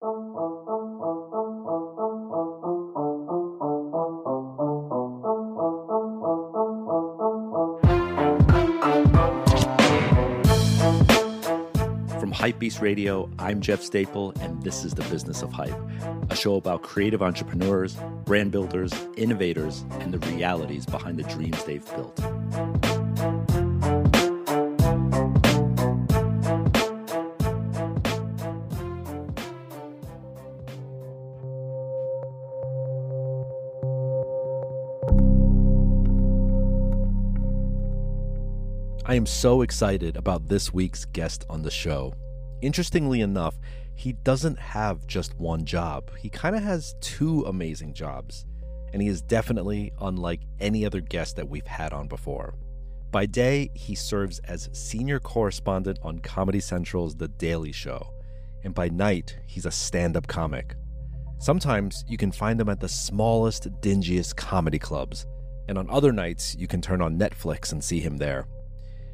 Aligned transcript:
From 0.00 0.32
Hypebeast 12.32 12.80
Radio, 12.80 13.28
I'm 13.38 13.60
Jeff 13.60 13.82
Staple, 13.82 14.32
and 14.40 14.62
this 14.62 14.86
is 14.86 14.94
The 14.94 15.02
Business 15.02 15.42
of 15.42 15.52
Hype, 15.52 15.76
a 16.30 16.34
show 16.34 16.54
about 16.54 16.80
creative 16.80 17.20
entrepreneurs, 17.20 17.94
brand 18.24 18.52
builders, 18.52 18.94
innovators, 19.18 19.84
and 20.00 20.14
the 20.14 20.18
realities 20.30 20.86
behind 20.86 21.18
the 21.18 21.24
dreams 21.24 21.62
they've 21.64 21.84
built. 21.94 22.18
Am 39.20 39.26
so 39.26 39.60
excited 39.60 40.16
about 40.16 40.48
this 40.48 40.72
week's 40.72 41.04
guest 41.04 41.44
on 41.50 41.60
the 41.60 41.70
show. 41.70 42.14
Interestingly 42.62 43.20
enough, 43.20 43.54
he 43.94 44.14
doesn't 44.14 44.58
have 44.58 45.06
just 45.06 45.38
one 45.38 45.66
job. 45.66 46.10
He 46.16 46.30
kind 46.30 46.56
of 46.56 46.62
has 46.62 46.94
two 47.02 47.42
amazing 47.42 47.92
jobs, 47.92 48.46
and 48.94 49.02
he 49.02 49.08
is 49.08 49.20
definitely 49.20 49.92
unlike 50.00 50.40
any 50.58 50.86
other 50.86 51.02
guest 51.02 51.36
that 51.36 51.46
we've 51.46 51.66
had 51.66 51.92
on 51.92 52.08
before. 52.08 52.54
By 53.10 53.26
day, 53.26 53.70
he 53.74 53.94
serves 53.94 54.38
as 54.44 54.70
senior 54.72 55.20
correspondent 55.20 55.98
on 56.02 56.20
Comedy 56.20 56.60
Central's 56.60 57.14
The 57.14 57.28
Daily 57.28 57.72
Show, 57.72 58.14
and 58.64 58.74
by 58.74 58.88
night, 58.88 59.38
he's 59.46 59.66
a 59.66 59.70
stand 59.70 60.16
up 60.16 60.28
comic. 60.28 60.76
Sometimes 61.40 62.06
you 62.08 62.16
can 62.16 62.32
find 62.32 62.58
him 62.58 62.70
at 62.70 62.80
the 62.80 62.88
smallest, 62.88 63.68
dingiest 63.82 64.36
comedy 64.36 64.78
clubs, 64.78 65.26
and 65.68 65.76
on 65.76 65.90
other 65.90 66.10
nights, 66.10 66.56
you 66.58 66.66
can 66.66 66.80
turn 66.80 67.02
on 67.02 67.18
Netflix 67.18 67.72
and 67.72 67.84
see 67.84 68.00
him 68.00 68.16
there. 68.16 68.46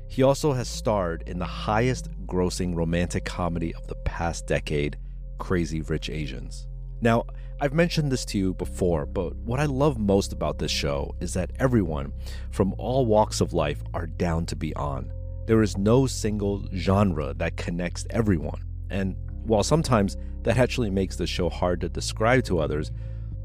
He 0.08 0.22
also 0.22 0.52
has 0.52 0.68
starred 0.68 1.24
in 1.26 1.38
the 1.38 1.44
highest 1.44 2.08
grossing 2.26 2.74
romantic 2.74 3.24
comedy 3.24 3.74
of 3.74 3.86
the 3.86 3.96
past 3.96 4.46
decade, 4.46 4.96
Crazy 5.38 5.82
Rich 5.82 6.10
Asians. 6.10 6.66
Now, 7.00 7.24
I've 7.60 7.74
mentioned 7.74 8.12
this 8.12 8.24
to 8.26 8.38
you 8.38 8.54
before, 8.54 9.06
but 9.06 9.34
what 9.36 9.60
I 9.60 9.64
love 9.64 9.98
most 9.98 10.32
about 10.32 10.58
this 10.58 10.70
show 10.70 11.14
is 11.20 11.34
that 11.34 11.50
everyone 11.58 12.12
from 12.50 12.74
all 12.78 13.06
walks 13.06 13.40
of 13.40 13.52
life 13.52 13.82
are 13.94 14.06
down 14.06 14.46
to 14.46 14.56
be 14.56 14.74
on. 14.76 15.12
There 15.46 15.62
is 15.62 15.76
no 15.76 16.06
single 16.06 16.66
genre 16.74 17.34
that 17.34 17.56
connects 17.56 18.06
everyone. 18.10 18.62
And 18.90 19.16
while 19.44 19.62
sometimes 19.62 20.16
that 20.42 20.58
actually 20.58 20.90
makes 20.90 21.16
the 21.16 21.26
show 21.26 21.48
hard 21.48 21.80
to 21.80 21.88
describe 21.88 22.44
to 22.44 22.58
others, 22.58 22.90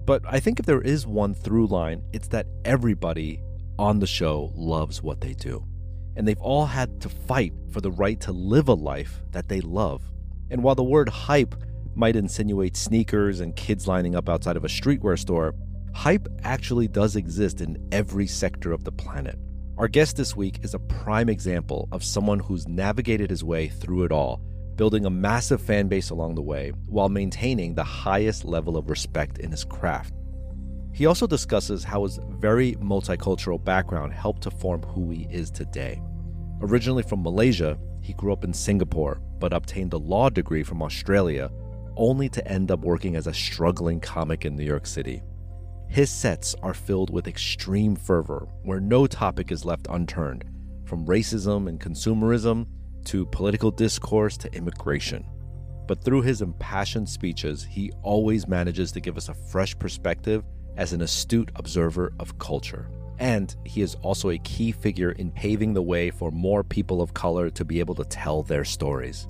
but 0.06 0.22
I 0.28 0.40
think 0.40 0.60
if 0.60 0.66
there 0.66 0.82
is 0.82 1.08
one 1.08 1.34
through 1.34 1.68
line, 1.68 2.04
it's 2.12 2.28
that 2.30 2.48
everybody 2.66 3.42
on 3.80 4.00
the 4.00 4.08
show 4.08 4.52
loves 4.56 5.02
what 5.02 5.22
they 5.22 5.34
do 5.34 5.66
and 6.16 6.28
they've 6.28 6.42
all 6.42 6.66
had 6.66 7.02
to 7.02 7.10
fight 7.10 7.54
for 7.72 7.82
the 7.82 7.92
right 7.92 8.20
to 8.22 8.32
live 8.32 8.68
a 8.68 8.74
life 8.74 9.22
that 9.32 9.48
they 9.48 9.62
love. 9.62 10.04
And 10.50 10.64
while 10.64 10.76
the 10.76 10.84
word 10.84 11.10
hype 11.10 11.56
might 11.96 12.16
insinuate 12.16 12.76
sneakers 12.76 13.40
and 13.40 13.56
kids 13.56 13.88
lining 13.88 14.16
up 14.16 14.30
outside 14.30 14.58
of 14.58 14.66
a 14.66 14.70
streetwear 14.70 15.18
store, 15.18 15.56
hype 15.94 16.28
actually 16.44 16.88
does 16.88 17.16
exist 17.16 17.62
in 17.62 17.88
every 17.92 18.28
sector 18.28 18.72
of 18.72 18.84
the 18.84 18.92
planet. 18.92 19.38
Our 19.78 19.88
guest 19.88 20.18
this 20.18 20.36
week 20.36 20.60
is 20.64 20.74
a 20.74 20.80
prime 20.80 21.30
example 21.30 21.88
of 21.92 22.04
someone 22.04 22.40
who's 22.40 22.68
navigated 22.68 23.30
his 23.30 23.44
way 23.44 23.68
through 23.68 24.04
it 24.04 24.12
all, 24.12 24.42
building 24.76 25.06
a 25.06 25.10
massive 25.10 25.62
fan 25.62 25.88
base 25.88 26.10
along 26.10 26.36
the 26.36 26.42
way 26.42 26.72
while 26.88 27.10
maintaining 27.10 27.74
the 27.74 27.84
highest 27.84 28.46
level 28.46 28.78
of 28.78 28.90
respect 28.90 29.40
in 29.40 29.52
his 29.52 29.64
craft. 29.64 30.14
He 30.94 31.06
also 31.06 31.26
discusses 31.26 31.84
how 31.84 32.04
his 32.04 32.20
very 32.30 32.76
multicultural 32.76 33.64
background 33.64 34.14
helped 34.14 34.44
to 34.44 34.52
form 34.52 34.84
who 34.84 35.10
he 35.10 35.28
is 35.32 35.50
today. 35.50 36.02
Originally 36.62 37.04
from 37.04 37.24
Malaysia, 37.24 37.78
he 38.02 38.14
grew 38.14 38.34
up 38.34 38.44
in 38.44 38.54
Singapore 38.54 39.22
but 39.40 39.54
obtained 39.54 39.94
a 39.94 39.98
law 39.98 40.30
degree 40.30 40.64
from 40.64 40.82
Australia, 40.82 41.50
only 41.98 42.30
to 42.30 42.48
end 42.48 42.72
up 42.72 42.82
working 42.82 43.16
as 43.16 43.28
a 43.28 43.34
struggling 43.34 44.00
comic 44.00 44.46
in 44.46 44.56
New 44.56 44.64
York 44.64 44.86
City. 44.86 45.24
His 45.88 46.10
sets 46.10 46.56
are 46.62 46.74
filled 46.74 47.10
with 47.10 47.28
extreme 47.28 47.96
fervor, 47.96 48.48
where 48.64 48.80
no 48.80 49.08
topic 49.08 49.52
is 49.52 49.66
left 49.66 49.88
unturned, 49.90 50.46
from 50.86 51.06
racism 51.06 51.68
and 51.68 51.80
consumerism 51.80 52.68
to 53.06 53.26
political 53.26 53.72
discourse 53.72 54.38
to 54.38 54.54
immigration. 54.54 55.26
But 55.88 56.04
through 56.04 56.22
his 56.22 56.42
impassioned 56.42 57.10
speeches, 57.10 57.64
he 57.64 57.92
always 58.04 58.48
manages 58.48 58.92
to 58.94 59.02
give 59.02 59.18
us 59.18 59.28
a 59.28 59.34
fresh 59.34 59.78
perspective 59.78 60.44
as 60.78 60.94
an 60.94 61.02
astute 61.02 61.52
observer 61.56 62.14
of 62.20 62.38
culture. 62.40 62.90
And 63.20 63.56
he 63.66 63.82
is 63.82 63.96
also 64.02 64.30
a 64.30 64.38
key 64.40 64.72
figure 64.72 65.12
in 65.12 65.32
paving 65.32 65.74
the 65.74 65.82
way 65.82 66.10
for 66.10 66.32
more 66.32 66.64
people 66.64 67.02
of 67.02 67.14
color 67.14 67.50
to 67.52 67.64
be 67.64 67.80
able 67.80 67.96
to 67.96 68.06
tell 68.06 68.42
their 68.42 68.66
stories. 68.66 69.28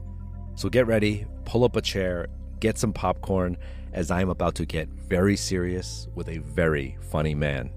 So 0.56 0.70
get 0.70 0.88
ready, 0.88 1.26
pull 1.46 1.64
up 1.64 1.76
a 1.76 1.82
chair, 1.82 2.28
get 2.60 2.78
some 2.78 2.94
popcorn, 2.94 3.58
as 3.94 4.12
I 4.12 4.22
am 4.22 4.30
about 4.30 4.56
to 4.56 4.66
get 4.66 4.88
very 4.88 5.36
serious 5.36 6.08
with 6.16 6.30
a 6.30 6.38
very 6.38 6.98
funny 7.10 7.36
man. 7.36 7.72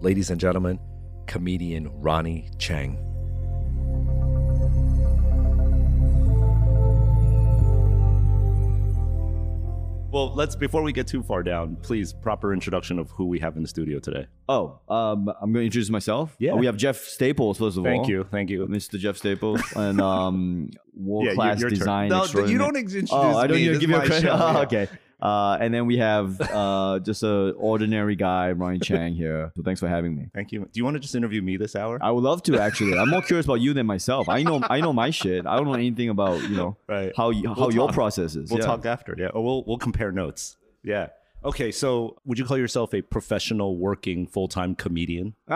Ladies 0.00 0.30
and 0.30 0.40
gentlemen, 0.40 0.80
comedian 1.26 1.88
Ronnie 2.00 2.50
Chieng. 2.56 3.11
Well, 10.12 10.34
let's 10.34 10.54
before 10.54 10.82
we 10.82 10.92
get 10.92 11.06
too 11.06 11.22
far 11.22 11.42
down, 11.42 11.76
please 11.76 12.12
proper 12.12 12.52
introduction 12.52 12.98
of 12.98 13.10
who 13.12 13.24
we 13.24 13.38
have 13.38 13.56
in 13.56 13.62
the 13.62 13.68
studio 13.68 13.98
today. 13.98 14.26
Oh, 14.46 14.78
um, 14.86 15.30
I'm 15.40 15.52
going 15.54 15.62
to 15.62 15.64
introduce 15.64 15.88
myself. 15.88 16.36
Yeah. 16.38 16.52
Uh, 16.52 16.56
we 16.56 16.66
have 16.66 16.76
Jeff 16.76 16.98
Staples, 17.04 17.56
first 17.56 17.78
of 17.78 17.86
all. 17.86 17.90
Thank 17.90 18.08
you, 18.08 18.26
thank 18.30 18.50
you. 18.50 18.66
Mr. 18.66 18.98
Jeff 18.98 19.16
Staples, 19.16 19.62
and 19.74 20.02
um, 20.02 20.68
world 20.94 21.24
your- 21.24 21.34
class 21.34 21.60
your 21.60 21.70
turn. 21.70 21.78
design. 21.78 22.08
No, 22.10 22.24
you 22.44 22.58
don't 22.58 22.76
ex- 22.76 22.92
introduce 22.92 23.10
Oh, 23.10 23.38
I 23.38 23.46
don't 23.46 23.56
me. 23.56 23.62
need 23.62 23.68
to 23.68 23.72
This 23.72 23.80
give 23.80 23.88
you 23.90 23.96
a 23.96 23.98
my 24.00 24.06
credit. 24.06 24.22
show, 24.26 24.32
Oh, 24.34 24.52
yeah. 24.52 24.58
okay. 24.60 24.88
Uh, 25.22 25.56
and 25.60 25.72
then 25.72 25.86
we 25.86 25.98
have 25.98 26.40
uh, 26.40 26.98
just 26.98 27.22
a 27.22 27.52
ordinary 27.52 28.16
guy, 28.16 28.50
Ronnie 28.50 28.80
Chieng 28.80 29.14
here. 29.14 29.52
So 29.54 29.62
thanks 29.62 29.78
for 29.78 29.86
having 29.86 30.16
me. 30.16 30.26
Thank 30.34 30.50
you. 30.50 30.60
Do 30.62 30.70
you 30.74 30.82
want 30.84 30.94
to 30.96 31.00
just 31.00 31.14
interview 31.14 31.40
me 31.40 31.56
this 31.56 31.76
hour? 31.76 31.96
I 32.02 32.10
would 32.10 32.24
love 32.24 32.42
to 32.44 32.58
actually. 32.58 32.98
I'm 32.98 33.08
more 33.08 33.22
curious 33.22 33.46
about 33.46 33.60
you 33.60 33.72
than 33.72 33.86
myself. 33.86 34.28
I 34.28 34.42
know 34.42 34.60
I 34.68 34.80
know 34.80 34.92
my 34.92 35.10
shit. 35.10 35.46
I 35.46 35.54
don't 35.56 35.66
know 35.66 35.74
anything 35.74 36.08
about 36.08 36.42
you 36.42 36.56
know 36.56 36.76
Right. 36.88 37.12
how 37.16 37.30
you, 37.30 37.48
how 37.48 37.54
We'll 37.54 37.72
your 37.74 37.86
talk. 37.86 37.94
process 37.94 38.34
is. 38.34 38.50
We'll 38.50 38.58
yeah. 38.58 38.66
talk 38.66 38.84
after. 38.84 39.14
Yeah. 39.16 39.28
Or 39.28 39.44
we'll 39.44 39.62
we'll 39.64 39.78
compare 39.78 40.10
notes. 40.10 40.56
Yeah. 40.82 41.10
Okay. 41.44 41.70
So, 41.70 42.16
would 42.24 42.38
you 42.38 42.44
call 42.44 42.58
yourself 42.58 42.92
a 42.92 43.02
professional 43.02 43.76
working 43.76 44.26
full 44.26 44.48
time 44.48 44.74
comedian? 44.74 45.34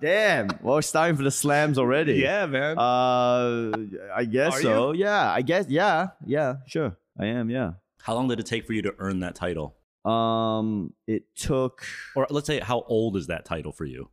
Damn. 0.00 0.48
Well, 0.62 0.78
it's 0.78 0.90
time 0.92 1.16
for 1.16 1.22
the 1.22 1.30
slams 1.30 1.78
already. 1.78 2.14
Yeah, 2.14 2.46
man. 2.46 2.78
Uh, 2.78 3.72
I 4.14 4.24
guess 4.24 4.54
Are 4.54 4.62
so. 4.62 4.92
Yeah, 4.92 5.32
I 5.32 5.42
guess. 5.42 5.66
Yeah, 5.68 6.08
yeah, 6.26 6.56
sure. 6.66 6.96
I 7.18 7.26
am. 7.26 7.50
Yeah. 7.50 7.72
how 8.02 8.14
long 8.14 8.28
did 8.28 8.38
it 8.38 8.44
take 8.46 8.66
for 8.66 8.72
you 8.74 8.82
to 8.82 8.94
earn 8.98 9.20
that 9.20 9.34
title? 9.34 9.76
Um, 10.04 10.92
it 11.06 11.24
took. 11.34 11.82
Or 12.14 12.26
let's 12.28 12.46
say, 12.46 12.60
how 12.60 12.82
old 12.88 13.16
is 13.16 13.28
that 13.28 13.44
title 13.46 13.72
for 13.72 13.86
you? 13.86 14.10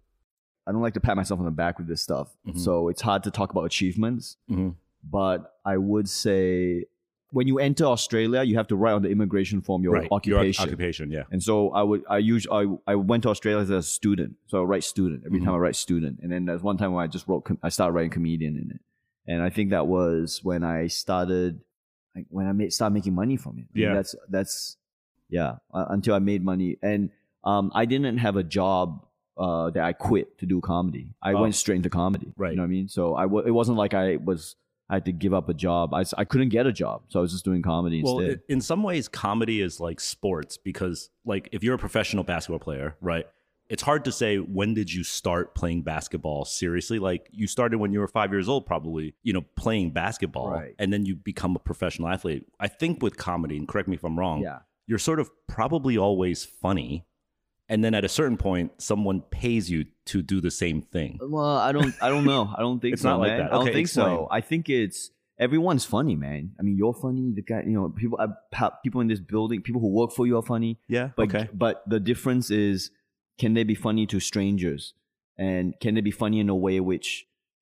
I 0.65 0.71
don't 0.71 0.81
like 0.81 0.93
to 0.93 1.01
pat 1.01 1.17
myself 1.17 1.39
on 1.39 1.45
the 1.45 1.51
back 1.51 1.77
with 1.77 1.87
this 1.87 2.01
stuff, 2.01 2.29
Mhm. 2.47 2.57
so 2.57 2.87
it's 2.87 3.01
hard 3.01 3.23
to 3.23 3.31
talk 3.31 3.51
about 3.51 3.63
achievements. 3.65 4.37
Mhm. 4.49 4.75
But 5.03 5.55
I 5.65 5.75
would 5.77 6.07
say, 6.07 6.85
when 7.31 7.47
you 7.47 7.59
enter 7.59 7.85
Australia, 7.85 8.43
you 8.43 8.55
have 8.55 8.67
to 8.67 8.75
write 8.77 8.93
on 8.93 9.01
the 9.01 9.09
immigration 9.09 9.59
form 9.61 9.83
your 9.83 9.95
Your 9.97 10.07
occupation. 10.11 10.63
occupation. 10.63 11.11
Yeah. 11.11 11.23
And 11.31 11.41
so 11.41 11.71
I 11.71 11.81
would 11.81 12.03
I 12.09 12.19
usually 12.19 12.77
I, 12.87 12.91
I 12.91 12.95
went 12.95 13.23
to 13.23 13.29
Australia 13.29 13.61
as 13.61 13.69
a 13.71 13.81
student, 13.81 14.35
so 14.47 14.61
I 14.61 14.63
write 14.65 14.83
student 14.83 15.23
every 15.25 15.39
Mhm. 15.39 15.45
time 15.45 15.55
I 15.55 15.57
write 15.57 15.75
student. 15.75 16.19
And 16.21 16.31
then 16.31 16.45
there's 16.45 16.61
one 16.63 16.77
time 16.77 16.93
when 16.93 17.03
I 17.03 17.07
just 17.07 17.27
wrote 17.27 17.41
com- 17.45 17.59
I 17.63 17.69
started 17.69 17.93
writing 17.93 18.11
comedian 18.11 18.55
in 18.57 18.69
it, 18.71 18.81
and 19.27 19.41
I 19.41 19.49
think 19.49 19.71
that 19.71 19.87
was 19.87 20.41
when 20.43 20.63
I 20.63 20.87
started 20.87 21.61
like 22.15 22.25
when 22.29 22.47
I 22.47 22.51
made 22.51 22.73
start 22.73 22.93
making 22.93 23.13
money 23.15 23.37
from 23.37 23.57
it. 23.59 23.65
I 23.73 23.73
mean, 23.73 23.83
Yeah. 23.87 23.93
that's 23.95 24.15
that's 24.29 24.77
yeah 25.29 25.55
uh, 25.73 25.85
until 25.89 26.13
I 26.15 26.19
made 26.19 26.43
money, 26.43 26.77
and 26.81 27.09
um 27.43 27.71
I 27.73 27.85
didn't 27.85 28.17
have 28.17 28.35
a 28.37 28.43
job. 28.43 29.05
Uh, 29.37 29.71
that 29.71 29.83
I 29.83 29.93
quit 29.93 30.37
to 30.39 30.45
do 30.45 30.59
comedy. 30.61 31.07
I 31.23 31.33
Oh. 31.33 31.41
went 31.41 31.55
straight 31.55 31.77
into 31.77 31.89
comedy. 31.89 32.31
Right. 32.37 32.51
You 32.51 32.57
know 32.57 32.63
what 32.63 32.67
I 32.67 32.69
mean? 32.69 32.87
So 32.89 33.15
I 33.15 33.23
w- 33.23 33.43
it 33.47 33.49
wasn't 33.51 33.77
like 33.77 33.93
I 33.95 34.17
was 34.17 34.55
I 34.89 34.95
had 34.95 35.05
to 35.05 35.13
give 35.13 35.33
up 35.33 35.47
a 35.49 35.53
job. 35.53 35.93
I, 35.95 36.03
I 36.17 36.25
couldn't 36.25 36.49
get 36.49 36.67
a 36.67 36.71
job, 36.73 37.03
so 37.07 37.19
I 37.19 37.21
was 37.21 37.31
just 37.31 37.45
doing 37.45 37.61
comedy 37.63 38.03
Well, 38.03 38.19
instead. 38.19 38.39
i- 38.49 38.53
in 38.53 38.59
some 38.61 38.83
ways, 38.83 39.07
comedy 39.07 39.61
is 39.61 39.79
like 39.79 39.99
sports 40.01 40.57
because, 40.57 41.09
like, 41.25 41.47
if 41.53 41.63
you're 41.63 41.73
a 41.75 41.77
professional 41.79 42.23
basketball 42.25 42.59
player, 42.59 42.97
right? 43.01 43.25
It's 43.71 43.81
hard 43.81 44.03
to 44.05 44.11
say 44.11 44.37
when 44.37 44.73
did 44.73 44.93
you 44.93 45.03
start 45.03 45.55
playing 45.55 45.83
basketball 45.83 46.43
seriously. 46.43 46.99
Like, 46.99 47.29
you 47.31 47.47
started 47.47 47.77
when 47.79 47.93
you 47.93 47.99
were 48.01 48.07
five 48.09 48.31
years 48.31 48.49
old, 48.49 48.65
probably, 48.65 49.15
you 49.23 49.31
know, 49.31 49.45
playing 49.55 49.91
basketball, 49.91 50.51
Right. 50.51 50.75
and 50.77 50.91
then 50.91 51.05
you 51.05 51.15
become 51.15 51.55
a 51.55 51.59
professional 51.59 52.09
athlete. 52.09 52.43
I 52.59 52.67
think 52.67 53.01
with 53.01 53.15
comedy, 53.15 53.55
and 53.57 53.67
correct 53.67 53.87
me 53.87 53.95
if 53.95 54.03
I'm 54.03 54.19
wrong, 54.19 54.41
yeah. 54.41 54.59
you're 54.87 54.99
sort 54.99 55.19
of 55.21 55.29
probably 55.47 55.97
always 55.97 56.43
funny, 56.43 57.05
and 57.69 57.81
then 57.83 57.93
at 57.95 58.03
a 58.03 58.09
certain 58.09 58.35
point, 58.37 58.73
someone 58.81 59.21
pays 59.21 59.71
you 59.71 59.85
to 60.07 60.21
do 60.21 60.41
the 60.41 60.51
same 60.51 60.81
thing. 60.81 61.17
Well, 61.21 61.55
I 61.57 61.71
don't. 61.71 61.95
I 62.01 62.09
don't 62.09 62.25
know. 62.25 62.53
I 62.57 62.59
don't 62.59 62.79
think 62.81 62.93
It's 62.93 63.03
so. 63.03 63.09
not 63.11 63.19
like 63.21 63.29
man. 63.31 63.39
that. 63.39 63.45
I 63.47 63.55
don't 63.55 63.61
Okay, 63.63 63.73
think 63.73 63.87
explain. 63.87 64.17
so. 64.17 64.27
I 64.29 64.41
think 64.41 64.67
it's 64.69 65.11
everyone's 65.39 65.85
funny, 65.85 66.17
man. 66.17 66.51
I 66.59 66.63
mean, 66.63 66.75
you're 66.75 66.93
funny. 66.93 67.31
The 67.33 67.41
guy, 67.41 67.61
you 67.65 67.71
know, 67.71 67.87
people, 67.89 68.19
uh, 68.19 68.69
people 68.83 68.99
in 68.99 69.07
this 69.07 69.21
building, 69.21 69.61
people 69.61 69.79
who 69.79 69.87
work 69.87 70.11
for 70.11 70.27
you 70.27 70.37
are 70.37 70.43
funny. 70.43 70.79
Yeah. 70.89 71.11
But 71.15 71.33
okay. 71.33 71.47
but 71.53 71.83
the 71.87 72.01
difference 72.01 72.51
is, 72.51 72.91
can 73.41 73.51
they 73.55 73.63
be 73.73 73.75
funny 73.87 74.05
to 74.13 74.17
strangers, 74.31 74.93
and 75.37 75.63
can 75.83 75.91
they 75.95 76.01
be 76.11 76.15
funny 76.23 76.39
in 76.39 76.49
a 76.49 76.55
way 76.65 76.79
which, 76.91 77.07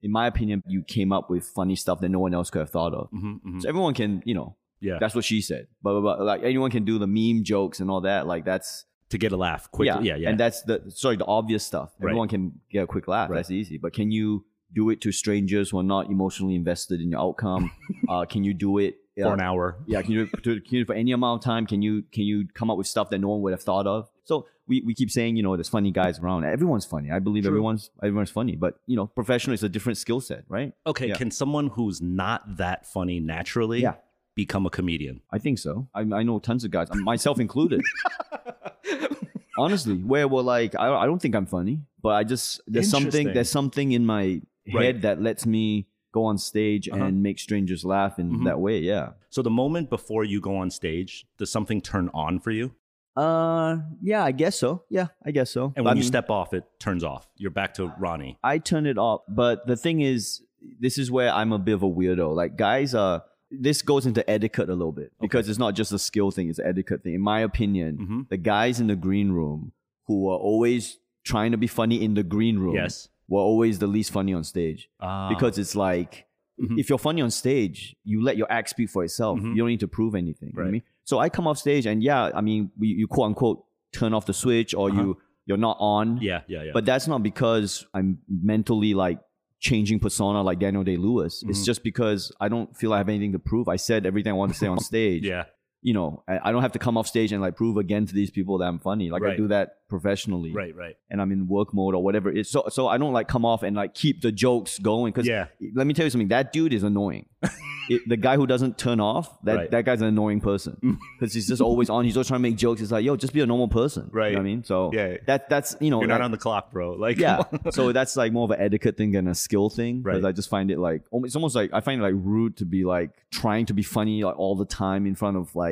in 0.08 0.12
my 0.20 0.26
opinion, 0.34 0.62
you 0.68 0.82
came 0.96 1.12
up 1.18 1.26
with 1.34 1.44
funny 1.60 1.76
stuff 1.84 1.98
that 2.02 2.10
no 2.10 2.20
one 2.26 2.34
else 2.34 2.50
could 2.52 2.60
have 2.66 2.74
thought 2.78 2.94
of. 2.94 3.06
hmm 3.12 3.34
hmm 3.44 3.60
So 3.62 3.70
everyone 3.70 3.94
can, 4.02 4.12
you 4.30 4.36
know, 4.40 4.50
Yeah. 4.88 4.98
that's 5.02 5.16
what 5.18 5.26
she 5.32 5.40
said. 5.42 5.64
But, 5.84 6.02
but 6.02 6.16
like 6.32 6.42
anyone 6.44 6.72
can 6.78 6.84
do 6.92 6.96
the 7.04 7.08
meme 7.18 7.44
jokes 7.44 7.80
and 7.82 7.88
all 7.92 8.02
that. 8.02 8.22
Like 8.34 8.44
that's 8.52 8.86
to 9.14 9.18
get 9.18 9.32
a 9.32 9.38
laugh 9.48 9.64
quickly. 9.78 10.08
Yeah. 10.08 10.18
Yeah. 10.22 10.30
and 10.30 10.40
that's 10.44 10.60
the 10.70 10.76
sorry 11.04 11.18
the 11.24 11.26
obvious 11.40 11.64
stuff. 11.72 11.90
Right. 12.00 12.10
Everyone 12.12 12.28
can 12.36 12.44
get 12.74 12.84
a 12.84 12.88
quick 12.88 13.08
laugh. 13.08 13.30
Right. 13.30 13.38
That's 13.38 13.52
easy. 13.52 13.78
But 13.78 13.92
can 13.94 14.12
you 14.18 14.46
do 14.80 14.90
it 14.92 15.02
to 15.02 15.12
strangers 15.12 15.66
who 15.72 15.80
are 15.80 15.90
not 15.96 16.04
emotionally 16.16 16.56
invested 16.56 16.98
in 17.04 17.08
your 17.12 17.22
outcome? 17.28 17.64
uh, 18.10 18.26
can 18.34 18.44
you 18.44 18.54
do 18.54 18.72
it 18.78 18.96
for 19.18 19.28
uh, 19.32 19.34
an 19.34 19.42
hour. 19.42 19.78
yeah, 19.86 20.02
can 20.02 20.12
you, 20.12 20.26
do 20.26 20.30
it, 20.34 20.44
to, 20.44 20.62
can 20.62 20.76
you 20.76 20.80
do 20.80 20.82
it 20.82 20.88
for 20.88 20.94
any 20.96 21.12
amount 21.12 21.42
of 21.42 21.44
time? 21.46 21.66
Can 21.66 21.82
you 21.82 22.04
can 22.16 22.24
you 22.24 22.48
come 22.60 22.70
up 22.72 22.78
with 22.78 22.88
stuff 22.88 23.10
that 23.10 23.20
no 23.20 23.28
one 23.30 23.42
would 23.42 23.52
have 23.54 23.64
thought 23.64 23.88
of? 23.88 24.10
So 24.30 24.46
we, 24.68 24.82
we 24.86 24.94
keep 24.94 25.10
saying, 25.10 25.36
you 25.38 25.44
know, 25.44 25.56
there's 25.58 25.70
funny 25.78 25.92
guys 25.92 26.20
around. 26.20 26.44
Everyone's 26.46 26.86
funny. 26.86 27.10
I 27.12 27.18
believe 27.18 27.44
True. 27.44 27.52
everyone's 27.54 27.90
everyone's 28.04 28.30
funny. 28.30 28.56
But 28.56 28.80
you 28.86 28.96
know, 28.96 29.08
professional 29.08 29.56
is 29.56 29.64
a 29.64 29.70
different 29.76 29.98
skill 29.98 30.22
set, 30.22 30.44
right? 30.48 30.72
Okay. 30.86 31.08
Yeah. 31.10 31.16
Can 31.16 31.32
someone 31.32 31.68
who's 31.70 32.00
not 32.00 32.40
that 32.58 32.86
funny 32.86 33.20
naturally 33.20 33.82
Yeah. 33.82 33.96
become 34.36 34.68
a 34.68 34.70
comedian? 34.70 35.22
I 35.32 35.40
think 35.40 35.58
so. 35.58 35.88
I, 35.96 36.02
I 36.02 36.22
know 36.28 36.38
tons 36.40 36.64
of 36.64 36.70
guys, 36.70 36.88
myself 36.94 37.40
included. 37.40 37.82
Honestly, 39.58 39.96
where 39.98 40.28
we're 40.28 40.42
like, 40.42 40.76
I, 40.76 40.94
I 40.94 41.06
don't 41.06 41.22
think 41.22 41.36
I'm 41.36 41.46
funny, 41.46 41.82
but 42.02 42.10
I 42.10 42.24
just 42.24 42.62
there's 42.68 42.90
something 42.90 43.34
there's 43.34 43.50
something 43.60 43.92
in 43.92 44.06
my 44.06 44.24
head 44.68 44.74
Right. 44.74 45.02
that 45.02 45.22
lets 45.22 45.46
me 45.48 45.88
go 46.12 46.26
on 46.26 46.38
stage 46.38 46.88
Uh-huh. 46.88 47.04
and 47.06 47.22
make 47.24 47.40
strangers 47.40 47.84
laugh 47.84 48.20
in 48.20 48.32
Mhm. 48.32 48.46
that 48.46 48.60
way. 48.60 48.78
Yeah. 48.80 49.14
So 49.30 49.42
the 49.42 49.50
moment 49.50 49.90
before 49.90 50.24
you 50.24 50.40
go 50.40 50.56
on 50.58 50.70
stage, 50.70 51.26
does 51.40 51.52
something 51.52 51.82
turn 51.82 52.10
on 52.14 52.40
for 52.40 52.52
you? 52.52 52.72
Uh, 53.16 53.78
yeah, 54.02 54.24
I 54.24 54.32
guess 54.32 54.58
so. 54.58 54.84
Yeah, 54.90 55.08
I 55.26 55.32
guess 55.32 55.52
so. 55.52 55.74
And 55.76 55.86
I 55.86 55.92
when 55.92 55.98
you 55.98 56.02
mean, 56.04 56.08
step 56.08 56.30
off, 56.30 56.54
it 56.54 56.64
turns 56.80 57.04
off. 57.04 57.28
You're 57.38 57.52
back 57.52 57.74
to 57.76 57.94
Ronnie. 58.00 58.38
I 58.44 58.60
turn 58.60 58.86
it 58.86 58.98
off. 58.98 59.22
But 59.28 59.68
the 59.68 59.76
thing 59.76 60.02
is, 60.02 60.42
this 60.80 60.98
is 60.98 61.12
where 61.12 61.32
I'm 61.32 61.52
a 61.52 61.60
bit 61.60 61.74
of 61.74 61.84
a 61.84 61.90
weirdo. 61.90 62.36
Like 62.36 62.56
guys 62.58 62.94
are. 62.96 63.24
This 63.52 63.82
goes 63.82 64.06
into 64.06 64.28
etiquette 64.30 64.70
a 64.70 64.74
little 64.76 64.92
bit 64.92 65.12
because 65.20 65.50
it's 65.50 65.58
not 65.58 65.74
just 65.74 65.92
a 65.92 65.98
skill 65.98 66.30
thing; 66.30 66.50
it's 66.50 66.60
an 66.60 66.68
etiquette 66.68 67.02
thing. 67.04 67.16
In 67.16 67.22
my 67.22 67.40
opinion, 67.40 67.98
Mhm. 67.98 68.30
the 68.30 68.38
guys 68.38 68.80
in 68.80 68.86
the 68.88 68.96
green 68.96 69.32
room 69.32 69.72
who 70.06 70.30
are 70.30 70.38
always 70.38 71.00
trying 71.26 71.52
to 71.52 71.58
be 71.58 71.66
funny 71.66 72.04
in 72.04 72.14
the 72.14 72.22
green 72.24 72.60
room 72.60 72.76
Yes. 72.76 73.10
were 73.28 73.40
always 73.42 73.80
the 73.80 73.88
least 73.88 74.12
funny 74.12 74.36
on 74.36 74.44
stage 74.44 74.90
Ah. 75.00 75.30
because 75.30 75.58
it's 75.58 75.76
like 75.76 76.28
Mhm. 76.62 76.78
if 76.80 76.90
you're 76.90 77.00
funny 77.00 77.22
on 77.24 77.32
stage, 77.32 77.96
you 78.04 78.22
let 78.22 78.38
your 78.38 78.52
act 78.52 78.70
speak 78.70 78.90
for 78.92 79.04
itself. 79.04 79.40
Mhm. 79.40 79.52
You 79.56 79.56
don't 79.58 79.68
need 79.70 79.80
to 79.80 79.88
prove 79.88 80.14
anything. 80.14 80.50
You 80.50 80.54
know 80.56 80.62
what 80.64 80.68
I 80.68 80.72
mean? 80.72 80.84
So 81.10 81.18
I 81.26 81.28
come 81.30 81.48
off 81.50 81.58
stage 81.58 81.86
and 81.92 82.04
yeah, 82.10 82.30
I 82.40 82.42
mean, 82.50 82.62
we, 82.80 82.88
you 83.02 83.08
quote 83.08 83.28
unquote 83.32 83.58
turn 84.00 84.14
off 84.14 84.26
the 84.32 84.34
switch 84.44 84.72
or 84.80 84.86
Uh-huh. 84.90 85.02
you 85.02 85.18
you're 85.48 85.64
not 85.70 85.78
on. 85.80 86.08
yeah, 86.22 86.42
yeah, 86.48 86.62
yeah. 86.66 86.72
But 86.78 86.86
that's 86.86 87.08
not 87.08 87.24
because 87.24 87.70
I'm 87.96 88.20
mentally 88.30 88.94
like 88.94 89.18
changing 89.60 90.00
persona 90.00 90.40
like 90.50 90.60
Daniel 90.66 90.84
Day 90.84 90.98
Lewis. 91.06 91.34
It's 91.50 91.62
Mhm. 91.62 91.66
just 91.72 91.82
because 91.84 92.22
I 92.40 92.48
don't 92.54 92.70
feel 92.80 92.94
I 92.94 92.98
have 93.00 93.10
anything 93.10 93.32
to 93.38 93.40
prove. 93.40 93.66
I 93.68 93.78
said 93.78 94.06
everything 94.06 94.32
I 94.36 94.38
want 94.42 94.52
to 94.54 94.58
say 94.64 94.68
on 94.68 94.80
stage. 94.92 95.26
yeah, 95.26 95.46
You 95.82 95.94
know, 95.94 96.24
I, 96.28 96.52
don't 96.52 96.62
have 96.62 96.74
to 96.74 96.80
come 96.80 96.98
off 96.98 97.08
stage 97.08 97.32
and 97.32 97.42
like 97.42 97.56
prove 97.56 97.78
again 97.78 98.06
to 98.06 98.14
these 98.14 98.30
people 98.32 98.58
that 98.58 98.66
I'm 98.66 98.80
funny. 98.80 99.10
Like 99.10 99.24
I 99.24 99.38
do 99.38 99.48
that 99.48 99.88
professionally. 99.88 100.52
right, 100.52 100.76
right. 100.76 100.96
And 101.10 101.22
I'm 101.22 101.32
in 101.32 101.48
work 101.48 101.74
mode 101.74 101.96
or 101.96 102.04
whatever 102.04 102.30
it 102.30 102.38
is. 102.38 102.50
So 102.50 102.66
so 102.70 102.88
I 102.88 102.98
don't 102.98 103.14
like 103.14 103.28
come 103.28 103.46
off 103.46 103.64
and 103.64 103.76
like 103.76 103.94
keep 103.94 104.22
the 104.22 104.32
jokes 104.32 104.78
going. 104.78 105.14
Cause 105.14 105.26
Yeah. 105.26 105.48
let 105.74 105.88
me 105.88 105.94
tell 105.94 106.06
you 106.06 106.10
something, 106.10 106.28
that 106.30 106.52
dude 106.52 106.74
is 106.74 106.84
annoying. 106.84 107.28
it, 107.90 108.02
the 108.08 108.18
guy 108.18 108.36
who 108.36 108.46
doesn't 108.46 108.78
turn 108.78 109.00
off, 109.00 109.42
that, 109.44 109.56
Right. 109.56 109.72
that 109.72 109.86
guy's 109.86 110.02
an 110.02 110.08
annoying 110.08 110.42
person. 110.42 110.78
Mm. 110.84 110.98
Because 111.18 111.34
he's 111.34 111.48
just 111.48 111.62
always 111.62 111.90
on. 111.90 112.04
He's 112.06 112.18
always 112.18 112.28
trying 112.28 112.40
to 112.44 112.50
make 112.50 112.58
jokes. 112.58 112.82
It's 112.82 112.92
like, 112.92 113.04
yo, 113.06 113.16
just 113.16 113.34
be 113.34 113.40
a 113.42 113.46
normal 113.46 113.70
person. 113.70 114.10
You 114.14 114.20
Right. 114.20 114.34
know 114.34 114.40
what 114.40 114.42
I 114.42 114.44
mean? 114.44 114.64
So 114.66 114.92
Yeah. 114.94 115.18
that 115.28 115.50
that's 115.50 115.76
you 115.80 115.90
know 115.90 116.00
You're 116.02 116.08
not 116.10 116.22
on 116.22 116.32
the 116.32 116.38
clock, 116.38 116.72
bro. 116.72 116.92
Like, 116.92 117.18
yeah. 117.18 117.44
so 117.72 117.92
that's 117.94 118.18
like 118.18 118.32
more 118.34 118.44
of 118.44 118.52
an 118.52 118.60
etiquette 118.62 118.98
thing 118.98 119.12
than 119.12 119.28
a 119.30 119.34
skill 119.36 119.70
thing. 119.70 120.04
Right. 120.04 120.14
Because 120.16 120.26
I 120.26 120.34
just 120.34 120.50
find 120.50 120.70
it 120.72 120.78
like 120.78 121.04
it's 121.24 121.36
almost 121.38 121.56
like 121.56 121.72
I 121.74 121.80
find 121.80 122.02
it 122.02 122.04
like 122.04 122.16
rude 122.18 122.58
to 122.58 122.66
be 122.66 122.84
like 122.84 123.12
trying 123.32 123.66
to 123.68 123.74
be 123.74 123.84
funny 123.84 124.24
like 124.24 124.38
all 124.38 124.56
the 124.56 124.66
time 124.66 125.06
in 125.08 125.16
front 125.16 125.38
of 125.38 125.56
like 125.56 125.69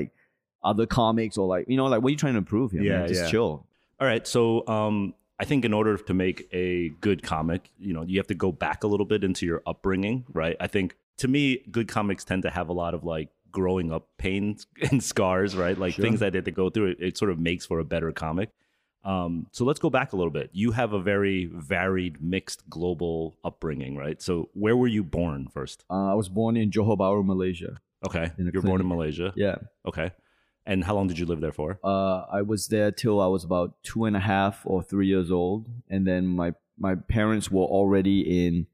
other 0.67 0.85
comics 0.85 1.37
or 1.37 1.47
like 1.47 1.65
you 1.67 1.77
know 1.77 1.85
like 1.87 2.01
what 2.01 2.09
are 2.09 2.11
you 2.11 2.17
trying 2.17 2.35
to 2.35 2.41
prove 2.41 2.71
here? 2.71 2.81
Yeah, 2.81 2.99
man? 2.99 3.07
Just 3.07 3.23
yeah. 3.23 3.29
chill. 3.31 3.65
All 3.99 4.07
right. 4.07 4.27
So, 4.27 4.67
um, 4.67 5.13
I 5.39 5.45
think 5.45 5.65
in 5.65 5.73
order 5.73 5.97
to 5.97 6.13
make 6.13 6.47
a 6.51 6.89
good 7.01 7.23
comic, 7.23 7.69
you 7.79 7.93
know, 7.93 8.03
you 8.03 8.17
have 8.19 8.27
to 8.27 8.35
go 8.35 8.51
back 8.51 8.83
a 8.83 8.87
little 8.87 9.05
bit 9.05 9.23
into 9.23 9.45
your 9.45 9.61
upbringing, 9.65 10.25
right? 10.33 10.55
I 10.59 10.67
think 10.67 10.95
to 11.17 11.27
me, 11.27 11.63
good 11.71 11.87
comics 11.87 12.23
tend 12.23 12.43
to 12.43 12.49
have 12.49 12.69
a 12.69 12.73
lot 12.73 12.93
of 12.93 13.03
like 13.03 13.29
growing 13.51 13.91
up 13.91 14.07
pains 14.17 14.67
and 14.91 15.03
scars, 15.03 15.55
right? 15.55 15.77
Like 15.77 15.93
Sure. 15.93 16.03
things 16.03 16.19
that 16.19 16.33
they 16.33 16.37
had 16.37 16.45
to 16.45 16.51
go 16.51 16.69
through. 16.69 16.91
It, 16.91 16.97
it 16.99 17.17
sort 17.17 17.31
of 17.31 17.39
makes 17.39 17.65
for 17.65 17.79
a 17.79 17.85
better 17.85 18.11
comic. 18.11 18.49
Um, 19.03 19.47
so 19.51 19.63
let's 19.63 19.79
go 19.79 19.89
back 19.89 20.11
a 20.13 20.15
little 20.15 20.31
bit. 20.31 20.49
You 20.53 20.71
have 20.71 20.93
a 20.93 20.99
very 20.99 21.45
varied, 21.45 22.21
mixed 22.21 22.69
global 22.69 23.37
upbringing, 23.43 23.95
right? 23.95 24.21
So 24.21 24.49
where 24.53 24.75
were 24.75 24.87
you 24.87 25.03
born 25.03 25.47
first? 25.47 25.85
Uh, 25.89 26.11
I 26.11 26.13
was 26.13 26.29
born 26.29 26.57
in 26.57 26.71
Johor 26.71 26.97
Bahru, 26.97 27.25
Malaysia. 27.25 27.79
Okay. 28.05 28.31
You're 28.37 28.61
born 28.61 28.81
in. 28.81 28.87
Malaysia. 28.87 29.33
Yeah. 29.35 29.55
Okay. 29.87 30.11
And 30.67 30.83
how 30.83 30.93
long 30.95 31.07
did 31.07 31.17
you 31.17 31.25
live 31.25 31.39
there 31.41 31.53
for? 31.53 31.79
Uh, 31.83 32.17
I 32.39 32.41
was 32.41 32.67
there 32.67 32.91
till 32.91 33.21
I 33.21 33.27
was 33.27 33.43
about 33.43 33.81
two 33.83 34.05
and 34.05 34.15
a 34.15 34.19
half 34.19 34.55
or 34.65 34.83
three 34.83 35.07
years 35.07 35.31
old, 35.31 35.67
and 35.89 36.05
then 36.05 36.27
my 36.27 36.49
my 36.77 36.93
parents 37.17 37.49
were 37.49 37.63
already 37.79 38.45
in 38.45 38.67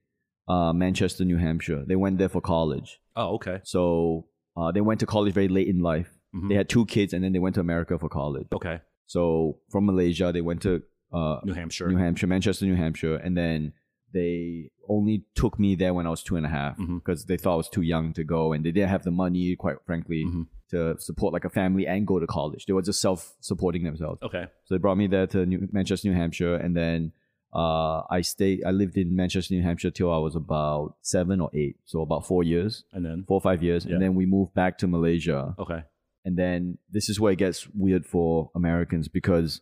uh, 0.47 0.73
Manchester, 0.73 1.23
New 1.23 1.37
Hampshire. 1.37 1.83
They 1.87 1.95
went 1.95 2.17
there 2.17 2.29
for 2.29 2.41
college, 2.41 2.99
Oh, 3.15 3.35
okay. 3.35 3.57
so 3.63 4.25
uh, 4.57 4.71
they 4.73 4.81
went 4.81 4.99
to 5.01 5.05
college 5.05 5.33
very 5.33 5.47
late 5.47 5.67
in 5.69 5.79
life. 5.81 6.09
Mhm. 6.35 6.49
They 6.49 6.55
had 6.55 6.67
two 6.67 6.85
kids, 6.85 7.13
and 7.13 7.23
then 7.23 7.31
they 7.33 7.39
went 7.45 7.55
to 7.55 7.61
America 7.61 7.97
for 7.99 8.09
college. 8.09 8.47
Okay. 8.51 8.81
So 9.05 9.59
from 9.71 9.85
Malaysia, 9.85 10.31
they 10.33 10.41
went 10.41 10.61
to 10.63 10.81
uh, 11.13 11.39
New 11.45 11.53
Hampshire. 11.53 11.87
New 11.89 11.97
Hampshire, 12.05 12.27
Manchester, 12.27 12.65
New 12.65 12.75
Hampshire, 12.75 13.15
and 13.25 13.37
then 13.37 13.71
they 14.13 14.69
only 14.89 15.25
took 15.35 15.59
me 15.59 15.75
there 15.75 15.93
when 15.93 16.05
I 16.07 16.09
was 16.09 16.23
two 16.23 16.35
and 16.35 16.45
a 16.45 16.49
half 16.49 16.77
Mhm. 16.77 16.95
because 16.99 17.25
they 17.25 17.37
thought 17.37 17.53
I 17.53 17.57
was 17.63 17.69
too 17.69 17.81
young 17.93 18.13
to 18.13 18.23
go, 18.23 18.51
and 18.53 18.65
they 18.65 18.71
didn't 18.71 18.89
have 18.89 19.03
the 19.03 19.11
money, 19.11 19.55
quite 19.55 19.77
frankly, 19.85 20.25
Mhm. 20.25 20.47
To 20.73 20.99
support 20.99 21.33
like 21.33 21.45
a 21.45 21.49
family 21.49 21.87
and 21.87 22.05
go 22.05 22.19
to 22.19 22.27
college. 22.27 22.65
They 22.65 22.73
were 22.73 22.81
just 22.81 22.99
self-supporting 23.01 23.83
themselves. 23.83 24.19
Okay. 24.21 24.45
So 24.65 24.75
they 24.75 24.79
brought 24.79 24.97
me 24.97 25.07
there 25.07 25.27
to 25.27 25.45
New, 25.45 25.67
Manchester, 25.71 26.09
New 26.09 26.15
Hampshire, 26.15 26.55
and 26.55 26.75
then 26.75 27.13
uh, 27.55 28.01
I 28.09 28.21
stayed. 28.21 28.63
I 28.65 28.71
lived 28.71 28.97
in 28.97 29.15
Manchester, 29.15 29.53
New 29.53 29.61
Hampshire 29.63 29.91
till 29.91 30.11
I 30.11 30.17
was 30.17 30.35
about 30.35 30.95
seven 31.01 31.39
or 31.39 31.49
eight, 31.53 31.77
so 31.85 32.01
about 32.01 32.25
four 32.25 32.43
years, 32.43 32.83
And 32.93 33.05
then 33.05 33.23
four 33.27 33.37
or 33.37 33.41
five 33.41 33.61
years, 33.63 33.85
Yeah. 33.85 33.93
and 33.93 34.01
then 34.03 34.15
we 34.15 34.25
moved 34.25 34.53
back 34.53 34.77
to 34.79 34.87
Malaysia. 34.87 35.55
okay. 35.59 35.83
And 36.25 36.37
then 36.37 36.77
this 36.89 37.09
is 37.09 37.19
where 37.19 37.33
it 37.33 37.37
gets 37.37 37.67
weird 37.75 38.05
for 38.05 38.50
Americans 38.55 39.07
because 39.09 39.59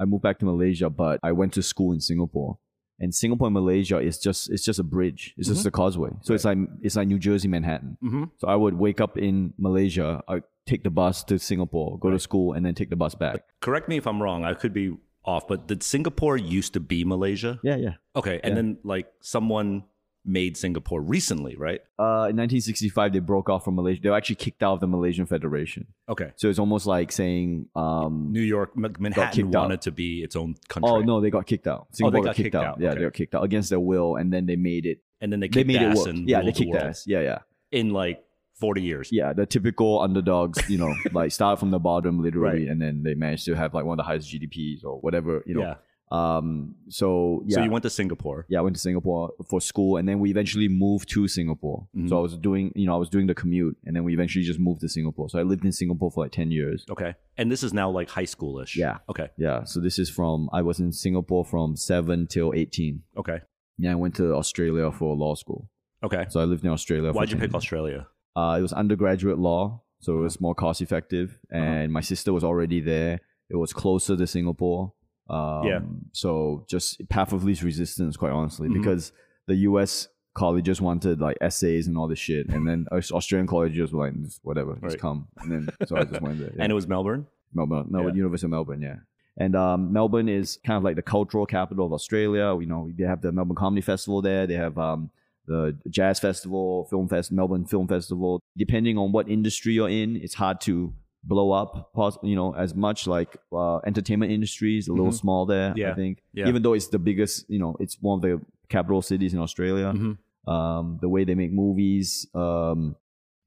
I 0.00 0.04
moved 0.06 0.22
back 0.24 0.38
to 0.40 0.44
Malaysia, 0.44 0.90
but 0.90 1.20
I 1.22 1.32
went 1.32 1.52
to 1.54 1.62
school 1.62 1.92
in 1.92 2.00
Singapore. 2.00 2.58
And 3.02 3.14
Singapore 3.14 3.46
and 3.46 3.54
Malaysia 3.54 3.98
is 3.98 4.18
just 4.18 4.50
it's 4.50 4.64
just 4.64 4.78
a 4.78 4.82
bridge. 4.82 5.32
It's 5.38 5.48
just 5.48 5.64
a 5.64 5.70
causeway. 5.70 6.10
So 6.20 6.34
it's 6.34 6.44
like 6.44 6.58
it's 6.82 6.96
like 6.96 7.08
New 7.08 7.18
Jersey, 7.18 7.48
Manhattan. 7.48 7.96
Mm-hmm. 8.04 8.24
So 8.38 8.48
I 8.48 8.56
would 8.56 8.74
wake 8.74 9.00
up 9.00 9.16
in 9.16 9.54
Malaysia, 9.56 10.20
I 10.28 10.42
take 10.66 10.82
the 10.84 10.90
bus 10.90 11.24
to 11.24 11.38
Singapore, 11.38 11.98
go 11.98 12.10
to 12.10 12.18
school, 12.18 12.52
and 12.52 12.64
then 12.64 12.74
take 12.74 12.90
the 12.90 12.96
bus 12.96 13.14
back. 13.14 13.42
Correct 13.60 13.88
me 13.88 13.96
if 13.96 14.06
I'm 14.06 14.22
wrong. 14.22 14.44
I 14.44 14.54
could 14.54 14.72
be 14.72 14.96
off, 15.24 15.46
but 15.48 15.66
did 15.66 15.82
Singapore 15.82 16.36
used 16.36 16.72
to 16.74 16.80
be 16.80 17.04
Malaysia? 17.04 17.58
Yeah, 17.62 17.76
yeah. 17.76 17.94
Okay, 18.16 18.40
and 18.42 18.52
Yeah. 18.52 18.54
then 18.56 18.78
like 18.84 19.06
someone 19.20 19.84
made 20.22 20.54
Singapore 20.54 21.00
recently, 21.00 21.56
right? 21.56 21.80
Uh, 21.98 22.28
in 22.28 22.36
1965, 22.36 23.14
they 23.14 23.20
broke 23.20 23.48
off 23.48 23.64
from 23.64 23.74
Malaysia. 23.74 24.02
They 24.02 24.10
were 24.10 24.16
actually 24.16 24.36
kicked 24.36 24.62
out 24.62 24.74
of 24.74 24.80
the 24.80 24.86
Malaysian 24.86 25.24
Federation. 25.24 25.86
Okay. 26.10 26.32
So 26.36 26.50
it's 26.50 26.58
almost 26.58 26.84
like 26.86 27.10
saying, 27.10 27.68
um, 27.74 28.28
New 28.30 28.42
York, 28.42 28.76
Manhattan 28.76 29.32
kicked 29.32 29.54
out. 29.56 29.62
wanted 29.62 29.80
to 29.82 29.90
be 29.92 30.22
its 30.22 30.36
own 30.36 30.56
country. 30.68 30.90
oh 30.90 31.00
no, 31.00 31.22
they 31.22 31.30
got 31.30 31.46
kicked 31.46 31.66
out. 31.66 31.88
Singapore 31.92 32.22
got 32.22 32.36
kicked 32.36 32.54
out. 32.54 32.78
Yeah, 32.78 32.90
Okay. 32.90 32.98
they 32.98 33.04
got 33.06 33.12
kicked 33.14 33.34
out 33.34 33.44
against 33.44 33.70
their 33.70 33.80
will, 33.80 34.16
and 34.16 34.30
then 34.32 34.44
they 34.46 34.56
made 34.56 34.84
it. 34.84 34.98
and 35.22 35.32
then 35.32 35.40
they 35.40 35.48
They 35.48 35.64
kicked 35.64 35.68
made 35.68 35.82
it 35.82 35.94
work. 35.96 36.14
Yeah, 36.26 36.42
they 36.42 36.52
kicked 36.52 36.70
world 36.70 36.84
ass. 36.84 37.04
Yeah, 37.06 37.20
yeah, 37.20 37.38
in 37.72 37.90
like 37.90 38.22
40 38.60 38.82
years. 38.82 39.08
yeah. 39.10 39.32
The 39.32 39.46
typical 39.46 40.00
underdogs, 40.00 40.58
you 40.68 40.78
know, 40.78 40.92
like 41.12 41.32
start 41.32 41.58
from 41.58 41.70
the 41.70 41.78
bottom 41.78 42.22
literally, 42.22 42.60
Right. 42.64 42.68
and 42.70 42.80
then 42.80 43.02
they 43.02 43.14
manage 43.14 43.44
to 43.46 43.54
have 43.54 43.74
like 43.74 43.84
one 43.84 43.94
of 43.98 44.02
the 44.04 44.08
highest 44.10 44.28
GDPs 44.32 44.84
or 44.84 45.00
whatever, 45.00 45.42
you 45.46 45.54
know. 45.54 45.62
yeah. 45.62 45.74
Um. 46.12 46.74
So 46.88 47.44
yeah. 47.46 47.54
So 47.58 47.62
you 47.62 47.70
went 47.70 47.84
to 47.84 47.90
Singapore. 47.90 48.44
yeah, 48.48 48.58
I 48.58 48.62
went 48.62 48.74
to 48.74 48.82
Singapore 48.82 49.30
for 49.48 49.60
school, 49.60 49.96
and 49.96 50.08
then 50.08 50.18
we 50.18 50.28
eventually 50.30 50.66
moved 50.68 51.08
to 51.10 51.28
Singapore. 51.28 51.86
Mhm. 51.96 52.08
So 52.08 52.18
I 52.18 52.20
was 52.20 52.36
doing, 52.36 52.72
you 52.74 52.86
know, 52.86 52.94
I 52.94 52.96
was 53.04 53.08
doing 53.08 53.28
the 53.28 53.34
commute, 53.42 53.76
and 53.84 53.94
then 53.94 54.02
we 54.02 54.12
eventually 54.12 54.44
just 54.44 54.58
moved 54.58 54.80
to 54.80 54.88
Singapore. 54.88 55.28
So 55.30 55.38
I 55.38 55.44
lived 55.44 55.64
in 55.64 55.70
Singapore 55.70 56.10
for 56.10 56.24
like 56.24 56.32
ten 56.32 56.50
years. 56.50 56.84
Okay. 56.90 57.14
And 57.38 57.46
this 57.52 57.62
is 57.62 57.72
now 57.72 57.88
like 57.90 58.08
high 58.10 58.24
schoolish. 58.34 58.74
Yeah. 58.76 58.98
Okay. 59.08 59.28
Yeah. 59.46 59.62
So 59.62 59.78
this 59.78 60.00
is 60.00 60.10
from 60.10 60.50
I 60.52 60.62
was 60.62 60.80
in 60.80 60.90
Singapore 60.92 61.44
from 61.44 61.76
seven 61.76 62.26
till 62.26 62.52
eighteen. 62.60 62.94
Okay. 63.16 63.38
Yeah, 63.78 63.92
I 63.92 63.94
went 63.94 64.16
to 64.16 64.34
Australia 64.34 64.90
for 64.90 65.14
law 65.14 65.34
school. 65.36 65.70
Okay. 66.02 66.24
So 66.28 66.40
I 66.40 66.44
lived 66.44 66.64
in 66.64 66.70
Australia. 66.70 67.12
Why'd 67.12 67.30
you 67.30 67.36
pick 67.36 67.52
years. 67.52 67.54
Australia? 67.62 68.08
Uh, 68.36 68.56
it 68.58 68.62
was 68.62 68.72
undergraduate 68.72 69.38
law, 69.38 69.80
so 70.00 70.12
Uh-huh. 70.12 70.20
it 70.20 70.22
was 70.24 70.40
more 70.40 70.54
cost 70.54 70.80
effective, 70.82 71.38
and 71.50 71.92
my 71.92 72.00
sister 72.00 72.32
was 72.32 72.44
already 72.44 72.80
there. 72.80 73.20
It 73.48 73.56
was 73.56 73.72
closer 73.72 74.16
to 74.16 74.26
Singapore. 74.26 74.92
Um, 75.28 75.64
Yeah. 75.66 75.80
So 76.12 76.64
just 76.68 77.08
path 77.08 77.32
of 77.32 77.44
least 77.44 77.62
resistance, 77.62 78.16
quite 78.16 78.32
honestly, 78.32 78.68
Mhm. 78.68 78.74
because 78.74 79.12
the 79.46 79.56
U.S. 79.68 80.08
colleges 80.34 80.80
wanted 80.80 81.20
like 81.20 81.36
essays 81.40 81.86
and 81.88 81.96
all 81.98 82.08
this 82.08 82.18
shit, 82.20 82.48
and 82.48 82.66
then 82.68 82.86
Australian 82.92 83.46
colleges 83.48 83.92
were 83.92 84.06
like 84.06 84.20
just 84.22 84.40
whatever, 84.44 84.74
just 84.74 84.82
Right. 84.94 84.98
come, 85.00 85.26
and 85.38 85.50
then 85.52 85.68
so 85.86 85.96
I 85.96 86.04
just 86.04 86.20
went 86.22 86.38
there. 86.38 86.52
yeah. 86.54 86.62
And 86.62 86.70
it 86.70 86.74
was 86.74 86.86
Melbourne. 86.86 87.26
Melbourne, 87.52 87.86
Melbourne, 87.90 88.14
Yeah. 88.14 88.18
University 88.18 88.46
of 88.46 88.50
Melbourne, 88.52 88.80
yeah. 88.82 88.98
And 89.36 89.56
um, 89.56 89.92
Melbourne 89.92 90.28
is 90.28 90.58
kind 90.64 90.76
of 90.76 90.84
like 90.84 90.96
the 90.96 91.02
cultural 91.02 91.46
capital 91.46 91.84
of 91.86 91.92
Australia. 91.92 92.54
You 92.60 92.66
know, 92.66 92.90
they 92.96 93.04
have 93.04 93.22
the 93.22 93.32
Melbourne 93.32 93.56
Comedy 93.56 93.80
Festival 93.80 94.20
there. 94.22 94.46
They 94.46 94.54
have 94.54 94.76
um, 94.78 95.10
the 95.46 95.76
Jazz 95.88 96.20
Festival, 96.20 96.86
Film 96.90 97.08
Fest, 97.08 97.32
Melbourne 97.32 97.64
Film 97.64 97.88
Festival. 97.88 98.40
Depending 98.56 98.98
on 98.98 99.12
what 99.12 99.28
industry 99.28 99.72
you're 99.74 99.88
in, 99.88 100.16
it's 100.16 100.34
hard 100.34 100.60
to 100.62 100.92
blow 101.24 101.50
up. 101.52 101.90
You 102.22 102.36
know, 102.36 102.54
as 102.54 102.74
much 102.74 103.06
like 103.06 103.36
uh, 103.52 103.78
entertainment 103.86 104.32
industry 104.32 104.78
is 104.78 104.88
a 104.88 104.92
little 104.92 105.12
Mhm. 105.12 105.20
small 105.20 105.46
there. 105.46 105.74
Yeah. 105.76 105.92
I 105.92 105.94
think, 105.94 106.22
Yeah. 106.32 106.48
even 106.48 106.62
though 106.62 106.72
it's 106.74 106.88
the 106.88 106.98
biggest. 106.98 107.48
You 107.50 107.58
know, 107.58 107.76
it's 107.80 107.96
one 108.00 108.18
of 108.18 108.22
the 108.22 108.40
capital 108.68 109.02
cities 109.02 109.34
in 109.34 109.40
Australia 109.40 109.92
Mhm. 109.94 110.18
um, 110.50 110.98
the 111.00 111.08
way 111.08 111.24
they 111.24 111.34
make 111.34 111.52
movies. 111.52 112.26
Um, 112.34 112.96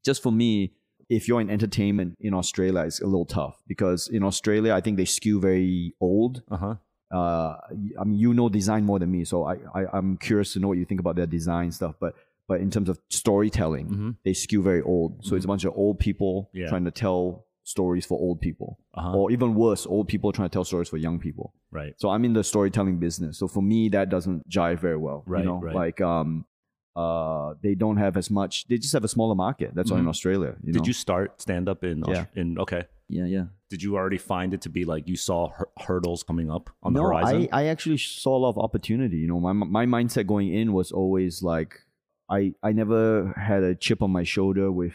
just 0.06 0.22
for 0.22 0.32
me, 0.32 0.74
if 1.10 1.28
you're 1.28 1.42
in 1.42 1.50
entertainment 1.50 2.16
in 2.20 2.34
Australia, 2.34 2.82
it's 2.82 3.02
a 3.02 3.06
little 3.06 3.26
tough 3.26 3.62
because 3.68 4.08
in 4.08 4.24
Australia, 4.24 4.74
I 4.74 4.82
think 4.82 4.98
they 4.98 5.06
skew 5.06 5.40
very 5.40 5.94
old. 6.00 6.44
Uh 6.52 6.58
huh. 6.58 6.76
Uh, 7.14 7.58
I 8.02 8.04
mean, 8.06 8.18
you 8.20 8.34
know 8.34 8.50
design 8.50 8.84
more 8.86 9.00
than 9.00 9.12
me, 9.12 9.24
so 9.32 9.38
I, 9.46 9.56
I 9.80 9.82
I'm 9.98 10.18
curious 10.18 10.54
to 10.54 10.60
know 10.60 10.68
what 10.70 10.78
you 10.82 10.86
think 10.86 11.00
about 11.00 11.16
their 11.16 11.28
design 11.38 11.72
stuff. 11.72 11.96
But 12.00 12.16
but 12.48 12.60
in 12.66 12.70
terms 12.76 12.90
of 12.90 12.98
storytelling, 13.10 13.86
hmm 13.88 14.10
they 14.26 14.34
skew 14.34 14.62
very 14.72 14.82
old. 14.82 15.10
So 15.26 15.36
it's 15.36 15.46
a 15.46 15.48
bunch 15.54 15.64
of 15.66 15.74
old 15.84 15.98
people 16.08 16.50
Yeah. 16.54 16.68
trying 16.72 16.86
to 16.86 16.92
tell 16.92 17.46
stories 17.76 18.06
for 18.06 18.16
old 18.20 18.42
people, 18.42 18.70
Uh 18.94 19.02
huh. 19.04 19.18
or 19.18 19.32
even 19.36 19.50
worse, 19.56 19.86
old 19.96 20.08
people 20.14 20.30
trying 20.38 20.50
to 20.50 20.54
tell 20.58 20.66
stories 20.66 20.90
for 20.90 20.98
young 20.98 21.18
people. 21.20 21.54
Right. 21.72 21.94
So 22.02 22.10
I'm 22.10 22.26
in 22.26 22.34
the 22.34 22.44
storytelling 22.44 22.98
business. 23.00 23.38
So 23.40 23.48
for 23.48 23.62
me, 23.64 23.90
that 23.90 24.10
doesn't 24.10 24.50
jive 24.50 24.80
very 24.80 24.98
well. 24.98 25.24
Right, 25.26 25.40
You 25.44 25.50
know, 25.50 25.60
right. 25.62 25.76
like 25.84 26.02
um, 26.02 26.46
uh, 26.96 27.54
they 27.62 27.74
don't 27.76 27.98
have 27.98 28.18
as 28.18 28.30
much. 28.30 28.68
They 28.68 28.78
just 28.78 28.94
have 28.94 29.04
a 29.04 29.08
smaller 29.08 29.36
market. 29.36 29.72
That's 29.76 29.92
all 29.92 29.98
in 29.98 30.06
Mhm. 30.06 30.10
Australia. 30.10 30.56
You 30.64 30.74
Did 30.74 30.82
know? 30.82 30.88
you 30.88 30.94
start 30.94 31.42
stand 31.42 31.70
up 31.70 31.84
in 31.84 32.04
Aus- 32.04 32.10
Yeah. 32.18 32.26
in 32.42 32.58
okay? 32.60 32.84
Yeah, 33.18 33.26
yeah. 33.26 33.46
Did 33.70 33.82
you 33.84 33.96
already 33.96 34.18
find 34.34 34.54
it 34.54 34.62
to 34.62 34.70
be 34.70 34.84
like 34.94 35.08
you 35.08 35.16
saw 35.16 35.50
hur- 35.58 35.70
hurdles 35.88 36.22
coming 36.24 36.50
up 36.52 36.70
on 36.84 36.94
the 36.94 37.00
no, 37.02 37.08
horizon? 37.08 37.48
I, 37.52 37.62
I 37.62 37.64
actually 37.74 37.98
saw 37.98 38.36
a 38.38 38.42
lot 38.46 38.50
of 38.50 38.58
opportunity. 38.58 39.18
You 39.18 39.28
know, 39.28 39.40
my 39.40 39.54
my 39.54 39.86
mindset 39.86 40.26
going 40.28 40.50
in 40.54 40.74
was 40.74 40.92
always 40.92 41.42
like, 41.44 41.72
I 42.30 42.54
I 42.62 42.72
never 42.72 43.34
had 43.50 43.62
a 43.64 43.74
chip 43.76 44.02
on 44.02 44.12
my 44.12 44.24
shoulder 44.24 44.72
with 44.72 44.94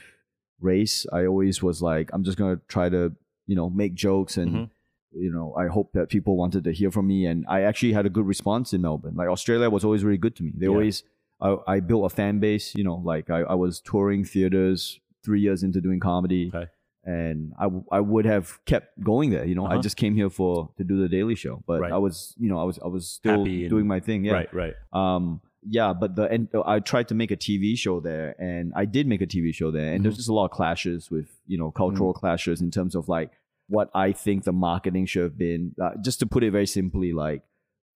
race. 0.61 1.07
I 1.13 1.27
always 1.27 1.63
was 1.63 1.83
like, 1.83 2.11
I'm 2.13 2.25
just 2.25 2.39
gonna 2.39 2.61
try 2.69 2.89
to 2.89 3.13
you 3.47 3.57
know 3.57 3.69
make 3.71 3.95
jokes 3.95 4.37
and. 4.37 4.51
Mhm. 4.53 4.71
You 5.11 5.33
know, 5.33 5.55
I 5.57 5.69
hope 5.69 5.93
that 5.95 6.11
people 6.11 6.37
wanted 6.37 6.65
to 6.65 6.73
hear 6.81 6.91
from 6.91 7.07
me, 7.07 7.25
and 7.25 7.39
I 7.49 7.63
actually 7.63 7.95
had 7.95 8.05
a 8.05 8.11
good 8.11 8.27
response 8.27 8.75
in 8.75 8.83
Melbourne. 8.83 9.15
Like 9.17 9.29
Australia 9.37 9.71
was 9.71 9.83
always 9.83 10.05
really 10.05 10.19
good 10.19 10.37
to 10.37 10.43
me. 10.43 10.53
They 10.55 10.67
Yeah. 10.67 10.73
always, 10.77 11.03
I, 11.41 11.57
I 11.67 11.81
built 11.81 12.05
a 12.13 12.15
fan 12.15 12.41
base. 12.41 12.75
You 12.75 12.85
know, 12.85 12.97
like 13.13 13.31
I, 13.31 13.39
I 13.41 13.55
was 13.55 13.81
touring 13.81 14.23
theaters 14.27 15.01
three 15.25 15.41
years 15.41 15.63
into 15.63 15.81
doing 15.81 15.99
comedy, 15.99 16.53
Okay. 16.55 16.67
And 17.05 17.53
I, 17.59 17.65
w- 17.65 17.85
I 17.91 18.01
would 18.01 18.25
have 18.27 18.59
kept 18.67 19.01
going 19.03 19.31
there. 19.31 19.45
You 19.45 19.55
know, 19.55 19.65
I 19.67 19.75
Uh-huh. 19.75 19.83
just 19.83 19.97
came 19.97 20.15
here 20.15 20.31
for 20.31 20.71
to 20.79 20.85
do 20.85 21.01
the 21.01 21.09
Daily 21.09 21.35
Show, 21.35 21.63
but 21.67 21.81
Right. 21.81 21.93
I 21.93 21.99
was, 21.99 22.35
you 22.39 22.49
know, 22.49 22.59
I 22.59 22.65
was 22.65 22.79
I 22.85 22.89
was 22.89 23.09
still 23.09 23.39
Happy 23.39 23.63
and- 23.65 23.71
doing 23.71 23.87
my 23.87 24.01
thing. 24.01 24.25
Yeah. 24.25 24.33
Right. 24.33 24.55
Right. 24.55 24.75
Um. 24.93 25.41
Yeah, 25.69 25.93
but 25.93 26.15
the 26.15 26.23
and 26.31 26.49
I 26.65 26.79
tried 26.79 27.09
to 27.09 27.15
make 27.15 27.31
a 27.33 27.37
TV 27.37 27.77
show 27.77 27.99
there, 28.01 28.41
and 28.41 28.73
I 28.77 28.85
did 28.85 29.07
make 29.09 29.21
a 29.21 29.27
TV 29.27 29.53
show 29.53 29.71
there, 29.73 29.93
and 29.93 30.05
there's 30.05 30.15
Mhm. 30.15 30.19
just 30.19 30.29
a 30.29 30.33
lot 30.33 30.45
of 30.47 30.51
clashes 30.53 31.11
with 31.11 31.29
you 31.47 31.59
know 31.59 31.71
cultural 31.73 32.13
Mm. 32.15 32.17
clashes 32.17 32.61
in 32.61 32.71
terms 32.71 32.95
of 32.95 33.09
like 33.09 33.33
what 33.69 33.91
I 33.95 34.13
think 34.13 34.45
the 34.45 34.53
marketing 34.53 35.07
should 35.07 35.25
have 35.25 35.37
been. 35.37 35.75
Uh, 35.83 35.91
just 36.01 36.21
to 36.21 36.27
put 36.27 36.43
it 36.45 36.53
very 36.53 36.67
simply, 36.67 37.13
like 37.13 37.43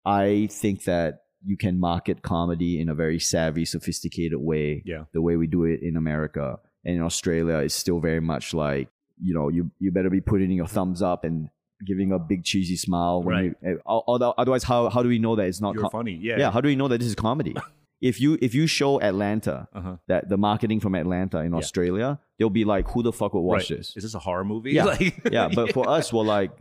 I 0.05 0.47
think 0.49 0.85
that 0.85 1.23
you 1.45 1.57
can 1.57 1.79
market 1.79 2.21
comedy 2.21 2.79
in 2.81 2.89
a 2.89 2.95
very 2.95 3.19
savvy, 3.19 3.65
sophisticated 3.65 4.39
way, 4.39 4.81
Yeah. 4.85 5.03
the 5.13 5.21
way 5.21 5.35
we 5.37 5.45
do 5.47 5.63
it 5.65 5.81
in 5.81 5.95
America. 5.95 6.59
And 6.85 6.95
in 6.95 7.01
Australia, 7.01 7.57
it's 7.57 7.75
still 7.75 7.99
very 7.99 8.21
much 8.21 8.53
like 8.53 8.89
you 9.21 9.33
know 9.33 9.49
you 9.49 9.69
you 9.79 9.91
better 9.91 10.09
be 10.09 10.21
putting 10.21 10.49
in 10.51 10.57
your 10.57 10.67
thumbs 10.67 11.01
up 11.01 11.23
and 11.23 11.49
giving 11.85 12.11
a 12.11 12.19
big 12.19 12.43
cheesy 12.43 12.75
smile. 12.75 13.21
When 13.23 13.35
Right. 13.35 13.55
you, 13.63 13.81
although- 13.85 14.33
otherwise, 14.37 14.63
how 14.63 14.89
how 14.89 15.01
do 15.03 15.09
we 15.09 15.19
know 15.19 15.35
that 15.35 15.45
it's 15.47 15.61
not? 15.61 15.73
You're 15.75 15.83
com- 15.83 15.91
funny. 15.91 16.17
Yeah. 16.21 16.37
yeah. 16.39 16.51
how 16.51 16.61
do 16.61 16.67
we 16.67 16.75
know 16.75 16.87
that 16.87 16.99
this 16.99 17.07
is 17.07 17.15
comedy? 17.15 17.55
if 18.01 18.19
you 18.21 18.37
if 18.41 18.53
you 18.55 18.65
show 18.67 19.01
Atlanta 19.01 19.67
Uh 19.73 19.81
huh. 19.81 19.95
that 20.07 20.29
the 20.29 20.37
marketing 20.37 20.79
from 20.79 20.95
Atlanta 20.95 21.39
in 21.39 21.51
Yeah. 21.51 21.57
Australia, 21.57 22.19
they'll 22.37 22.49
be 22.49 22.63
like, 22.65 22.87
who 22.89 23.03
the 23.03 23.11
fuck 23.13 23.33
would 23.33 23.41
watch 23.41 23.69
Right. 23.69 23.77
this? 23.79 23.95
Is 23.97 24.03
this 24.03 24.13
a 24.15 24.19
horror 24.19 24.45
movie? 24.45 24.71
Yeah. 24.71 24.85
Like- 24.93 25.21
yeah, 25.31 25.49
but 25.53 25.73
for 25.73 25.87
us, 25.89 26.13
we're 26.13 26.23
like, 26.23 26.51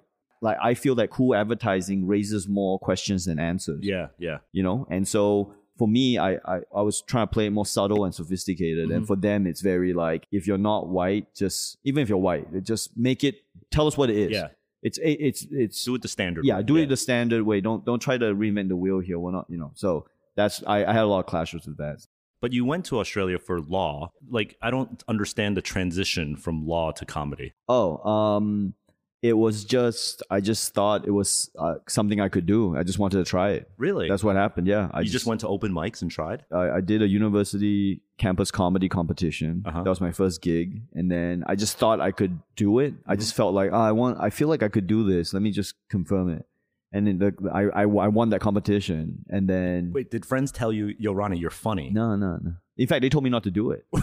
like 0.40 0.56
I 0.62 0.74
feel 0.74 0.94
that 0.96 1.10
cool 1.10 1.34
advertising 1.34 2.06
raises 2.06 2.48
more 2.48 2.78
questions 2.78 3.24
than 3.26 3.38
answers. 3.38 3.80
yeah. 3.84 4.08
Yeah. 4.18 4.38
you 4.52 4.62
know, 4.64 4.86
and 4.90 5.06
so 5.06 5.54
for 5.78 5.88
me, 5.88 6.18
I 6.18 6.34
I, 6.44 6.60
I 6.74 6.82
was 6.82 7.00
trying 7.02 7.26
to 7.28 7.32
play 7.32 7.46
it 7.46 7.50
more 7.50 7.66
subtle 7.66 8.04
and 8.04 8.14
sophisticated, 8.14 8.88
Mhm. 8.88 8.94
and 8.96 9.06
for 9.06 9.16
them, 9.16 9.46
it's 9.46 9.60
very 9.60 9.92
like 9.94 10.26
if 10.32 10.46
you're 10.46 10.58
not 10.72 10.88
white, 10.88 11.34
just 11.34 11.78
even 11.84 12.02
if 12.02 12.08
you're 12.08 12.18
white, 12.18 12.46
just 12.64 12.96
make 12.96 13.24
it 13.24 13.36
tell 13.70 13.86
us 13.86 13.96
what 13.96 14.10
it 14.10 14.16
is. 14.16 14.30
Yeah. 14.32 14.48
it's 14.82 14.98
it, 14.98 15.16
it's 15.28 15.46
it's 15.50 15.84
Do 15.84 15.94
it 15.96 16.02
the 16.02 16.08
standard. 16.08 16.44
yeah, 16.44 16.56
way. 16.58 16.62
do 16.62 16.76
it 16.76 16.88
the 16.88 16.96
standard 16.96 17.42
way. 17.44 17.60
Don't 17.60 17.84
don't 17.84 18.00
try 18.00 18.16
to 18.18 18.26
reinvent 18.42 18.68
the 18.68 18.76
wheel 18.76 19.00
here. 19.00 19.18
We're 19.18 19.32
not, 19.32 19.46
you 19.48 19.58
know. 19.58 19.72
So 19.74 20.06
that's 20.36 20.62
I, 20.66 20.84
I 20.84 20.92
had 20.92 21.02
a 21.02 21.06
lot 21.14 21.20
of 21.20 21.26
clashes 21.26 21.66
with 21.66 21.78
that. 21.78 22.06
But 22.40 22.52
you 22.52 22.64
went 22.64 22.84
to 22.86 23.00
Australia 23.00 23.38
for 23.40 23.60
law. 23.60 24.12
Like, 24.30 24.56
I 24.62 24.70
don't 24.70 25.02
understand 25.08 25.56
the 25.56 25.62
transition 25.62 26.36
from 26.36 26.64
law 26.64 26.92
to 26.92 27.04
comedy. 27.04 27.52
Oh, 27.68 27.98
um, 28.08 28.74
it 29.20 29.32
was 29.32 29.64
just 29.64 30.22
I 30.30 30.40
just 30.40 30.74
thought 30.74 31.06
it 31.06 31.10
was 31.10 31.50
uh, 31.58 31.74
something 31.88 32.20
I 32.20 32.28
could 32.28 32.46
do. 32.46 32.76
I 32.76 32.82
just 32.84 32.98
wanted 33.00 33.18
to 33.18 33.24
try 33.24 33.50
it. 33.50 33.68
Really? 33.76 34.08
That's 34.08 34.22
what 34.22 34.36
happened. 34.36 34.66
Yeah, 34.68 34.88
I 34.92 35.00
you 35.00 35.10
just, 35.10 35.26
went 35.26 35.40
to 35.40 35.48
open 35.48 35.72
mics 35.72 36.02
and 36.02 36.10
tried? 36.10 36.44
I, 36.52 36.70
I 36.70 36.80
did 36.80 37.02
a 37.02 37.08
university 37.08 38.00
campus 38.18 38.50
comedy 38.50 38.88
competition. 38.88 39.62
Uh-huh. 39.66 39.82
That 39.82 39.90
was 39.90 40.00
my 40.00 40.12
first 40.12 40.40
gig, 40.42 40.82
and 40.94 41.10
then 41.10 41.44
I 41.46 41.54
just 41.56 41.78
thought 41.78 42.00
I 42.00 42.10
could 42.12 42.38
do 42.56 42.78
it. 42.78 42.94
I 43.06 43.12
Mm-hmm. 43.12 43.20
just 43.20 43.34
felt 43.34 43.54
like 43.54 43.70
oh, 43.72 43.76
I 43.80 43.92
want. 43.92 44.18
I 44.20 44.30
feel 44.30 44.48
like 44.48 44.62
I 44.62 44.68
could 44.68 44.86
do 44.86 45.04
this. 45.04 45.32
Let 45.32 45.42
me 45.42 45.50
just 45.50 45.74
confirm 45.88 46.28
it. 46.30 46.46
And 46.92 47.06
then 47.06 47.18
the, 47.18 47.34
I, 47.52 47.82
I 47.82 47.82
I 47.82 48.08
won 48.08 48.30
that 48.30 48.40
competition, 48.40 49.24
and 49.28 49.48
then 49.48 49.92
Wait, 49.92 50.10
did 50.10 50.24
friends 50.24 50.50
tell 50.52 50.72
you, 50.72 50.94
Yo, 50.98 51.12
Ronnie, 51.12 51.38
you're 51.38 51.50
funny? 51.50 51.90
no 51.90 52.16
no 52.16 52.38
no. 52.40 52.52
In 52.76 52.86
fact, 52.86 53.02
they 53.02 53.08
told 53.08 53.24
me 53.24 53.30
not 53.30 53.42
to 53.42 53.50
do 53.50 53.72
it. 53.72 53.84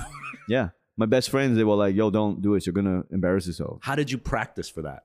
yeah, 0.50 0.70
my 0.98 1.06
best 1.06 1.30
friends 1.30 1.58
they 1.58 1.64
were 1.64 1.76
like, 1.76 1.96
"Yo, 1.96 2.10
don't 2.10 2.42
do 2.42 2.56
it. 2.56 2.66
You're 2.66 2.74
gonna 2.74 3.04
embarrass 3.12 3.48
yourself." 3.48 3.80
How 3.82 3.96
did 3.96 4.12
you 4.12 4.18
practice 4.18 4.70
for 4.70 4.82
that? 4.84 5.04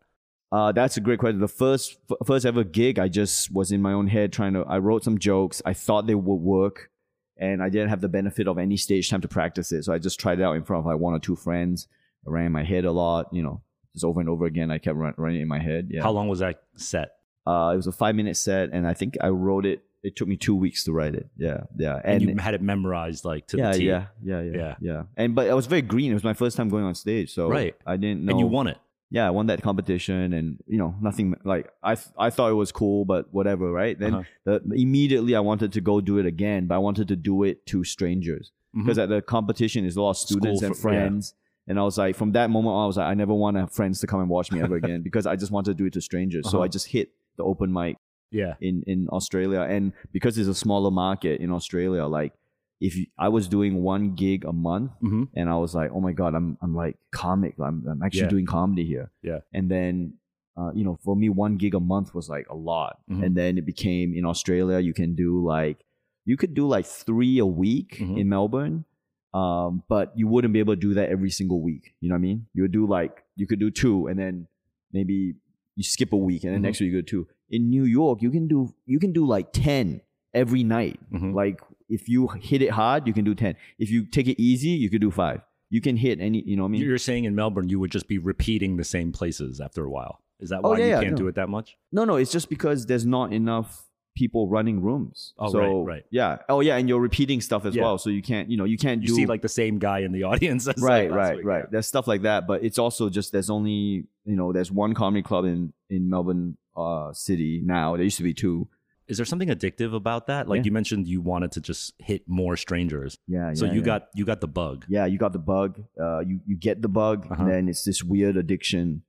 Uh, 0.52 0.72
that's 0.72 0.96
a 0.96 1.00
great 1.00 1.18
question. 1.20 1.40
The 1.40 1.48
first 1.48 1.98
f- 2.10 2.26
first 2.26 2.44
ever 2.44 2.64
gig, 2.64 2.98
I 2.98 3.08
just 3.08 3.52
was 3.52 3.70
in 3.70 3.80
my 3.80 3.92
own 3.92 4.08
head 4.08 4.32
trying 4.32 4.54
to. 4.54 4.62
I 4.62 4.78
wrote 4.78 5.04
some 5.04 5.18
jokes. 5.18 5.62
I 5.64 5.74
thought 5.74 6.06
they 6.06 6.14
would 6.14 6.34
work, 6.34 6.90
and 7.36 7.62
I 7.62 7.68
didn't 7.68 7.90
have 7.90 8.00
the 8.00 8.08
benefit 8.08 8.48
of 8.48 8.58
any 8.58 8.76
stage 8.76 9.08
time 9.10 9.20
to 9.20 9.28
practice 9.28 9.70
it. 9.72 9.84
So 9.84 9.92
I 9.92 9.98
just 9.98 10.18
tried 10.18 10.40
it 10.40 10.42
out 10.42 10.56
in 10.56 10.64
front 10.64 10.80
of 10.80 10.86
like 10.86 10.98
one 10.98 11.14
or 11.14 11.20
two 11.20 11.36
friends. 11.36 11.86
I 12.26 12.30
ran 12.30 12.46
in 12.46 12.52
my 12.52 12.64
head 12.64 12.84
a 12.84 12.92
lot, 12.92 13.28
you 13.32 13.42
know, 13.42 13.62
just 13.92 14.04
over 14.04 14.20
and 14.20 14.28
over 14.28 14.44
again. 14.44 14.70
I 14.70 14.78
kept 14.78 14.96
run, 14.96 15.14
running 15.16 15.38
it 15.38 15.42
in 15.42 15.48
my 15.48 15.60
head. 15.60 15.88
Yeah. 15.90 16.02
How 16.02 16.10
long 16.10 16.28
was 16.28 16.40
that 16.40 16.62
set? 16.76 17.12
Uh, 17.46 17.70
it 17.72 17.76
was 17.76 17.86
a 17.86 17.92
five 17.92 18.14
minute 18.14 18.36
set, 18.36 18.70
and 18.72 18.86
I 18.86 18.94
think 18.94 19.16
I 19.20 19.28
wrote 19.28 19.66
it. 19.66 19.82
It 20.02 20.16
took 20.16 20.28
me 20.28 20.36
two 20.36 20.54
weeks 20.56 20.84
to 20.84 20.92
write 20.92 21.14
it. 21.14 21.28
Yeah, 21.36 21.64
yeah, 21.76 22.00
And, 22.04 22.22
you 22.22 22.34
had 22.38 22.54
it 22.54 22.62
memorized 22.62 23.24
like 23.24 23.46
to 23.48 23.58
yeah, 23.58 23.72
the 23.72 23.78
T. 23.78 23.86
yeah, 23.86 24.06
yeah, 24.22 24.40
yeah, 24.42 24.56
Yeah. 24.56 24.74
yeah, 24.80 25.02
And 25.16 25.34
but 25.34 25.50
I 25.50 25.54
was 25.54 25.66
very 25.66 25.82
green. 25.82 26.10
It 26.10 26.14
was 26.14 26.24
my 26.24 26.32
first 26.34 26.56
time 26.56 26.68
going 26.70 26.84
on 26.84 26.94
stage, 26.94 27.32
so 27.34 27.48
Right. 27.50 27.74
I 27.86 27.96
didn't 27.96 28.24
know. 28.24 28.30
And 28.30 28.40
you 28.40 28.46
won 28.46 28.66
it. 28.66 28.78
yeah, 29.10 29.26
I 29.26 29.30
won 29.30 29.46
that 29.48 29.60
competition, 29.62 30.32
and 30.32 30.58
you 30.66 30.78
know, 30.78 30.94
nothing 31.02 31.34
like 31.44 31.68
I 31.82 31.96
th- 31.96 32.08
I 32.16 32.30
thought 32.30 32.50
it 32.50 32.54
was 32.54 32.72
cool, 32.72 33.04
but 33.04 33.26
whatever, 33.32 33.70
right? 33.70 33.98
Then 33.98 34.14
Uh-huh. 34.14 34.58
the, 34.64 34.74
immediately 34.74 35.34
I 35.36 35.40
wanted 35.40 35.72
to 35.72 35.80
go 35.82 36.00
do 36.00 36.18
it 36.18 36.26
again, 36.26 36.66
but 36.66 36.76
I 36.76 36.78
wanted 36.78 37.08
to 37.08 37.16
do 37.16 37.42
it 37.42 37.66
to 37.66 37.84
strangers 37.84 38.52
because 38.74 38.98
at 38.98 39.08
the 39.08 39.20
competition 39.20 39.84
is 39.84 39.96
a 39.96 40.00
lot 40.02 40.10
of 40.10 40.16
students 40.16 40.60
School 40.60 40.66
and 40.68 40.76
for- 40.76 40.92
yeah. 40.92 41.00
friends, 41.00 41.34
and 41.66 41.78
I 41.78 41.82
was 41.82 41.98
like, 41.98 42.16
from 42.16 42.32
that 42.32 42.48
moment 42.50 42.72
on, 42.74 42.84
I 42.84 42.86
was 42.86 42.96
like, 42.96 43.06
I 43.08 43.14
never 43.14 43.34
want 43.34 43.56
to 43.56 43.60
have 43.60 43.72
friends 43.72 44.00
to 44.00 44.06
come 44.06 44.20
and 44.20 44.30
watch 44.30 44.50
me 44.52 44.62
ever 44.62 44.76
again 44.76 45.02
because 45.08 45.26
I 45.26 45.36
just 45.36 45.52
wanted 45.52 45.72
to 45.72 45.82
do 45.82 45.86
it 45.86 45.92
to 45.92 46.00
strangers. 46.00 46.48
So 46.48 46.56
Uh-huh. 46.58 46.64
I 46.64 46.68
just 46.68 46.86
hit 46.86 47.10
the 47.36 47.44
open 47.44 47.70
mic 47.72 47.96
yeah. 48.30 48.54
in 48.60 48.82
in 48.86 49.08
Australia, 49.08 49.60
and 49.62 49.92
because 50.12 50.38
it's 50.38 50.48
a 50.48 50.54
smaller 50.54 50.90
market 50.90 51.40
in 51.40 51.50
Australia, 51.50 52.06
like 52.06 52.32
if 52.80 52.96
you, 52.96 53.06
I 53.18 53.28
was 53.28 53.46
doing 53.48 53.82
one 53.82 54.14
gig 54.14 54.44
a 54.44 54.52
month 54.52 54.92
hmm 55.00 55.24
and 55.34 55.50
I 55.50 55.56
was 55.56 55.74
like, 55.74 55.90
oh 55.92 56.00
my 56.00 56.12
god, 56.12 56.34
I'm 56.34 56.56
I'm 56.62 56.74
like 56.74 56.96
comic, 57.12 57.54
I'm 57.58 57.84
I'm 57.90 58.02
actually 58.02 58.22
Yeah. 58.22 58.28
doing 58.36 58.46
comedy 58.46 58.84
here. 58.86 59.10
Yeah. 59.22 59.40
And 59.52 59.70
then, 59.70 60.14
uh, 60.56 60.70
you 60.74 60.84
know, 60.84 60.98
for 61.04 61.14
me, 61.14 61.28
one 61.28 61.56
gig 61.58 61.74
a 61.74 61.80
month 61.80 62.14
was 62.14 62.28
like 62.28 62.46
a 62.48 62.56
lot, 62.56 62.98
Mhm. 63.10 63.24
and 63.24 63.36
then 63.36 63.58
it 63.58 63.66
became 63.66 64.14
in 64.14 64.24
Australia, 64.24 64.78
you 64.78 64.94
can 64.94 65.14
do 65.14 65.44
like 65.44 65.84
you 66.24 66.36
could 66.36 66.54
do 66.54 66.66
like 66.68 66.86
three 66.86 67.38
a 67.38 67.46
week 67.46 67.98
Mhm. 68.00 68.18
in 68.20 68.28
Melbourne. 68.28 68.84
Um, 69.32 69.84
but 69.88 70.12
you 70.16 70.26
wouldn't 70.26 70.52
be 70.52 70.58
able 70.58 70.74
to 70.74 70.80
do 70.80 70.94
that 70.94 71.08
every 71.08 71.30
single 71.30 71.60
week. 71.62 71.94
You 72.00 72.08
know 72.08 72.14
what 72.16 72.18
I 72.18 72.28
mean? 72.28 72.46
You 72.52 72.62
would 72.64 72.72
do 72.72 72.84
like 72.86 73.22
you 73.36 73.46
could 73.46 73.60
do 73.60 73.70
two, 73.70 74.06
and 74.08 74.18
then 74.18 74.48
maybe 74.92 75.34
you 75.76 75.84
skip 75.84 76.12
a 76.12 76.16
week, 76.16 76.42
and 76.44 76.52
then 76.52 76.60
Mhm. 76.60 76.68
next 76.68 76.80
week 76.80 76.90
you 76.92 76.98
go 77.02 77.06
two. 77.06 77.28
In 77.50 77.68
New 77.70 77.84
York, 77.84 78.22
you 78.22 78.30
can 78.30 78.46
do 78.48 78.72
you 78.86 78.98
can 78.98 79.12
do 79.12 79.26
like 79.26 79.52
ten 79.52 80.00
every 80.34 80.62
night. 80.64 80.98
Mhm. 81.12 81.34
Like 81.34 81.60
if 81.88 82.08
you 82.08 82.28
hit 82.28 82.62
it 82.62 82.70
hard, 82.70 83.06
you 83.08 83.12
can 83.12 83.24
do 83.24 83.34
10. 83.34 83.56
If 83.76 83.90
you 83.90 84.04
take 84.06 84.28
it 84.28 84.40
easy, 84.40 84.68
you 84.68 84.88
could 84.88 85.00
do 85.00 85.10
5. 85.10 85.40
You 85.70 85.80
can 85.80 85.96
hit 85.96 86.20
any, 86.20 86.40
you 86.42 86.54
know 86.56 86.62
what 86.62 86.68
I 86.68 86.70
mean? 86.72 86.82
You're 86.82 86.98
saying 86.98 87.24
in 87.24 87.34
Melbourne 87.34 87.68
you 87.68 87.80
would 87.80 87.90
just 87.90 88.06
be 88.06 88.18
repeating 88.18 88.76
the 88.76 88.84
same 88.84 89.10
places 89.10 89.60
after 89.60 89.84
a 89.84 89.90
while. 89.90 90.20
Is 90.38 90.50
that 90.50 90.60
Oh, 90.62 90.70
why 90.70 90.78
yeah, 90.78 90.84
you 91.00 91.06
can't 91.06 91.10
no. 91.10 91.16
do 91.16 91.26
it 91.28 91.34
that 91.34 91.48
much? 91.48 91.76
no, 91.90 92.04
no, 92.04 92.14
it's 92.14 92.30
just 92.30 92.48
because 92.48 92.86
there's 92.86 93.04
not 93.04 93.32
enough 93.32 93.86
people 94.16 94.48
running 94.48 94.80
rooms. 94.82 95.34
Oh, 95.36 95.50
so, 95.50 95.58
right, 95.58 95.94
right. 95.94 96.04
Yeah. 96.12 96.38
Oh, 96.48 96.60
yeah, 96.60 96.76
and 96.76 96.88
you're 96.88 97.00
repeating 97.00 97.40
stuff 97.40 97.64
as 97.64 97.74
Yeah. 97.74 97.82
well. 97.82 97.98
So 97.98 98.10
you 98.10 98.22
can't, 98.22 98.48
you 98.50 98.56
know, 98.56 98.64
you 98.64 98.78
can't 98.78 99.02
You 99.02 99.08
do 99.08 99.14
see 99.14 99.26
like 99.26 99.42
the 99.42 99.48
same 99.48 99.78
guy 99.80 100.00
in 100.00 100.12
the 100.12 100.22
audience. 100.30 100.68
right, 100.80 101.10
right, 101.10 101.36
week, 101.38 101.44
right. 101.44 101.70
There's 101.70 101.86
stuff 101.88 102.06
like 102.06 102.22
that, 102.22 102.46
but 102.46 102.62
it's 102.62 102.78
also 102.78 103.08
just 103.10 103.32
there's 103.32 103.50
only 103.50 104.06
you 104.24 104.36
know 104.36 104.52
there's 104.52 104.70
one 104.70 104.94
comedy 104.94 105.22
club 105.22 105.44
in 105.44 105.72
in 105.88 106.08
Melbourne 106.08 106.56
uh, 106.80 107.12
city 107.12 107.60
now. 107.64 107.94
There 107.96 108.04
used 108.04 108.16
to 108.18 108.22
be 108.22 108.34
two. 108.34 108.68
Is 109.08 109.16
there 109.18 109.26
something 109.26 109.48
addictive 109.48 109.92
about 109.94 110.28
that? 110.28 110.48
Like 110.48 110.58
Yeah. 110.58 110.64
you 110.66 110.72
mentioned, 110.72 111.08
you 111.08 111.20
wanted 111.20 111.50
to 111.52 111.60
just 111.60 111.94
hit 111.98 112.22
more 112.28 112.56
strangers. 112.56 113.18
Yeah. 113.26 113.52
so 113.54 113.64
yeah, 113.66 113.72
you 113.72 113.80
yeah. 113.80 113.84
got 113.86 114.02
you 114.14 114.24
got 114.24 114.40
the 114.40 114.48
bug. 114.48 114.84
yeah, 114.88 115.06
you 115.06 115.18
got 115.18 115.32
the 115.32 115.40
bug. 115.40 115.82
Uh, 116.00 116.20
you 116.20 116.40
you 116.46 116.56
get 116.56 116.80
the 116.82 116.88
bug, 116.88 117.26
Uh-huh. 117.28 117.42
and 117.42 117.50
then 117.52 117.68
it's 117.68 117.84
this 117.84 118.02
weird 118.04 118.36
addiction 118.36 119.02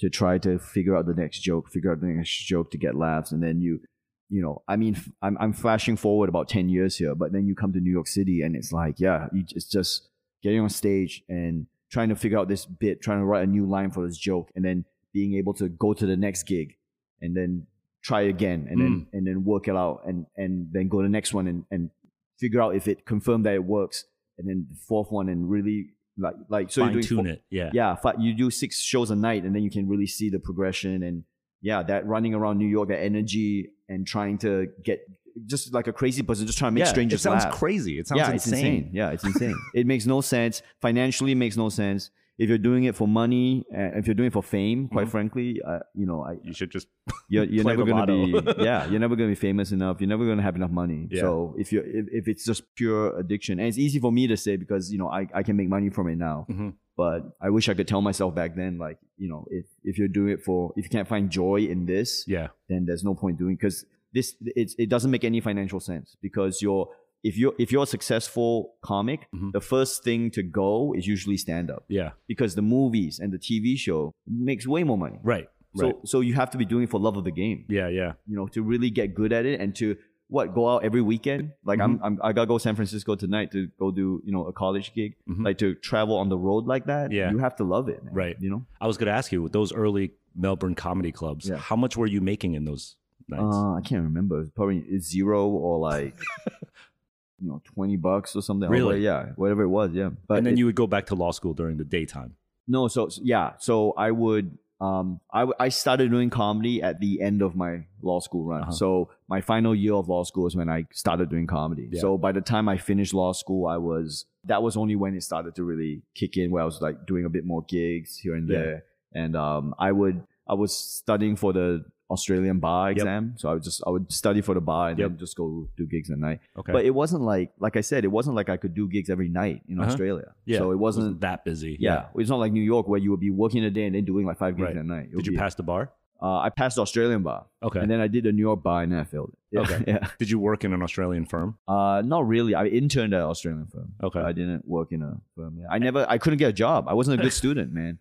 to 0.00 0.10
try 0.10 0.38
to 0.38 0.58
figure 0.58 0.96
out 0.96 1.06
the 1.06 1.14
next 1.14 1.38
joke, 1.40 1.70
figure 1.70 1.92
out 1.92 2.00
the 2.00 2.08
next 2.08 2.32
joke 2.52 2.70
to 2.72 2.78
get 2.78 2.96
laughs, 2.96 3.30
and 3.30 3.40
then 3.42 3.60
you, 3.60 3.80
you 4.28 4.42
know, 4.42 4.62
I 4.66 4.74
mean, 4.76 4.96
I'm 5.22 5.36
I'm 5.38 5.52
flashing 5.52 5.96
forward 5.96 6.28
about 6.28 6.48
ten 6.48 6.68
years 6.68 6.96
here, 6.96 7.14
but 7.14 7.30
then 7.32 7.46
you 7.46 7.54
come 7.54 7.72
to 7.74 7.80
New 7.80 7.92
York 7.92 8.08
City, 8.08 8.42
and 8.42 8.56
it's 8.56 8.72
like, 8.72 8.98
yeah, 8.98 9.28
you, 9.32 9.44
it's 9.54 9.68
just 9.68 10.08
getting 10.42 10.58
on 10.60 10.68
stage 10.68 11.22
and 11.28 11.66
trying 11.90 12.08
to 12.08 12.16
figure 12.16 12.38
out 12.40 12.48
this 12.48 12.66
bit, 12.66 13.00
trying 13.00 13.20
to 13.20 13.24
write 13.24 13.44
a 13.44 13.50
new 13.56 13.66
line 13.66 13.90
for 13.92 14.04
this 14.04 14.18
joke, 14.18 14.50
and 14.56 14.64
then 14.64 14.84
being 15.12 15.34
able 15.36 15.54
to 15.54 15.68
go 15.68 15.94
to 15.94 16.06
the 16.06 16.16
next 16.16 16.42
gig, 16.42 16.74
and 17.20 17.36
then 17.36 17.66
try 18.02 18.22
again, 18.22 18.66
and 18.70 18.80
then 18.80 18.88
mm. 18.88 19.06
and 19.12 19.26
then 19.26 19.44
work 19.44 19.68
it 19.68 19.76
out, 19.76 20.02
and 20.06 20.26
and 20.36 20.68
then 20.72 20.88
go 20.88 21.00
to 21.00 21.08
the 21.08 21.12
next 21.12 21.32
one, 21.32 21.46
and 21.46 21.64
and 21.70 21.90
figure 22.38 22.60
out 22.60 22.74
if 22.74 22.88
it 22.88 23.06
confirmed 23.06 23.46
that 23.46 23.54
it 23.54 23.64
works, 23.64 24.04
and 24.38 24.48
then 24.48 24.66
the 24.70 24.76
fourth 24.88 25.10
one, 25.10 25.28
and 25.28 25.50
really 25.50 25.90
like 26.18 26.34
like 26.48 26.70
so 26.70 26.82
Fine 26.82 26.92
doing 26.92 27.04
tune 27.04 27.24
four- 27.24 27.26
it. 27.28 27.42
Yeah. 27.50 27.70
yeah, 27.72 27.96
you 28.18 28.34
do 28.34 28.50
six 28.50 28.80
shows 28.80 29.10
a 29.10 29.16
night, 29.16 29.44
and 29.44 29.54
then 29.54 29.62
you 29.62 29.70
can 29.70 29.88
really 29.88 30.06
see 30.06 30.30
the 30.30 30.38
progression 30.38 31.02
and 31.02 31.24
yeah, 31.64 31.82
that 31.82 32.06
running 32.06 32.34
around 32.34 32.58
New 32.58 32.68
York, 32.68 32.90
that 32.90 33.02
energy 33.02 33.70
and 33.88 34.06
trying 34.06 34.36
to 34.38 34.68
get 34.84 35.00
just 35.46 35.72
like 35.72 35.86
a 35.86 35.92
crazy 35.92 36.22
person, 36.22 36.46
just 36.46 36.58
trying 36.58 36.72
to 36.72 36.74
make 36.74 36.84
Yeah, 36.84 36.90
strangers 36.90 37.20
It 37.20 37.22
sounds 37.22 37.44
laugh. 37.44 37.54
crazy. 37.54 37.98
It 37.98 38.06
sounds 38.06 38.18
yeah, 38.18 38.30
insane. 38.30 38.54
insane. 38.54 38.90
Yeah, 38.92 39.10
it's 39.10 39.24
insane. 39.24 39.56
it 39.74 39.86
makes 39.86 40.04
no 40.04 40.20
sense 40.20 40.62
financially. 40.82 41.32
It 41.32 41.36
makes 41.36 41.56
no 41.56 41.70
sense. 41.70 42.10
If 42.36 42.48
you're 42.48 42.58
doing 42.58 42.84
it 42.84 42.96
for 42.96 43.06
money, 43.06 43.64
uh, 43.72 43.96
if 43.98 44.06
you're 44.08 44.14
doing 44.14 44.26
it 44.26 44.32
for 44.32 44.42
fame, 44.42 44.88
quite 44.88 45.06
Mhm. 45.06 45.10
frankly, 45.10 45.60
uh, 45.64 45.78
you 45.94 46.04
know, 46.04 46.22
I, 46.24 46.32
You 46.42 46.52
should 46.52 46.70
just 46.70 46.88
you're, 47.28 47.44
you're 47.44 47.64
never 47.64 47.84
gonna 47.84 48.06
be 48.06 48.22
yeah 48.64 48.86
you're 48.90 48.98
never 49.00 49.14
gonna 49.16 49.28
be 49.28 49.34
famous 49.48 49.70
enough 49.72 50.00
you're 50.00 50.08
never 50.08 50.26
gonna 50.26 50.42
have 50.42 50.56
enough 50.56 50.70
money 50.70 51.06
Yeah. 51.10 51.20
so 51.22 51.54
if 51.58 51.72
you 51.72 51.80
if, 52.00 52.06
if 52.12 52.28
it's 52.28 52.44
just 52.44 52.62
pure 52.74 53.16
addiction 53.18 53.58
and 53.60 53.68
it's 53.68 53.78
easy 53.78 53.98
for 54.00 54.10
me 54.12 54.26
to 54.26 54.36
say 54.36 54.56
because 54.56 54.90
you 54.92 54.98
know 54.98 55.08
I, 55.08 55.26
I 55.34 55.42
can 55.42 55.56
make 55.56 55.68
money 55.68 55.90
from 55.90 56.08
it 56.08 56.16
now 56.16 56.46
Mhm. 56.50 56.74
but 56.96 57.20
I 57.40 57.50
wish 57.50 57.68
I 57.68 57.74
could 57.74 57.88
tell 57.88 58.02
myself 58.02 58.34
back 58.34 58.56
then 58.56 58.78
like 58.78 58.98
you 59.16 59.28
know 59.28 59.46
if 59.50 59.66
if 59.84 59.96
you're 59.98 60.08
doing 60.18 60.30
it 60.36 60.42
for 60.42 60.72
if 60.76 60.84
you 60.86 60.90
can't 60.90 61.08
find 61.08 61.30
joy 61.30 61.58
in 61.74 61.86
this 61.86 62.24
yeah. 62.26 62.48
then 62.68 62.84
there's 62.86 63.04
no 63.04 63.14
point 63.14 63.38
doing 63.38 63.54
because 63.56 63.86
this 64.12 64.34
it's, 64.60 64.74
it 64.78 64.88
doesn't 64.88 65.10
make 65.10 65.24
any 65.24 65.40
financial 65.40 65.80
sense 65.80 66.16
because 66.22 66.60
you're 66.62 66.86
if 67.24 67.36
you're 67.40 67.54
if 67.58 67.72
you're 67.72 67.82
a 67.84 67.92
successful 67.96 68.74
comic 68.82 69.20
Mhm. 69.34 69.50
the 69.52 69.60
first 69.72 70.04
thing 70.04 70.30
to 70.36 70.42
go 70.42 70.92
is 70.98 71.06
usually 71.14 71.36
stand 71.46 71.70
up 71.70 71.82
Yeah. 71.88 72.10
because 72.32 72.54
the 72.54 72.62
movies 72.76 73.18
and 73.22 73.32
the 73.32 73.38
TV 73.48 73.76
show 73.76 74.12
makes 74.50 74.64
way 74.74 74.82
more 74.84 74.98
money 75.06 75.18
Right. 75.24 75.48
so 75.74 75.86
Right. 75.86 75.96
so 76.04 76.16
you 76.20 76.34
have 76.34 76.50
to 76.54 76.58
be 76.62 76.66
doing 76.72 76.84
it 76.84 76.90
for 76.90 77.00
love 77.00 77.16
of 77.16 77.24
the 77.24 77.36
game 77.44 77.64
yeah. 77.68 77.88
Yeah. 77.88 78.12
you 78.28 78.36
know, 78.36 78.46
to 78.48 78.62
really 78.62 78.90
get 79.00 79.14
good 79.20 79.32
at 79.32 79.44
it 79.46 79.56
and 79.62 79.74
to 79.80 79.96
what 80.28 80.54
go 80.54 80.62
out 80.72 80.80
every 80.88 81.02
weekend. 81.02 81.42
Like 81.64 81.80
I'm, 81.80 81.96
Mm-hmm. 81.96 82.04
I'm, 82.06 82.18
I 82.22 82.32
gotta 82.32 82.46
go 82.54 82.58
San 82.58 82.74
Francisco 82.74 83.14
tonight 83.14 83.48
to 83.52 83.60
go 83.78 83.90
do 83.90 84.06
you 84.26 84.32
know 84.32 84.44
a 84.46 84.52
college 84.52 84.88
gig. 84.94 85.10
Mhm. 85.28 85.44
Like 85.44 85.58
to 85.58 85.74
travel 85.90 86.16
on 86.16 86.28
the 86.34 86.38
road 86.48 86.66
like 86.66 86.84
that. 86.92 87.12
Yeah. 87.12 87.30
you 87.30 87.38
have 87.46 87.56
to 87.56 87.64
love 87.74 87.86
it, 87.94 88.02
man, 88.04 88.14
Right. 88.22 88.36
You 88.40 88.50
know, 88.52 88.62
I 88.80 88.86
was 88.86 88.96
going 88.98 89.06
to 89.12 89.16
ask 89.20 89.32
you 89.32 89.40
with 89.42 89.52
those 89.52 89.70
early 89.72 90.06
Melbourne 90.34 90.74
comedy 90.74 91.12
clubs, 91.12 91.48
Yeah. 91.48 91.56
how 91.70 91.76
much 91.76 91.96
were 91.96 92.06
you 92.14 92.20
making 92.32 92.54
in 92.58 92.64
those 92.64 92.96
nights? 93.28 93.54
uh, 93.54 93.74
I 93.74 93.82
can't 93.82 94.02
remember. 94.02 94.46
Probably 94.56 94.80
zero 94.98 95.46
or 95.66 95.78
like 95.78 96.16
you 97.40 97.48
know 97.48 97.60
twenty 97.64 97.96
bucks 97.96 98.34
or 98.36 98.42
something. 98.42 98.68
Really? 98.68 98.84
whatever- 99.00 99.02
yeah, 99.02 99.32
whatever 99.36 99.62
it 99.62 99.68
was. 99.68 99.92
Yeah, 99.92 100.10
but 100.28 100.38
and 100.38 100.46
then 100.46 100.54
it- 100.54 100.58
you 100.58 100.66
would 100.66 100.74
go 100.76 100.86
back 100.86 101.06
to 101.06 101.14
law 101.14 101.30
school 101.32 101.54
during 101.54 101.76
the 101.76 101.84
daytime. 101.84 102.34
No, 102.66 102.88
so 102.88 103.08
so- 103.08 103.20
yeah, 103.24 103.52
so 103.58 103.92
I 103.96 104.10
would 104.10 104.58
um 104.80 105.20
I 105.32 105.46
I 105.60 105.68
started 105.68 106.10
doing 106.10 106.30
comedy 106.30 106.82
at 106.82 106.98
the 107.00 107.20
end 107.20 107.42
of 107.42 107.54
my 107.54 107.84
law 108.02 108.20
school 108.20 108.44
run. 108.44 108.62
Uh-huh. 108.62 108.70
So 108.72 109.10
my 109.28 109.40
final 109.40 109.74
year 109.74 109.94
of 109.94 110.08
law 110.08 110.24
school 110.24 110.46
is 110.46 110.56
when 110.56 110.68
I 110.68 110.86
started 110.92 111.28
doing 111.30 111.46
comedy. 111.46 111.88
Yeah. 111.92 112.00
So 112.00 112.18
by 112.18 112.32
the 112.32 112.40
time 112.40 112.68
I 112.68 112.76
finished 112.76 113.14
law 113.14 113.32
school, 113.32 113.66
I 113.68 113.76
was 113.76 114.26
that 114.44 114.62
was 114.62 114.76
only 114.76 114.96
when 114.96 115.14
it 115.14 115.22
started 115.22 115.54
to 115.54 115.62
really 115.64 116.02
kick 116.14 116.36
in 116.36 116.50
where 116.50 116.62
I 116.62 116.66
was 116.66 116.80
like 116.82 117.06
doing 117.06 117.24
a 117.24 117.28
bit 117.30 117.44
more 117.46 117.62
gigs 117.68 118.18
here 118.18 118.34
and 118.34 118.48
Yeah. 118.48 118.58
there. 118.58 118.84
And 119.14 119.36
um 119.36 119.74
I 119.78 119.92
would 119.92 120.22
I 120.48 120.54
was 120.54 120.76
studying 120.76 121.36
for 121.36 121.52
the 121.52 121.84
Australian 122.10 122.58
bar 122.58 122.90
Yep. 122.90 122.96
exam. 122.98 123.34
So 123.36 123.48
I 123.48 123.54
would 123.54 123.62
just 123.62 123.82
I 123.86 123.90
would 123.90 124.12
study 124.12 124.40
for 124.40 124.54
the 124.54 124.60
bar 124.60 124.90
and 124.90 124.98
Yep. 124.98 125.08
then 125.10 125.18
just 125.18 125.36
go 125.36 125.68
do 125.76 125.86
gigs 125.86 126.10
at 126.10 126.18
night. 126.18 126.40
Okay. 126.58 126.72
But 126.72 126.84
it 126.84 126.94
wasn't 126.94 127.22
like 127.22 127.52
like 127.58 127.76
I 127.76 127.80
said, 127.80 128.04
it 128.04 128.12
wasn't 128.12 128.36
like 128.36 128.48
I 128.48 128.56
could 128.56 128.74
do 128.74 128.88
gigs 128.88 129.08
every 129.10 129.28
night 129.28 129.62
in 129.68 129.78
Uh-huh. 129.80 129.88
Australia. 129.88 130.34
yeah. 130.44 130.58
So 130.58 130.70
it 130.72 130.78
wasn't 130.78 131.20
that 131.22 131.44
busy. 131.44 131.76
yeah. 131.80 132.06
It's 132.16 132.30
not 132.30 132.38
like 132.38 132.52
New 132.52 132.62
York 132.62 132.88
where 132.88 133.00
you 133.00 133.10
would 133.10 133.20
be 133.20 133.30
working 133.30 133.64
a 133.64 133.70
day 133.70 133.86
and 133.86 133.94
then 133.94 134.04
doing 134.04 134.26
like 134.26 134.38
five 134.38 134.56
gigs 134.56 134.68
Right. 134.68 134.76
at 134.76 134.86
night. 134.86 135.06
It 135.12 135.16
Did 135.16 135.26
you 135.26 135.32
be- 135.32 135.38
pass 135.38 135.54
the 135.54 135.62
bar? 135.62 135.90
Uh, 136.22 136.38
I 136.38 136.48
passed 136.48 136.76
the 136.76 136.82
Australian 136.82 137.22
bar. 137.22 137.46
Okay. 137.62 137.80
And 137.80 137.90
then 137.90 138.00
I 138.00 138.06
did 138.08 138.24
a 138.24 138.32
New 138.32 138.40
York 138.40 138.62
bar 138.62 138.82
and 138.82 138.92
then 138.92 139.00
I 139.00 139.04
failed 139.04 139.30
it. 139.34 139.38
Yeah. 139.50 139.60
Okay. 139.62 139.84
yeah. 139.88 140.08
Did 140.18 140.30
you 140.30 140.38
work 140.38 140.64
in 140.64 140.72
an 140.72 140.80
Australian 140.82 141.26
firm? 141.26 141.58
Uh, 141.68 142.00
not 142.04 142.26
really. 142.26 142.54
I 142.54 142.66
interned 142.66 143.12
at 143.12 143.20
an 143.20 143.26
Australian 143.26 143.66
firm. 143.66 143.92
Okay. 144.02 144.20
I 144.20 144.32
didn't 144.32 144.66
work 144.66 144.92
in 144.92 145.02
a 145.02 145.20
firm. 145.36 145.58
Yeah. 145.60 145.66
I 145.70 145.78
never, 145.78 146.06
I 146.08 146.16
couldn't 146.18 146.38
get 146.38 146.48
a 146.50 146.52
job. 146.52 146.86
I 146.88 146.94
wasn't 146.94 147.20
a 147.20 147.22
good 147.22 147.32
student, 147.42 147.72
man. 147.74 147.98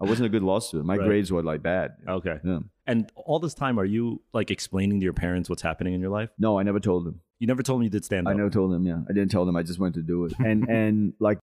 I 0.00 0.04
wasn't 0.06 0.26
a 0.26 0.28
good 0.30 0.42
law 0.42 0.58
student. 0.58 0.86
My 0.86 0.96
Right. 0.96 1.06
grades 1.06 1.30
were 1.30 1.42
like 1.42 1.62
bad. 1.62 1.92
Okay. 2.08 2.38
Yeah. 2.42 2.60
And 2.86 3.10
all 3.14 3.38
this 3.38 3.54
time, 3.54 3.78
are 3.78 3.84
you 3.84 4.22
like 4.32 4.50
explaining 4.50 5.00
to 5.00 5.04
your 5.04 5.12
parents 5.12 5.48
what's 5.48 5.62
happening 5.62 5.94
in 5.94 6.00
your 6.00 6.10
life? 6.10 6.30
No, 6.38 6.58
I 6.58 6.62
never 6.62 6.80
told 6.80 7.06
them. 7.06 7.20
You 7.38 7.46
never 7.46 7.62
told 7.62 7.80
me 7.80 7.86
you 7.86 7.90
did 7.90 8.04
stand 8.04 8.26
up. 8.26 8.34
I 8.34 8.36
never 8.36 8.50
told 8.50 8.72
them. 8.72 8.86
Yeah, 8.86 9.00
I 9.08 9.12
didn't 9.12 9.30
tell 9.30 9.44
them. 9.44 9.56
I 9.56 9.62
just 9.62 9.78
went 9.78 9.94
to 9.94 10.02
do 10.02 10.24
it. 10.24 10.32
And 10.38 10.68
and 10.68 11.12
like, 11.20 11.38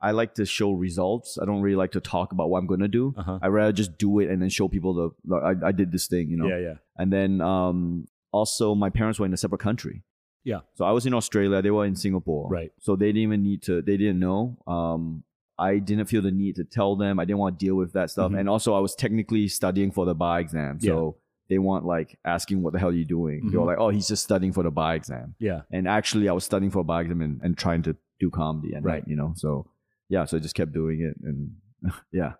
I 0.00 0.10
like 0.10 0.34
to 0.34 0.44
show 0.44 0.72
results. 0.72 1.38
I 1.40 1.46
don't 1.46 1.62
really 1.62 1.76
like 1.76 1.92
to 1.92 2.00
talk 2.00 2.32
about 2.32 2.50
what 2.50 2.58
I'm 2.58 2.66
gonna 2.66 2.88
do. 2.88 3.14
Uh 3.16 3.22
huh. 3.22 3.38
I 3.42 3.48
rather 3.48 3.72
just 3.72 3.96
do 3.98 4.18
it 4.20 4.28
and 4.30 4.42
then 4.42 4.48
show 4.48 4.68
people 4.68 4.94
the 4.94 5.10
like, 5.26 5.62
I, 5.62 5.68
I 5.68 5.72
did 5.72 5.92
this 5.92 6.06
thing. 6.06 6.28
You 6.28 6.36
know. 6.36 6.46
Yeah. 6.46 6.58
Yeah. 6.58 6.74
And 6.96 7.12
then 7.12 7.40
um, 7.40 8.06
also, 8.32 8.74
my 8.74 8.90
parents 8.90 9.18
were 9.18 9.26
in 9.26 9.32
a 9.32 9.36
separate 9.36 9.60
country. 9.60 10.02
Yeah. 10.44 10.60
So 10.74 10.84
I 10.84 10.90
was 10.92 11.06
in 11.06 11.14
Australia. 11.14 11.62
They 11.62 11.70
were 11.70 11.86
in 11.86 11.96
Singapore. 11.96 12.48
Right. 12.48 12.72
So 12.80 12.96
they 12.96 13.06
didn't 13.06 13.22
even 13.22 13.42
need 13.42 13.62
to. 13.62 13.80
They 13.82 13.96
didn't 13.96 14.18
know. 14.18 14.58
Um, 14.66 15.24
I 15.68 15.78
didn't 15.88 16.06
feel 16.12 16.22
the 16.22 16.30
need 16.42 16.54
to 16.60 16.64
tell 16.78 16.92
them. 16.96 17.18
I 17.20 17.24
didn't 17.26 17.38
want 17.44 17.52
to 17.58 17.64
deal 17.66 17.76
with 17.82 17.92
that 17.98 18.10
stuff. 18.10 18.30
Mhm. 18.32 18.38
And 18.40 18.48
also, 18.48 18.74
I 18.74 18.80
was 18.86 18.94
technically 19.04 19.44
studying 19.48 19.90
for 19.96 20.04
the 20.10 20.14
bar 20.14 20.40
exam. 20.44 20.80
So 20.80 21.16
they 21.50 21.58
weren't 21.66 21.84
like 21.96 22.10
asking, 22.24 22.62
"What 22.62 22.72
the 22.72 22.78
hell 22.82 22.88
are 22.94 23.00
you 23.02 23.04
doing?" 23.18 23.38
They 23.50 23.56
were 23.58 23.64
Mhm. 23.64 23.72
like, 23.72 23.78
"Oh, 23.84 23.90
he's 23.96 24.08
just 24.12 24.22
studying 24.30 24.52
for 24.52 24.62
the 24.68 24.70
bar 24.80 24.94
exam." 25.00 25.34
Yeah. 25.38 25.60
And 25.70 25.86
actually, 25.98 26.28
I 26.28 26.32
was 26.32 26.44
studying 26.44 26.70
for 26.70 26.80
a 26.80 26.84
bar 26.92 27.00
exam 27.02 27.20
and, 27.26 27.40
and 27.44 27.52
trying 27.64 27.82
to 27.88 27.92
do 28.20 28.30
comedy 28.30 28.72
And, 28.74 28.84
Right. 28.84 29.04
You 29.06 29.16
know. 29.16 29.32
So 29.36 29.50
yeah. 30.08 30.24
So 30.26 30.36
I 30.36 30.40
just 30.40 30.54
kept 30.60 30.72
doing 30.72 30.98
it, 31.08 31.16
and 31.28 31.38
yeah. 32.12 32.32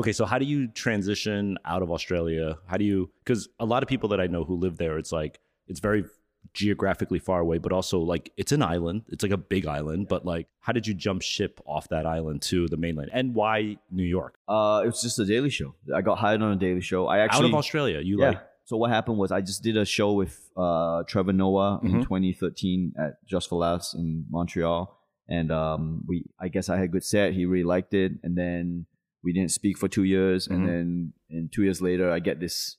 Okay, 0.00 0.12
so 0.12 0.24
how 0.24 0.38
do 0.38 0.44
you 0.44 0.68
transition 0.68 1.58
out 1.64 1.82
of 1.82 1.90
Australia? 1.90 2.58
How 2.70 2.76
do 2.76 2.84
you 2.84 3.10
because 3.22 3.48
a 3.58 3.66
lot 3.72 3.82
of 3.82 3.88
people 3.88 4.08
that 4.10 4.20
I 4.20 4.26
know 4.34 4.44
who 4.44 4.54
live 4.54 4.76
there, 4.78 4.98
it's 4.98 5.12
like 5.20 5.40
it's 5.66 5.80
very 5.80 6.04
geographically 6.52 7.18
far 7.18 7.40
away, 7.40 7.58
but 7.58 7.72
also 7.72 8.00
like 8.00 8.32
it's 8.36 8.52
an 8.52 8.62
island. 8.62 9.02
It's 9.08 9.22
like 9.22 9.32
a 9.32 9.36
big 9.36 9.66
island, 9.66 10.08
but 10.08 10.24
like 10.26 10.48
how 10.60 10.72
did 10.72 10.86
you 10.86 10.94
jump 10.94 11.22
ship 11.22 11.60
off 11.66 11.88
that 11.90 12.06
island 12.06 12.42
to 12.42 12.66
the 12.68 12.76
mainland? 12.76 13.10
And 13.12 13.34
why 13.34 13.76
New 13.90 14.04
York? 14.04 14.34
Uh, 14.48 14.82
it 14.84 14.86
was 14.86 15.02
just 15.02 15.18
a 15.18 15.24
Daily 15.24 15.50
Show. 15.50 15.74
I 15.94 16.00
got 16.02 16.18
hired 16.18 16.42
on 16.42 16.52
a 16.52 16.56
Daily 16.56 16.80
Show. 16.80 17.06
I 17.06 17.18
actually 17.18 17.46
out 17.46 17.50
of 17.50 17.54
Australia, 17.54 18.00
you 18.00 18.20
yeah. 18.20 18.28
like 18.30 18.38
so 18.64 18.76
what 18.76 18.90
happened 18.90 19.18
was 19.18 19.32
I 19.32 19.40
just 19.40 19.62
did 19.62 19.76
a 19.76 19.84
show 19.84 20.12
with 20.12 20.48
uh, 20.56 21.02
Trevor 21.04 21.32
Noah 21.32 21.80
in 21.82 21.90
Mhm. 21.92 22.02
2013 22.02 22.92
at 22.98 23.24
Just 23.26 23.48
for 23.48 23.58
Laughs 23.58 23.94
in 23.94 24.26
Montreal, 24.30 24.96
and 25.28 25.50
um, 25.50 26.04
we 26.06 26.24
I 26.40 26.48
guess 26.48 26.68
I 26.68 26.76
had 26.76 26.84
a 26.84 26.88
good 26.88 27.04
set. 27.04 27.32
He 27.32 27.46
really 27.46 27.64
liked 27.64 27.94
it, 27.94 28.12
and 28.22 28.36
then 28.36 28.86
we 29.22 29.32
didn't 29.32 29.50
speak 29.50 29.76
for 29.78 29.88
two 29.88 30.04
years, 30.04 30.48
Mhm. 30.48 30.54
and 30.54 30.68
then 30.68 31.12
and 31.30 31.52
two 31.52 31.62
years 31.62 31.80
later 31.82 32.10
I 32.10 32.18
get 32.20 32.40
this 32.40 32.76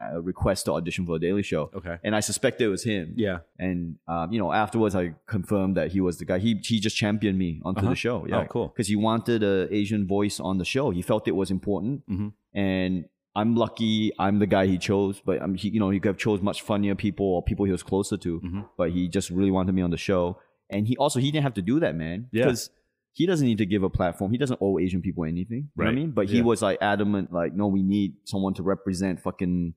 uh, 0.00 0.20
request 0.22 0.66
to 0.66 0.72
audition 0.72 1.04
for 1.06 1.16
a 1.16 1.18
Daily 1.18 1.42
Show, 1.42 1.70
okay. 1.74 1.96
and 2.04 2.14
I 2.14 2.20
suspect 2.20 2.60
it 2.60 2.68
was 2.68 2.84
him. 2.84 3.14
Yeah. 3.16 3.38
And 3.58 3.96
um, 4.06 4.32
you 4.32 4.38
know, 4.38 4.52
afterwards 4.52 4.94
I 4.94 5.14
confirmed 5.26 5.76
that 5.76 5.90
he 5.92 6.00
was 6.00 6.18
the 6.18 6.24
guy. 6.24 6.38
He 6.38 6.54
he 6.62 6.78
just 6.80 6.96
championed 6.96 7.38
me 7.38 7.60
onto 7.64 7.80
Uh-huh. 7.80 7.90
the 7.90 7.96
show. 7.96 8.26
Yeah, 8.26 8.40
Oh, 8.42 8.46
cool. 8.46 8.68
Because 8.68 8.88
he 8.88 8.96
wanted 8.96 9.42
a 9.42 9.66
Asian 9.74 10.06
voice 10.06 10.38
on 10.40 10.58
the 10.58 10.64
show. 10.64 10.90
He 10.90 11.02
felt 11.02 11.26
it 11.26 11.36
was 11.42 11.50
important, 11.50 12.02
Mhm. 12.08 12.32
and 12.54 13.04
I'm 13.34 13.54
lucky. 13.54 14.12
I'm 14.18 14.38
the 14.40 14.46
guy 14.46 14.66
he 14.66 14.78
chose. 14.78 15.20
But 15.24 15.40
um, 15.42 15.54
he, 15.54 15.68
you 15.68 15.80
know, 15.80 15.90
he 15.90 15.98
could 16.00 16.08
have 16.08 16.18
chose 16.18 16.40
much 16.42 16.62
funnier 16.62 16.94
people 16.94 17.26
or 17.26 17.42
people 17.42 17.64
he 17.66 17.72
was 17.72 17.82
closer 17.82 18.16
to. 18.16 18.40
Mhm. 18.40 18.68
But 18.76 18.90
he 18.92 19.08
just 19.08 19.30
really 19.30 19.50
wanted 19.50 19.74
me 19.74 19.82
on 19.82 19.90
the 19.90 19.96
show, 20.10 20.38
and 20.70 20.86
he 20.88 20.96
also 20.96 21.18
he 21.20 21.30
didn't 21.30 21.44
have 21.44 21.54
to 21.54 21.62
do 21.62 21.80
that, 21.80 21.94
man. 21.96 22.28
Yeah. 22.32 22.44
Because 22.44 22.70
he 23.14 23.26
doesn't 23.26 23.46
need 23.46 23.58
to 23.58 23.66
give 23.66 23.82
a 23.82 23.90
platform. 23.90 24.30
He 24.30 24.38
doesn't 24.38 24.60
owe 24.60 24.78
Asian 24.78 25.02
people 25.02 25.24
anything. 25.24 25.70
You 25.76 25.84
know 25.84 25.84
what 25.86 25.88
I 25.88 25.94
mean? 25.94 26.10
But 26.12 26.28
he 26.28 26.36
Yeah. 26.38 26.44
was 26.44 26.62
like 26.62 26.78
adamant, 26.80 27.32
like, 27.32 27.52
no, 27.52 27.66
we 27.66 27.82
need 27.82 28.14
someone 28.24 28.54
to 28.54 28.62
represent 28.62 29.18
fucking, 29.20 29.74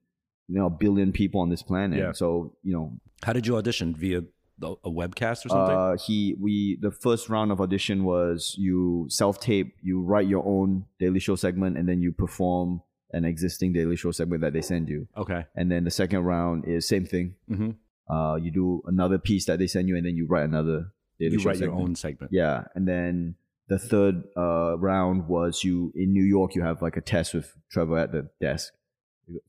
you 0.51 0.57
know, 0.59 0.67
a 0.67 0.75
billion 0.85 1.11
people 1.11 1.39
on 1.41 1.49
this 1.49 1.63
planet. 1.63 1.97
Yeah. 1.99 2.11
So 2.11 2.55
you 2.63 2.73
know, 2.75 2.85
How 3.23 3.33
did 3.33 3.45
you 3.47 3.55
audition 3.57 3.95
via 3.95 4.21
the- 4.63 4.75
a 4.83 4.91
webcast 5.01 5.45
or 5.45 5.49
something? 5.49 5.75
uh, 5.83 5.97
he 6.05 6.35
we 6.45 6.77
the 6.81 6.91
first 7.05 7.29
round 7.29 7.51
of 7.53 7.57
audition 7.65 8.03
was 8.03 8.55
you 8.67 9.05
self 9.09 9.39
tape, 9.39 9.69
you 9.81 10.01
write 10.11 10.27
your 10.27 10.43
own 10.45 10.85
Daily 10.99 11.19
Show 11.19 11.35
segment, 11.45 11.77
and 11.77 11.85
then 11.89 11.99
you 12.05 12.11
perform 12.11 12.81
an 13.13 13.23
existing 13.25 13.73
Daily 13.73 13.95
Show 13.95 14.11
segment 14.11 14.41
that 14.41 14.53
they 14.53 14.61
send 14.61 14.87
you. 14.89 15.07
okay. 15.17 15.41
And 15.55 15.69
then 15.71 15.83
the 15.83 15.91
second 16.01 16.21
round 16.33 16.65
is 16.73 16.87
same 16.87 17.05
thing. 17.13 17.35
hmm 17.47 17.71
Uh, 18.09 18.35
you 18.43 18.51
do 18.51 18.81
another 18.93 19.17
piece 19.29 19.45
that 19.45 19.57
they 19.59 19.67
send 19.67 19.87
you, 19.89 19.95
and 19.97 20.05
then 20.05 20.15
you 20.19 20.25
write 20.27 20.43
another. 20.53 20.79
Daily 21.19 21.33
You 21.33 21.39
Show 21.39 21.49
write 21.49 21.59
your 21.59 21.73
own 21.83 21.93
segment. 21.95 22.29
Yeah, 22.33 22.65
and 22.75 22.83
then 22.87 23.35
the 23.67 23.77
third 23.79 24.15
uh, 24.35 24.73
round 24.89 25.27
was 25.27 25.63
you 25.63 25.75
in 25.95 26.11
New 26.11 26.23
York. 26.35 26.55
You 26.55 26.63
have 26.63 26.81
like 26.81 26.97
a 26.97 27.01
test 27.13 27.33
with 27.35 27.47
Trevor 27.69 27.97
at 28.05 28.11
the 28.11 28.23
desk. 28.41 28.73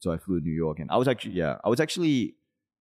So 0.00 0.10
I 0.12 0.18
flew 0.18 0.40
to 0.40 0.44
New 0.46 0.52
York, 0.54 0.78
and 0.80 0.90
I 0.90 0.96
was 0.96 1.08
actually 1.08 1.34
yeah, 1.34 1.56
I 1.64 1.68
was 1.68 1.80
actually 1.80 2.34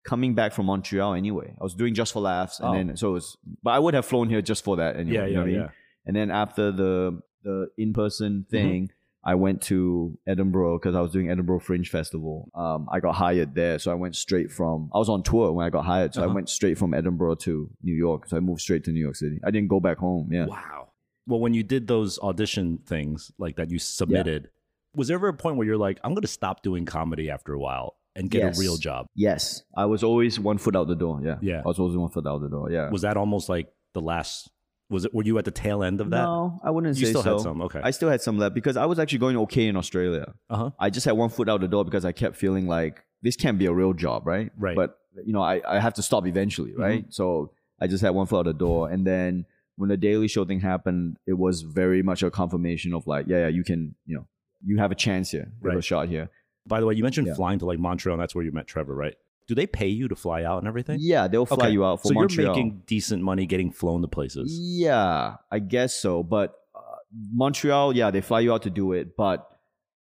coming 0.04 0.34
back 0.34 0.52
from 0.54 0.66
Montreal 0.66 1.14
anyway. 1.14 1.54
I 1.60 1.64
was 1.64 1.74
doing 1.76 1.94
just 1.94 2.14
for 2.14 2.22
laughs, 2.22 2.60
and 2.60 2.70
Oh. 2.70 2.74
then 2.74 2.98
so 2.98 3.10
it 3.10 3.14
was. 3.14 3.38
But 3.64 3.72
I 3.72 3.80
would 3.80 3.94
have 3.94 4.06
flown 4.06 4.30
here 4.30 4.42
just 4.42 4.64
for 4.64 4.78
that 4.78 4.96
anyway. 4.96 5.16
Yeah, 5.16 5.26
you 5.26 5.32
yeah, 5.32 5.34
know 5.36 5.42
what 5.42 5.48
I 5.48 5.52
mean? 5.52 5.60
yeah. 5.62 5.70
And 6.06 6.16
then 6.16 6.32
after 6.32 6.72
the 6.72 7.22
the 7.44 7.68
in 7.78 7.94
person 7.94 8.32
Mm-hmm. 8.42 8.50
thing, 8.52 8.90
I 9.24 9.36
went 9.36 9.62
to 9.64 10.18
Edinburgh 10.26 10.80
because 10.80 10.96
I 10.96 11.02
was 11.02 11.12
doing 11.12 11.30
Edinburgh 11.30 11.60
Fringe 11.60 11.88
Festival. 11.88 12.50
Um, 12.56 12.88
I 12.92 13.00
got 13.00 13.14
hired 13.14 13.54
there, 13.54 13.78
so 13.78 13.92
I 13.92 13.94
went 13.96 14.16
straight 14.16 14.52
from. 14.52 14.90
I 14.94 14.98
was 14.98 15.10
on 15.10 15.22
tour 15.22 15.52
when 15.52 15.64
I 15.66 15.70
got 15.70 15.86
hired, 15.86 16.14
so 16.16 16.22
I 16.22 16.26
Uh-huh. 16.26 16.34
went 16.34 16.50
straight 16.50 16.78
from 16.80 16.94
Edinburgh 16.96 17.36
to 17.46 17.70
New 17.84 17.94
York. 17.94 18.28
So 18.28 18.38
I 18.38 18.40
moved 18.40 18.62
straight 18.62 18.84
to 18.86 18.92
New 18.92 19.00
York 19.00 19.16
City. 19.16 19.40
I 19.44 19.52
didn't 19.52 19.70
go 19.70 19.80
back 19.80 19.98
home. 19.98 20.30
Yeah. 20.32 20.48
Wow. 20.48 20.88
Well, 21.28 21.40
when 21.40 21.54
you 21.54 21.62
did 21.62 21.88
those 21.88 22.18
audition 22.20 22.80
things 22.88 23.32
like 23.38 23.56
that 23.58 23.70
you 23.70 23.78
submitted, 23.78 24.50
was 24.96 25.08
there 25.08 25.16
ever 25.16 25.28
a 25.30 25.34
point 25.34 25.58
where 25.58 25.66
you're 25.68 25.78
like, 25.78 26.00
I'm 26.04 26.12
going 26.14 26.22
to 26.22 26.28
stop 26.28 26.64
doing 26.64 26.86
comedy 26.86 27.30
after 27.30 27.54
a 27.54 27.60
while 27.60 27.96
and 28.16 28.30
get 28.30 28.40
Yes. 28.42 28.58
a 28.58 28.62
real 28.62 28.78
job? 28.78 29.08
Yes, 29.16 29.64
I 29.76 29.86
was 29.86 30.04
always 30.04 30.40
one 30.40 30.58
foot 30.58 30.76
out 30.76 30.88
the 30.88 30.96
door. 30.96 31.22
Yeah, 31.24 31.38
Yeah. 31.42 31.62
I 31.64 31.68
was 31.68 31.80
always 31.80 31.96
one 31.98 32.10
foot 32.10 32.28
out 32.28 32.42
the 32.42 32.50
door. 32.50 32.70
Yeah. 32.72 32.90
Was 32.90 33.02
that 33.04 33.18
almost 33.18 33.50
like 33.50 33.68
the 33.94 34.02
last? 34.02 34.50
Was 34.90 35.06
it? 35.06 35.14
Were 35.14 35.24
you 35.24 35.38
at 35.38 35.46
the 35.46 35.52
tail 35.52 35.84
end 35.84 36.02
of 36.02 36.10
that? 36.10 36.24
No, 36.24 36.60
I 36.64 36.70
wouldn't 36.72 36.98
you 36.98 37.06
say 37.06 37.12
still 37.12 37.24
so. 37.24 37.34
had 37.38 37.42
some. 37.44 37.62
Okay. 37.62 37.80
I 37.82 37.92
still 37.92 38.10
had 38.10 38.22
some 38.22 38.38
left 38.38 38.54
because 38.54 38.76
I 38.76 38.86
was 38.86 39.00
actually 39.00 39.20
going 39.20 39.38
okay 39.38 39.68
in 39.68 39.78
Australia. 39.78 40.34
Uh 40.50 40.58
huh. 40.58 40.70
I 40.78 40.90
just 40.90 41.06
had 41.06 41.14
one 41.14 41.30
foot 41.30 41.48
out 41.48 41.62
the 41.62 41.70
door 41.70 41.86
because 41.86 42.04
I 42.04 42.12
kept 42.12 42.36
feeling 42.36 42.68
like 42.68 43.02
this 43.22 43.38
can't 43.38 43.58
be 43.58 43.68
a 43.68 43.74
real 43.74 43.94
job, 43.94 44.28
right? 44.28 44.52
Right. 44.58 44.76
But 44.76 44.98
you 45.26 45.32
know, 45.32 45.42
I, 45.42 45.62
I 45.66 45.80
have 45.80 45.94
to 45.94 46.02
stop 46.02 46.28
eventually, 46.28 46.74
right? 46.76 47.06
So 47.10 47.52
I 47.80 47.88
just 47.88 48.02
had 48.04 48.10
one 48.10 48.28
foot 48.28 48.40
out 48.40 48.46
the 48.46 48.54
door, 48.54 48.90
and 48.90 49.08
then 49.08 49.46
when 49.78 49.88
the 49.90 49.96
Daily 49.98 50.28
Show 50.28 50.44
thing 50.44 50.60
happened, 50.60 51.18
it 51.26 51.38
was 51.38 51.62
very 51.62 52.04
much 52.04 52.22
a 52.22 52.30
confirmation 52.30 52.94
of 52.94 53.08
like, 53.08 53.28
yeah, 53.28 53.44
yeah, 53.44 53.48
you 53.48 53.64
can, 53.64 53.96
you 54.06 54.16
know, 54.18 54.28
you 54.66 54.78
have 54.78 54.92
a 54.92 54.96
chance 54.96 55.32
here, 55.32 55.52
you 55.64 55.70
have 55.70 55.80
a 55.80 55.82
shot 55.82 56.08
here. 56.10 56.30
By 56.68 56.80
the 56.80 56.86
way, 56.86 56.94
you 56.96 57.04
mentioned 57.04 57.28
Yeah. 57.28 57.34
flying 57.36 57.60
to 57.60 57.66
like 57.66 57.80
Montreal, 57.80 58.16
and 58.16 58.22
that's 58.22 58.36
where 58.36 58.44
you 58.44 58.52
met 58.52 58.68
Trevor, 58.68 58.94
right? 58.96 59.16
Do 59.48 59.56
they 59.56 59.66
pay 59.68 59.88
you 59.88 60.08
to 60.08 60.16
fly 60.16 60.44
out 60.44 60.60
and 60.60 60.68
everything? 60.68 61.00
Yeah, 61.02 61.28
they'll 61.28 61.46
fly 61.48 61.58
Okay. 61.68 61.72
you 61.72 61.84
out 61.84 62.02
for 62.02 62.10
so 62.10 62.14
Montreal. 62.14 62.46
you're 62.46 62.56
making 62.56 62.84
decent 62.86 63.24
money 63.24 63.46
getting 63.46 63.72
flown 63.72 64.02
to 64.04 64.08
places. 64.08 64.58
Yeah, 64.62 65.36
I 65.52 65.60
guess 65.60 65.94
so. 65.94 66.24
But 66.24 66.54
uh, 66.76 66.80
Montreal, 67.34 67.96
yeah, 67.96 68.12
they 68.12 68.22
fly 68.22 68.40
you 68.42 68.54
out 68.54 68.62
to 68.64 68.70
do 68.70 68.94
it. 68.94 69.18
But 69.18 69.48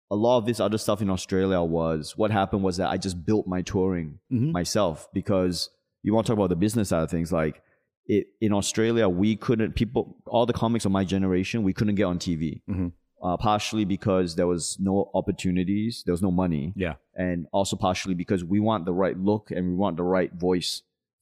a 0.10 0.16
lot 0.16 0.38
of 0.38 0.46
this 0.46 0.60
other 0.60 0.78
stuff 0.78 1.02
in 1.02 1.10
Australia 1.10 1.62
was 1.62 2.18
what 2.18 2.32
happened 2.32 2.64
was 2.64 2.78
that 2.78 2.90
I 2.90 2.98
just 2.98 3.26
built 3.26 3.48
my 3.48 3.62
touring 3.62 4.20
Mhm. 4.32 4.52
myself 4.52 5.08
because 5.14 5.70
you 6.04 6.14
want 6.14 6.26
to 6.28 6.32
talk 6.32 6.38
about 6.38 6.50
the 6.50 6.56
business 6.56 6.90
side 6.90 7.04
of 7.04 7.10
things. 7.12 7.32
Like 7.32 7.62
it, 8.08 8.28
in 8.40 8.54
Australia, 8.54 9.10
we 9.10 9.36
couldn't, 9.36 9.74
people, 9.76 10.18
all 10.28 10.46
the 10.46 10.54
comics 10.54 10.86
of 10.86 10.92
my 10.92 11.04
generation, 11.04 11.64
we 11.64 11.74
couldn't 11.74 11.96
get 11.96 12.04
on 12.04 12.20
TV. 12.20 12.62
Mhm. 12.70 12.92
Uh, 13.26 13.36
partially 13.52 13.86
because 13.96 14.28
there 14.36 14.46
was 14.54 14.78
no 14.80 14.96
opportunities, 15.20 16.04
there 16.06 16.14
was 16.18 16.22
no 16.22 16.32
money 16.44 16.66
Yeah. 16.76 16.96
and 17.16 17.48
also 17.58 17.76
partially 17.88 18.14
because 18.24 18.42
we 18.54 18.60
want 18.60 18.82
the 18.86 18.94
right 19.04 19.18
look 19.30 19.46
and 19.56 19.62
we 19.72 19.76
want 19.84 19.98
the 19.98 20.04
right 20.18 20.32
voice 20.48 20.72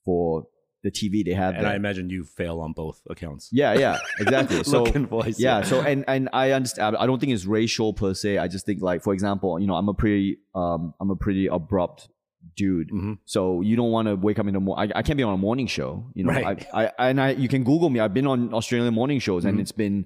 for 0.05 0.45
the 0.83 0.91
TV 0.91 1.23
they 1.23 1.31
have 1.43 1.53
And 1.55 1.63
there. 1.63 1.71
I 1.71 1.75
imagine 1.83 2.09
you 2.09 2.25
fail 2.25 2.59
on 2.65 2.73
both 2.73 2.97
accounts. 3.09 3.43
yeah, 3.53 3.71
yeah, 3.83 3.95
exactly. 4.19 4.63
So 4.65 4.83
Look 4.83 4.95
and 4.95 5.07
voice. 5.07 5.39
yeah, 5.39 5.61
so 5.71 5.75
and 5.91 6.03
and 6.13 6.23
I 6.33 6.51
understand. 6.51 6.97
I 6.97 7.05
don't 7.07 7.19
think 7.21 7.31
it's 7.31 7.45
racial 7.45 7.93
per 8.01 8.13
se. 8.13 8.31
I 8.37 8.47
just 8.55 8.65
think 8.65 8.81
like, 8.89 8.99
for 9.01 9.13
example, 9.13 9.49
you 9.61 9.67
know, 9.69 9.75
I'm 9.75 9.87
a 9.87 9.93
pretty 10.03 10.27
um 10.53 10.93
I'm 10.99 11.09
a 11.09 11.15
pretty 11.25 11.45
abrupt 11.47 12.09
dude. 12.57 12.89
Mhm. 12.91 13.19
So 13.23 13.61
you 13.61 13.75
don't 13.79 13.91
want 13.97 14.09
to 14.09 14.15
wake 14.27 14.39
up 14.39 14.47
in 14.47 14.53
the 14.55 14.59
morning. 14.59 14.91
I, 14.93 14.99
I 14.99 15.01
can't 15.03 15.15
be 15.15 15.23
on 15.23 15.33
a 15.33 15.37
morning 15.49 15.67
show. 15.67 15.91
You 16.15 16.25
know, 16.25 16.33
Right. 16.33 16.67
I, 16.73 16.81
I 16.97 17.09
and 17.11 17.21
I 17.21 17.29
you 17.43 17.47
can 17.47 17.63
Google 17.63 17.89
me. 17.89 18.01
I've 18.01 18.13
been 18.13 18.27
on 18.27 18.53
Australian 18.53 18.93
morning 18.93 19.19
shows, 19.19 19.45
and 19.45 19.57
Mhm. 19.57 19.61
it's 19.61 19.71
been. 19.85 20.05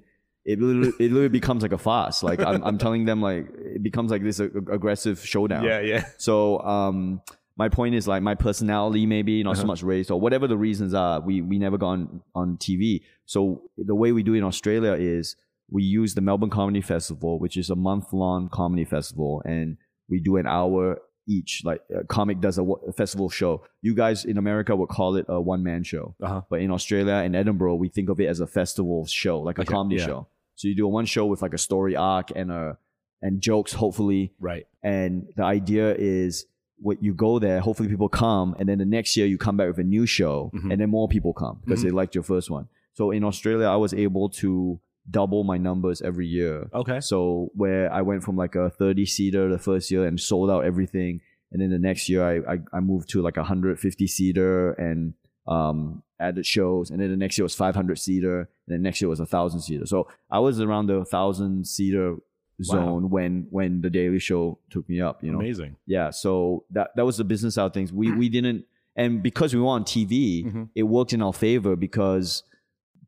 It 0.52 0.58
literally, 0.60 0.92
it 0.98 1.10
literally 1.12 1.28
becomes 1.40 1.62
like 1.62 1.72
a 1.72 1.78
farce. 1.88 2.22
Like 2.22 2.40
I'm, 2.40 2.62
I'm 2.68 2.78
telling 2.78 3.04
them, 3.04 3.20
like 3.20 3.46
it 3.76 3.82
becomes 3.82 4.10
like 4.10 4.22
this 4.28 4.40
ag- 4.40 4.68
aggressive 4.78 5.16
showdown. 5.32 5.62
Yeah, 5.64 5.80
yeah. 5.80 6.04
So 6.16 6.58
um, 6.60 7.20
my 7.62 7.68
point 7.68 7.94
is 7.94 8.08
like 8.12 8.22
my 8.22 8.34
personality, 8.34 9.04
maybe 9.16 9.42
not 9.42 9.56
so 9.56 9.60
Uh-huh. 9.62 9.72
much 9.72 9.82
race 9.82 10.10
or 10.10 10.18
whatever 10.24 10.46
the 10.46 10.56
reasons 10.68 10.94
are. 10.94 11.20
We 11.20 11.34
we 11.42 11.58
never 11.58 11.76
got 11.84 11.88
on, 11.96 12.22
on 12.34 12.56
TV. 12.56 13.02
So 13.26 13.40
the 13.76 13.94
way 14.02 14.10
we 14.12 14.22
do 14.22 14.34
it 14.34 14.38
in 14.38 14.44
Australia 14.52 14.92
is 15.16 15.36
we 15.70 15.82
use 15.82 16.14
the 16.14 16.22
Melbourne 16.22 16.50
Comedy 16.60 16.80
Festival, 16.80 17.38
which 17.38 17.56
is 17.62 17.68
a 17.68 17.76
month 17.76 18.06
long 18.14 18.48
comedy 18.48 18.86
festival, 18.86 19.42
and 19.44 19.76
we 20.08 20.18
do 20.18 20.36
an 20.38 20.46
hour 20.46 20.98
each. 21.36 21.60
Like 21.62 21.82
a 21.94 22.04
comic 22.04 22.40
does 22.40 22.56
a, 22.56 22.64
a 22.64 22.92
festival 22.94 23.28
show. 23.28 23.52
You 23.82 23.94
guys 23.94 24.24
in 24.24 24.38
America 24.38 24.74
would 24.74 24.88
call 24.88 25.16
it 25.16 25.26
a 25.28 25.38
one 25.52 25.62
man 25.62 25.84
show, 25.84 26.14
Uh-huh. 26.22 26.40
but 26.48 26.60
in 26.62 26.70
Australia 26.70 27.16
and 27.26 27.36
Edinburgh, 27.36 27.74
we 27.84 27.90
think 27.90 28.08
of 28.08 28.18
it 28.18 28.28
as 28.34 28.40
a 28.40 28.46
festival 28.46 29.04
show, 29.06 29.40
like 29.40 29.58
a 29.58 29.62
Okay, 29.62 29.74
comedy 29.74 29.96
yeah. 30.00 30.06
show. 30.06 30.26
So 30.58 30.66
you 30.68 30.74
do 30.74 30.86
a 30.86 30.88
one 31.00 31.06
show 31.06 31.24
with 31.32 31.40
like 31.40 31.54
a 31.54 31.62
story 31.68 31.94
arc 31.96 32.28
and 32.34 32.50
a 32.50 32.78
and 33.22 33.40
jokes, 33.40 33.72
hopefully 33.72 34.32
Right. 34.38 34.64
and 34.82 35.26
the 35.36 35.42
idea 35.58 35.86
is 35.96 36.46
what 36.86 37.02
you 37.02 37.12
go 37.12 37.32
there 37.40 37.58
hopefully 37.58 37.88
people 37.88 38.08
come 38.08 38.54
and 38.58 38.68
then 38.68 38.78
the 38.78 38.90
next 38.96 39.16
year 39.16 39.26
you 39.26 39.36
come 39.46 39.56
back 39.56 39.66
with 39.66 39.78
a 39.86 39.88
new 39.96 40.06
show 40.06 40.36
Mhm. 40.54 40.70
and 40.70 40.80
then 40.80 40.88
more 40.98 41.08
people 41.08 41.32
come 41.32 41.56
because 41.64 41.80
Mhm. 41.80 41.84
they 41.86 41.90
liked 42.00 42.14
your 42.14 42.22
first 42.32 42.48
one 42.58 42.66
so 42.98 43.10
in 43.10 43.24
australia 43.24 43.66
i 43.66 43.74
was 43.86 43.92
able 44.06 44.28
to 44.42 44.78
double 45.18 45.42
my 45.42 45.58
numbers 45.68 45.98
every 46.10 46.28
year 46.38 46.68
Okay. 46.72 47.00
so 47.00 47.50
where 47.62 47.84
i 47.92 48.00
went 48.10 48.22
from 48.22 48.36
like 48.36 48.54
a 48.54 48.70
30 48.70 49.04
seater 49.06 49.48
the 49.48 49.58
first 49.58 49.90
year 49.90 50.04
and 50.06 50.20
sold 50.20 50.48
out 50.54 50.62
everything 50.64 51.20
and 51.50 51.60
then 51.60 51.70
the 51.70 51.80
next 51.88 52.08
year 52.08 52.22
i 52.32 52.34
i, 52.54 52.56
I 52.76 52.80
moved 52.80 53.08
to 53.14 53.18
like 53.22 53.36
a 53.36 53.42
150 53.42 54.06
seater 54.06 54.70
and 54.86 55.14
um 55.48 56.04
added 56.20 56.44
shows 56.46 56.90
and 56.90 57.00
then 57.00 57.10
the 57.10 57.16
next 57.16 57.38
year 57.38 57.44
was 57.44 57.54
500 57.54 57.98
seater 57.98 58.40
and 58.40 58.48
then 58.66 58.82
next 58.82 59.00
year 59.00 59.08
was 59.08 59.20
a 59.20 59.26
thousand 59.26 59.60
seater 59.60 59.86
so 59.86 60.08
i 60.30 60.38
was 60.38 60.60
around 60.60 60.86
the 60.86 61.04
thousand 61.04 61.66
seater 61.66 62.16
zone 62.62 63.08
when 63.08 63.46
when 63.50 63.80
the 63.82 63.90
daily 63.90 64.18
show 64.18 64.58
took 64.70 64.88
me 64.88 65.00
up 65.00 65.22
you 65.22 65.30
know 65.30 65.38
Amazing. 65.38 65.76
yeah 65.86 66.10
so 66.10 66.64
that 66.72 66.90
that 66.96 67.04
was 67.06 67.16
the 67.16 67.24
business 67.24 67.54
side 67.54 67.66
of 67.66 67.72
things 67.72 67.92
we 67.92 68.10
we 68.12 68.28
didn't 68.36 68.64
and 68.96 69.22
because 69.22 69.54
we 69.54 69.60
were 69.60 69.68
on 69.68 69.84
tv 69.84 70.44
Mhm. 70.46 70.68
it 70.74 70.82
worked 70.82 71.12
in 71.12 71.22
our 71.22 71.32
favor 71.32 71.76
because 71.76 72.42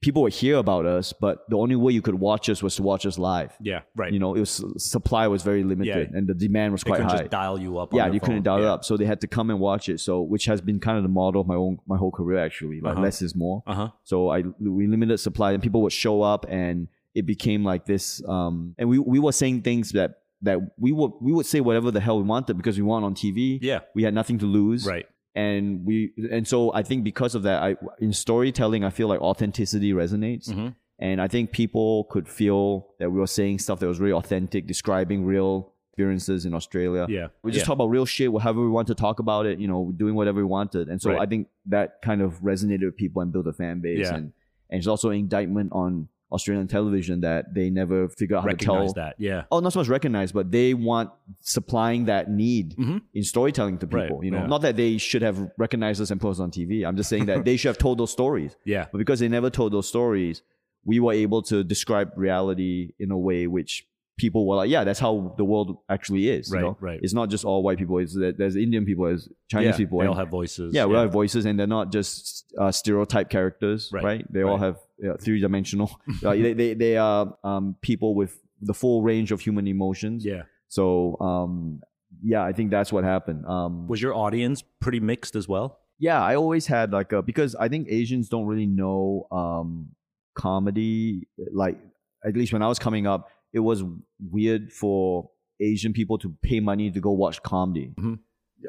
people 0.03 0.23
would 0.23 0.33
hear 0.33 0.57
about 0.57 0.87
us 0.87 1.13
but 1.13 1.45
the 1.51 1.57
only 1.57 1.77
way 1.77 1.93
you 1.93 2.01
could 2.01 2.15
watch 2.15 2.49
us 2.49 2.63
was 2.63 2.75
to 2.77 2.83
watch 2.83 3.05
us 3.05 3.19
live 3.19 3.53
Yeah. 3.61 3.81
Right. 3.95 4.13
you 4.13 4.19
know 4.19 4.35
it 4.35 4.41
was 4.41 4.65
supply 4.79 5.27
was 5.29 5.43
very 5.43 5.63
limited 5.63 6.09
Yeah. 6.11 6.17
and 6.19 6.27
the 6.27 6.35
demand 6.35 6.73
was 6.73 6.83
they 6.83 6.91
quite 6.91 7.03
high 7.03 7.19
just 7.19 7.31
dial 7.31 7.59
you 7.61 7.79
up. 7.79 7.93
yeah 7.93 8.07
you 8.07 8.21
couldn't 8.21 8.37
phone. 8.37 8.43
dial 8.45 8.59
it 8.59 8.63
Yeah. 8.63 8.73
up 8.75 8.85
so 8.85 8.97
they 8.97 9.05
had 9.05 9.21
to 9.21 9.27
come 9.27 9.51
and 9.51 9.61
watch 9.61 9.89
it 9.89 10.01
so 10.01 10.23
which 10.23 10.47
has 10.47 10.61
been 10.61 10.81
kind 10.81 10.97
of 10.97 11.03
the 11.03 11.11
model 11.11 11.41
of 11.43 11.47
my 11.47 11.55
own 11.57 11.79
my 11.87 11.97
whole 11.99 12.11
career 12.13 12.39
actually 12.39 12.81
like 12.81 12.93
Uh-huh. 12.95 13.03
less 13.03 13.21
is 13.23 13.35
more 13.35 13.63
Uh 13.67 13.75
huh. 13.75 13.89
so 14.05 14.31
I 14.31 14.43
we 14.59 14.87
limited 14.87 15.19
supply 15.19 15.53
and 15.53 15.63
people 15.63 15.83
would 15.83 15.93
show 15.93 16.23
up 16.23 16.47
and 16.49 16.89
it 17.15 17.27
became 17.27 17.65
like 17.65 17.85
this 17.85 18.23
um 18.27 18.75
and 18.79 18.89
we 18.89 18.99
we 18.99 19.19
were 19.19 19.33
saying 19.33 19.63
things 19.63 19.91
that 19.93 20.11
that 20.43 20.59
we 20.79 20.93
would 20.93 21.13
we 21.21 21.33
would 21.33 21.45
say 21.45 21.61
whatever 21.61 21.91
the 21.91 22.01
hell 22.01 22.17
we 22.17 22.25
wanted 22.25 22.57
because 22.57 22.79
we 22.79 22.83
weren't 22.83 23.05
on 23.05 23.15
TV. 23.15 23.59
Yeah. 23.61 23.81
We 23.95 24.05
had 24.05 24.15
nothing 24.15 24.39
to 24.39 24.47
lose. 24.47 24.87
Right. 24.87 25.07
And 25.35 25.85
we 25.87 26.13
and 26.31 26.47
so 26.47 26.73
I 26.75 26.83
think 26.83 27.05
because 27.05 27.35
of 27.35 27.43
that 27.45 27.63
I 27.63 27.77
in 28.01 28.13
storytelling 28.13 28.83
I 28.85 28.91
feel 28.91 29.09
like 29.09 29.21
authenticity 29.21 29.93
resonates. 29.93 30.49
Mhm. 30.51 30.75
And 30.99 31.21
I 31.21 31.29
think 31.29 31.53
people 31.53 32.05
could 32.05 32.29
feel 32.29 32.89
that 32.99 33.11
we 33.11 33.19
were 33.19 33.27
saying 33.27 33.61
stuff 33.61 33.81
that 33.81 33.87
was 33.87 34.01
really 34.01 34.13
authentic, 34.13 34.67
describing 34.67 35.25
real 35.25 35.73
experiences 35.93 36.45
in 36.47 36.53
Australia. 36.55 37.07
Yeah. 37.09 37.29
We 37.43 37.53
just 37.53 37.63
yeah. 37.63 37.67
talk 37.67 37.75
about 37.75 37.89
real 37.89 38.07
shit, 38.07 38.31
however 38.41 38.61
we 38.61 38.69
want 38.69 38.89
to 38.89 38.95
talk 38.95 39.19
about 39.19 39.47
it, 39.47 39.59
you 39.59 39.69
know, 39.69 39.93
doing 39.97 40.15
whatever 40.15 40.39
we 40.39 40.45
wanted. 40.45 40.89
And 40.89 41.01
so 41.01 41.11
Right. 41.11 41.21
I 41.21 41.27
think 41.27 41.49
that 41.67 42.03
kind 42.03 42.21
of 42.23 42.41
resonated 42.41 42.85
with 42.85 42.97
people 42.97 43.23
and 43.23 43.33
built 43.33 43.47
a 43.47 43.53
fan 43.53 43.81
base. 43.81 44.01
Yeah. 44.01 44.15
And, 44.15 44.33
and 44.69 44.79
it's 44.79 44.87
also 44.87 45.11
an 45.11 45.19
indictment 45.19 45.73
on 45.73 46.09
Australian 46.33 46.69
television 46.69 47.21
that 47.23 47.53
they 47.55 47.71
never 47.71 48.09
figure 48.09 48.37
out 48.37 48.43
how 48.43 48.49
to 48.49 48.53
recognize 48.55 48.93
tell. 48.93 49.05
that. 49.05 49.15
Yeah. 49.19 49.45
Oh, 49.51 49.61
not 49.61 49.73
so 49.73 49.81
much 49.81 49.89
recognize, 49.89 50.31
but 50.33 50.51
they 50.51 50.75
want 50.75 51.11
supplying 51.41 52.05
that 52.07 52.31
need 52.31 52.77
Mhm. 52.77 53.03
in 53.15 53.23
storytelling 53.25 53.79
to 53.79 53.87
Right, 53.87 54.09
people. 54.09 54.25
You 54.25 54.31
know, 54.31 54.39
yeah. 54.39 54.47
not 54.47 54.63
that 54.63 54.77
they 54.77 54.99
should 54.99 55.23
have 55.23 55.51
recognized 55.59 56.01
us 56.01 56.11
and 56.11 56.21
put 56.21 56.31
us 56.31 56.41
on 56.41 56.51
TV. 56.51 56.85
I'm 56.87 56.97
just 56.97 57.09
saying 57.09 57.27
that 57.27 57.45
they 57.45 57.57
should 57.59 57.69
have 57.69 57.79
told 57.79 57.99
those 57.99 58.11
stories. 58.13 58.57
Yeah. 58.65 58.87
But 58.93 58.99
because 58.99 59.21
they 59.21 59.29
never 59.29 59.51
told 59.51 59.73
those 59.73 59.89
stories, 59.89 60.43
we 60.85 61.01
were 61.01 61.13
able 61.13 61.43
to 61.43 61.65
describe 61.65 62.13
reality 62.17 62.93
in 62.99 63.11
a 63.11 63.19
way 63.19 63.47
which 63.47 63.87
people 64.17 64.47
were 64.47 64.57
like, 64.57 64.69
yeah, 64.69 64.85
that's 64.85 65.01
how 65.01 65.35
the 65.39 65.45
world 65.45 65.79
actually 65.89 66.29
is. 66.29 66.49
you 66.51 66.55
Right, 66.57 66.63
know? 66.63 66.77
right. 66.81 67.01
It's 67.03 67.15
not 67.15 67.31
just 67.31 67.43
all 67.45 67.63
white 67.63 67.79
people. 67.79 67.97
It's 67.99 68.15
that 68.15 68.37
there's 68.37 68.55
Indian 68.55 68.85
people, 68.85 69.07
there's 69.07 69.29
Chinese 69.49 69.71
yeah. 69.71 69.77
people. 69.79 69.99
They 69.99 70.05
and- 70.05 70.11
all 70.11 70.17
have 70.19 70.29
voices. 70.29 70.75
yeah, 70.75 70.85
we 70.85 70.95
all 70.95 71.03
have 71.03 71.13
voices, 71.13 71.47
and 71.47 71.59
they're 71.59 71.67
not 71.67 71.91
just 71.91 72.45
uh, 72.59 72.71
stereotype 72.71 73.31
characters, 73.31 73.89
Right, 73.93 74.05
right? 74.05 74.33
They 74.33 74.43
all 74.43 74.59
have 74.59 74.77
yeah, 75.03 75.15
three 75.21 75.41
dimensional. 75.41 75.91
uh, 76.25 76.31
they, 76.45 76.53
they 76.53 76.75
they 76.75 76.97
are 76.97 77.37
um, 77.45 77.77
people 77.83 78.15
with 78.15 78.39
the 78.61 78.75
full 78.75 79.03
range 79.03 79.33
of 79.33 79.41
human 79.41 79.67
emotions. 79.67 80.25
Yeah. 80.25 80.43
So 80.69 81.17
um, 81.21 81.81
yeah, 82.23 82.43
I 82.45 82.53
think 82.53 82.71
that's 82.71 82.93
what 82.93 83.05
happened. 83.05 83.47
Um, 83.47 83.89
Was 83.89 84.01
your 84.03 84.15
audience 84.15 84.63
pretty 84.81 85.01
mixed 85.01 85.35
as 85.37 85.49
well? 85.49 85.79
yeah, 86.03 86.23
I 86.23 86.35
always 86.37 86.67
had 86.67 86.93
like 86.93 87.13
a 87.13 87.21
because 87.23 87.55
I 87.55 87.69
think 87.69 87.89
Asians 87.91 88.29
don't 88.31 88.47
really 88.47 88.67
know 88.67 89.27
um 89.31 89.89
comedy. 90.35 91.29
Like 91.53 91.79
at 92.25 92.35
least 92.37 92.53
when 92.53 92.63
I 92.63 92.69
was 92.69 92.79
coming 92.79 93.07
up, 93.07 93.29
it 93.53 93.61
was 93.61 93.83
weird 94.31 94.73
for 94.73 95.31
Asian 95.61 95.93
people 95.93 96.19
to 96.19 96.35
pay 96.43 96.61
money 96.61 96.91
to 96.91 97.01
go 97.01 97.11
watch 97.13 97.43
comedy. 97.43 97.93
Mhm. 97.99 98.19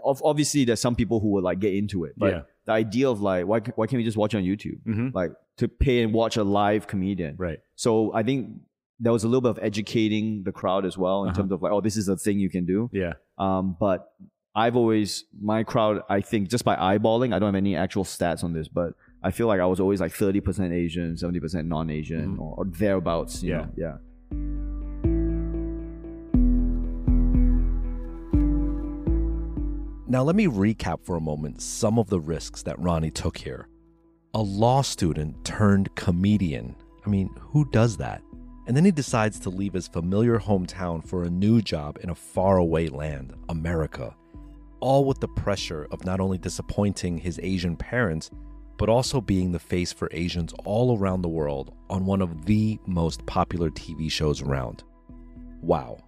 Ob- 0.04 0.22
obviously 0.24 0.66
there's 0.66 0.80
some 0.80 0.96
people 0.96 1.20
who 1.20 1.30
will 1.30 1.42
like 1.44 1.60
get 1.60 1.74
into 1.74 2.06
it, 2.06 2.14
but 2.18 2.32
Yeah. 2.34 2.42
the 2.66 2.72
idea 2.74 3.10
of 3.10 3.22
like 3.22 3.46
why 3.46 3.60
why 3.76 3.88
can't 3.88 3.98
we 4.00 4.04
just 4.04 4.18
watch 4.18 4.34
on 4.36 4.44
YouTube? 4.44 4.80
hmm 4.84 5.10
Like 5.14 5.32
to 5.58 5.68
pay 5.68 6.02
and 6.04 6.14
watch 6.14 6.38
a 6.38 6.44
live 6.44 6.88
comedian. 6.88 7.36
Right. 7.38 7.60
So 7.76 8.14
I 8.14 8.24
think 8.24 8.62
there 9.00 9.12
was 9.12 9.24
a 9.24 9.28
little 9.28 9.42
bit 9.42 9.50
of 9.50 9.60
educating 9.62 10.44
the 10.44 10.52
crowd 10.52 10.86
as 10.86 10.98
well 10.98 11.24
in 11.24 11.30
Uh-huh. 11.30 11.38
terms 11.42 11.52
of 11.52 11.62
like, 11.62 11.72
oh, 11.72 11.82
this 11.82 11.98
is 11.98 12.08
a 12.08 12.16
thing 12.16 12.40
you 12.40 12.50
can 12.50 12.66
do. 12.66 12.90
Yeah. 12.94 13.14
Um, 13.38 13.76
but 13.80 14.14
I've 14.54 14.76
always 14.76 15.26
my 15.42 15.64
crowd. 15.64 16.02
I 16.10 16.22
think 16.22 16.50
just 16.50 16.64
by 16.66 16.76
eyeballing, 16.76 17.34
I 17.34 17.40
don't 17.40 17.48
have 17.48 17.56
any 17.56 17.76
actual 17.76 18.04
stats 18.04 18.44
on 18.44 18.54
this, 18.54 18.68
but 18.68 18.94
I 19.24 19.32
feel 19.32 19.48
like 19.48 19.60
I 19.62 19.66
was 19.66 19.80
always 19.80 20.00
like 20.02 20.12
thirty 20.14 20.40
percent 20.42 20.74
Asian, 20.74 21.16
seventy 21.18 21.40
percent 21.40 21.68
non-Asian, 21.68 22.36
Mhm. 22.36 22.40
or, 22.40 22.56
or 22.58 22.66
thereabouts. 22.66 23.44
You 23.44 23.52
Yeah. 23.52 23.58
know? 23.58 23.70
yeah. 23.78 24.61
Now, 30.12 30.24
let 30.24 30.36
me 30.36 30.48
recap 30.48 31.06
for 31.06 31.16
a 31.16 31.22
moment 31.22 31.62
some 31.62 31.98
of 31.98 32.10
the 32.10 32.20
risks 32.20 32.64
that 32.64 32.78
Ronnie 32.78 33.12
took 33.12 33.38
here. 33.38 33.70
A 34.34 34.42
law 34.42 34.82
student 34.82 35.46
turned 35.46 35.96
comedian. 35.96 36.76
I 37.06 37.10
mean, 37.10 37.30
who 37.40 37.64
does 37.72 37.96
that? 37.96 38.22
And 38.68 38.76
then 38.76 38.84
he 38.84 38.92
decides 38.92 39.40
to 39.40 39.50
leave 39.50 39.72
his 39.72 39.88
familiar 39.88 40.38
hometown 40.38 41.02
for 41.02 41.24
a 41.24 41.30
new 41.30 41.62
job 41.62 41.98
in 42.04 42.10
a 42.10 42.16
faraway 42.16 42.90
land, 42.90 43.34
America. 43.48 44.14
All 44.82 45.06
with 45.06 45.22
the 45.22 45.30
pressure 45.30 45.88
of 45.92 46.04
not 46.04 46.20
only 46.20 46.38
disappointing 46.38 47.18
his 47.18 47.40
Asian 47.42 47.78
parents, 47.78 48.32
but 48.78 48.90
also 48.90 49.22
being 49.22 49.54
the 49.54 49.60
face 49.60 49.94
for 49.94 50.10
Asians 50.12 50.54
all 50.66 50.98
around 50.98 51.22
the 51.22 51.30
world 51.30 51.74
on 51.90 52.06
one 52.06 52.22
of 52.22 52.44
the 52.44 52.78
most 52.86 53.26
popular 53.28 53.70
TV 53.70 54.12
shows 54.12 54.42
around. 54.42 54.84
Wow, 55.62 56.00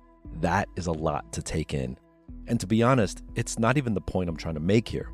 that 0.42 0.68
is 0.76 0.88
a 0.88 0.92
lot 0.92 1.32
to 1.32 1.42
take 1.42 1.74
in. 1.74 1.98
And 2.48 2.60
to 2.60 2.68
be 2.68 2.84
honest, 2.84 3.24
it's 3.36 3.58
not 3.58 3.78
even 3.78 3.94
the 3.94 4.02
point 4.02 4.30
I'm 4.30 4.38
trying 4.38 4.56
to 4.56 4.60
make 4.60 4.88
here. 4.88 5.10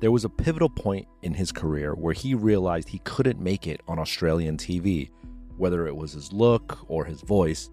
There 0.00 0.10
was 0.10 0.24
a 0.24 0.28
pivotal 0.28 0.68
point 0.68 1.06
in 1.22 1.34
his 1.34 1.52
career 1.52 1.94
where 1.94 2.14
he 2.14 2.34
realized 2.34 2.88
he 2.88 2.98
couldn't 3.00 3.40
make 3.40 3.66
it 3.66 3.80
on 3.88 3.98
Australian 3.98 4.56
TV, 4.56 5.10
whether 5.56 5.86
it 5.86 5.96
was 5.96 6.12
his 6.12 6.32
look 6.32 6.78
or 6.88 7.04
his 7.04 7.20
voice. 7.22 7.70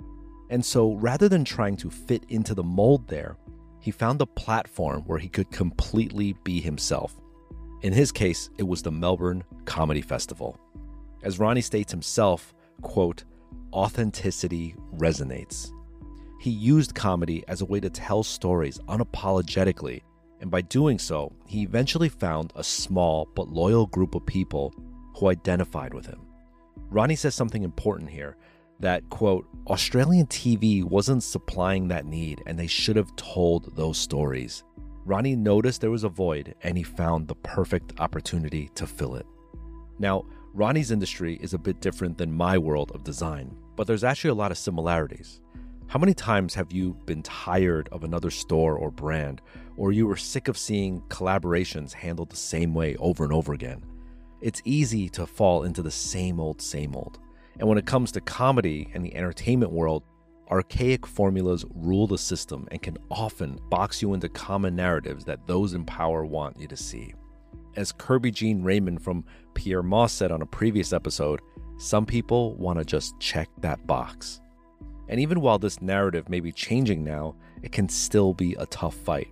And 0.50 0.66
so 0.66 0.94
rather 0.94 1.28
than 1.28 1.44
trying 1.46 1.78
to 1.78 1.90
fit 1.90 2.26
into 2.30 2.54
the 2.54 2.64
mold 2.64 3.08
there, 3.08 3.38
he 3.80 3.92
found 3.92 4.22
a 4.22 4.26
platform 4.26 5.02
where 5.08 5.18
he 5.18 5.28
could 5.28 5.50
completely 5.52 6.36
be 6.44 6.62
himself. 6.62 7.20
In 7.82 7.94
his 7.94 8.12
case, 8.12 8.50
it 8.58 8.64
was 8.64 8.84
the 8.84 8.92
Melbourne 8.92 9.44
Comedy 9.66 10.02
Festival. 10.02 10.60
As 11.24 11.40
Ronnie 11.40 11.62
states 11.62 11.92
himself, 11.92 12.54
quote, 12.82 13.24
authenticity 13.74 14.76
resonates. 14.96 15.72
He 16.42 16.50
used 16.50 16.96
comedy 16.96 17.44
as 17.48 17.62
a 17.62 17.66
way 17.66 17.80
to 17.82 17.90
tell 17.92 18.24
stories 18.24 18.80
unapologetically, 18.88 20.02
and 20.40 20.50
by 20.50 20.62
doing 20.62 20.98
so, 20.98 21.32
he 21.46 21.62
eventually 21.62 22.10
found 22.10 22.52
a 22.56 22.64
small 22.64 23.30
but 23.36 23.50
loyal 23.50 23.86
group 23.86 24.16
of 24.16 24.26
people 24.26 24.74
who 25.16 25.28
identified 25.28 25.94
with 25.94 26.08
him. 26.08 26.22
Ronnie 26.90 27.16
says 27.16 27.36
something 27.36 27.62
important 27.64 28.10
here 28.10 28.38
that, 28.80 29.08
quote, 29.12 29.48
Australian 29.68 30.26
TV 30.26 30.84
wasn't 30.84 31.22
supplying 31.22 31.88
that 31.90 32.08
need 32.08 32.42
and 32.48 32.58
they 32.58 32.66
should 32.66 32.96
have 32.96 33.16
told 33.18 33.76
those 33.76 34.00
stories. 34.00 34.64
Ronnie 35.06 35.36
noticed 35.36 35.80
there 35.80 35.92
was 35.92 36.06
a 36.06 36.10
void 36.10 36.56
and 36.64 36.76
he 36.76 36.82
found 36.82 37.28
the 37.28 37.36
perfect 37.36 38.00
opportunity 38.00 38.72
to 38.74 38.88
fill 38.88 39.14
it. 39.14 39.28
Now, 40.00 40.26
Ronnie's 40.56 40.90
industry 40.90 41.38
is 41.40 41.54
a 41.54 41.60
bit 41.60 41.82
different 41.82 42.18
than 42.18 42.34
my 42.34 42.58
world 42.58 42.94
of 42.96 43.04
design, 43.04 43.56
but 43.76 43.86
there's 43.86 44.04
actually 44.04 44.32
a 44.32 44.34
lot 44.34 44.50
of 44.50 44.58
similarities. 44.58 45.40
How 45.92 46.00
many 46.00 46.14
times 46.14 46.54
have 46.54 46.72
you 46.72 46.94
been 47.06 47.22
tired 47.22 47.90
of 47.92 48.06
another 48.06 48.32
store 48.32 48.78
or 48.78 48.90
brand, 48.90 49.42
or 49.76 49.92
you 49.92 50.08
were 50.08 50.16
sick 50.16 50.48
of 50.48 50.58
seeing 50.58 51.02
collaborations 51.10 51.92
handled 51.92 52.30
the 52.30 52.38
same 52.38 52.74
way 52.74 52.96
over 52.96 53.26
and 53.26 53.34
over 53.34 53.52
again? 53.52 53.84
It's 54.40 54.62
easy 54.64 55.10
to 55.10 55.26
fall 55.26 55.64
into 55.64 55.82
the 55.82 55.92
same 55.92 56.40
old, 56.40 56.62
same 56.62 56.96
old. 56.96 57.20
And 57.60 57.68
when 57.68 57.78
it 57.78 57.86
comes 57.86 58.14
to 58.14 58.22
comedy 58.22 58.90
and 58.94 59.04
the 59.04 59.14
entertainment 59.14 59.74
world, 59.74 60.04
archaic 60.50 61.06
formulas 61.06 61.66
rule 61.76 62.08
the 62.08 62.18
system 62.18 62.70
and 62.72 62.82
can 62.82 62.98
often 63.10 63.60
box 63.70 64.02
you 64.02 64.14
into 64.14 64.30
common 64.30 64.78
narratives 64.78 65.26
that 65.26 65.46
those 65.46 65.74
in 65.74 65.84
power 65.84 66.26
want 66.26 66.58
you 66.58 66.70
to 66.70 66.78
see. 66.78 67.14
As 67.76 67.92
Kerby 67.92 68.34
Jean-Raymond 68.34 69.04
from 69.04 69.26
Pyer 69.56 69.84
Moss 69.84 70.14
said 70.14 70.32
on 70.32 70.42
a 70.42 70.46
previous 70.46 70.94
episode, 70.94 71.42
some 71.78 72.06
people 72.06 72.56
want 72.56 72.80
to 72.80 72.86
just 72.86 73.20
check 73.20 73.50
that 73.60 73.86
box. 73.86 74.40
And 75.12 75.20
even 75.20 75.42
while 75.42 75.60
this 75.60 75.82
narrative 75.82 76.30
may 76.30 76.40
be 76.40 76.54
changing 76.54 77.04
now, 77.04 77.36
it 77.62 77.74
can 77.74 77.90
still 77.90 78.34
be 78.34 78.56
a 78.58 78.66
tough 78.68 78.96
fight. 78.96 79.28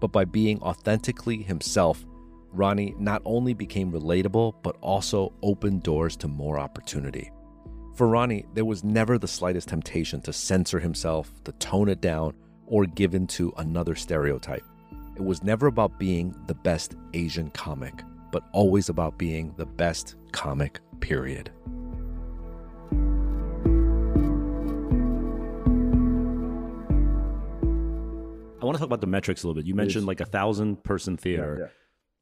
But 0.00 0.12
by 0.12 0.24
being 0.24 0.62
authentically 0.62 1.42
himself, 1.42 2.04
Ronnie 2.52 2.94
not 2.98 3.20
only 3.26 3.52
became 3.52 3.92
relatable, 3.92 4.54
but 4.62 4.76
also 4.80 5.34
opened 5.42 5.82
doors 5.82 6.16
to 6.16 6.28
more 6.28 6.58
opportunity. 6.58 7.30
For 7.94 8.08
Ronnie, 8.08 8.46
there 8.54 8.64
was 8.64 8.82
never 8.82 9.18
the 9.18 9.28
slightest 9.28 9.68
temptation 9.68 10.22
to 10.22 10.32
censor 10.32 10.80
himself, 10.80 11.30
to 11.44 11.52
tone 11.52 11.90
it 11.90 12.00
down, 12.00 12.32
or 12.66 12.86
give 12.86 13.14
in 13.14 13.26
to 13.26 13.52
another 13.58 13.94
stereotype. 13.94 14.64
It 15.16 15.22
was 15.22 15.42
never 15.42 15.66
about 15.66 15.98
being 15.98 16.34
the 16.46 16.54
best 16.54 16.96
Asian 17.12 17.50
comic, 17.50 18.02
but 18.32 18.44
always 18.52 18.88
about 18.88 19.18
being 19.18 19.52
the 19.58 19.66
best 19.66 20.14
comic, 20.32 20.80
period. 21.00 21.50
I 28.62 28.64
want 28.66 28.76
to 28.76 28.78
talk 28.80 28.86
about 28.86 29.00
the 29.00 29.06
metrics 29.06 29.42
a 29.42 29.46
little 29.46 29.60
bit. 29.60 29.66
You 29.66 29.74
mentioned 29.74 30.02
Please. 30.04 30.08
like 30.08 30.20
a 30.20 30.26
thousand 30.26 30.82
person 30.84 31.16
theater. 31.16 31.56
yeah. 31.60 31.66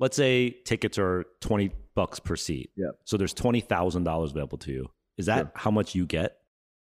Let's 0.01 0.17
say 0.17 0.51
tickets 0.51 0.97
are 0.99 1.25
20 1.41 1.73
bucks 1.95 2.21
per 2.21 2.37
seat. 2.37 2.71
Yeah. 2.77 2.91
So 3.05 3.17
there's 3.17 3.35
$20,000 3.35 4.31
available 4.31 4.59
to 4.59 4.73
you. 4.73 4.91
Is 5.17 5.27
that 5.27 5.39
Sure. 5.39 5.53
how 5.57 5.71
much 5.73 5.95
you 5.95 6.07
get? 6.07 6.39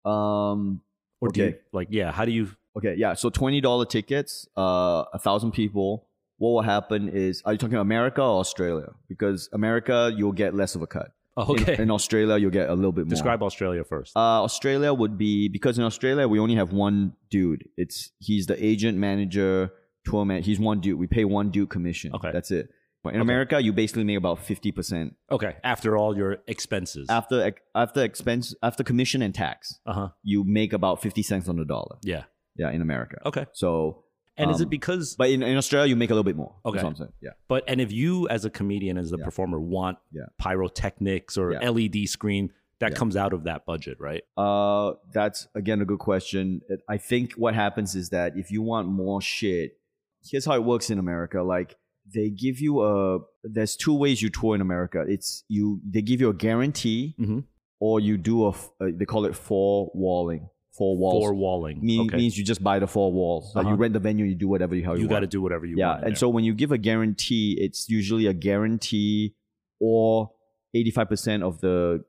Um. 0.05 0.81
Or 1.21 1.29
do 1.29 1.41
you, 1.43 1.55
like, 1.71 1.87
yeah, 1.91 2.11
how 2.11 2.25
do 2.25 2.31
you, 2.31 2.49
Okay. 2.75 2.95
Yeah. 2.97 3.13
So 3.13 3.29
twenty 3.29 3.61
dollar 3.61 3.85
tickets. 3.85 4.47
Uh, 4.57 5.05
a 5.13 5.19
thousand 5.19 5.51
people. 5.51 6.07
What 6.37 6.49
will 6.49 6.61
happen 6.63 7.07
is, 7.07 7.41
are 7.45 7.53
you 7.53 7.57
talking 7.57 7.75
about 7.75 7.83
America 7.83 8.21
or 8.21 8.39
Australia? 8.39 8.93
Because 9.07 9.47
America, 9.53 10.11
you'll 10.17 10.31
get 10.33 10.53
less 10.55 10.73
of 10.75 10.81
a 10.81 10.87
cut. 10.87 11.11
Oh, 11.37 11.53
In- 11.53 11.61
okay. 11.61 11.81
In, 11.81 11.91
Australia, 11.91 12.37
you'll 12.37 12.51
get 12.51 12.69
a 12.69 12.73
little 12.75 12.91
bit 12.91 13.05
more. 13.05 13.09
Describe 13.09 13.41
Australia 13.43 13.83
first. 13.83 14.15
Uh, 14.15 14.43
Australia 14.43 14.93
would 14.93 15.17
be 15.17 15.47
because 15.49 15.77
in 15.77 15.83
Australia 15.83 16.27
we 16.27 16.39
only 16.39 16.55
have 16.55 16.71
one 16.73 17.13
dude. 17.29 17.63
It's 17.77 18.11
he's 18.19 18.45
the 18.47 18.63
agent, 18.63 18.97
manager, 18.97 19.71
tour 20.05 20.25
man. 20.25 20.43
He's 20.43 20.59
one 20.59 20.79
dude. 20.81 20.99
We 20.99 21.07
pay 21.07 21.25
one 21.25 21.49
dude 21.51 21.69
commission. 21.69 22.11
Okay. 22.13 22.31
that's 22.31 22.51
it. 22.51 22.69
But 23.03 23.15
in 23.15 23.19
Okay. 23.19 23.23
America, 23.23 23.61
you 23.61 23.73
basically 23.73 24.05
make 24.05 24.17
about 24.17 24.39
fifty 24.39 24.71
percent 24.71 25.15
okay. 25.29 25.57
After 25.63 25.97
all 25.97 26.15
your 26.15 26.37
expenses. 26.47 27.07
after 27.09 27.53
after 27.75 28.01
expense 28.03 28.55
after 28.63 28.83
commission 28.83 29.21
and 29.21 29.35
tax. 29.35 29.79
Uh 29.85 29.93
huh. 29.93 30.09
You 30.23 30.43
make 30.45 30.71
about 30.71 31.01
fifty 31.01 31.21
cents 31.21 31.49
on 31.49 31.57
the 31.57 31.65
dollar. 31.65 31.97
Yeah. 32.03 32.23
Yeah, 32.55 32.69
in 32.71 32.81
America. 32.83 33.17
Okay. 33.25 33.47
So, 33.53 34.02
And 34.37 34.49
is 34.49 34.57
Um, 34.57 34.63
it 34.63 34.69
because, 34.69 35.15
but 35.15 35.29
in, 35.29 35.43
in 35.43 35.57
Australia, 35.57 35.89
you 35.89 35.95
make 35.95 36.09
a 36.09 36.13
little 36.13 36.23
bit 36.23 36.35
more. 36.35 36.55
Okay. 36.65 36.77
That's 36.77 36.83
what 36.83 36.89
I'm 36.89 36.95
saying. 36.95 37.13
Yeah. 37.21 37.29
but, 37.47 37.63
and 37.67 37.79
if 37.79 37.91
you 37.91 38.27
as 38.29 38.45
a 38.45 38.49
comedian, 38.49 38.97
as 38.97 39.13
a 39.13 39.17
Yeah. 39.17 39.25
performer 39.25 39.59
want 39.59 39.99
Yeah. 40.11 40.23
pyrotechnics 40.39 41.37
or 41.37 41.53
Yeah. 41.53 41.69
LED 41.69 42.07
screen, 42.07 42.51
that 42.79 42.95
comes 42.95 43.15
out 43.15 43.31
of 43.33 43.43
that 43.45 43.65
budget, 43.65 43.97
right? 43.99 44.23
Uh, 44.35 44.93
that's 45.13 45.47
again 45.55 45.81
a 45.81 45.85
good 45.85 45.99
question. 45.99 46.61
I 46.89 46.97
think 46.97 47.33
what 47.33 47.53
happens 47.55 47.95
is 47.95 48.09
that 48.09 48.35
if 48.35 48.51
you 48.51 48.61
want 48.61 48.87
more 48.89 49.21
shit, 49.21 49.77
here's 50.25 50.43
how 50.45 50.55
it 50.55 50.63
works 50.65 50.89
in 50.89 50.99
America. 50.99 51.43
Like 51.43 51.77
they 52.13 52.29
give 52.29 52.59
you 52.59 52.81
a. 52.81 53.19
There's 53.43 53.77
two 53.77 53.93
ways 53.93 54.21
you 54.21 54.29
tour 54.29 54.53
in 54.55 54.59
America. 54.61 55.05
It's 55.07 55.45
you. 55.47 55.79
They 55.89 56.01
give 56.01 56.19
you 56.19 56.27
a 56.29 56.33
guarantee, 56.33 57.15
Mhm. 57.17 57.45
or 57.79 58.01
you 58.01 58.17
do 58.17 58.47
a. 58.47 58.49
Uh, 58.49 58.89
they 58.93 59.05
call 59.05 59.23
it 59.25 59.35
four 59.35 59.89
walling. 59.93 60.49
Four 60.77 60.97
walls. 60.97 61.21
Four 61.23 61.33
walling. 61.35 61.79
mean, 61.85 62.07
okay. 62.07 62.17
means 62.17 62.37
you 62.37 62.43
just 62.43 62.63
buy 62.63 62.79
the 62.79 62.87
four 62.87 63.11
walls. 63.13 63.53
Like 63.55 63.65
you 63.65 63.69
Uh-huh. 63.73 63.77
rent 63.77 63.93
the 63.93 63.99
venue, 63.99 64.25
you 64.25 64.33
do 64.35 64.47
whatever 64.47 64.75
you 64.75 64.83
how 64.83 64.93
you, 64.95 65.03
you 65.03 65.07
got 65.07 65.19
to 65.19 65.27
do 65.27 65.41
whatever 65.41 65.65
you 65.67 65.75
yeah, 65.77 65.87
want. 65.89 65.99
in 65.99 66.05
and 66.07 66.11
there. 66.15 66.19
so 66.19 66.29
when 66.29 66.43
you 66.43 66.53
give 66.55 66.71
a 66.71 66.77
guarantee, 66.79 67.55
it's 67.59 67.89
usually 67.89 68.25
a 68.25 68.33
guarantee 68.33 69.35
or 69.79 70.31
eighty 70.73 70.89
five 70.91 71.09
percent 71.09 71.43
of 71.43 71.61
the 71.61 72.03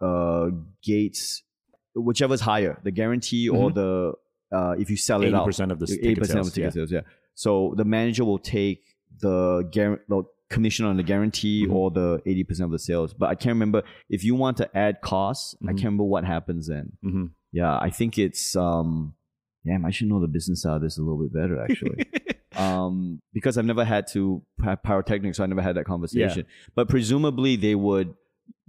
uh, 0.00 0.46
gates, 0.82 1.42
whichever's 1.94 2.40
higher, 2.40 2.80
the 2.82 2.90
guarantee 2.90 3.48
or 3.48 3.70
the 3.70 4.12
uh, 4.52 4.74
if 4.78 4.90
you 4.90 4.96
sell 4.96 5.22
it 5.22 5.34
out, 5.34 5.46
80% 5.46 5.70
of 5.72 5.78
the 5.78 5.98
eighty 6.02 6.14
percent 6.16 6.38
of 6.40 6.46
the 6.46 6.50
ticket 6.50 6.64
yeah. 6.70 6.70
sales. 6.70 6.90
Yeah. 6.92 7.00
So 7.34 7.74
the 7.76 7.84
manager 7.84 8.24
will 8.24 8.38
take 8.38 8.82
the 9.20 9.68
guar- 9.72 10.00
the 10.08 10.22
commission 10.50 10.86
on 10.86 10.96
the 10.96 11.02
guarantee 11.02 11.66
Mhm. 11.66 11.72
or 11.74 11.90
the 11.90 12.20
eighty 12.26 12.42
percent 12.44 12.64
of 12.64 12.70
the 12.72 12.78
sales. 12.78 13.12
But 13.14 13.28
I 13.28 13.34
can't 13.34 13.54
remember 13.54 13.82
if 14.08 14.24
you 14.24 14.34
want 14.34 14.56
to 14.56 14.76
add 14.76 15.02
costs. 15.02 15.54
I 15.62 15.66
Mhm. 15.66 15.68
can't 15.68 15.84
remember 15.84 16.04
what 16.04 16.24
happens 16.24 16.66
then. 16.66 16.92
Mhm. 17.04 17.30
Yeah, 17.52 17.78
I 17.78 17.90
think 17.90 18.18
it's 18.18 18.56
um 18.56 19.14
damn, 19.64 19.84
I 19.84 19.90
should 19.90 20.08
know 20.08 20.20
the 20.20 20.28
business 20.28 20.62
side 20.62 20.76
of 20.76 20.82
this 20.82 20.98
a 20.98 21.02
little 21.02 21.22
bit 21.22 21.32
better 21.32 21.60
actually. 21.62 22.06
um 22.56 23.20
because 23.32 23.58
I've 23.58 23.64
never 23.64 23.84
had 23.84 24.06
to 24.12 24.42
have 24.64 24.82
pyrotechnics, 24.82 25.36
so 25.36 25.44
I 25.44 25.46
never 25.46 25.62
had 25.62 25.76
that 25.76 25.84
conversation. 25.84 26.46
But 26.74 26.88
presumably 26.88 27.56
they 27.56 27.74
would 27.74 28.14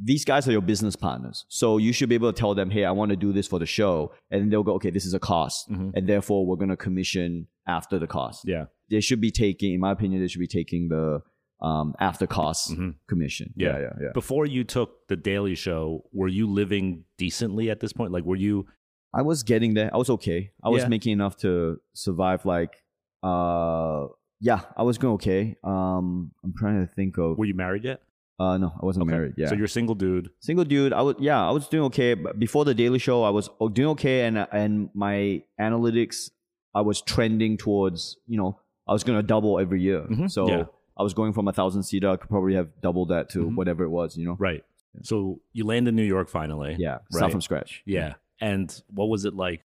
these 0.01 0.25
guys 0.25 0.47
are 0.47 0.51
your 0.51 0.61
business 0.61 0.95
partners. 0.95 1.45
So 1.49 1.77
you 1.77 1.93
should 1.93 2.09
be 2.09 2.15
able 2.15 2.31
to 2.31 2.37
tell 2.37 2.53
them, 2.55 2.69
"Hey, 2.69 2.85
I 2.85 2.91
want 2.91 3.09
to 3.11 3.15
do 3.17 3.31
this 3.33 3.47
for 3.47 3.59
the 3.59 3.65
show." 3.65 4.13
And 4.31 4.51
they'll 4.51 4.63
go, 4.63 4.73
"Okay, 4.73 4.89
this 4.89 5.05
is 5.05 5.13
a 5.13 5.19
cost." 5.19 5.69
Mhm. 5.69 5.91
And 5.93 6.07
therefore, 6.07 6.45
we're 6.45 6.55
going 6.57 6.69
to 6.69 6.77
commission 6.77 7.47
after 7.67 7.99
the 7.99 8.07
cost. 8.07 8.45
Yeah. 8.47 8.65
They 8.89 8.99
should 9.01 9.21
be 9.21 9.31
taking, 9.31 9.73
in 9.73 9.79
my 9.79 9.91
opinion, 9.91 10.21
they 10.21 10.27
should 10.27 10.39
be 10.39 10.47
taking 10.47 10.89
the 10.89 11.21
um, 11.61 11.93
after 11.99 12.25
cost 12.27 12.71
Mhm. 12.71 12.95
commission. 13.07 13.53
Yeah. 13.55 13.77
yeah, 13.79 13.93
yeah. 14.01 14.11
Before 14.13 14.45
you 14.45 14.63
took 14.63 15.07
the 15.07 15.15
Daily 15.17 15.55
Show, 15.55 16.05
were 16.13 16.27
you 16.29 16.47
living 16.49 17.03
decently 17.17 17.69
at 17.69 17.79
this 17.81 17.91
point? 17.93 18.11
Like, 18.13 18.23
were 18.25 18.37
you? 18.37 18.65
I 19.13 19.23
was 19.23 19.43
getting 19.43 19.73
there. 19.73 19.89
I 19.93 19.97
was 19.97 20.09
okay. 20.09 20.51
I 20.63 20.69
was 20.69 20.83
Yeah. 20.83 20.89
making 20.89 21.13
enough 21.13 21.35
to 21.37 21.79
survive. 21.93 22.45
Like, 22.45 22.75
uh, 23.23 24.07
yeah, 24.39 24.61
I 24.77 24.83
was 24.83 24.97
going 24.97 25.15
okay. 25.15 25.55
Um, 25.63 26.31
I'm 26.43 26.53
trying 26.57 26.79
to 26.85 26.87
think 26.93 27.17
of. 27.17 27.37
Were 27.37 27.45
you 27.45 27.55
married 27.55 27.83
yet? 27.83 28.01
Uh, 28.39 28.57
no, 28.57 28.71
I 28.81 28.85
wasn't 28.85 29.03
Okay. 29.03 29.11
married. 29.11 29.33
Yeah. 29.35 29.47
So 29.49 29.55
you're 29.55 29.65
a 29.65 29.69
single 29.69 29.95
dude. 29.95 30.29
Single 30.39 30.63
dude, 30.63 30.93
I 30.93 31.01
was 31.01 31.15
yeah, 31.19 31.45
I 31.45 31.51
was 31.51 31.67
doing 31.67 31.83
okay. 31.85 32.13
But 32.13 32.39
before 32.39 32.63
the 32.63 32.73
Daily 32.73 32.99
Show, 32.99 33.23
I 33.23 33.31
was 33.31 33.49
oh, 33.59 33.67
doing 33.67 33.89
okay, 33.89 34.25
and 34.25 34.37
and 34.53 34.89
my 34.93 35.43
analytics, 35.59 36.31
I 36.73 36.81
was 36.81 37.01
trending 37.01 37.57
towards 37.57 38.15
you 38.27 38.37
know 38.37 38.57
I 38.87 38.93
was 38.93 39.03
gonna 39.03 39.23
double 39.23 39.59
every 39.59 39.81
year. 39.81 40.07
Mhm, 40.09 40.31
So 40.31 40.47
yeah. 40.47 40.63
I 40.99 41.03
was 41.03 41.13
going 41.13 41.33
from 41.33 41.47
a 41.47 41.53
thousand 41.53 41.83
seater, 41.83 42.09
I 42.09 42.17
could 42.17 42.29
probably 42.29 42.55
have 42.55 42.69
doubled 42.81 43.09
that 43.09 43.29
to 43.29 43.39
Mhm. 43.45 43.55
whatever 43.55 43.83
it 43.83 43.89
was. 43.89 44.17
You 44.17 44.25
know, 44.25 44.35
Right. 44.39 44.63
So 45.03 45.39
you 45.53 45.65
land 45.65 45.87
in 45.87 45.95
New 45.95 46.03
York 46.03 46.27
finally. 46.29 46.75
yeah, 46.77 46.99
start 47.11 47.31
from 47.31 47.41
scratch. 47.41 47.81
Yeah. 47.85 48.15
And 48.41 48.67
what 48.93 49.07
was 49.09 49.25
it 49.25 49.33
like? 49.35 49.63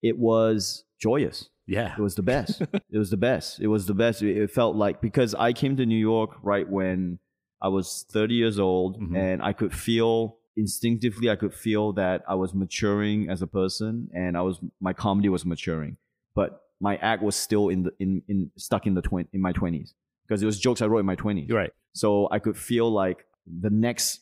it 0.00 0.16
was 0.16 0.84
joyous. 1.00 1.48
Yeah. 1.66 1.94
It 1.98 2.00
was 2.00 2.14
the 2.14 2.22
best. 2.22 2.62
it 2.90 2.98
was 2.98 3.10
the 3.10 3.16
best. 3.16 3.60
It 3.60 3.66
was 3.66 3.86
the 3.86 3.94
best. 3.94 4.22
It 4.22 4.48
felt 4.50 4.76
like 4.76 5.00
because 5.00 5.34
I 5.34 5.52
came 5.52 5.76
to 5.76 5.84
New 5.86 5.96
York 5.98 6.36
right 6.42 6.68
when 6.68 7.18
I 7.60 7.66
was 7.68 8.04
30 8.08 8.34
years 8.36 8.60
old 8.60 9.00
Mhm. 9.00 9.16
and 9.16 9.42
I 9.42 9.52
could 9.52 9.72
feel 9.72 10.36
instinctively 10.56 11.30
I 11.30 11.36
could 11.36 11.54
feel 11.54 11.92
that 11.94 12.22
I 12.28 12.34
was 12.34 12.52
maturing 12.54 13.28
as 13.28 13.42
a 13.42 13.46
person 13.46 14.08
and 14.14 14.36
I 14.36 14.42
was 14.42 14.60
my 14.80 14.92
comedy 14.92 15.28
was 15.28 15.44
maturing. 15.44 15.96
But 16.34 16.60
my 16.80 16.96
act 16.98 17.22
was 17.22 17.34
still 17.36 17.68
in 17.70 17.82
the 17.84 17.92
in, 17.98 18.22
in 18.28 18.50
stuck 18.56 18.86
in 18.86 18.94
the 18.94 19.02
twen- 19.02 19.28
in 19.32 19.40
my 19.40 19.52
20s 19.52 19.94
because 20.28 20.42
it 20.42 20.46
was 20.46 20.58
jokes 20.60 20.82
I 20.82 20.86
wrote 20.86 20.98
in 20.98 21.06
my 21.06 21.16
20s. 21.16 21.50
Right. 21.50 21.70
So 21.94 22.28
I 22.30 22.38
could 22.38 22.56
feel 22.56 22.90
like 22.90 23.24
the 23.46 23.70
next 23.70 24.20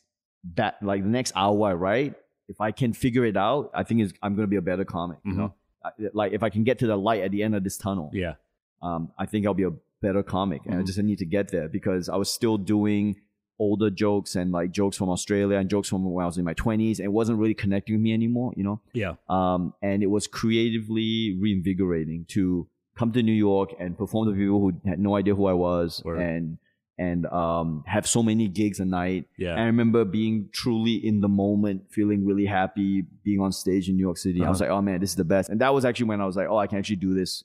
that 0.55 0.81
like 0.81 1.03
the 1.03 1.09
next 1.09 1.33
hour 1.35 1.67
I 1.67 1.73
write, 1.73 2.15
if 2.47 2.61
I 2.61 2.71
can 2.71 2.93
figure 2.93 3.25
it 3.25 3.35
out, 3.35 3.69
I 3.73 3.83
think 3.83 4.01
it's, 4.01 4.13
I'm 4.23 4.35
gonna 4.35 4.47
be 4.47 4.55
a 4.55 4.61
better 4.61 4.85
comic. 4.85 5.17
You 5.25 5.33
Mhm. 5.33 5.37
know, 5.37 5.53
like 6.13 6.31
if 6.31 6.43
I 6.43 6.49
can 6.49 6.63
get 6.63 6.79
to 6.79 6.87
the 6.87 6.95
light 6.97 7.21
at 7.23 7.31
the 7.31 7.43
end 7.43 7.53
of 7.55 7.63
this 7.63 7.77
tunnel, 7.77 8.09
Yeah. 8.13 8.35
um, 8.81 9.11
I 9.17 9.25
think 9.25 9.45
I'll 9.45 9.53
be 9.53 9.63
a 9.63 9.73
better 10.01 10.23
comic. 10.23 10.61
And 10.65 10.75
I 10.75 10.81
Mhm. 10.81 10.85
just 10.85 10.99
need 10.99 11.17
to 11.19 11.25
get 11.25 11.49
there 11.49 11.67
because 11.67 12.07
I 12.07 12.15
was 12.15 12.29
still 12.31 12.57
doing 12.57 13.17
older 13.59 13.89
jokes 13.89 14.35
and 14.35 14.51
like 14.51 14.71
jokes 14.71 14.95
from 14.95 15.09
Australia 15.09 15.57
and 15.57 15.67
jokes 15.69 15.89
from 15.89 16.05
when 16.05 16.23
I 16.23 16.27
was 16.27 16.37
in 16.37 16.45
my 16.45 16.53
20s. 16.53 16.99
And 16.99 17.05
it 17.07 17.11
wasn't 17.11 17.39
really 17.39 17.55
connecting 17.55 17.95
with 17.95 18.01
me 18.03 18.13
anymore, 18.13 18.53
you 18.55 18.63
know? 18.63 18.79
Yeah. 18.93 19.15
Um, 19.27 19.73
and 19.81 20.03
it 20.03 20.07
was 20.11 20.27
creatively 20.27 21.35
reinvigorating 21.39 22.25
to 22.29 22.67
come 22.97 23.11
to 23.13 23.21
New 23.23 23.31
York 23.49 23.69
and 23.79 23.97
perform 23.97 24.27
to 24.29 24.33
people 24.33 24.59
who 24.59 24.73
had 24.89 24.99
no 24.99 25.15
idea 25.15 25.35
who 25.35 25.45
I 25.45 25.53
was 25.53 26.01
Word. 26.03 26.19
and 26.19 26.57
and 26.99 27.27
um, 27.27 27.83
have 27.85 28.07
so 28.07 28.23
many 28.23 28.47
gigs 28.47 28.79
a 28.79 28.85
night. 28.85 29.25
Yeah. 29.37 29.51
And 29.51 29.59
I 29.61 29.65
remember 29.65 30.03
being 30.03 30.49
truly 30.51 30.95
in 30.95 31.21
the 31.21 31.27
moment, 31.29 31.83
feeling 31.91 32.25
really 32.25 32.47
happy 32.47 33.03
being 33.23 33.39
on 33.39 33.51
stage 33.51 33.87
in 33.87 33.95
New 33.97 34.01
York 34.01 34.17
City. 34.17 34.43
I 34.43 34.49
was 34.49 34.61
Uh-huh. 34.61 34.71
like, 34.71 34.77
oh 34.79 34.81
man, 34.81 34.99
this 34.99 35.11
is 35.11 35.15
the 35.15 35.23
best. 35.23 35.49
And 35.49 35.61
that 35.61 35.71
was 35.75 35.85
actually 35.85 36.07
when 36.07 36.21
I 36.21 36.25
was 36.25 36.35
like, 36.35 36.47
oh, 36.49 36.57
I 36.57 36.65
can 36.65 36.79
actually 36.79 36.95
do 37.07 37.13
this, 37.13 37.43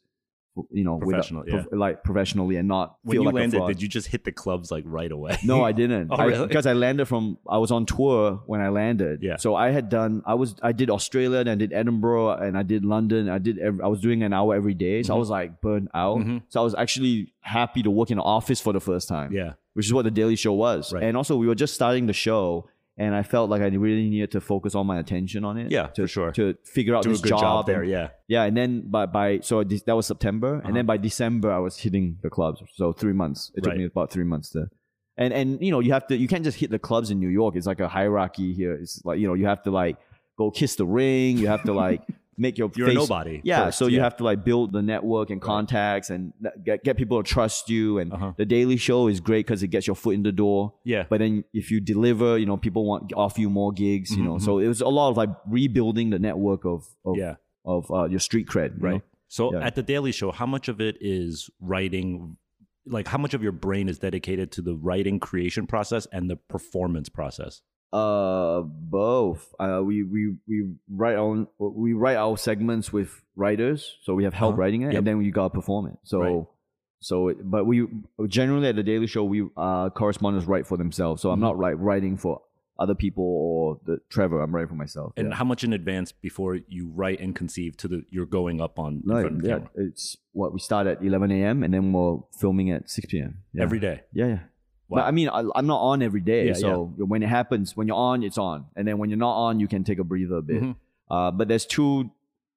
you 0.71 0.85
know, 0.85 0.97
without- 0.97 1.09
Professional, 1.27 1.43
prof- 1.45 1.67
like 1.73 2.05
professionally 2.05 2.57
and 2.57 2.69
not 2.69 2.97
when 3.05 3.15
feel 3.15 3.23
you 3.23 3.27
like 3.27 3.35
landed, 3.35 3.67
did 3.69 3.81
you 3.83 3.89
just 3.89 4.09
hit 4.09 4.25
the 4.25 4.33
clubs 4.33 4.71
like 4.71 4.85
right 4.87 5.11
away? 5.11 5.39
No, 5.45 5.63
I 5.65 5.73
didn't. 5.83 6.09
Oh, 6.11 6.25
really? 6.27 6.47
because 6.47 6.67
I 6.67 6.75
landed 6.75 7.07
from 7.07 7.39
I 7.49 7.59
was 7.59 7.71
on 7.71 7.87
tour 7.87 8.43
when 8.47 8.61
I 8.61 8.69
landed. 8.69 9.23
Yeah. 9.23 9.37
So 9.37 9.55
I 9.55 9.71
had 9.71 9.89
done 9.89 10.23
I 10.27 10.35
was 10.35 10.55
I 10.63 10.73
did 10.73 10.91
Australia 10.91 11.39
and 11.39 11.49
I 11.49 11.55
did 11.55 11.73
Edinburgh 11.73 12.33
and 12.33 12.59
I 12.59 12.63
did 12.63 12.85
London. 12.85 13.29
I 13.31 13.39
did 13.39 13.59
ev 13.59 13.81
I 13.83 13.89
was 13.89 14.01
doing 14.01 14.23
an 14.23 14.33
hour 14.35 14.55
every 14.55 14.75
day. 14.75 15.03
So 15.03 15.15
I 15.15 15.17
Mhm. 15.17 15.21
was 15.21 15.31
like 15.31 15.61
burned 15.63 15.89
out. 15.95 16.19
Mhm. 16.19 16.43
So 16.51 16.61
I 16.61 16.65
was 16.65 16.75
actually 16.75 17.33
happy 17.41 17.83
to 17.83 17.91
work 17.91 18.11
in 18.11 18.19
the 18.19 18.23
office 18.25 18.61
for 18.61 18.73
the 18.73 18.81
first 18.81 19.09
time. 19.09 19.33
yeah. 19.33 19.53
Which 19.75 19.87
is 19.87 19.95
what 19.95 20.03
the 20.05 20.11
Daily 20.11 20.37
Show 20.37 20.53
was. 20.53 20.93
Right. 20.93 21.03
And 21.03 21.17
also 21.17 21.37
we 21.39 21.47
were 21.47 21.55
just 21.55 21.73
starting 21.73 22.07
the 22.07 22.13
show 22.13 22.69
and 22.99 23.15
I 23.15 23.23
felt 23.23 23.49
like 23.51 23.63
I 23.63 23.67
really 23.69 24.09
needed 24.11 24.31
to 24.33 24.41
focus 24.41 24.75
all 24.75 24.85
my 24.85 24.99
attention 24.99 25.45
on 25.45 25.57
it. 25.59 25.71
Yeah, 25.73 25.87
to, 25.89 26.03
for 26.03 26.09
sure. 26.09 26.33
To 26.33 26.55
figure 26.65 26.95
out 26.95 27.03
Do 27.05 27.11
this 27.11 27.21
good 27.21 27.31
job, 27.31 27.67
there. 27.67 27.83
and- 27.83 27.91
Yeah. 27.91 28.09
yeah, 28.29 28.43
and 28.45 28.57
then 28.57 28.91
by 28.91 29.07
by 29.07 29.41
so 29.41 29.65
that 29.65 29.97
was 29.97 30.07
September, 30.07 30.57
Uh-huh. 30.57 30.63
and 30.69 30.77
then 30.77 30.87
by 30.87 30.97
December 30.99 31.51
I 31.53 31.59
was 31.59 31.79
hitting 31.79 32.19
the 32.23 32.31
clubs. 32.31 32.63
So 32.75 32.93
three 32.93 33.15
months. 33.15 33.51
It 33.55 33.63
took 33.65 33.71
Right. 33.73 33.79
me 33.79 33.85
about 33.87 34.11
three 34.13 34.25
months 34.25 34.51
to, 34.51 34.69
and 35.17 35.33
and 35.33 35.61
you 35.63 35.71
know 35.71 35.81
you 35.81 35.93
have 35.93 36.07
to 36.09 36.17
you 36.17 36.29
can't 36.29 36.45
just 36.45 36.59
hit 36.59 36.71
the 36.71 36.79
clubs 36.79 37.11
in 37.11 37.19
New 37.19 37.29
York. 37.41 37.57
It's 37.57 37.67
like 37.67 37.81
a 37.81 37.89
hierarchy 37.89 38.53
here. 38.53 38.75
It's 38.75 39.03
like 39.05 39.19
you 39.21 39.27
know 39.27 39.35
you 39.35 39.47
have 39.47 39.63
to 39.65 39.71
like 39.71 39.97
go 40.39 40.51
kiss 40.51 40.77
the 40.77 40.87
ring. 40.87 41.39
You 41.39 41.47
have 41.49 41.63
to 41.65 41.73
like 41.73 42.03
make 42.43 42.59
your 42.59 42.71
You're 42.77 42.89
face. 42.89 42.97
nobody. 42.97 43.41
Yeah, 43.45 43.67
first, 43.67 43.79
so 43.79 43.87
you 43.87 44.01
have 44.01 44.17
to 44.19 44.25
like 44.25 44.45
build 44.45 44.73
the 44.73 44.83
network 44.83 45.31
and 45.31 45.41
contacts 45.41 46.11
and 46.11 46.33
get 46.65 46.85
get 46.85 46.97
people 46.97 47.23
to 47.23 47.27
trust 47.37 47.71
you. 47.71 47.99
And 48.01 48.13
Uh-huh. 48.13 48.33
the 48.37 48.45
Daily 48.57 48.77
Show 48.77 49.09
is 49.09 49.19
great 49.21 49.47
because 49.47 49.63
it 49.63 49.69
gets 49.69 49.87
your 49.87 49.97
foot 49.97 50.15
in 50.15 50.23
the 50.23 50.33
door. 50.33 50.75
Yeah. 50.85 51.05
But 51.09 51.19
then 51.21 51.45
if 51.55 51.71
you 51.71 51.81
deliver, 51.81 52.37
you 52.39 52.47
know, 52.47 52.57
people 52.57 52.85
want 52.85 53.13
offer 53.15 53.41
you 53.41 53.49
more 53.51 53.73
gigs. 53.73 54.11
You 54.17 54.23
know, 54.25 54.35
Mhm, 54.37 54.43
so 54.43 54.59
it 54.59 54.69
was 54.69 54.81
a 54.81 54.89
lot 54.89 55.09
of 55.11 55.17
like 55.17 55.31
rebuilding 55.49 56.11
the 56.11 56.19
network 56.19 56.65
of 56.65 56.87
of, 57.05 57.17
yeah. 57.17 57.37
of 57.65 57.91
uh, 57.91 58.05
your 58.05 58.21
street 58.21 58.47
cred. 58.49 58.73
Right. 58.79 58.95
know? 58.95 59.03
So 59.29 59.53
Yeah. 59.55 59.67
at 59.67 59.75
the 59.77 59.83
Daily 59.83 60.13
Show, 60.13 60.31
how 60.33 60.47
much 60.47 60.69
of 60.69 60.81
it 60.81 60.97
is 61.01 61.49
writing? 61.61 62.37
Like, 62.85 63.07
how 63.09 63.19
much 63.19 63.33
of 63.33 63.43
your 63.43 63.53
brain 63.53 63.89
is 63.89 63.99
dedicated 63.99 64.51
to 64.53 64.61
the 64.63 64.75
writing 64.75 65.21
creation 65.21 65.67
process 65.69 66.07
and 66.13 66.29
the 66.29 66.37
performance 66.37 67.09
process? 67.09 67.63
Uh, 67.93 68.63
both. 68.63 69.55
Uh, 69.61 69.81
we 69.85 70.03
we 70.03 70.35
we 70.49 70.73
write 70.89 71.17
on 71.17 71.47
we 71.59 71.93
write 71.93 72.17
our 72.17 72.37
segments 72.39 72.93
with 72.93 73.23
writers, 73.37 73.99
so 74.03 74.15
we 74.15 74.25
have 74.25 74.35
help 74.35 74.53
Uh-huh. 74.55 74.61
writing 74.63 74.83
it, 74.83 74.93
Yep. 74.93 74.99
and 74.99 75.07
then 75.07 75.19
we 75.19 75.31
gotta 75.31 75.51
perform 75.55 75.87
it. 75.87 75.99
So. 76.05 76.19
Right. 76.21 76.47
So, 77.05 77.27
it- 77.29 77.51
but 77.51 77.67
we 77.67 77.89
generally 78.29 78.69
at 78.69 78.77
the 78.77 78.85
Daily 78.85 79.09
Show, 79.09 79.25
we 79.25 79.49
uh, 79.57 79.91
correspondents 79.91 80.47
write 80.47 80.69
for 80.69 80.77
themselves. 80.77 81.21
So 81.21 81.33
I'm 81.33 81.39
Mhm. 81.41 81.49
not 81.49 81.59
like 81.59 81.75
writing 81.79 82.17
for 82.17 82.43
other 82.79 82.95
people 82.95 83.25
or 83.25 83.81
the 83.85 83.99
Trevor. 84.09 84.41
I'm 84.41 84.55
writing 84.55 84.69
for 84.69 84.77
myself. 84.77 85.13
And 85.17 85.31
yeah. 85.31 85.35
how 85.35 85.45
much 85.45 85.65
in 85.65 85.73
advance 85.73 86.13
before 86.13 86.61
you 86.69 86.93
write 86.95 87.19
and 87.19 87.35
conceive 87.35 87.77
to 87.79 87.89
the 87.89 88.05
you're 88.11 88.25
going 88.25 88.61
up 88.61 88.79
on 88.79 89.03
No, 89.05 89.21
front 89.21 89.37
of 89.39 89.43
the 89.43 89.49
yeah, 89.49 89.55
camera? 89.57 89.71
it's 89.89 90.17
what 90.33 90.53
we 90.53 90.61
start 90.61 90.87
at 90.87 91.03
11 91.05 91.33
a.m. 91.33 91.65
and 91.65 91.75
then 91.75 91.93
we're 91.93 92.19
filming 92.39 92.71
at 92.71 92.89
6 92.89 93.07
p.m. 93.11 93.39
Yeah. 93.53 93.65
every 93.65 93.81
day? 93.81 94.03
Yeah, 94.13 94.27
yeah. 94.29 94.39
Wow. 94.93 94.99
But 94.99 95.05
I 95.07 95.11
mean, 95.11 95.29
I, 95.29 95.43
I'm 95.57 95.67
not 95.67 95.81
on 95.81 96.03
every 96.03 96.21
day. 96.21 96.47
Yeah, 96.49 96.53
so 96.55 96.93
when 96.99 97.23
it 97.23 97.29
happens, 97.29 97.77
when 97.77 97.87
you're 97.89 97.97
on, 97.97 98.23
it's 98.23 98.39
on. 98.39 98.67
And 98.77 98.87
then 98.87 98.99
when 98.99 99.09
you're 99.11 99.19
not 99.19 99.37
on, 99.47 99.59
you 99.61 99.69
can 99.69 99.83
take 99.85 99.99
a 99.99 100.05
breather 100.05 100.37
a 100.37 100.43
bit. 100.43 100.63
Mhm. 100.63 100.77
Uh, 101.11 101.31
but 101.31 101.49
there's 101.49 101.67
two 101.67 102.11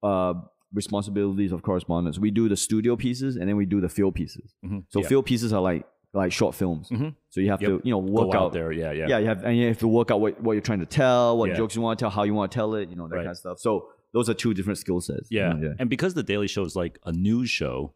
uh, 0.03 0.33
responsibilities 0.73 1.51
of 1.51 1.61
correspondence. 1.63 2.19
We 2.19 2.31
do 2.31 2.47
the 2.49 2.57
studio 2.57 2.95
pieces 2.95 3.35
and 3.37 3.47
then 3.49 3.55
we 3.55 3.65
do 3.65 3.79
the 3.81 3.89
field 3.89 4.13
pieces. 4.15 4.53
Mhm. 4.63 4.83
So 4.89 5.01
Yeah. 5.01 5.07
field 5.07 5.25
pieces 5.25 5.51
are 5.53 5.61
like 5.61 5.85
like 6.13 6.31
short 6.31 6.55
films. 6.55 6.87
Mhm. 6.89 7.13
So 7.29 7.41
you 7.41 7.49
have 7.49 7.61
Yep. 7.61 7.69
to 7.71 7.81
you 7.83 7.91
know 7.91 7.97
work 7.97 8.33
out, 8.35 8.43
out. 8.43 8.53
there. 8.53 8.71
Yeah, 8.71 8.91
yeah. 8.93 9.07
Yeah, 9.09 9.17
you 9.19 9.25
have 9.25 9.43
and 9.43 9.57
you 9.57 9.67
have 9.67 9.79
to 9.79 9.87
work 9.87 10.11
out 10.11 10.21
what, 10.21 10.39
what 10.41 10.53
you're 10.53 10.61
trying 10.61 10.79
to 10.79 10.85
tell, 10.85 11.37
what 11.37 11.49
Yeah. 11.49 11.57
jokes 11.57 11.75
you 11.75 11.81
want 11.81 11.99
to 11.99 12.03
tell, 12.03 12.09
how 12.09 12.23
you 12.23 12.33
want 12.33 12.51
to 12.51 12.55
tell 12.55 12.75
it, 12.75 12.89
you 12.89 12.95
know 12.95 13.07
that 13.09 13.15
Right. 13.15 13.21
kind 13.23 13.31
of 13.31 13.37
stuff. 13.37 13.59
So 13.59 13.89
those 14.13 14.29
are 14.29 14.33
two 14.33 14.53
different 14.53 14.77
skill 14.79 15.01
sets. 15.01 15.27
Yeah. 15.29 15.57
yeah. 15.61 15.73
And 15.79 15.89
because 15.89 16.13
the 16.13 16.23
Daily 16.23 16.47
Show 16.47 16.63
is 16.63 16.73
like 16.75 16.99
a 17.05 17.11
news 17.11 17.49
show, 17.49 17.93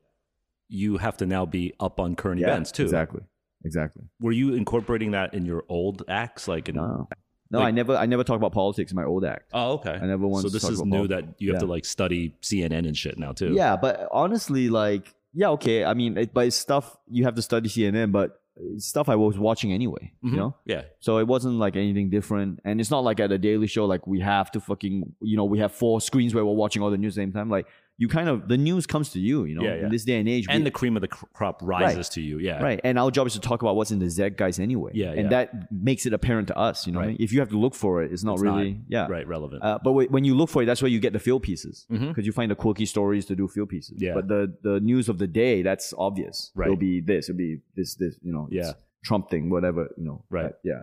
you 0.67 0.97
have 0.97 1.15
to 1.17 1.25
now 1.25 1.45
be 1.45 1.73
up 1.79 1.97
on 1.99 2.15
current 2.15 2.41
Yeah, 2.41 2.47
events 2.51 2.71
too. 2.73 2.83
Exactly. 2.83 3.21
Exactly. 3.65 4.03
Were 4.21 4.31
you 4.31 4.53
incorporating 4.53 5.11
that 5.11 5.33
in 5.33 5.45
your 5.45 5.63
old 5.69 6.03
acts? 6.07 6.47
Like, 6.47 6.69
in, 6.69 6.75
No. 6.75 7.07
No, 7.51 7.59
Like- 7.59 7.69
I 7.69 7.71
never 7.71 7.95
I 7.95 8.05
never 8.05 8.23
talk 8.23 8.37
about 8.37 8.51
politics 8.51 8.91
in 8.91 8.95
my 8.95 9.03
old 9.05 9.25
act. 9.25 9.49
oh, 9.53 9.73
okay. 9.73 9.93
I 9.93 10.05
never 10.05 10.27
once 10.27 10.43
So 10.43 10.49
this 10.49 10.63
is 10.69 10.83
new 10.83 10.91
politics. 11.07 11.27
that 11.27 11.41
you 11.43 11.51
have 11.51 11.61
to 11.61 11.65
like 11.65 11.83
study 11.83 12.35
CNN 12.43 12.85
and 12.87 12.95
shit 12.95 13.17
now 13.17 13.31
too. 13.31 13.53
Yeah, 13.53 13.75
but 13.75 14.07
honestly, 14.11 14.69
like, 14.69 15.15
yeah, 15.33 15.49
okay. 15.51 15.83
I 15.83 15.95
mean, 15.95 16.15
it, 16.15 16.31
but 16.33 16.45
it's 16.45 16.55
stuff 16.55 16.95
you 17.09 17.23
have 17.23 17.33
to 17.35 17.41
study 17.41 17.67
CNN, 17.67 18.11
but 18.11 18.39
stuff 18.77 19.09
I 19.09 19.15
was 19.15 19.39
watching 19.39 19.73
anyway. 19.73 20.11
Mhm. 20.23 20.31
You 20.31 20.37
know, 20.37 20.55
Yeah. 20.65 20.83
so 20.99 21.17
it 21.17 21.25
wasn't 21.27 21.55
like 21.55 21.75
anything 21.75 22.11
different. 22.11 22.59
And 22.65 22.79
it's 22.79 22.91
not 22.91 23.03
like 23.03 23.19
at 23.19 23.31
a 23.31 23.39
Daily 23.39 23.65
Show, 23.67 23.85
like 23.85 24.05
we 24.05 24.19
have 24.19 24.51
to 24.51 24.59
fucking, 24.59 25.15
you 25.21 25.35
know, 25.37 25.45
we 25.45 25.57
have 25.57 25.71
four 25.71 26.01
screens 26.01 26.35
where 26.35 26.45
we're 26.45 26.53
watching 26.53 26.83
all 26.83 26.91
the 26.91 26.97
news 26.99 27.17
at 27.17 27.21
the 27.21 27.23
same 27.23 27.31
time. 27.33 27.49
Like, 27.49 27.65
you 28.01 28.07
kind 28.07 28.27
of 28.29 28.47
the 28.47 28.57
news 28.57 28.87
comes 28.87 29.09
to 29.11 29.19
you. 29.19 29.43
You 29.43 29.55
know, 29.55 29.63
Yeah, 29.63 29.75
yeah. 29.75 29.83
in 29.85 29.89
this 29.91 30.03
day 30.05 30.17
and 30.19 30.27
age, 30.27 30.45
And 30.49 30.61
we- 30.61 30.69
the 30.69 30.71
cream 30.79 30.95
of 30.97 31.01
the 31.01 31.09
crop 31.09 31.59
rises 31.61 32.07
to 32.15 32.21
you. 32.21 32.39
Yeah. 32.39 32.63
Right. 32.63 32.79
And 32.83 32.97
our 32.97 33.11
job 33.11 33.27
is 33.27 33.33
to 33.33 33.41
talk 33.41 33.61
about 33.61 33.75
what's 33.75 33.91
in 33.91 33.99
the 33.99 34.09
Z 34.09 34.31
guys 34.41 34.57
anyway. 34.57 34.91
Yeah, 34.95 35.11
And 35.11 35.23
yeah. 35.23 35.29
that 35.45 35.71
makes 35.71 36.05
it 36.07 36.13
apparent 36.13 36.47
to 36.47 36.57
us, 36.57 36.87
you 36.87 36.93
know. 36.93 36.99
I 36.99 37.03
Right. 37.03 37.07
mean? 37.09 37.17
If 37.19 37.33
you 37.33 37.39
have 37.43 37.49
to 37.49 37.59
look 37.59 37.75
for 37.75 38.01
it, 38.03 38.11
it's 38.13 38.23
not 38.23 38.33
It's 38.35 38.43
really, 38.43 38.71
not, 38.73 38.81
yeah. 38.87 39.07
Right. 39.07 39.27
Relevant. 39.27 39.61
Uh, 39.63 39.79
but 39.83 39.91
wh- 39.91 40.11
when 40.11 40.23
you 40.23 40.33
look 40.33 40.49
for 40.49 40.63
it, 40.63 40.65
that's 40.65 40.81
where 40.81 40.89
you 40.95 40.99
get 41.01 41.13
the 41.13 41.19
field 41.19 41.43
pieces 41.43 41.85
because 41.89 42.23
Mhm. 42.23 42.25
you 42.25 42.31
find 42.31 42.49
the 42.49 42.55
quirky 42.55 42.85
stories 42.85 43.25
to 43.27 43.35
do 43.35 43.47
field 43.49 43.69
pieces. 43.69 43.97
Yeah. 44.01 44.13
But 44.15 44.27
the 44.29 44.41
the 44.63 44.79
news 44.79 45.09
of 45.09 45.17
the 45.17 45.27
day, 45.27 45.61
that's 45.61 45.93
obvious. 45.97 46.51
Right. 46.55 46.67
It'll 46.67 46.77
be 46.77 47.01
this. 47.01 47.27
It'll 47.29 47.37
be 47.37 47.59
this. 47.75 47.95
This. 47.95 48.17
You 48.23 48.31
know. 48.31 48.47
Yeah. 48.49 48.71
Trump 49.03 49.29
thing, 49.29 49.49
whatever. 49.49 49.89
You 49.97 50.05
know. 50.05 50.23
Right. 50.29 50.53
Yeah. 50.63 50.81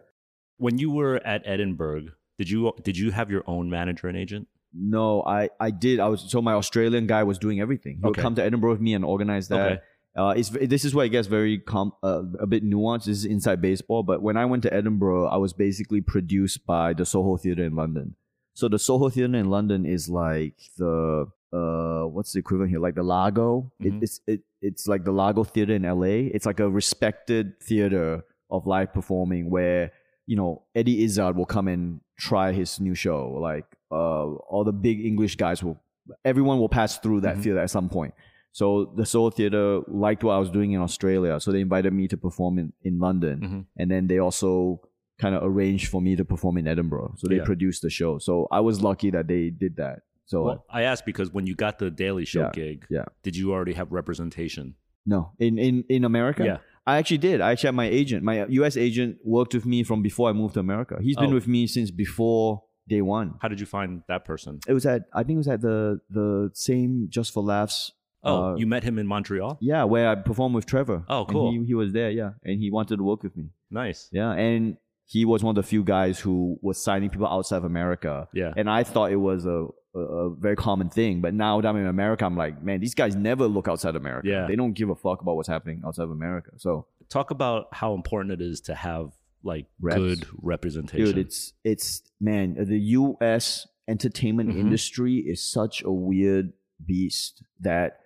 when 0.59 0.79
you 0.79 0.91
were 0.91 1.17
at 1.27 1.43
Edinburgh, 1.45 2.05
did 2.39 2.49
you 2.51 2.73
did 2.83 2.97
you 2.97 3.11
have 3.11 3.31
your 3.31 3.45
own 3.47 3.69
manager 3.71 4.07
and 4.09 4.17
agent? 4.17 4.49
No, 4.79 5.23
I 5.23 5.49
I 5.59 5.71
did. 5.71 6.01
I 6.01 6.09
was 6.09 6.21
so 6.29 6.43
my 6.43 6.53
Australian 6.55 7.07
guy 7.07 7.23
was 7.23 7.39
doing 7.39 7.61
everything. 7.61 7.97
He 7.97 8.01
would 8.03 8.11
Okay. 8.11 8.23
come 8.23 8.35
to 8.35 8.43
Edinburgh 8.45 8.73
with 8.73 8.81
me 8.81 8.95
and 8.95 9.05
organize 9.05 9.49
that. 9.49 9.73
Okay. 9.73 9.81
Uh, 10.17 10.35
it's 10.37 10.49
this 10.51 10.85
is 10.85 10.95
where 10.95 11.05
it 11.05 11.11
gets 11.11 11.29
very 11.29 11.59
com- 11.59 11.93
uh, 12.03 12.23
a 12.41 12.47
bit 12.47 12.65
nuanced. 12.65 13.05
This 13.05 13.19
is 13.19 13.25
inside 13.27 13.61
baseball, 13.61 14.03
but 14.03 14.23
when 14.23 14.37
I 14.37 14.45
went 14.47 14.63
to 14.63 14.73
Edinburgh, 14.73 15.27
I 15.29 15.37
was 15.37 15.53
basically 15.53 16.01
produced 16.01 16.67
by 16.67 16.95
the 16.95 17.05
Soho 17.05 17.37
Theatre 17.37 17.65
in 17.65 17.77
London. 17.77 18.17
So 18.55 18.69
the 18.69 18.79
Soho 18.79 19.11
Theatre 19.11 19.37
in 19.37 19.51
London 19.51 19.85
is 19.85 20.09
like 20.09 20.57
the 20.79 21.27
uh 21.53 22.05
what's 22.07 22.33
the 22.33 22.39
equivalent 22.41 22.71
here 22.71 22.81
like 22.81 22.95
the 22.95 23.03
Largo. 23.03 23.71
Mhm. 23.83 23.87
It, 23.99 24.03
it's 24.03 24.21
it, 24.27 24.41
it's 24.63 24.89
like 24.89 25.05
the 25.05 25.13
Largo 25.13 25.45
Theater 25.45 25.75
in 25.75 25.83
LA. 25.83 26.33
It's 26.35 26.47
like 26.47 26.61
a 26.61 26.69
respected 26.69 27.61
theater 27.61 28.25
of 28.51 28.67
live 28.67 28.93
performing 28.95 29.51
where 29.51 29.93
you 30.27 30.37
know 30.37 30.63
Eddie 30.75 31.05
Izzard 31.05 31.37
will 31.37 31.45
come 31.47 31.69
and 31.69 32.01
try 32.19 32.53
his 32.53 32.81
new 32.81 32.95
show. 32.95 33.29
Like 33.39 33.67
uh 33.91 34.27
all 34.51 34.65
the 34.65 34.73
big 34.73 35.05
English 35.05 35.37
guys 35.37 35.63
will 35.63 35.79
everyone 36.25 36.59
will 36.59 36.69
pass 36.69 36.99
through 36.99 37.21
that 37.21 37.37
Mhm. 37.37 37.43
theater 37.43 37.59
at 37.61 37.71
some 37.71 37.89
point. 37.89 38.15
So 38.53 38.93
the 38.97 39.05
Soho 39.05 39.29
Theater 39.31 39.81
liked 39.87 40.25
what 40.25 40.33
I 40.33 40.39
was 40.39 40.51
doing 40.51 40.73
in 40.73 40.81
Australia, 40.81 41.39
so 41.41 41.53
they 41.53 41.61
invited 41.61 41.93
me 41.93 42.09
to 42.09 42.17
perform 42.17 42.59
in, 42.59 42.73
in 42.83 42.99
London, 42.99 43.41
Mhm. 43.41 43.65
and 43.77 43.91
then 43.91 44.07
they 44.07 44.19
also 44.19 44.81
kind 45.19 45.35
of 45.35 45.43
arranged 45.45 45.89
for 45.89 46.01
me 46.01 46.17
to 46.17 46.25
perform 46.25 46.57
in 46.59 46.67
Edinburgh. 46.67 47.15
So 47.19 47.29
they 47.29 47.37
Yeah. 47.37 47.45
produced 47.45 47.83
the 47.83 47.91
show. 47.91 48.19
So 48.19 48.47
I 48.51 48.61
was 48.61 48.83
lucky 48.83 49.11
that 49.11 49.27
they 49.29 49.51
did 49.51 49.77
that. 49.77 50.03
So 50.27 50.43
Well, 50.45 50.65
I 50.71 50.83
asked 50.83 51.05
because 51.07 51.33
when 51.33 51.47
you 51.47 51.55
got 51.55 51.79
the 51.79 51.91
Daily 51.91 52.25
Show 52.25 52.41
Yeah, 52.45 52.51
gig, 52.53 52.87
yeah. 52.91 53.05
did 53.23 53.37
you 53.37 53.53
already 53.53 53.75
have 53.75 53.93
representation? 53.93 54.75
no, 55.05 55.31
in 55.39 55.59
in 55.59 55.85
in 55.89 56.05
America, 56.05 56.45
Yeah. 56.45 56.59
I 56.87 56.99
actually 56.99 57.19
did. 57.19 57.41
I 57.41 57.51
actually 57.53 57.69
had 57.69 57.75
my 57.75 57.87
agent, 57.87 58.23
my 58.25 58.47
U.S. 58.47 58.77
agent, 58.77 59.19
worked 59.25 59.55
with 59.55 59.67
me 59.67 59.83
from 59.83 60.03
before 60.03 60.31
I 60.31 60.33
moved 60.33 60.55
to 60.55 60.61
America. 60.61 60.99
He's 61.03 61.17
been 61.17 61.31
Oh. 61.33 61.35
with 61.35 61.49
me 61.49 61.67
since 61.67 61.91
before 61.91 62.63
day 62.89 63.03
one. 63.03 63.35
How 63.41 63.49
did 63.49 63.61
you 63.61 63.67
find 63.67 64.03
that 64.09 64.25
person? 64.25 64.61
It 64.69 64.73
was 64.73 64.87
at 64.87 65.03
I 65.13 65.23
think 65.23 65.37
it 65.37 65.39
was 65.39 65.49
at 65.49 65.61
the 65.61 66.01
the 66.11 66.51
same 66.55 67.07
Just 67.11 67.33
for 67.33 67.43
Laughs. 67.43 67.93
Oh, 68.23 68.53
uh, 68.53 68.57
you 68.57 68.67
met 68.67 68.83
him 68.83 68.99
in 68.99 69.07
Montreal? 69.07 69.59
yeah, 69.61 69.85
where 69.85 70.09
I 70.09 70.15
performed 70.17 70.55
with 70.55 70.67
Trevor. 70.67 71.05
Oh, 71.09 71.21
And 71.21 71.29
cool. 71.29 71.53
he, 71.53 71.65
he 71.65 71.75
was 71.75 71.93
there, 71.93 72.11
yeah, 72.11 72.31
and 72.45 72.59
he 72.59 72.71
wanted 72.73 72.97
to 72.97 73.05
work 73.05 73.23
with 73.23 73.37
me. 73.37 73.51
Nice. 73.71 74.09
Yeah, 74.11 74.33
and 74.33 74.79
he 75.05 75.25
was 75.25 75.45
one 75.45 75.57
of 75.57 75.63
the 75.63 75.69
few 75.69 75.85
guys 75.85 76.19
who 76.19 76.59
was 76.61 76.83
signing 76.83 77.11
people 77.11 77.29
outside 77.29 77.59
of 77.59 77.65
America. 77.65 78.27
Yeah. 78.33 78.53
And 78.57 78.69
I 78.69 78.83
thought 78.83 79.13
it 79.13 79.17
was 79.31 79.47
a, 79.47 79.69
a, 79.95 79.99
a 80.01 80.35
very 80.35 80.57
common 80.57 80.89
thing. 80.91 81.21
But 81.21 81.33
now 81.35 81.61
that 81.61 81.69
I'm 81.69 81.77
in 81.77 81.87
America, 81.87 82.25
I'm 82.25 82.37
like, 82.37 82.61
man, 82.61 82.81
these 82.81 82.95
guys 82.97 83.15
never 83.15 83.47
look 83.47 83.69
outside 83.69 83.95
America. 83.95 84.27
Yeah. 84.29 84.49
They 84.49 84.57
don't 84.57 84.73
give 84.73 84.91
a 84.91 84.97
fuck 84.97 85.21
about 85.23 85.37
what's 85.37 85.47
happening 85.47 85.83
outside 85.87 86.05
of 86.05 86.11
America. 86.11 86.51
So, 86.57 86.87
Talk 87.09 87.31
about 87.31 87.69
how 87.71 87.95
important 87.95 88.33
it 88.33 88.41
is 88.45 88.61
to 88.63 88.75
have 88.75 89.13
like 89.47 89.67
Reps. 89.81 89.97
good 89.97 90.27
representation. 90.43 91.07
dude, 91.07 91.19
it's, 91.19 91.53
it's, 91.65 92.03
man, 92.21 92.55
the 92.59 92.79
US 92.79 93.67
entertainment 93.89 94.51
Mhm. 94.51 94.59
industry 94.59 95.17
is 95.19 95.41
such 95.41 95.83
a 95.83 95.91
weird 95.93 96.53
beast 96.85 97.43
that 97.61 98.01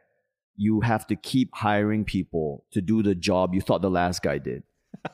you 0.56 0.80
have 0.82 1.06
to 1.06 1.16
keep 1.16 1.48
hiring 1.54 2.04
people 2.04 2.64
to 2.70 2.80
do 2.82 3.02
the 3.02 3.14
job 3.14 3.54
you 3.54 3.60
thought 3.62 3.80
the 3.82 3.90
last 3.90 4.22
guy 4.22 4.38
did. 4.38 4.62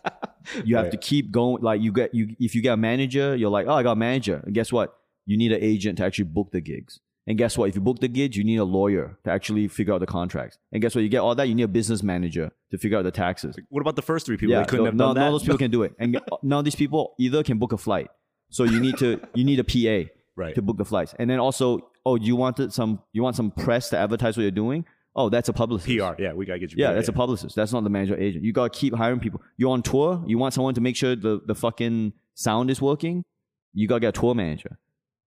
You 0.65 0.77
have 0.77 0.85
Right. 0.87 0.93
to 0.93 0.97
keep 0.99 1.33
going. 1.33 1.61
Like 1.63 1.81
you 1.81 1.91
get 1.93 2.15
you 2.15 2.37
if 2.39 2.55
you 2.55 2.63
get 2.63 2.75
a 2.75 2.77
manager, 2.77 3.35
you're 3.35 3.51
like, 3.51 3.67
oh, 3.67 3.73
I 3.75 3.83
got 3.83 3.93
a 3.93 3.97
manager. 3.97 4.41
And 4.45 4.55
guess 4.55 4.71
what? 4.73 4.97
You 5.25 5.37
need 5.37 5.51
an 5.51 5.61
agent 5.61 5.99
to 5.99 6.05
actually 6.05 6.27
book 6.27 6.53
the 6.53 6.61
gigs. 6.61 7.01
And 7.27 7.37
guess 7.37 7.59
what? 7.59 7.69
If 7.69 7.75
you 7.75 7.81
book 7.81 7.99
the 7.99 8.09
gigs, 8.09 8.37
you 8.37 8.45
need 8.45 8.59
a 8.59 8.65
lawyer 8.65 9.19
to 9.25 9.31
actually 9.31 9.67
figure 9.67 9.93
out 9.93 9.99
the 10.01 10.07
contracts. 10.07 10.59
And 10.73 10.81
guess 10.81 10.95
what? 10.95 11.03
You 11.03 11.09
get 11.09 11.19
all 11.19 11.35
that. 11.35 11.49
You 11.49 11.57
need 11.57 11.65
a 11.65 11.69
business 11.69 12.03
manager 12.03 12.53
to 12.71 12.79
figure 12.79 12.99
out 12.99 13.03
the 13.03 13.11
taxes. 13.11 13.57
what 13.69 13.81
about 13.81 13.97
the 13.97 14.03
first 14.03 14.27
three 14.27 14.37
people? 14.37 14.57
they 14.57 14.65
couldn't 14.65 14.87
have 14.87 14.95
no, 14.95 15.07
done 15.07 15.15
that. 15.17 15.21
none 15.23 15.29
of 15.29 15.35
those 15.35 15.43
people 15.43 15.59
can 15.59 15.71
do 15.71 15.83
it. 15.83 15.95
And 15.99 16.21
none 16.43 16.61
of 16.61 16.65
these 16.65 16.77
people 16.77 17.15
either 17.19 17.43
can 17.43 17.59
book 17.59 17.73
a 17.73 17.79
flight. 17.79 18.09
So 18.49 18.63
you 18.63 18.79
need 18.79 18.97
to 18.99 19.21
you 19.35 19.45
need 19.45 19.59
a 19.59 19.65
PA 19.65 20.09
right. 20.37 20.55
to 20.55 20.63
book 20.63 20.77
the 20.77 20.85
flights. 20.85 21.15
And 21.19 21.29
then 21.29 21.41
also, 21.41 21.91
oh, 22.05 22.15
you 22.15 22.37
wanted 22.37 22.73
some 22.73 23.01
you 23.13 23.23
want 23.23 23.35
some 23.35 23.51
press 23.51 23.91
to 23.91 23.99
advertise 23.99 24.37
what 24.37 24.43
you're 24.43 24.53
doing? 24.53 24.85
Oh, 25.17 25.31
that's 25.31 25.49
a 25.49 25.53
publicist. 25.53 25.89
PR. 25.89 26.23
Yeah, 26.23 26.35
we 26.35 26.45
gotta 26.45 26.59
get 26.59 26.73
you. 26.73 26.77
Yeah, 26.79 26.91
PR, 26.91 26.95
that's 26.95 27.09
a 27.09 27.13
publicist. 27.13 27.57
That's 27.57 27.73
not 27.73 27.83
the 27.83 27.91
manager 27.91 28.17
agent. 28.17 28.45
You 28.45 28.53
gotta 28.53 28.71
keep 28.71 28.95
hiring 28.95 29.19
people. 29.19 29.41
You're 29.57 29.71
on 29.71 29.83
tour. 29.83 30.23
You 30.27 30.39
want 30.39 30.55
someone 30.55 30.75
to 30.75 30.81
make 30.81 30.95
sure 30.95 31.17
the, 31.17 31.41
the 31.45 31.55
fucking 31.55 32.13
sound 32.35 32.71
is 32.71 32.81
working. 32.81 33.25
You 33.73 33.89
gotta 33.89 34.01
get 34.01 34.17
a 34.17 34.21
tour 34.21 34.35
manager. 34.35 34.79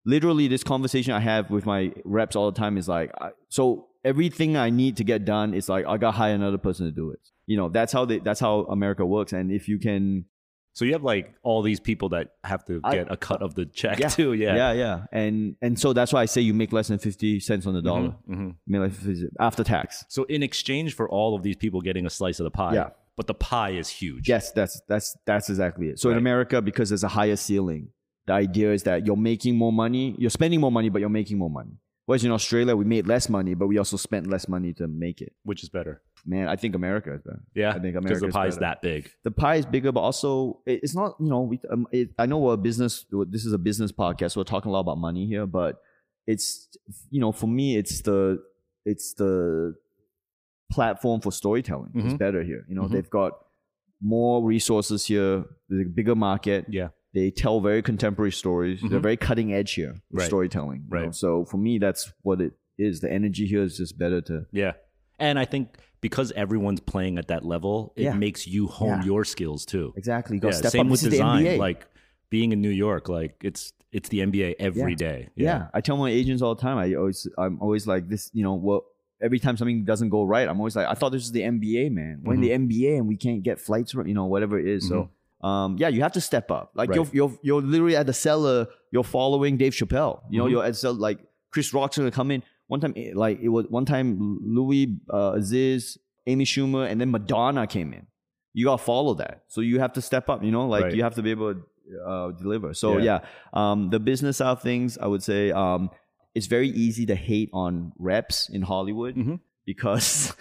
Literally, 0.05 0.49
this 0.49 0.65
conversation 0.65 1.13
I 1.13 1.21
have 1.21 1.51
with 1.51 1.67
my 1.67 1.93
reps 2.05 2.37
all 2.37 2.51
the 2.51 2.59
time 2.59 2.79
is 2.79 2.89
like, 2.89 3.11
I, 3.21 3.31
so 3.49 3.89
everything 4.05 4.57
I 4.57 4.71
need 4.71 4.97
to 4.99 5.05
get 5.05 5.25
done 5.25 5.55
is 5.55 5.69
like 5.69 5.85
I 5.87 5.97
gotta 5.99 6.17
hire 6.17 6.35
another 6.35 6.59
person 6.59 6.87
to 6.87 6.93
do 6.93 7.11
it. 7.11 7.21
You 7.47 7.57
know, 7.57 7.69
that's 7.69 7.93
how 7.93 8.05
they, 8.05 8.19
that's 8.19 8.41
how 8.41 8.61
America 8.65 9.05
works. 9.05 9.33
And 9.33 9.51
if 9.51 9.69
you 9.69 9.79
can, 9.79 10.25
So 10.75 10.85
you 10.85 10.93
have 10.93 11.03
like 11.03 11.35
all 11.43 11.63
these 11.63 11.81
people 11.81 12.11
that 12.11 12.29
have 12.45 12.65
to 12.67 12.81
get 12.93 13.11
a 13.11 13.17
cut 13.17 13.43
of 13.43 13.55
the 13.55 13.67
check 13.67 13.99
Yeah. 13.99 14.09
too. 14.09 14.33
Yeah. 14.35 14.55
yeah, 14.55 14.73
yeah, 14.73 14.97
and 15.13 15.57
and 15.61 15.79
so 15.79 15.93
that's 15.93 16.13
why 16.13 16.23
I 16.23 16.27
say 16.27 16.41
you 16.43 16.55
make 16.55 16.73
less 16.73 16.89
than 16.89 16.99
fifty 17.01 17.41
cents 17.41 17.67
on 17.67 17.75
the 17.75 17.83
dollar. 17.83 18.15
Mhm, 18.29 18.37
mhm. 18.37 18.55
Make 18.67 18.81
less 18.83 18.97
than 18.99 19.15
50 19.15 19.27
after 19.41 19.65
tax. 19.65 20.05
So 20.09 20.23
in 20.25 20.43
exchange 20.43 20.95
for 20.95 21.09
all 21.11 21.35
of 21.35 21.43
these 21.43 21.57
people 21.57 21.81
getting 21.81 22.07
a 22.07 22.11
slice 22.11 22.39
of 22.41 22.45
the 22.45 22.51
pie, 22.53 22.75
Yeah. 22.75 22.91
but 23.17 23.27
the 23.27 23.35
pie 23.35 23.71
is 23.83 23.89
huge. 23.89 24.29
Yes, 24.29 24.53
that's 24.53 24.81
that's 24.89 25.17
that's 25.27 25.51
exactly 25.51 25.89
it. 25.89 25.99
So 25.99 26.11
in 26.11 26.17
America, 26.19 26.63
because 26.63 26.91
there's 26.91 27.05
a 27.05 27.09
higher 27.09 27.37
ceiling, 27.37 27.89
the 28.29 28.35
idea 28.35 28.73
is 28.73 28.83
that 28.85 29.05
you're 29.07 29.17
making 29.33 29.57
more 29.57 29.73
money, 29.73 30.15
you're 30.19 30.31
spending 30.41 30.61
more 30.61 30.71
money, 30.79 30.89
but 30.91 31.01
you're 31.01 31.17
making 31.23 31.39
more 31.39 31.51
money. 31.51 31.75
Whereas 32.07 32.25
in 32.25 32.31
Australia, 32.31 32.75
we 32.75 32.87
made 32.87 33.07
less 33.07 33.29
money, 33.29 33.53
but 33.55 33.67
we 33.67 33.77
also 33.77 33.97
spent 33.99 34.27
less 34.35 34.49
money 34.49 34.73
to 34.81 34.89
make 34.89 35.21
it. 35.21 35.33
which 35.45 35.63
is 35.63 35.69
better. 35.69 36.01
Man, 36.25 36.49
I 36.49 36.57
think 36.57 36.75
America 36.75 37.11
is 37.17 37.23
better. 37.23 37.43
Yeah, 37.55 37.71
I 37.77 37.79
think 37.83 37.97
America 37.97 38.09
because 38.09 38.21
the 38.23 38.29
pie 38.39 38.47
is 38.47 38.55
better. 38.57 38.67
that 38.67 38.83
big. 38.83 39.11
The 39.25 39.31
pie 39.31 39.57
is 39.57 39.67
bigger, 39.67 39.93
but 39.93 40.01
also 40.09 40.61
it- 40.67 40.81
it's 40.85 40.95
not. 41.01 41.11
You 41.21 41.29
know, 41.33 41.43
we, 41.43 41.61
um, 41.71 41.87
it, 41.93 42.09
I 42.19 42.25
know 42.27 42.39
we're 42.39 42.55
a 42.55 42.57
business. 42.71 43.05
This 43.35 43.45
is 43.45 43.53
a 43.53 43.59
business 43.69 43.93
podcast. 43.93 44.31
So 44.33 44.41
we're 44.41 44.45
talking 44.55 44.71
a 44.71 44.73
lot 44.73 44.81
about 44.87 44.99
money 44.99 45.27
here, 45.27 45.47
but 45.47 45.73
it's 46.27 46.47
you 47.11 47.21
know, 47.21 47.33
for 47.41 47.47
me, 47.59 47.77
it's 47.81 48.01
the 48.09 48.43
it's 48.91 49.15
the 49.15 49.75
platform 50.71 51.21
for 51.21 51.33
storytelling. 51.33 51.91
It's 51.95 52.15
Mhm. 52.15 52.19
better 52.19 52.43
here. 52.43 52.65
You 52.69 52.75
know, 52.75 52.83
Mhm. 52.85 52.91
they've 52.93 53.11
got 53.11 53.33
more 54.01 54.45
resources 54.45 55.05
here, 55.07 55.45
the 55.69 55.85
bigger 55.85 56.15
market. 56.15 56.67
Yeah. 56.69 56.89
They 57.15 57.31
tell 57.31 57.61
very 57.61 57.83
contemporary 57.83 58.33
stories. 58.33 58.81
They're 58.83 58.99
Mhm. 59.01 59.03
very 59.03 59.17
cutting 59.17 59.53
edge 59.53 59.73
here 59.75 59.95
Right. 60.13 60.27
storytelling. 60.27 60.85
you 60.91 60.95
know. 60.99 61.05
Right. 61.07 61.15
So 61.15 61.45
for 61.47 61.57
me, 61.57 61.79
that's 61.79 62.13
what 62.23 62.41
it 62.41 62.53
is. 62.79 63.01
The 63.01 63.11
energy 63.11 63.47
here 63.47 63.63
is 63.63 63.77
just 63.77 63.99
better 63.99 64.21
to. 64.23 64.47
Yeah. 64.53 64.73
And 65.19 65.39
I 65.39 65.45
think 65.47 65.79
because 66.01 66.31
everyone's 66.33 66.81
playing 66.81 67.19
at 67.19 67.29
that 67.29 67.45
level, 67.45 67.93
it 67.97 68.03
Yeah. 68.05 68.15
makes 68.15 68.47
you 68.47 68.67
hone 68.69 69.01
Yeah. 69.01 69.05
your 69.05 69.25
skills 69.25 69.65
too. 69.67 69.93
Exactly. 69.97 70.39
To 70.41 70.49
Yeah, 70.49 70.53
step 70.53 70.71
same 70.73 70.87
up. 70.87 70.93
with 70.93 71.01
This 71.01 71.11
design. 71.11 71.59
Like 71.59 71.87
being 72.31 72.53
in 72.53 72.61
New 72.61 72.71
York, 72.71 73.09
like 73.09 73.37
it's 73.43 73.73
it's 73.91 74.11
the 74.11 74.21
NBA 74.21 74.55
every 74.59 74.93
Yeah. 74.93 74.97
day. 74.97 75.29
Yeah. 75.35 75.69
I 75.73 75.81
tell 75.81 75.97
my 75.97 76.11
agents 76.11 76.43
all 76.43 76.55
the 76.55 76.61
time. 76.61 76.77
I 76.77 76.93
always, 76.93 77.27
I'm 77.39 77.59
always 77.63 77.87
like 77.87 78.07
this. 78.11 78.31
You 78.35 78.43
know, 78.43 78.55
well, 78.55 78.85
every 79.19 79.39
time 79.39 79.57
something 79.57 79.83
doesn't 79.87 80.11
go 80.11 80.25
right, 80.25 80.47
I'm 80.47 80.59
always 80.59 80.77
like, 80.77 80.87
I 80.87 80.93
thought 80.93 81.09
this 81.11 81.23
was 81.23 81.33
the 81.33 81.41
NBA, 81.43 81.89
man. 81.91 82.21
We're 82.23 82.35
in 82.35 82.43
the 82.43 82.51
NBA 82.53 82.99
and 82.99 83.09
we 83.09 83.17
can't 83.17 83.43
get 83.43 83.59
flights, 83.59 83.95
you 83.95 84.13
know, 84.13 84.27
whatever 84.27 84.59
it 84.59 84.67
is. 84.69 84.87
So, 84.87 85.09
um, 85.43 85.77
yeah, 85.79 85.89
you 85.89 86.03
have 86.03 86.13
to 86.13 86.21
step 86.21 86.51
up. 86.51 86.73
Like 86.75 86.91
Mm-hmm. 86.91 87.01
Right. 87.03 87.15
you're, 87.15 87.29
you're, 87.31 87.39
you're 87.43 87.63
literally 87.63 87.97
at 87.97 88.07
the 88.07 88.13
cellar. 88.13 88.67
You're 88.93 89.05
following 89.05 89.57
Dave 89.57 89.73
Chappelle. 89.73 90.21
You 90.31 90.39
know, 90.39 90.47
Mhm. 90.47 90.51
you're 90.51 90.65
at 90.65 90.77
cell 90.77 90.95
like 90.95 91.19
Chris 91.53 91.73
Rock's 91.73 91.97
gonna 91.99 92.11
come 92.11 92.31
in. 92.31 92.43
One 92.67 92.81
time, 92.81 92.93
eh, 92.97 93.13
like 93.15 93.39
it 93.41 93.49
was 93.49 93.67
one 93.69 93.85
time, 93.85 94.39
Louis 94.43 94.99
uh, 95.13 95.33
Aziz, 95.37 95.97
Amy 96.27 96.45
Schumer, 96.45 96.91
and 96.91 97.01
then 97.01 97.11
Madonna 97.11 97.67
came 97.67 97.93
in. 97.93 98.07
You 98.53 98.65
gotta 98.67 98.83
follow 98.83 99.15
that. 99.15 99.45
So 99.49 99.61
you 99.61 99.79
have 99.81 99.93
to 99.95 100.03
step 100.03 100.29
up. 100.29 100.43
You 100.43 100.51
know, 100.51 100.67
like 100.69 100.85
Right. 100.85 100.95
you 100.95 101.03
have 101.03 101.15
to 101.15 101.23
be 101.23 101.31
able 101.31 101.55
to 101.55 101.61
uh, 102.07 102.33
deliver. 102.33 102.75
So 102.75 102.99
Yeah. 102.99 103.21
yeah, 103.55 103.71
um, 103.73 103.89
the 103.91 103.99
business 104.01 104.37
side 104.39 104.49
of 104.51 104.61
things, 104.61 104.99
I 104.99 105.07
would 105.07 105.23
say, 105.23 105.53
um, 105.53 105.89
it's 106.35 106.47
very 106.47 106.69
easy 106.69 107.07
to 107.07 107.15
hate 107.15 107.49
on 107.55 107.93
reps 107.99 108.51
in 108.51 108.61
Hollywood 108.63 109.15
Mhm. 109.17 109.41
because 109.65 110.35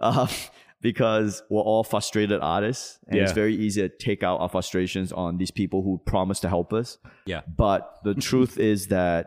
uh, 0.00 0.26
because 0.84 1.42
we're 1.50 1.62
all 1.62 1.82
frustrated 1.82 2.40
artists, 2.42 2.98
and 3.08 3.18
it's 3.18 3.32
very 3.32 3.56
easy 3.56 3.80
to 3.80 3.88
take 3.88 4.22
out 4.22 4.36
our 4.42 4.50
frustrations 4.50 5.10
on 5.12 5.38
these 5.38 5.50
people 5.50 5.82
who 5.82 5.98
promise 6.06 6.38
to 6.40 6.48
help 6.48 6.72
us. 6.74 6.98
Yeah. 7.26 7.40
But 7.56 7.80
the 8.04 8.14
truth 8.28 8.58
is 8.58 8.88
that 8.88 9.22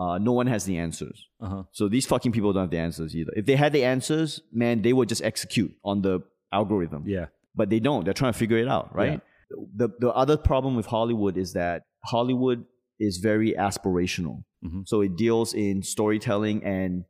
uh, 0.00 0.18
no 0.18 0.32
one 0.32 0.48
has 0.48 0.64
the 0.64 0.76
answers. 0.78 1.26
Uh-huh. 1.40 1.62
So 1.72 1.88
these 1.88 2.04
fucking 2.04 2.32
people 2.32 2.52
don't 2.52 2.64
have 2.64 2.70
the 2.70 2.78
answers 2.78 3.14
either. 3.14 3.32
If 3.36 3.46
they 3.46 3.54
had 3.56 3.72
the 3.72 3.84
answers, 3.84 4.40
man, 4.52 4.82
they 4.82 4.92
would 4.92 5.08
just 5.08 5.22
execute 5.22 5.72
on 5.84 6.02
the 6.02 6.20
algorithm 6.52 7.04
Yeah. 7.06 7.26
but 7.54 7.70
they 7.70 7.78
don't. 7.80 8.04
They're 8.04 8.14
trying 8.22 8.32
to 8.32 8.38
figure 8.38 8.58
it 8.58 8.68
out, 8.68 8.94
right? 8.94 9.12
Yeah. 9.12 9.56
The 9.76 9.88
the 10.04 10.10
other 10.22 10.36
problem 10.36 10.76
with 10.76 10.86
Hollywood 10.86 11.36
is 11.38 11.52
that 11.54 11.82
Hollywood 12.04 12.64
is 13.00 13.18
very 13.18 13.52
aspirational. 13.52 14.42
Mhm. 14.64 14.82
So 14.90 15.00
it 15.06 15.16
deals 15.16 15.54
in 15.54 15.82
storytelling 15.82 16.64
and 16.64 17.04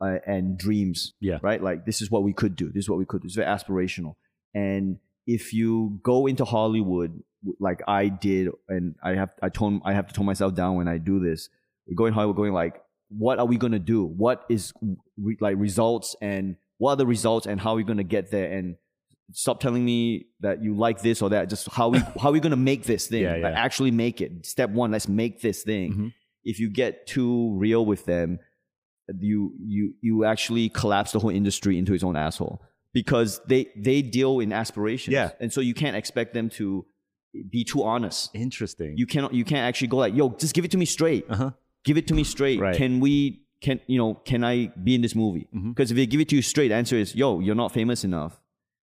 uh, 0.00 0.18
and 0.26 0.56
dreams, 0.58 1.14
Yeah. 1.20 1.38
right? 1.42 1.62
Like 1.62 1.84
this 1.86 2.00
is 2.02 2.10
what 2.10 2.22
we 2.22 2.32
could 2.32 2.54
do. 2.56 2.66
This 2.72 2.84
is 2.84 2.88
what 2.90 2.98
we 2.98 3.04
could 3.04 3.22
do. 3.22 3.26
It's 3.26 3.34
very 3.36 3.46
aspirational. 3.48 4.14
And 4.54 4.98
if 5.26 5.52
you 5.52 6.00
go 6.02 6.26
into 6.26 6.44
Hollywood 6.44 7.22
like 7.60 7.80
I 7.86 8.08
did, 8.08 8.48
and 8.68 8.94
I 9.02 9.14
have 9.14 9.32
I 9.42 9.48
told 9.48 9.80
I 9.84 9.92
have 9.92 10.06
to 10.08 10.14
tone 10.14 10.26
myself 10.26 10.54
down 10.54 10.76
when 10.76 10.88
I 10.88 10.98
do 10.98 11.20
this. 11.20 11.48
We're 11.86 11.94
going 11.94 12.12
to 12.12 12.14
Hollywood, 12.14 12.36
going 12.36 12.52
like, 12.52 12.82
what 13.10 13.38
are 13.38 13.46
we 13.46 13.56
gonna 13.56 13.78
do? 13.78 14.04
What 14.04 14.44
is 14.48 14.72
re- 15.16 15.36
like 15.40 15.56
results 15.58 16.14
and 16.20 16.56
what 16.78 16.92
are 16.92 16.96
the 16.96 17.06
results 17.06 17.46
and 17.46 17.60
how 17.60 17.70
are 17.72 17.76
we 17.76 17.84
gonna 17.84 18.02
get 18.04 18.30
there? 18.30 18.52
And 18.52 18.76
stop 19.32 19.60
telling 19.60 19.84
me 19.84 20.26
that 20.40 20.62
you 20.62 20.74
like 20.74 21.00
this 21.00 21.22
or 21.22 21.30
that. 21.30 21.48
Just 21.48 21.68
how 21.70 21.88
we 21.90 21.98
how 22.20 22.28
are 22.28 22.32
we 22.32 22.40
gonna 22.40 22.56
make 22.56 22.84
this 22.84 23.06
thing? 23.06 23.22
Yeah, 23.22 23.36
Like 23.36 23.54
actually 23.54 23.90
make 23.92 24.20
it. 24.20 24.44
Step 24.46 24.70
one, 24.70 24.90
let's 24.90 25.08
make 25.08 25.40
this 25.40 25.62
thing. 25.62 25.92
Mhm. 25.94 26.12
If 26.44 26.58
you 26.60 26.68
get 26.70 27.06
too 27.06 27.54
real 27.56 27.84
with 27.86 28.04
them, 28.04 28.38
you 29.20 29.52
you 29.60 29.94
you 30.00 30.24
actually 30.24 30.68
collapse 30.68 31.12
the 31.12 31.18
whole 31.18 31.30
industry 31.30 31.78
into 31.78 31.92
its 31.94 32.04
own 32.04 32.16
asshole 32.16 32.60
because 32.92 33.40
they 33.46 33.66
they 33.76 34.02
deal 34.02 34.40
in 34.40 34.52
aspirations. 34.52 35.12
Yeah. 35.12 35.30
and 35.40 35.52
so 35.52 35.60
you 35.60 35.74
can't 35.74 35.96
expect 35.96 36.34
them 36.34 36.48
to 36.50 36.84
be 37.50 37.64
too 37.64 37.82
honest. 37.82 38.30
Interesting. 38.34 38.94
You 38.96 39.06
cannot 39.06 39.32
you 39.34 39.44
can't 39.44 39.60
actually 39.68 39.88
go 39.88 39.98
like, 39.98 40.14
yo, 40.14 40.30
just 40.30 40.54
give 40.54 40.64
it 40.64 40.70
to 40.72 40.78
me 40.78 40.84
straight. 40.86 41.24
uh-huh. 41.28 41.50
Give 41.84 41.96
it 41.96 42.06
to 42.08 42.14
me 42.14 42.24
straight. 42.24 42.60
Right. 42.60 42.76
Can 42.76 43.00
we 43.00 43.44
can 43.60 43.80
you 43.86 43.98
know 43.98 44.14
can 44.14 44.44
I 44.44 44.72
be 44.82 44.94
in 44.94 45.00
this 45.02 45.14
movie? 45.14 45.46
Mhm. 45.54 45.74
Because 45.74 45.90
if 45.90 45.96
they 45.96 46.06
give 46.06 46.20
it 46.20 46.28
to 46.30 46.36
you 46.36 46.42
straight, 46.42 46.68
the 46.68 46.74
answer 46.74 46.96
is 46.96 47.14
yo, 47.14 47.40
you're 47.40 47.54
not 47.54 47.72
famous 47.72 48.04
enough. 48.04 48.40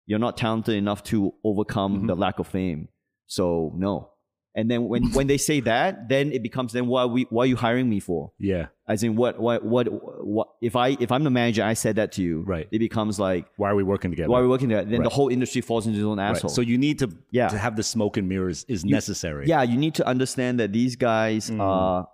You're 0.07 0.19
not 0.19 0.37
talented 0.37 0.75
enough 0.75 1.03
to 1.05 1.33
overcome 1.43 2.03
Mhm. 2.03 2.07
the 2.07 2.15
lack 2.15 2.39
of 2.39 2.47
fame. 2.47 2.87
So 3.27 3.73
no. 3.75 4.11
And 4.57 4.71
then 4.71 4.87
when 4.87 5.11
when 5.11 5.27
they 5.27 5.37
say 5.37 5.59
that, 5.61 6.07
then 6.07 6.31
it 6.31 6.41
becomes 6.41 6.71
then 6.71 6.87
why 6.87 7.01
are 7.01 7.07
we 7.09 7.23
why 7.29 7.43
are 7.43 7.45
you 7.47 7.57
hiring 7.57 7.89
me 7.89 7.99
for? 7.99 8.31
Yeah. 8.39 8.67
As 8.87 9.03
in 9.03 9.15
what 9.17 9.37
what 9.39 9.65
what 9.65 9.87
what 10.25 10.47
if 10.61 10.77
I 10.77 10.95
if 10.99 11.11
I'm 11.11 11.23
the 11.25 11.29
manager, 11.29 11.61
I 11.63 11.73
said 11.73 11.97
that 11.97 12.13
to 12.13 12.21
you, 12.23 12.41
Right. 12.47 12.67
It 12.71 12.79
becomes 12.79 13.19
like 13.19 13.47
Why 13.57 13.69
are 13.71 13.75
we 13.75 13.83
working 13.83 14.11
together? 14.11 14.29
why 14.29 14.39
are 14.39 14.43
we 14.43 14.47
working 14.47 14.69
together? 14.69 14.89
Then 14.89 15.03
the 15.03 15.09
whole 15.09 15.27
industry 15.27 15.59
falls 15.61 15.87
into 15.87 15.99
its 15.99 16.05
own 16.05 16.19
Right. 16.19 16.29
asshole. 16.29 16.49
So 16.51 16.61
you 16.61 16.77
need 16.77 16.99
to 16.99 17.09
Yeah. 17.31 17.49
to 17.49 17.57
have 17.57 17.75
the 17.75 17.83
smoke 17.83 18.15
and 18.15 18.29
mirrors 18.29 18.63
is 18.69 18.85
necessary. 18.85 19.45
yeah, 19.47 19.61
you 19.63 19.75
need 19.77 19.95
to 19.95 20.07
understand 20.07 20.59
that 20.61 20.71
these 20.71 20.95
guys 20.95 21.49
Mm. 21.49 21.59
are, 21.59 22.07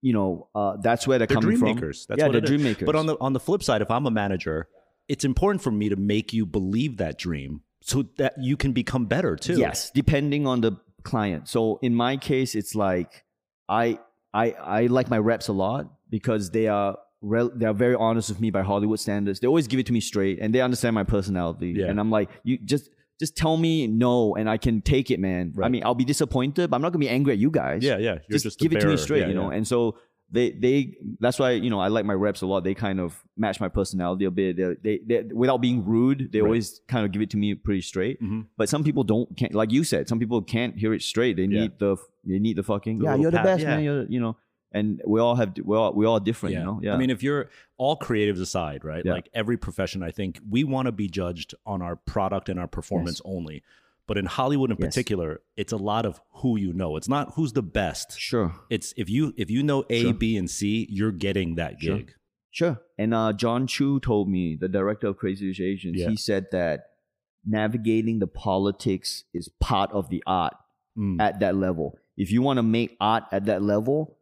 you 0.00 0.12
know, 0.12 0.46
uh, 0.54 0.76
that's 0.80 1.08
where 1.08 1.18
they're, 1.18 1.26
They're 1.26 1.34
coming 1.34 1.48
dream 1.56 1.58
from. 1.58 1.74
makers. 1.74 2.06
That's 2.08 2.20
yeah, 2.20 2.26
what 2.26 2.32
they're 2.32 2.44
is. 2.44 2.48
dream 2.50 2.62
makers. 2.62 2.86
But 2.86 2.94
on 2.94 3.06
the 3.06 3.16
on 3.20 3.32
the 3.32 3.40
flip 3.40 3.62
side, 3.64 3.82
if 3.82 3.90
I'm 3.90 4.06
a 4.06 4.10
manager, 4.12 4.68
it's 5.08 5.24
important 5.24 5.62
for 5.62 5.72
me 5.72 5.88
to 5.88 5.96
make 5.96 6.32
you 6.32 6.46
believe 6.46 6.98
that 6.98 7.18
dream 7.18 7.62
so 7.80 8.04
that 8.18 8.34
you 8.38 8.56
can 8.56 8.72
become 8.72 9.06
better 9.06 9.34
too. 9.34 9.54
yes, 9.58 9.90
depending 9.90 10.46
on 10.46 10.60
the 10.60 10.72
client. 11.04 11.48
So 11.48 11.78
in 11.82 11.94
my 11.94 12.16
case, 12.16 12.54
it's 12.54 12.74
like 12.74 13.24
I 13.68 13.98
I 14.32 14.52
I 14.52 14.86
like 14.86 15.08
my 15.10 15.18
reps 15.18 15.48
a 15.48 15.52
lot 15.52 15.86
because 16.10 16.50
they 16.50 16.68
are 16.68 16.96
rel- 17.20 17.52
they 17.54 17.66
are 17.66 17.74
very 17.74 17.94
honest 17.94 18.28
with 18.28 18.40
me 18.40 18.50
by 18.50 18.62
Hollywood 18.62 19.00
standards. 19.00 19.40
They 19.40 19.46
always 19.46 19.66
give 19.66 19.80
it 19.80 19.86
to 19.86 19.92
me 19.92 20.00
straight, 20.00 20.38
and 20.40 20.54
they 20.54 20.60
understand 20.60 20.94
my 20.94 21.04
personality. 21.04 21.74
Yeah. 21.76 21.86
And 21.86 21.98
I'm 22.00 22.10
like, 22.10 22.30
you 22.42 22.58
just 22.58 22.90
just 23.18 23.36
tell 23.36 23.56
me 23.56 23.86
no, 23.86 24.36
and 24.36 24.48
I 24.48 24.58
can 24.58 24.80
take 24.80 25.10
it, 25.10 25.18
man. 25.18 25.52
I 25.62 25.68
mean, 25.68 25.82
I'll 25.84 25.94
be 25.94 26.04
disappointed, 26.04 26.70
but 26.70 26.76
I'm 26.76 26.82
not 26.82 26.92
gonna 26.92 27.00
be 27.00 27.08
angry 27.08 27.32
at 27.32 27.38
you 27.38 27.50
guys. 27.50 27.82
Yeah, 27.82 27.98
yeah. 27.98 28.18
You're 28.28 28.36
just, 28.36 28.44
just, 28.44 28.58
give 28.60 28.72
it 28.72 28.80
to 28.80 28.86
me 28.86 28.96
straight, 28.96 29.22
Yeah, 29.22 29.28
you 29.28 29.34
know. 29.34 29.50
yeah. 29.50 29.56
And 29.56 29.66
so 29.66 29.98
they 30.30 30.50
they 30.50 30.94
that's 31.20 31.38
why 31.38 31.52
you 31.52 31.70
know 31.70 31.80
I 31.80 31.88
like 31.88 32.04
my 32.04 32.12
reps 32.14 32.42
a 32.42 32.46
lot. 32.46 32.62
They 32.64 32.74
kind 32.74 33.00
of 33.00 33.22
match 33.36 33.60
my 33.60 33.68
personality 33.68 34.24
a 34.26 34.30
bit. 34.30 34.56
They 34.56 34.74
they, 34.82 35.00
they 35.06 35.22
without 35.32 35.58
being 35.58 35.84
rude, 35.84 36.30
they 36.32 36.40
Right. 36.40 36.46
always 36.48 36.80
kind 36.86 37.06
of 37.06 37.12
give 37.12 37.22
it 37.22 37.30
to 37.30 37.36
me 37.36 37.54
pretty 37.54 37.80
straight. 37.80 38.20
Mhm. 38.22 38.46
But 38.56 38.68
some 38.68 38.84
people 38.84 39.04
don't 39.04 39.34
can't 39.36 39.54
like 39.54 39.72
you 39.72 39.84
said. 39.84 40.08
Some 40.08 40.18
people 40.18 40.42
can't 40.42 40.76
hear 40.76 40.92
it 40.92 41.02
straight. 41.02 41.36
They 41.36 41.44
Yeah. 41.44 41.60
need 41.62 41.78
the 41.78 41.96
they 42.24 42.38
need 42.38 42.56
the 42.56 42.62
fucking 42.62 43.00
yeah. 43.02 43.14
You're 43.14 43.30
the 43.30 43.38
best 43.38 43.62
yeah. 43.62 43.76
man. 43.76 43.84
You're 43.84 44.04
you 44.06 44.20
know. 44.20 44.36
And 44.70 45.00
we 45.06 45.18
all 45.18 45.34
have 45.36 45.54
we're 45.64 45.78
all 45.78 45.94
we're 45.94 46.06
all 46.06 46.20
different. 46.20 46.54
You 46.56 46.62
know. 46.62 46.78
Yeah. 46.82 46.94
I 46.94 46.98
mean, 46.98 47.08
if 47.08 47.22
you're 47.22 47.48
all 47.78 47.96
creatives 47.98 48.38
aside, 48.40 48.84
right? 48.84 49.02
Yeah. 49.02 49.14
Like 49.14 49.30
every 49.32 49.56
profession, 49.56 50.02
I 50.02 50.10
think 50.10 50.40
we 50.50 50.62
want 50.62 50.86
to 50.86 50.92
be 50.92 51.08
judged 51.08 51.54
on 51.64 51.80
our 51.80 51.96
product 51.96 52.50
and 52.50 52.60
our 52.60 52.68
performance 52.68 53.22
only. 53.24 53.62
But 54.08 54.18
in 54.18 54.24
Hollywood 54.24 54.70
in 54.72 54.76
Yes. 54.80 54.88
particular, 54.88 55.40
it's 55.56 55.72
a 55.72 55.76
lot 55.76 56.04
of 56.06 56.20
who 56.40 56.58
you 56.58 56.72
know. 56.72 56.96
It's 56.96 57.08
not 57.08 57.34
who's 57.34 57.52
the 57.52 57.62
best. 57.62 58.18
sure. 58.18 58.52
It's 58.70 58.92
if 58.96 59.08
you 59.08 59.32
if 59.36 59.48
you 59.50 59.62
know 59.62 59.84
A, 59.90 60.00
Sure. 60.02 60.14
B, 60.14 60.36
and 60.36 60.50
C, 60.50 60.86
you're 60.90 61.12
getting 61.12 61.54
that 61.56 61.78
gig. 61.78 62.12
Sure. 62.50 62.80
And 62.98 63.12
uh, 63.14 63.32
Jon 63.34 63.66
Chu 63.68 64.00
told 64.00 64.28
me, 64.28 64.56
the 64.58 64.68
director 64.68 65.06
of 65.08 65.18
Crazy 65.18 65.46
Rich 65.48 65.60
Asians, 65.60 65.96
Yeah. 66.00 66.08
he 66.08 66.16
said 66.16 66.46
that 66.52 66.86
navigating 67.44 68.18
the 68.18 68.26
politics 68.26 69.24
is 69.32 69.48
part 69.60 69.90
of 69.92 70.08
the 70.10 70.22
art 70.26 70.54
Mm. 70.98 71.20
at 71.20 71.38
that 71.40 71.54
level. 71.54 71.96
If 72.16 72.32
you 72.32 72.42
want 72.42 72.56
to 72.56 72.62
make 72.64 72.96
art 73.00 73.22
at 73.30 73.44
that 73.44 73.62
level, 73.62 74.16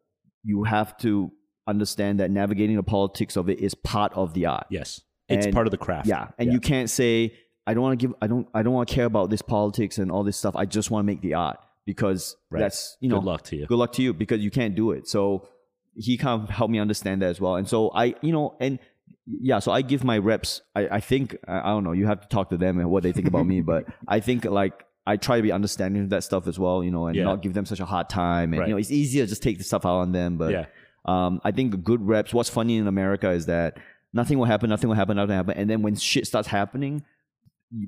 you 0.44 0.64
have 0.64 0.94
to 0.98 1.32
understand 1.66 2.20
that 2.20 2.30
navigating 2.30 2.76
the 2.76 2.82
politics 2.82 3.34
of 3.36 3.48
it 3.48 3.60
is 3.60 3.74
part 3.74 4.12
of 4.12 4.34
the 4.34 4.44
art. 4.44 4.66
Yes, 4.70 5.00
it's 5.28 5.46
And- 5.46 5.54
part 5.54 5.66
of 5.66 5.70
the 5.70 5.78
craft. 5.78 6.06
Yeah, 6.06 6.32
and 6.38 6.52
you 6.52 6.60
can't 6.60 6.90
say 6.90 7.32
I 7.66 7.74
don't 7.74 7.82
want 7.82 7.98
to 7.98 8.06
give 8.06 8.14
I 8.22 8.26
don't 8.26 8.46
I 8.54 8.62
don't 8.62 8.72
want 8.74 8.88
to 8.88 8.94
care 8.94 9.06
about 9.06 9.30
this 9.30 9.42
politics 9.42 9.98
and 9.98 10.10
all 10.10 10.22
this 10.24 10.36
stuff. 10.36 10.54
I 10.56 10.64
just 10.66 10.90
want 10.90 11.02
to 11.04 11.06
make 11.06 11.20
the 11.20 11.34
art 11.34 11.58
because 11.84 12.36
Right. 12.50 12.60
that's 12.60 12.96
you 13.00 13.08
know 13.08 13.16
Good 13.20 13.26
luck 13.26 13.42
to 13.44 13.56
you. 13.56 13.66
good 13.66 13.78
luck 13.78 13.92
to 13.94 14.02
you 14.02 14.12
because 14.12 14.40
you 14.40 14.50
can't 14.50 14.74
do 14.74 14.92
it. 14.92 15.08
So 15.08 15.48
he 15.96 16.16
kind 16.16 16.42
of 16.42 16.50
helped 16.50 16.70
me 16.72 16.78
understand 16.78 17.22
that 17.22 17.28
as 17.30 17.40
well. 17.40 17.56
And 17.56 17.66
so 17.68 17.90
I, 17.90 18.14
you 18.20 18.30
know, 18.32 18.54
and 18.60 18.78
yeah, 19.26 19.58
so 19.60 19.72
I 19.72 19.82
give 19.82 20.04
my 20.04 20.18
reps. 20.18 20.60
I, 20.74 20.88
I 20.88 21.00
think 21.00 21.36
I 21.48 21.58
I 21.60 21.68
don't 21.74 21.84
know. 21.84 21.92
You 21.92 22.06
have 22.06 22.20
to 22.20 22.28
talk 22.28 22.50
to 22.50 22.56
them 22.56 22.78
and 22.78 22.90
what 22.90 23.02
they 23.02 23.12
think 23.12 23.26
about 23.28 23.46
me, 23.46 23.60
but 23.62 23.84
I 24.08 24.20
think 24.20 24.44
like 24.44 24.84
I 25.06 25.16
try 25.16 25.36
to 25.36 25.42
be 25.42 25.52
understanding 25.52 26.02
of 26.02 26.10
that 26.10 26.24
stuff 26.24 26.46
as 26.48 26.58
well, 26.58 26.82
you 26.84 26.90
know, 26.90 27.06
and 27.06 27.16
Yeah. 27.16 27.24
not 27.24 27.40
give 27.42 27.54
them 27.54 27.64
such 27.66 27.80
a 27.80 27.84
hard 27.86 28.08
time. 28.08 28.52
And 28.52 28.60
Right. 28.60 28.68
you 28.68 28.74
know, 28.74 28.78
it's 28.78 28.90
easier 28.90 29.24
to 29.24 29.28
just 29.28 29.42
take 29.42 29.58
the 29.58 29.64
stuff 29.64 29.86
out 29.86 29.98
on 29.98 30.12
them. 30.12 30.36
But 30.36 30.50
Yeah. 30.52 30.66
um, 31.04 31.40
I 31.44 31.50
think 31.52 31.82
good 31.84 32.02
reps. 32.06 32.34
What's 32.34 32.50
funny 32.50 32.76
in 32.76 32.86
America 32.88 33.30
is 33.30 33.46
that 33.46 33.78
nothing 34.12 34.38
will 34.38 34.46
happen, 34.46 34.68
nothing 34.68 34.88
will 34.88 34.96
happen, 34.96 35.16
nothing 35.16 35.30
will 35.30 35.36
happen, 35.36 35.56
and 35.56 35.70
then 35.70 35.82
when 35.82 35.94
shit 35.94 36.26
starts 36.26 36.48
happening, 36.48 37.04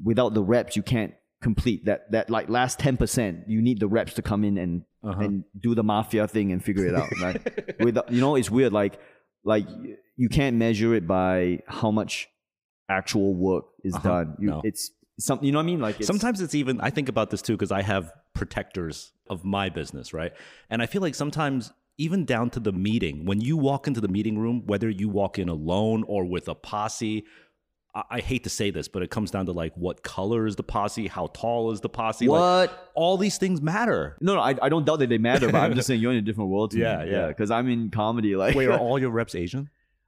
without 0.05 0.35
the 0.35 0.43
reps, 0.43 0.77
you 0.77 0.83
can't 0.83 1.15
complete 1.41 1.85
that 1.87 2.11
that 2.13 2.31
like 2.31 2.49
last 2.49 2.79
ten 2.79 2.97
percent. 2.97 3.45
You 3.49 3.63
need 3.63 3.81
the 3.81 3.89
reps 3.89 4.15
to 4.15 4.23
come 4.23 4.45
in 4.45 4.59
and 4.59 4.83
Uh-huh. 5.05 5.21
and 5.23 5.45
do 5.59 5.75
the 5.77 5.85
mafia 5.85 6.27
thing 6.27 6.51
and 6.53 6.63
figure 6.63 6.87
it 6.87 6.95
out. 6.95 7.09
Right? 7.23 7.41
With 7.81 7.97
you 8.11 8.21
know, 8.21 8.35
it's 8.37 8.51
weird. 8.51 8.73
Like 8.73 8.99
like 9.45 9.67
you 10.17 10.29
can't 10.29 10.57
measure 10.57 10.95
it 10.95 11.07
by 11.07 11.61
how 11.69 11.91
much 11.93 12.29
actual 12.89 13.35
work 13.35 13.65
is 13.85 13.95
Uh-huh. 13.95 14.09
done. 14.09 14.37
You, 14.41 14.49
No. 14.51 14.61
It's 14.65 14.91
some. 15.21 15.39
You 15.43 15.53
know 15.53 15.59
what 15.59 15.65
I 15.65 15.67
mean? 15.67 15.81
Like 15.81 15.99
it's, 15.99 16.07
sometimes 16.07 16.41
it's 16.41 16.55
even 16.55 16.81
i 16.81 16.91
think 16.91 17.09
about 17.09 17.31
this 17.31 17.43
too 17.43 17.55
because 17.55 17.73
i 17.73 17.83
have 17.83 18.13
protectors 18.35 19.13
of 19.29 19.45
my 19.45 19.69
business 19.69 20.15
right 20.15 20.33
and 20.71 20.81
i 20.81 20.87
feel 20.87 21.03
like 21.03 21.15
sometimes 21.15 21.73
even 21.99 22.25
down 22.25 22.49
to 22.51 22.61
the 22.61 22.71
meeting 22.73 23.25
when 23.27 23.41
you 23.41 23.57
walk 23.57 23.87
into 23.89 24.01
the 24.01 24.07
meeting 24.09 24.39
room 24.39 24.63
whether 24.67 24.89
you 24.89 25.09
walk 25.09 25.39
in 25.39 25.49
alone 25.49 26.05
or 26.07 26.25
with 26.25 26.47
a 26.49 26.55
posse 26.55 27.25
I, 27.99 28.03
I 28.17 28.21
hate 28.21 28.43
to 28.45 28.51
say 28.51 28.71
this 28.71 28.87
but 28.89 29.03
it 29.03 29.11
comes 29.11 29.31
down 29.31 29.47
to 29.47 29.53
like 29.63 29.73
what 29.77 29.97
color 30.03 30.47
is 30.47 30.57
the 30.57 30.63
posse 30.63 31.07
how 31.17 31.27
tall 31.43 31.71
is 31.73 31.81
the 31.81 31.89
posse 31.89 32.27
like, 32.29 32.71
what. 32.71 32.91
all 32.95 33.17
these 33.25 33.39
things 33.39 33.61
matter 33.61 34.17
no, 34.21 34.35
no, 34.37 34.41
I, 34.41 34.55
I 34.67 34.69
don't 34.73 34.85
doubt 34.89 34.99
that 35.01 35.09
they 35.09 35.19
matter, 35.19 35.47
but 35.53 35.61
I'm 35.65 35.75
just 35.75 35.87
saying 35.89 36.01
you're 36.01 36.13
in 36.13 36.19
a 36.19 36.23
different 36.29 36.51
world. 36.51 36.71
To 36.73 36.79
Yeah, 36.79 37.05
me. 37.05 37.11
yeah. 37.13 37.27
Because 37.29 37.51
I'm 37.51 37.69
in 37.69 37.91
comedy. 37.91 38.37
Like, 38.37 38.55
wait 38.55 38.69
are 38.69 38.79
all 38.87 38.99
your 38.99 39.11
reps 39.11 39.35
asian 39.35 39.65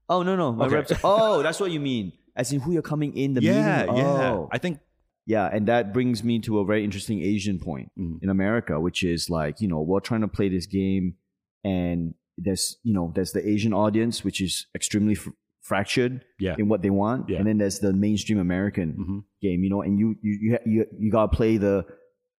oh 0.09 0.23
no, 0.23 0.35
no, 0.37 0.53
my 0.53 0.67
Okay. 0.67 0.75
reps. 0.77 0.93
Oh, 1.05 1.43
that's 1.43 1.61
what 1.61 1.71
you 1.71 1.81
mean. 1.81 2.13
As 2.37 2.53
in 2.53 2.61
who 2.61 2.73
you're 2.73 2.83
coming 2.95 3.17
in 3.17 3.35
the 3.35 3.43
yeah 3.43 3.81
meeting. 3.87 3.97
yeah 3.97 4.31
Oh. 4.33 4.49
i 4.53 4.59
think 4.59 4.79
Yeah, 5.27 5.47
and 5.55 5.63
that 5.73 5.93
brings 5.97 6.19
me 6.29 6.35
to 6.47 6.53
a 6.61 6.65
very 6.65 6.83
interesting 6.89 7.19
Asian 7.35 7.59
point 7.69 7.89
Mhm. 7.99 8.17
in 8.23 8.29
America, 8.31 8.75
which 8.87 9.01
is 9.15 9.21
like, 9.39 9.55
you 9.63 9.69
know, 9.73 9.81
we're 9.91 10.01
trying 10.11 10.23
to 10.29 10.33
play 10.39 10.49
this 10.57 10.67
game 10.67 11.05
and 11.65 12.15
there's, 12.39 12.79
you 12.83 12.95
know, 12.97 13.13
there's 13.15 13.33
the 13.33 13.43
Asian 13.55 13.73
audience, 13.85 14.25
which 14.25 14.41
is 14.41 14.67
extremely 14.75 15.15
fr- 15.15 15.37
fractured 15.61 16.25
yeah 16.39 16.57
in 16.59 16.69
what 16.69 16.83
they 16.83 16.91
want. 16.91 17.29
Yeah. 17.29 17.39
And 17.39 17.47
then 17.47 17.59
there's 17.59 17.79
the 17.81 17.93
mainstream 17.93 18.39
American 18.39 18.89
Mhm. 18.99 19.25
game, 19.41 19.63
you 19.65 19.71
know, 19.71 19.83
and 19.83 19.99
you, 19.99 20.17
you, 20.23 20.39
you, 20.43 20.59
you, 20.67 20.87
you 20.99 21.11
gotta 21.11 21.29
play 21.35 21.57
the, 21.59 21.85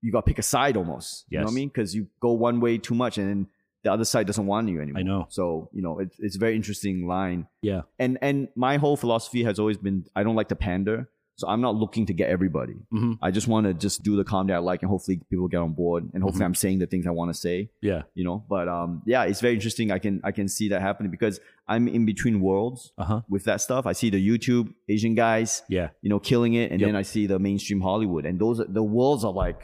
you 0.02 0.12
gotta 0.12 0.26
pick 0.26 0.40
a 0.40 0.44
side 0.44 0.76
almost. 0.78 1.26
You 1.30 1.38
know 1.40 1.46
what 1.46 1.52
I 1.52 1.54
mean? 1.56 1.70
Cause 1.70 1.94
you 1.94 2.08
go 2.20 2.32
one 2.32 2.60
way 2.60 2.78
too 2.78 2.96
much 2.96 3.18
and 3.18 3.30
then 3.30 3.48
the 3.84 3.92
other 3.92 4.06
side 4.06 4.28
doesn't 4.28 4.46
want 4.46 4.70
you 4.70 4.82
anymore. 4.82 5.00
I 5.00 5.04
know. 5.04 5.26
So, 5.30 5.70
you 5.74 5.82
know, 5.82 6.00
it's, 6.00 6.16
it's 6.20 6.36
a 6.36 6.40
very 6.40 6.56
interesting 6.56 7.08
line 7.08 7.48
yeah 7.62 7.82
and 8.00 8.18
and 8.22 8.48
my 8.56 8.78
whole 8.78 8.98
philosophy 8.98 9.44
has 9.44 9.60
always 9.60 9.78
been 9.78 10.06
I 10.16 10.24
don't 10.24 10.36
like 10.36 10.50
to 10.50 10.56
pander, 10.56 11.10
so 11.42 11.48
I'm 11.54 11.62
not 11.68 11.76
looking 11.84 12.06
to 12.10 12.14
get 12.14 12.28
everybody. 12.36 12.78
Mhm. 12.94 13.18
I 13.28 13.30
just 13.38 13.48
want 13.54 13.64
to 13.68 13.74
just 13.86 13.98
do 14.04 14.14
the 14.16 14.24
comedy 14.34 14.54
I 14.54 14.60
like, 14.60 14.82
and 14.84 14.90
hopefully 14.90 15.18
people 15.32 15.48
get 15.56 15.62
on 15.68 15.74
board, 15.74 16.02
and 16.14 16.20
hopefully 16.24 16.42
Mm-hmm. 16.44 16.58
I'm 16.60 16.62
saying 16.64 16.78
the 16.80 16.88
things 16.94 17.06
I 17.12 17.14
want 17.20 17.30
to 17.34 17.38
say. 17.48 17.58
yeah 17.82 18.02
You 18.20 18.24
know, 18.28 18.38
but 18.54 18.66
um, 18.78 18.90
yeah, 19.14 19.24
it's 19.30 19.42
very 19.48 19.56
interesting. 19.60 19.88
I 19.98 20.00
can 20.06 20.22
I 20.30 20.32
can 20.40 20.48
see 20.58 20.68
that 20.74 20.82
happening 20.90 21.12
because 21.18 21.36
I'm 21.74 21.88
in 21.98 22.04
between 22.12 22.36
worlds 22.48 22.80
uh-huh 23.04 23.22
with 23.34 23.44
that 23.50 23.60
stuff. 23.68 23.84
I 23.92 23.94
see 24.02 24.10
the 24.18 24.22
YouTube 24.30 24.66
Asian 24.96 25.14
guys, 25.26 25.50
yeah 25.78 25.88
you 26.04 26.10
know, 26.12 26.20
killing 26.32 26.54
it, 26.62 26.68
and 26.72 26.78
Yep. 26.82 26.88
then 26.88 26.96
I 27.04 27.06
see 27.14 27.24
the 27.34 27.40
mainstream 27.48 27.82
Hollywood, 27.90 28.24
and 28.28 28.36
those 28.46 28.58
are, 28.62 28.70
the 28.80 28.84
worlds 28.98 29.24
are 29.30 29.34
like, 29.46 29.62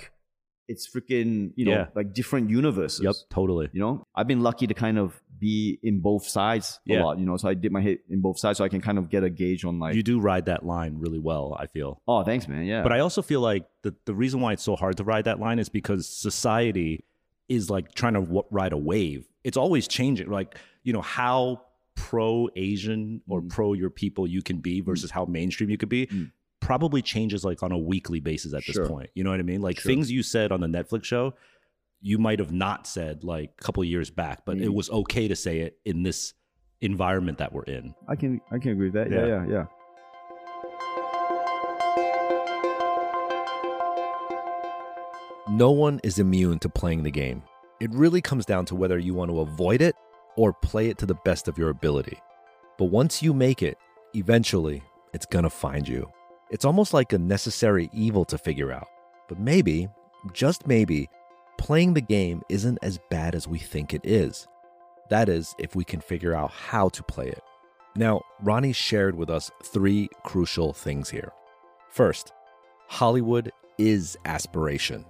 it's 0.74 0.86
freaking 0.94 1.32
you 1.60 1.66
know 1.68 1.72
Yeah. 1.78 1.86
like 2.00 2.08
different 2.20 2.46
universes. 2.50 3.02
yep 3.08 3.16
totally 3.40 3.68
You 3.76 3.82
know, 3.86 3.94
I've 4.18 4.28
been 4.34 4.42
lucky 4.50 4.66
to 4.72 4.74
kind 4.86 4.98
of 5.04 5.08
be 5.40 5.78
in 5.84 6.00
both 6.00 6.28
sides 6.28 6.80
a 6.90 6.94
Yeah. 6.94 7.04
lot. 7.04 7.20
You 7.20 7.26
know, 7.26 7.38
so 7.38 7.48
I 7.50 7.54
did 7.54 7.72
my 7.72 7.82
hit 7.82 8.02
in 8.10 8.22
both 8.22 8.40
sides, 8.40 8.58
so 8.58 8.64
I 8.64 8.70
can 8.70 8.82
kind 8.82 8.98
of 8.98 9.10
get 9.10 9.24
a 9.24 9.30
gauge 9.30 9.64
on 9.66 9.80
like. 9.80 9.96
you 9.96 10.04
do 10.04 10.20
ride 10.20 10.46
that 10.46 10.66
line 10.66 10.98
really 10.98 11.20
well 11.20 11.56
i 11.60 11.66
feel 11.68 12.02
oh, 12.08 12.24
thanks, 12.24 12.48
man. 12.48 12.66
Yeah, 12.66 12.84
But 12.84 12.92
I 12.94 13.00
also 13.00 13.22
feel 13.22 13.42
like 13.42 13.66
the, 13.84 13.94
the 14.06 14.14
reason 14.16 14.40
why 14.42 14.54
it's 14.54 14.64
so 14.64 14.76
hard 14.76 14.98
to 14.98 15.04
ride 15.04 15.26
that 15.26 15.40
line 15.40 15.60
is 15.60 15.70
because 15.70 16.08
society 16.08 17.04
is 17.50 17.70
like 17.70 17.94
trying 17.94 18.14
to 18.14 18.22
w- 18.22 18.44
ride 18.52 18.74
a 18.74 18.78
wave. 18.78 19.28
It's 19.44 19.58
always 19.58 19.88
changing. 19.88 20.30
Like, 20.30 20.58
you 20.84 20.92
know, 20.94 21.02
how 21.02 21.62
pro 21.96 22.50
Asian 22.56 23.22
or 23.28 23.42
Mm. 23.42 23.50
pro 23.50 23.74
your 23.74 23.90
people 23.90 24.28
you 24.28 24.42
can 24.42 24.58
be 24.60 24.82
versus 24.82 25.10
how 25.12 25.26
mainstream 25.26 25.70
you 25.70 25.78
could 25.78 25.90
be 25.90 26.08
Mm. 26.08 26.32
probably 26.60 27.02
changes 27.02 27.44
like 27.46 27.64
on 27.64 27.72
a 27.72 27.78
weekly 27.78 28.20
basis 28.20 28.54
at 28.54 28.64
this 28.68 28.78
point. 28.88 29.10
You 29.16 29.24
know 29.24 29.32
what 29.32 29.40
I 29.40 29.44
mean? 29.44 29.62
Like 29.62 29.80
Sure. 29.80 29.92
things 29.92 30.12
you 30.12 30.22
said 30.24 30.52
on 30.52 30.60
the 30.62 30.68
Netflix 30.68 31.06
show, 31.06 31.34
you 32.02 32.18
might 32.18 32.40
have 32.40 32.52
not 32.52 32.86
said 32.88 33.24
like 33.24 33.52
a 33.60 33.64
couple 33.64 33.84
years 33.84 34.10
back, 34.10 34.46
but 34.46 34.58
it 34.58 34.70
Mm. 34.70 34.74
was 34.76 34.90
okay 34.90 35.28
to 35.28 35.36
say 35.36 35.60
it 35.60 35.78
in 35.86 36.04
this 36.04 36.34
environment 36.82 37.40
that 37.40 37.52
we're 37.54 37.64
in. 37.64 37.94
I 38.08 38.16
can 38.16 38.40
I 38.52 38.60
can 38.60 38.72
agree 38.72 38.90
with 38.90 38.94
that. 38.94 39.10
Yeah, 39.12 39.26
Yeah. 39.26 39.46
yeah, 39.48 39.52
yeah. 39.52 39.66
No 45.50 45.72
one 45.72 46.00
is 46.04 46.20
immune 46.20 46.60
to 46.60 46.70
playing 46.70 47.04
the 47.04 47.12
game. 47.12 47.42
It 47.80 47.90
really 47.94 48.22
comes 48.22 48.46
down 48.46 48.66
to 48.66 48.76
whether 48.76 48.98
you 49.00 49.14
want 49.14 49.32
to 49.32 49.40
avoid 49.40 49.82
it 49.82 49.96
or 50.36 50.52
play 50.54 50.90
it 50.90 50.98
to 51.00 51.06
the 51.06 51.16
best 51.26 51.48
of 51.48 51.58
your 51.58 51.70
ability. 51.70 52.18
But 52.78 52.86
once 52.86 53.24
you 53.24 53.34
make 53.34 53.64
it, 53.64 53.78
eventually 54.14 54.84
it's 55.14 55.26
gonna 55.26 55.50
find 55.50 55.88
you. 55.88 56.10
It's 56.52 56.66
almost 56.66 56.94
like 56.94 57.14
a 57.14 57.18
necessary 57.18 57.90
evil 57.94 58.26
to 58.26 58.38
figure 58.38 58.72
out. 58.72 58.88
But 59.30 59.40
maybe, 59.40 59.88
just 60.34 60.68
maybe, 60.68 61.10
playing 61.58 61.94
the 61.94 62.02
game 62.02 62.44
isn't 62.50 62.80
as 62.82 63.00
bad 63.10 63.36
as 63.36 63.48
we 63.48 63.60
think 63.60 63.94
it 63.94 64.02
is. 64.04 64.48
That 65.10 65.30
is, 65.30 65.56
if 65.58 65.76
we 65.76 65.84
can 65.84 66.02
figure 66.02 66.36
out 66.36 66.52
how 66.52 66.90
to 66.90 67.04
play 67.04 67.28
it. 67.28 67.44
Now, 67.96 68.22
Ronnie 68.42 68.74
shared 68.74 69.16
with 69.16 69.30
us 69.30 69.50
three 69.64 70.10
crucial 70.24 70.74
things 70.74 71.10
here. 71.10 71.32
First, 71.90 72.34
Hollywood 72.88 73.52
is 73.78 74.18
aspiration. 74.26 75.06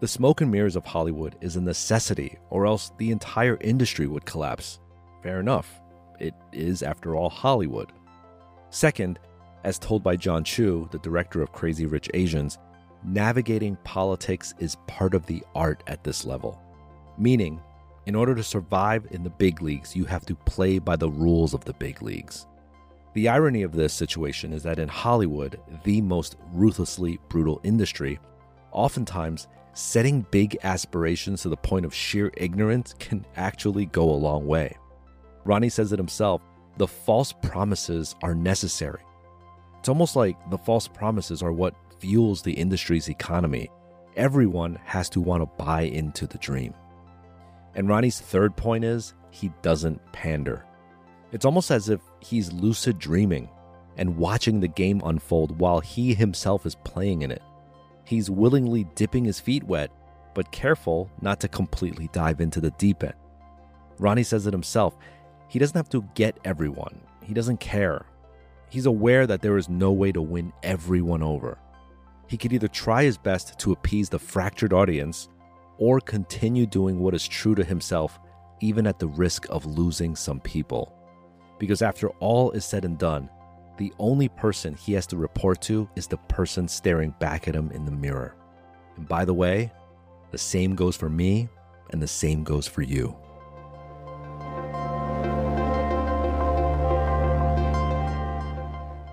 The 0.00 0.08
smoke 0.08 0.40
and 0.40 0.50
mirrors 0.50 0.76
of 0.76 0.84
Hollywood 0.84 1.36
is 1.40 1.56
a 1.56 1.60
necessity, 1.60 2.38
or 2.50 2.66
else 2.66 2.92
the 2.98 3.10
entire 3.10 3.56
industry 3.60 4.06
would 4.06 4.24
collapse. 4.24 4.80
Fair 5.22 5.40
enough. 5.40 5.80
It 6.20 6.34
is, 6.52 6.82
after 6.82 7.16
all, 7.16 7.30
Hollywood. 7.30 7.92
Second, 8.70 9.18
as 9.64 9.78
told 9.78 10.02
by 10.02 10.16
Jon 10.16 10.44
Chu, 10.44 10.88
the 10.92 10.98
director 10.98 11.42
of 11.42 11.52
Crazy 11.52 11.86
Rich 11.86 12.10
Asians, 12.14 12.58
navigating 13.04 13.76
politics 13.84 14.54
is 14.58 14.76
part 14.86 15.14
of 15.14 15.26
the 15.26 15.42
art 15.54 15.82
at 15.86 16.02
this 16.02 16.24
level. 16.24 16.60
Meaning, 17.18 17.60
in 18.06 18.14
order 18.14 18.34
to 18.34 18.42
survive 18.42 19.06
in 19.10 19.22
the 19.22 19.30
big 19.30 19.62
leagues, 19.62 19.94
you 19.94 20.04
have 20.04 20.26
to 20.26 20.34
play 20.34 20.78
by 20.78 20.96
the 20.96 21.08
rules 21.08 21.54
of 21.54 21.64
the 21.64 21.72
big 21.74 22.02
leagues. 22.02 22.46
The 23.14 23.28
irony 23.28 23.62
of 23.62 23.72
this 23.72 23.94
situation 23.94 24.52
is 24.52 24.62
that 24.64 24.78
in 24.78 24.88
Hollywood, 24.88 25.60
the 25.84 26.00
most 26.00 26.36
ruthlessly 26.52 27.20
brutal 27.28 27.60
industry, 27.62 28.18
oftentimes 28.72 29.46
setting 29.72 30.26
big 30.30 30.56
aspirations 30.64 31.42
to 31.42 31.48
the 31.48 31.56
point 31.56 31.84
of 31.84 31.94
sheer 31.94 32.32
ignorance 32.36 32.94
can 32.98 33.24
actually 33.36 33.86
go 33.86 34.10
a 34.10 34.12
long 34.12 34.46
way. 34.46 34.76
Ronnie 35.44 35.68
says 35.68 35.92
it 35.92 35.98
himself 35.98 36.42
the 36.76 36.86
false 36.86 37.32
promises 37.32 38.16
are 38.22 38.34
necessary. 38.34 39.00
It's 39.78 39.88
almost 39.88 40.16
like 40.16 40.36
the 40.50 40.58
false 40.58 40.88
promises 40.88 41.42
are 41.42 41.52
what 41.52 41.74
fuels 42.04 42.42
the 42.42 42.52
industry's 42.52 43.08
economy. 43.08 43.70
Everyone 44.14 44.78
has 44.84 45.08
to 45.08 45.22
want 45.22 45.42
to 45.42 45.64
buy 45.64 45.80
into 45.84 46.26
the 46.26 46.36
dream. 46.36 46.74
And 47.74 47.88
Ronnie's 47.88 48.20
third 48.20 48.54
point 48.56 48.84
is 48.84 49.14
he 49.30 49.50
doesn't 49.62 50.02
pander. 50.12 50.66
It's 51.32 51.46
almost 51.46 51.70
as 51.70 51.88
if 51.88 52.02
he's 52.20 52.52
lucid 52.52 52.98
dreaming 52.98 53.48
and 53.96 54.18
watching 54.18 54.60
the 54.60 54.68
game 54.68 55.00
unfold 55.02 55.58
while 55.58 55.80
he 55.80 56.12
himself 56.12 56.66
is 56.66 56.74
playing 56.74 57.22
in 57.22 57.30
it. 57.30 57.40
He's 58.04 58.28
willingly 58.28 58.84
dipping 58.94 59.24
his 59.24 59.40
feet 59.40 59.64
wet, 59.64 59.90
but 60.34 60.52
careful 60.52 61.10
not 61.22 61.40
to 61.40 61.48
completely 61.48 62.10
dive 62.12 62.42
into 62.42 62.60
the 62.60 62.72
deep 62.72 63.02
end. 63.02 63.14
Ronnie 63.98 64.24
says 64.24 64.46
it 64.46 64.52
himself 64.52 64.94
he 65.48 65.58
doesn't 65.58 65.76
have 65.76 65.88
to 65.88 66.06
get 66.14 66.38
everyone, 66.44 67.00
he 67.22 67.32
doesn't 67.32 67.60
care. 67.60 68.04
He's 68.68 68.84
aware 68.84 69.26
that 69.26 69.40
there 69.40 69.56
is 69.56 69.70
no 69.70 69.90
way 69.90 70.12
to 70.12 70.20
win 70.20 70.52
everyone 70.62 71.22
over. 71.22 71.58
He 72.26 72.36
could 72.36 72.52
either 72.52 72.68
try 72.68 73.04
his 73.04 73.18
best 73.18 73.58
to 73.60 73.72
appease 73.72 74.08
the 74.08 74.18
fractured 74.18 74.72
audience 74.72 75.28
or 75.78 76.00
continue 76.00 76.66
doing 76.66 76.98
what 76.98 77.14
is 77.14 77.26
true 77.26 77.54
to 77.54 77.64
himself, 77.64 78.18
even 78.60 78.86
at 78.86 78.98
the 78.98 79.08
risk 79.08 79.46
of 79.50 79.66
losing 79.66 80.16
some 80.16 80.40
people. 80.40 80.92
Because 81.58 81.82
after 81.82 82.08
all 82.20 82.50
is 82.52 82.64
said 82.64 82.84
and 82.84 82.98
done, 82.98 83.28
the 83.76 83.92
only 83.98 84.28
person 84.28 84.74
he 84.74 84.92
has 84.92 85.06
to 85.08 85.16
report 85.16 85.60
to 85.62 85.88
is 85.96 86.06
the 86.06 86.16
person 86.16 86.68
staring 86.68 87.14
back 87.18 87.48
at 87.48 87.56
him 87.56 87.70
in 87.72 87.84
the 87.84 87.90
mirror. 87.90 88.36
And 88.96 89.08
by 89.08 89.24
the 89.24 89.34
way, 89.34 89.72
the 90.30 90.38
same 90.38 90.74
goes 90.74 90.96
for 90.96 91.10
me, 91.10 91.48
and 91.90 92.00
the 92.00 92.06
same 92.06 92.44
goes 92.44 92.66
for 92.66 92.82
you. 92.82 93.16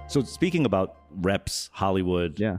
So 0.07 0.21
speaking 0.23 0.65
about 0.65 0.97
reps, 1.09 1.69
Hollywood, 1.73 2.39
Yeah. 2.39 2.57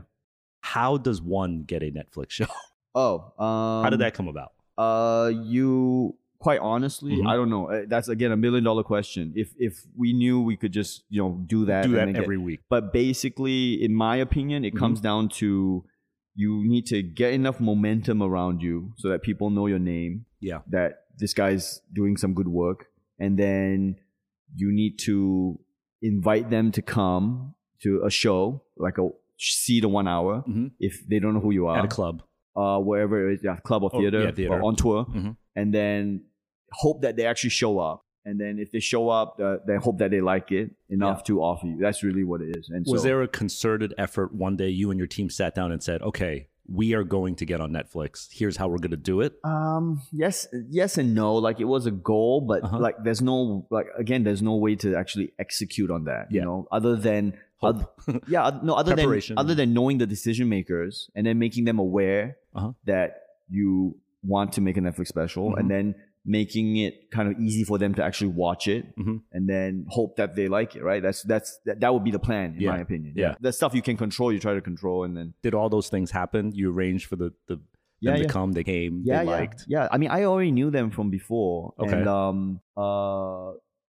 How 0.63 0.97
does 0.97 1.21
one 1.21 1.65
get 1.65 1.83
a 1.83 1.91
Netflix 1.91 2.31
show? 2.31 2.47
Oh, 2.95 3.33
um, 3.39 3.85
How 3.85 3.89
did 3.89 4.01
that 4.01 4.13
come 4.13 4.29
about? 4.29 4.53
Uh, 4.77 5.31
you 5.45 6.15
quite 6.39 6.61
honestly, 6.61 7.13
Mhm. 7.17 7.27
I 7.27 7.37
don't 7.37 7.49
know. 7.49 7.71
Uh, 7.71 7.85
That's 7.89 8.09
again 8.09 8.33
a 8.33 8.37
million 8.37 8.65
dollar 8.65 8.83
question. 8.83 9.33
If 9.35 9.55
if 9.59 9.75
we 9.97 10.13
knew 10.13 10.43
we 10.43 10.59
could 10.59 10.73
just 10.73 11.05
you 11.09 11.23
know 11.23 11.41
do 11.47 11.65
that, 11.65 11.85
Do 11.87 11.93
that 11.93 11.97
then 12.05 12.13
get- 12.13 12.23
every 12.23 12.37
week. 12.37 12.61
but 12.69 12.93
basically, 12.93 13.83
in 13.83 13.95
my 13.95 14.17
opinion, 14.17 14.65
it 14.67 14.75
Mhm. 14.75 14.79
comes 14.79 15.01
down 15.01 15.29
to 15.41 15.85
you 16.35 16.63
need 16.69 16.85
to 16.87 17.03
get 17.03 17.33
enough 17.33 17.61
momentum 17.61 18.23
around 18.23 18.61
you 18.63 18.93
so 18.99 19.09
that 19.09 19.23
people 19.23 19.49
know 19.49 19.67
your 19.67 19.79
name. 19.95 20.27
Yeah. 20.41 20.61
That 20.69 20.91
this 21.19 21.33
guy's 21.33 21.81
doing 21.95 22.19
some 22.19 22.35
good 22.35 22.49
work, 22.49 22.89
and 23.19 23.39
then 23.39 23.97
you 24.55 24.71
need 24.71 24.99
to 25.09 25.59
invite 26.03 26.51
them 26.51 26.71
to 26.73 26.83
come 26.83 27.55
to 27.85 28.03
a 28.05 28.11
show, 28.11 28.63
like 28.77 28.99
a 28.99 29.09
see 29.51 29.81
the 29.81 29.89
one 29.89 30.07
hour, 30.09 30.45
Mhm. 30.49 30.73
if 30.79 31.07
they 31.09 31.19
don't 31.19 31.35
know 31.35 31.41
who 31.41 31.51
you 31.53 31.67
are 31.67 31.79
At 31.79 31.85
a 31.85 31.89
club. 31.89 32.23
uh, 32.57 32.79
wherever 32.79 33.29
it 33.31 33.35
is, 33.35 33.41
yeah, 33.45 33.57
club 33.57 33.83
or 33.83 33.91
Oh, 33.93 33.99
theater, 34.01 34.23
yeah, 34.23 34.31
theater. 34.31 34.55
or 34.55 34.63
on 34.63 34.77
tour, 34.77 35.05
Mhm. 35.07 35.37
and 35.57 35.75
then 35.75 36.25
hope 36.73 37.03
that 37.03 37.17
they 37.17 37.27
actually 37.27 37.51
show 37.51 37.79
up. 37.79 38.05
And 38.25 38.41
then 38.41 38.61
if 38.61 38.71
they 38.71 38.79
show 38.79 39.09
up, 39.09 39.41
uh, 39.41 39.57
then 39.67 39.79
hope 39.81 39.99
that 39.99 40.13
they 40.13 40.21
like 40.21 40.53
it 40.53 40.71
enough 40.89 41.25
to 41.25 41.41
offer 41.43 41.67
you. 41.67 41.77
That's 41.81 42.05
really 42.05 42.23
what 42.23 42.41
it 42.41 42.57
is. 42.57 42.69
And 42.71 42.87
Was 42.89 43.01
so, 43.03 43.09
there 43.09 43.21
a 43.21 43.27
concerted 43.27 43.93
effort 43.99 44.33
one 44.33 44.55
day 44.57 44.69
you 44.69 44.91
and 44.93 44.99
your 44.99 45.09
team 45.09 45.29
sat 45.29 45.57
down 45.57 45.73
and 45.73 45.83
said, 45.83 46.01
okay, 46.03 46.47
we 46.73 46.95
are 46.95 47.05
going 47.05 47.35
to 47.37 47.45
get 47.45 47.61
on 47.61 47.71
Netflix. 47.71 48.29
Here's 48.31 48.57
how 48.57 48.67
we're 48.69 48.79
going 48.79 48.93
to 48.93 48.97
do 49.13 49.21
it? 49.21 49.33
Um. 49.45 50.03
Yes. 50.13 50.47
Yes 50.71 50.97
and 50.99 51.15
no. 51.15 51.35
Like 51.37 51.61
it 51.61 51.65
was 51.77 51.85
a 51.87 51.91
goal, 51.91 52.41
but 52.41 52.63
Uh-huh. 52.65 52.79
like 52.79 52.97
there's 53.05 53.21
no 53.23 53.67
like 53.71 53.87
again, 53.99 54.25
there's 54.25 54.43
no 54.43 54.57
way 54.57 54.75
to 54.77 54.95
actually 54.97 55.33
execute 55.39 55.91
on 55.91 56.05
that. 56.05 56.25
You 56.31 56.41
know, 56.43 56.67
other 56.73 56.97
than 56.97 57.35
Hope. 57.59 58.01
yeah, 58.29 58.59
no, 58.63 58.75
other 58.75 58.97
than 58.97 59.39
other 59.39 59.55
than 59.55 59.73
knowing 59.73 59.99
the 59.99 60.07
decision 60.07 60.49
makers 60.49 61.11
and 61.15 61.27
then 61.27 61.39
making 61.39 61.65
them 61.65 61.79
aware 61.79 62.37
Uh-huh. 62.55 62.73
that 62.87 63.09
you 63.49 63.97
want 64.25 64.53
to 64.55 64.61
make 64.61 64.77
a 64.77 64.81
Netflix 64.81 65.09
special, 65.09 65.51
Mhm. 65.53 65.59
and 65.61 65.71
then 65.71 65.95
making 66.25 66.77
it 66.77 67.11
kind 67.11 67.29
of 67.33 67.41
easy 67.41 67.65
for 67.65 67.79
them 67.79 67.95
to 67.95 68.03
actually 68.05 68.29
watch 68.29 68.69
it, 68.69 68.97
Mhm. 68.97 69.23
and 69.33 69.49
then 69.49 69.85
hope 69.89 70.17
that 70.17 70.37
they 70.37 70.47
like 70.49 70.77
it. 70.77 70.83
Right. 70.85 71.03
That's 71.03 71.23
that's 71.23 71.59
that, 71.67 71.81
that 71.81 71.93
would 71.93 72.05
be 72.05 72.13
the 72.13 72.21
plan, 72.21 72.55
in 72.55 72.61
Yeah. 72.61 72.71
my 72.73 72.79
opinion. 72.79 73.15
Yeah. 73.17 73.35
The 73.41 73.53
stuff 73.53 73.75
you 73.75 73.83
can 73.83 73.97
control, 73.97 74.33
you 74.33 74.39
try 74.39 74.55
to 74.55 74.61
control, 74.61 75.03
and 75.05 75.17
then 75.17 75.35
Did 75.43 75.55
all 75.55 75.69
those 75.69 75.89
things 75.89 76.11
happen? 76.13 76.53
You 76.55 76.71
arranged 76.73 77.07
for 77.07 77.17
the, 77.17 77.33
the 77.49 77.61
Yeah, 78.01 78.13
them 78.13 78.23
to 78.23 78.29
come, 78.29 78.53
they 78.53 78.65
came, 78.65 79.03
yeah, 79.05 79.19
they 79.25 79.31
yeah, 79.31 79.37
liked. 79.39 79.65
yeah. 79.69 79.89
I 79.91 79.99
mean, 79.99 80.11
I 80.11 80.25
already 80.25 80.53
knew 80.53 80.71
them 80.71 80.91
from 80.91 81.11
before, 81.11 81.75
Okay. 81.81 81.93
and 81.99 82.07
um, 82.09 82.61
uh, 82.77 83.53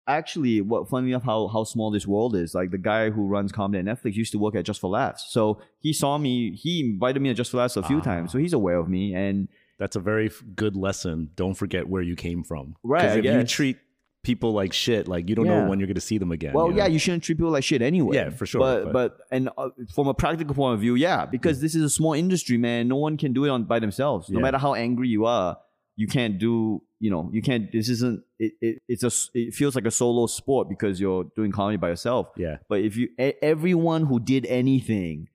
actually, 0.08 0.62
what 0.62 0.90
funny 0.90 1.10
enough, 1.10 1.24
how 1.24 1.48
how 1.48 1.64
small 1.64 1.92
this 1.92 2.06
world 2.08 2.36
is. 2.36 2.54
Like 2.54 2.72
the 2.72 2.78
guy 2.78 3.10
who 3.10 3.28
runs 3.28 3.52
comedy 3.52 3.80
at 3.80 3.86
Netflix 3.86 4.14
used 4.16 4.32
to 4.34 4.40
work 4.40 4.56
at 4.56 4.66
Just 4.66 4.80
for 4.80 4.90
Laughs, 4.90 5.28
so 5.32 5.60
he 5.80 5.92
saw 5.94 6.18
me. 6.18 6.56
He 6.56 6.80
invited 6.94 7.22
me 7.22 7.30
to 7.30 7.36
Just 7.36 7.52
for 7.52 7.58
Laughs 7.58 7.76
a 7.78 7.84
few 7.84 7.98
Ah. 7.98 8.02
times, 8.12 8.32
so 8.32 8.38
he's 8.38 8.54
aware 8.54 8.78
of 8.78 8.88
me. 8.90 9.14
And 9.14 9.48
That's 9.84 9.98
a 9.98 10.00
very 10.00 10.30
good 10.56 10.76
lesson. 10.78 11.30
Don't 11.36 11.56
forget 11.64 11.84
where 11.90 12.02
you 12.02 12.16
came 12.16 12.42
from. 12.44 12.76
Right, 12.84 13.02
'Cause 13.02 13.16
I 13.18 13.20
if 13.20 13.26
you 13.26 13.44
treat 13.44 13.78
people 14.24 14.54
like 14.54 14.72
shit, 14.72 15.10
like 15.14 15.28
you 15.30 15.36
don't 15.36 15.46
Yeah. 15.46 15.64
know 15.64 15.70
when 15.70 15.78
you're 15.80 15.88
going 15.94 15.96
to 16.04 16.08
see 16.12 16.18
them 16.18 16.32
again. 16.32 16.54
well, 16.54 16.70
you 16.72 16.78
yeah, 16.78 16.88
know? 16.88 16.94
you 16.94 17.00
shouldn't 17.00 17.24
treat 17.24 17.38
people 17.38 17.52
like 17.52 17.66
shit 17.66 17.82
anyway. 17.82 18.16
Yeah, 18.16 18.30
for 18.30 18.46
sure, 18.46 18.62
But 18.62 18.94
but, 18.94 19.18
and 19.36 19.50
uh, 19.58 19.70
from 19.94 20.08
a 20.08 20.14
practical 20.14 20.56
point 20.56 20.76
of 20.76 20.80
view, 20.80 20.96
yeah, 20.96 21.26
because 21.26 21.60
this 21.60 21.76
is 21.76 21.84
a 21.84 21.90
small 21.90 22.14
industry, 22.14 22.58
man. 22.58 22.88
No 22.88 22.96
one 22.96 23.18
can 23.18 23.34
do 23.34 23.44
it 23.44 23.50
on 23.50 23.66
by 23.66 23.80
themselves. 23.80 24.30
No 24.30 24.40
Yeah. 24.40 24.44
matter 24.44 24.58
how 24.60 24.74
angry 24.76 25.10
you 25.10 25.26
are, 25.26 25.58
you 25.98 26.08
can't 26.08 26.38
do. 26.40 26.82
You 27.02 27.10
know, 27.14 27.30
you 27.34 27.42
can't. 27.42 27.70
This 27.74 27.90
isn't. 27.90 28.24
It, 28.40 28.54
it 28.62 28.82
it's 28.88 29.04
a. 29.04 29.12
It 29.38 29.54
feels 29.54 29.76
like 29.76 29.86
a 29.86 29.92
solo 29.92 30.28
sport 30.28 30.70
because 30.70 31.02
you're 31.02 31.26
doing 31.36 31.52
comedy 31.52 31.76
by 31.76 31.90
yourself. 31.90 32.28
yeah. 32.38 32.58
But 32.70 32.80
if 32.80 32.96
you, 32.96 33.10
everyone 33.42 34.06
who 34.06 34.22
did 34.22 34.46
anything 34.46 35.28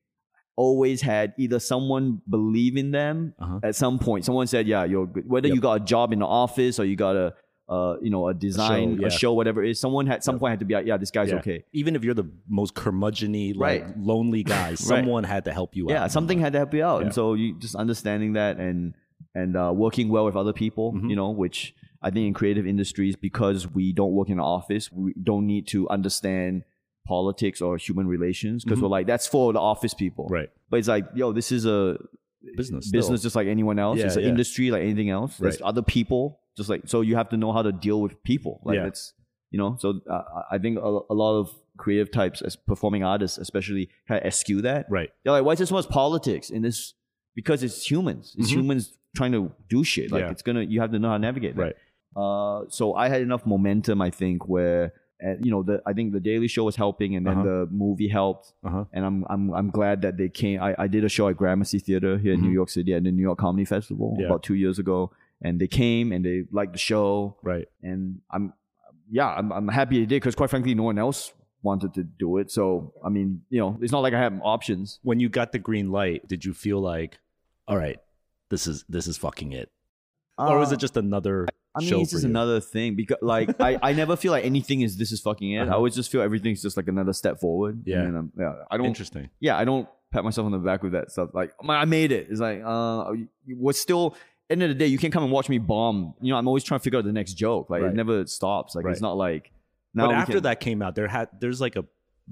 always 0.67 1.01
had 1.03 1.33
either 1.39 1.59
someone 1.61 2.05
believe 2.29 2.77
in 2.77 2.91
them 2.91 3.17
Uh-huh. 3.39 3.61
at 3.63 3.75
some 3.77 3.97
point. 4.07 4.25
Someone 4.25 4.47
said, 4.55 4.67
"Yeah, 4.67 4.83
you're 4.93 5.07
good." 5.07 5.27
Whether 5.35 5.49
Yep. 5.49 5.55
you 5.55 5.61
got 5.69 5.75
a 5.83 5.85
job 5.95 6.13
in 6.13 6.19
the 6.19 6.27
office 6.45 6.81
or 6.81 6.85
you 6.85 6.97
got 6.97 7.15
a, 7.25 7.27
uh, 7.69 7.95
you 8.03 8.11
know, 8.15 8.27
a 8.29 8.35
design, 8.35 8.87
a 9.05 9.11
show, 9.11 9.31
yeah. 9.33 9.37
whatever 9.37 9.63
it 9.65 9.71
is, 9.71 9.79
someone 9.79 10.07
had 10.13 10.25
some 10.25 10.35
Yep. 10.35 10.41
point 10.41 10.51
had 10.55 10.59
to 10.65 10.65
be 10.71 10.75
like, 10.75 10.87
"Yeah, 10.87 10.97
this 10.97 11.13
guy's 11.13 11.29
Yeah. 11.31 11.37
okay." 11.41 11.59
Even 11.73 11.95
if 11.97 12.03
you're 12.05 12.15
the 12.25 12.29
most 12.49 12.75
curmudgeony, 12.75 13.55
like 13.57 13.83
Right. 13.85 13.99
lonely 14.13 14.43
guy, 14.43 14.75
someone 15.15 15.25
had 15.35 15.45
to 15.45 15.53
help 15.53 15.77
you 15.77 15.85
out. 15.87 15.91
Yeah, 15.93 16.07
something 16.09 16.39
had 16.41 16.53
to 16.55 16.59
help 16.59 16.75
you 16.75 16.83
out, 16.85 17.03
and 17.03 17.13
so 17.15 17.35
you 17.35 17.55
just 17.59 17.75
understanding 17.77 18.33
that 18.35 18.59
and 18.59 18.95
and 19.35 19.57
uh, 19.57 19.73
working 19.85 20.09
well 20.09 20.25
with 20.25 20.35
other 20.37 20.53
people, 20.65 20.93
Mhm. 20.93 21.11
you 21.11 21.15
know, 21.21 21.31
which 21.31 21.75
I 22.03 22.11
think 22.11 22.27
in 22.27 22.35
creative 22.35 22.67
industries 22.67 23.15
because 23.29 23.73
we 23.73 23.93
don't 23.93 24.13
work 24.13 24.29
in 24.29 24.39
an 24.45 24.49
office, 24.59 24.91
we 24.91 25.13
don't 25.31 25.47
need 25.47 25.67
to 25.69 25.89
understand 25.89 26.63
politics 27.09 27.61
or 27.61 27.77
human 27.79 28.07
relations 28.07 28.63
because 28.65 28.79
Mhm. 28.79 28.83
we're 28.83 28.89
like 28.99 29.07
that's 29.07 29.27
for 29.27 29.53
the 29.53 29.61
office 29.73 29.95
people. 29.95 30.27
Right. 30.31 30.51
But 30.71 30.77
it's 30.81 30.89
like, 30.89 31.07
yo, 31.15 31.33
this 31.33 31.51
is 31.51 31.65
a 31.67 31.99
Business. 32.57 32.87
still. 32.87 32.99
business 33.01 33.23
just 33.23 33.35
like 33.35 33.49
anyone 33.49 33.79
else. 33.79 33.99
Yeah, 33.99 34.07
it's 34.07 34.17
an 34.17 34.23
yeah. 34.23 34.29
industry 34.35 34.71
like 34.71 34.83
anything 34.83 35.11
else. 35.11 35.39
There's 35.39 35.61
other 35.63 35.83
people, 35.83 36.41
just 36.57 36.69
like 36.69 36.83
so. 36.87 37.01
You 37.01 37.17
have 37.17 37.29
to 37.31 37.37
know 37.37 37.53
how 37.53 37.63
to 37.63 37.73
deal 37.73 38.01
with 38.05 38.15
people. 38.23 38.61
Like 38.65 38.77
Yeah. 38.77 38.87
it's 38.91 39.03
you 39.51 39.59
know. 39.59 39.77
So 39.83 40.01
uh, 40.09 40.23
I 40.55 40.59
think 40.59 40.79
a, 40.79 40.91
a 41.11 41.17
lot 41.25 41.35
of 41.41 41.45
creative 41.79 42.11
types, 42.11 42.43
as 42.43 42.55
performing 42.57 43.03
artists, 43.05 43.39
especially, 43.39 43.89
kind 44.09 44.21
of 44.21 44.27
eschew 44.27 44.61
that. 44.63 44.87
Right. 44.91 45.11
They're 45.23 45.33
like, 45.33 45.45
why 45.47 45.53
is 45.55 45.59
this 45.61 45.69
so 45.71 45.75
much 45.77 45.89
politics 45.89 46.51
in 46.51 46.63
this? 46.63 46.95
Because 47.35 47.63
it's 47.63 47.89
humans. 47.91 48.35
It's 48.39 48.51
Mhm. 48.51 48.57
humans 48.59 48.85
trying 49.17 49.33
to 49.33 49.51
do 49.69 49.83
shit. 49.85 50.11
Like 50.13 50.23
Yeah. 50.25 50.31
it's 50.35 50.43
gonna. 50.43 50.63
You 50.63 50.81
have 50.83 50.91
to 50.93 50.99
know 50.99 51.09
how 51.09 51.19
to 51.21 51.25
navigate. 51.31 51.55
that. 51.57 51.63
Right. 51.63 51.77
Uh, 52.17 52.65
so 52.69 52.95
I 52.95 53.09
had 53.09 53.23
enough 53.23 53.45
momentum, 53.47 54.01
I 54.03 54.11
think, 54.11 54.49
where. 54.49 54.93
Uh 55.25 55.35
you 55.43 55.51
know, 55.51 55.63
the 55.63 55.83
I 55.87 55.93
think 55.93 56.13
the 56.13 56.21
Daily 56.21 56.49
Show 56.49 56.65
was 56.65 56.77
helping, 56.77 57.17
and 57.17 57.27
then 57.27 57.39
Uh-huh. 57.39 57.43
the 57.51 57.69
movie 57.71 58.09
helped 58.09 58.53
Uh-huh. 58.65 58.85
and 58.93 59.05
I'm 59.05 59.25
I'm 59.29 59.53
I'm 59.53 59.71
glad 59.71 60.03
that 60.03 60.17
they 60.17 60.29
came. 60.29 60.61
I, 60.63 60.75
I 60.79 60.87
did 60.87 61.05
a 61.05 61.09
show 61.09 61.29
at 61.29 61.37
Gramercy 61.37 61.79
Theater 61.79 62.19
here 62.19 62.33
in 62.35 62.41
Mhm. 62.41 62.45
New 62.45 62.53
York 62.61 62.69
City 62.71 62.95
at 62.95 63.03
the 63.05 63.11
New 63.13 63.23
York 63.23 63.39
Comedy 63.39 63.65
Festival 63.65 64.17
Yeah. 64.19 64.27
about 64.27 64.43
two 64.43 64.55
years 64.55 64.79
ago, 64.79 65.11
and 65.43 65.61
they 65.61 65.67
came 65.69 66.13
and 66.13 66.25
they 66.25 66.45
liked 66.53 66.73
the 66.73 66.79
show, 66.79 67.37
Right. 67.43 67.67
and 67.83 68.21
I'm 68.31 68.53
yeah, 69.11 69.29
I'm, 69.39 69.51
I'm 69.53 69.69
happy 69.69 69.97
he 70.01 70.07
did 70.07 70.17
because 70.23 70.35
quite 70.35 70.51
frankly, 70.51 70.75
no 70.75 70.83
one 70.85 70.99
else 70.99 71.33
wanted 71.63 71.95
to 71.95 72.03
do 72.05 72.37
it. 72.39 72.51
So 72.51 72.93
I 73.05 73.09
mean, 73.09 73.43
you 73.51 73.59
know, 73.59 73.77
it's 73.81 73.91
not 73.93 74.01
like 74.01 74.15
I 74.15 74.21
have 74.21 74.39
options. 74.43 75.01
When 75.03 75.19
you 75.19 75.29
got 75.29 75.51
the 75.53 75.59
green 75.59 75.91
light, 75.91 76.29
did 76.29 76.45
you 76.45 76.53
feel 76.55 76.81
like, 76.81 77.19
all 77.67 77.77
right, 77.77 77.99
this 78.51 78.67
is 78.67 78.85
this 78.89 79.07
is 79.09 79.17
fucking 79.19 79.51
it, 79.53 79.69
or 80.39 80.59
was 80.59 80.71
Uh, 80.71 80.75
it 80.75 80.81
just 80.81 80.97
another? 80.97 81.47
I 81.79 81.81
mean, 81.81 81.89
show 81.89 82.01
it's 82.01 82.11
for 82.11 82.17
just 82.17 82.25
you? 82.25 82.31
another 82.31 82.61
thing 82.61 82.95
because, 82.95 83.17
like, 83.23 83.61
I, 83.61 83.79
I 83.83 83.93
never 83.93 84.17
feel 84.17 84.33
like 84.33 84.45
anything 84.45 84.83
is 84.83 84.97
this 84.97 85.11
is 85.13 85.21
fucking 85.21 85.53
it. 85.53 85.59
I 85.59 85.63
Uh-huh. 85.63 85.77
always 85.77 85.95
just 85.95 86.11
feel 86.13 86.21
everything's 86.23 86.63
just 86.63 86.77
like 86.77 86.89
another 86.89 87.13
step 87.13 87.41
forward. 87.41 87.83
Yeah. 87.87 88.03
And 88.03 88.17
I'm- 88.17 88.33
yeah. 88.39 88.55
I 88.71 88.77
don't. 88.77 88.87
Interesting. 88.87 89.31
Yeah, 89.41 89.57
I 89.57 89.65
don't 89.65 89.89
pat 90.13 90.25
myself 90.25 90.45
on 90.47 90.53
the 90.53 90.59
back 90.59 90.83
with 90.83 90.93
that 90.93 91.11
stuff. 91.11 91.31
Like, 91.35 91.53
I 91.69 91.85
made 91.85 92.13
it. 92.13 92.29
It's 92.31 92.41
like, 92.41 92.63
uh, 92.65 93.13
what's 93.57 93.81
still. 93.81 94.17
End 94.51 94.63
of 94.63 94.71
the 94.71 94.75
day, 94.75 94.87
you 94.87 94.97
can't 94.97 95.13
come 95.13 95.23
and 95.25 95.31
watch 95.31 95.51
me 95.51 95.59
bomb. 95.59 96.15
You 96.23 96.33
know, 96.33 96.39
I'm 96.39 96.49
always 96.49 96.65
trying 96.65 96.81
to 96.81 96.83
figure 96.85 96.99
out 96.99 97.05
the 97.05 97.13
next 97.13 97.35
joke. 97.35 97.69
Like, 97.69 97.83
Right. 97.83 97.91
it 97.91 97.95
never 97.95 98.27
stops. 98.27 98.75
Like, 98.75 98.87
Right. 98.87 98.93
it's 98.93 99.03
not 99.03 99.17
like. 99.19 99.51
Now 99.93 100.07
but 100.07 100.15
after 100.15 100.33
can- 100.35 100.43
that 100.45 100.61
came 100.61 100.81
out, 100.81 100.95
there 100.95 101.07
had 101.09 101.29
there's 101.39 101.61
like 101.61 101.77
a 101.77 101.85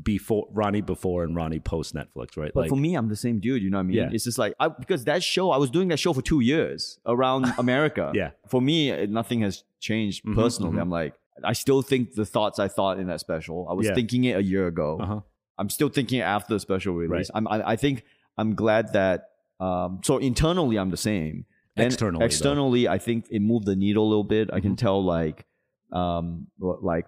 before 0.03 0.47
Ronnie 0.53 0.83
before 0.83 1.25
and 1.25 1.35
Ronnie 1.35 1.59
post 1.61 1.95
Netflix, 1.95 2.37
right? 2.37 2.51
But 2.55 2.61
like 2.63 2.69
for 2.69 2.77
me, 2.77 2.95
I'm 2.95 3.09
the 3.09 3.17
same 3.17 3.41
dude. 3.41 3.63
You 3.63 3.71
know 3.71 3.79
what 3.79 3.85
I 3.85 3.85
mean? 3.85 3.97
Yeah. 3.97 4.11
It's 4.13 4.25
just 4.25 4.39
like 4.39 4.55
I, 4.61 4.69
because 4.69 5.05
that 5.05 5.23
show, 5.23 5.51
I 5.51 5.57
was 5.57 5.71
doing 5.71 5.89
that 5.89 5.99
show 5.99 6.13
for 6.13 6.23
two 6.23 6.41
years 6.41 6.99
around 7.07 7.47
America. 7.59 8.13
Yeah. 8.15 8.31
For 8.49 8.61
me, 8.61 9.07
nothing 9.07 9.41
has 9.41 9.65
changed 9.81 10.25
Mhm, 10.25 10.35
personally. 10.35 10.77
mhm. 10.77 10.83
I'm 10.83 10.91
like, 10.91 11.15
I 11.45 11.53
still 11.55 11.83
think 11.83 12.15
the 12.15 12.27
thoughts 12.27 12.59
I 12.59 12.69
thought 12.69 12.99
in 12.99 13.07
that 13.09 13.21
special. 13.21 13.67
I 13.71 13.75
was 13.75 13.87
Yeah. 13.87 13.95
thinking 13.95 14.25
it 14.25 14.37
a 14.37 14.43
year 14.43 14.67
ago. 14.67 14.99
uh-huh. 15.01 15.21
I'm 15.59 15.71
still 15.71 15.89
thinking 15.89 16.19
it 16.19 16.23
after 16.23 16.53
the 16.55 16.61
special 16.61 16.95
release. 16.95 17.11
Right. 17.11 17.31
I'm, 17.35 17.49
I, 17.49 17.71
I 17.71 17.77
think 17.77 18.05
I'm 18.37 18.55
glad 18.55 18.93
that. 18.93 19.31
Um, 19.59 20.01
so 20.05 20.19
internally, 20.19 20.79
I'm 20.79 20.91
the 20.91 20.99
same. 20.99 21.47
And 21.77 21.87
Externally, 21.87 22.85
though. 22.85 22.93
I 22.93 22.99
think 22.99 23.27
it 23.31 23.41
moved 23.41 23.65
the 23.67 23.77
needle 23.77 24.05
a 24.07 24.09
little 24.09 24.25
bit. 24.25 24.51
I 24.53 24.57
Mm-hmm. 24.57 24.67
can 24.69 24.77
tell, 24.77 25.03
like, 25.03 25.47
um, 25.93 26.49
like 26.61 27.07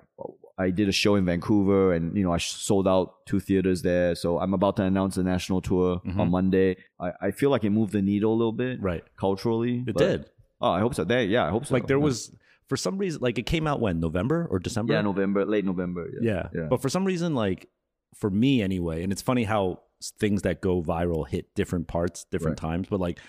I 0.58 0.70
did 0.70 0.88
a 0.88 0.92
show 0.92 1.14
in 1.14 1.24
Vancouver, 1.24 1.92
and 1.92 2.16
you 2.16 2.24
know 2.24 2.32
I 2.32 2.38
sold 2.38 2.88
out 2.88 3.24
two 3.26 3.38
theaters 3.40 3.82
there. 3.82 4.14
So 4.16 4.38
I'm 4.40 4.54
about 4.54 4.76
to 4.76 4.82
announce 4.82 5.16
a 5.16 5.22
national 5.22 5.60
tour 5.60 6.00
Mhm. 6.04 6.18
on 6.18 6.30
Monday. 6.30 6.76
I, 6.98 7.12
I 7.20 7.30
feel 7.30 7.50
like 7.50 7.62
it 7.64 7.70
moved 7.70 7.92
the 7.92 8.02
needle 8.02 8.32
a 8.32 8.38
little 8.42 8.52
bit 8.52 8.82
right. 8.82 9.04
culturally. 9.16 9.84
It 9.86 9.94
but- 9.94 9.98
did. 9.98 10.26
Oh, 10.60 10.70
I 10.72 10.80
hope 10.80 10.94
so. 10.96 11.04
There, 11.04 11.22
yeah, 11.22 11.46
I 11.46 11.50
hope 11.50 11.66
so. 11.66 11.74
Like 11.74 11.86
there 11.86 11.98
Yeah. 11.98 12.02
was 12.04 12.34
for 12.68 12.76
some 12.76 12.98
reason 12.98 13.20
like 13.22 13.38
it 13.38 13.46
came 13.46 13.66
out 13.68 13.80
when 13.80 14.00
November 14.00 14.48
or 14.50 14.58
December. 14.58 14.94
yeah, 14.94 15.02
November, 15.02 15.44
late 15.46 15.64
November. 15.64 16.08
Yeah, 16.20 16.32
yeah. 16.32 16.48
yeah. 16.62 16.66
But 16.68 16.82
for 16.82 16.88
some 16.88 17.04
reason, 17.04 17.34
like 17.36 17.68
for 18.16 18.28
me 18.28 18.60
anyway, 18.60 19.04
and 19.04 19.12
it's 19.12 19.22
funny 19.22 19.44
how 19.44 19.82
things 20.18 20.42
that 20.42 20.60
go 20.60 20.82
viral 20.82 21.28
hit 21.28 21.54
different 21.54 21.86
parts, 21.86 22.24
different 22.32 22.56
times. 22.58 22.88
But 22.90 22.98
like 22.98 23.20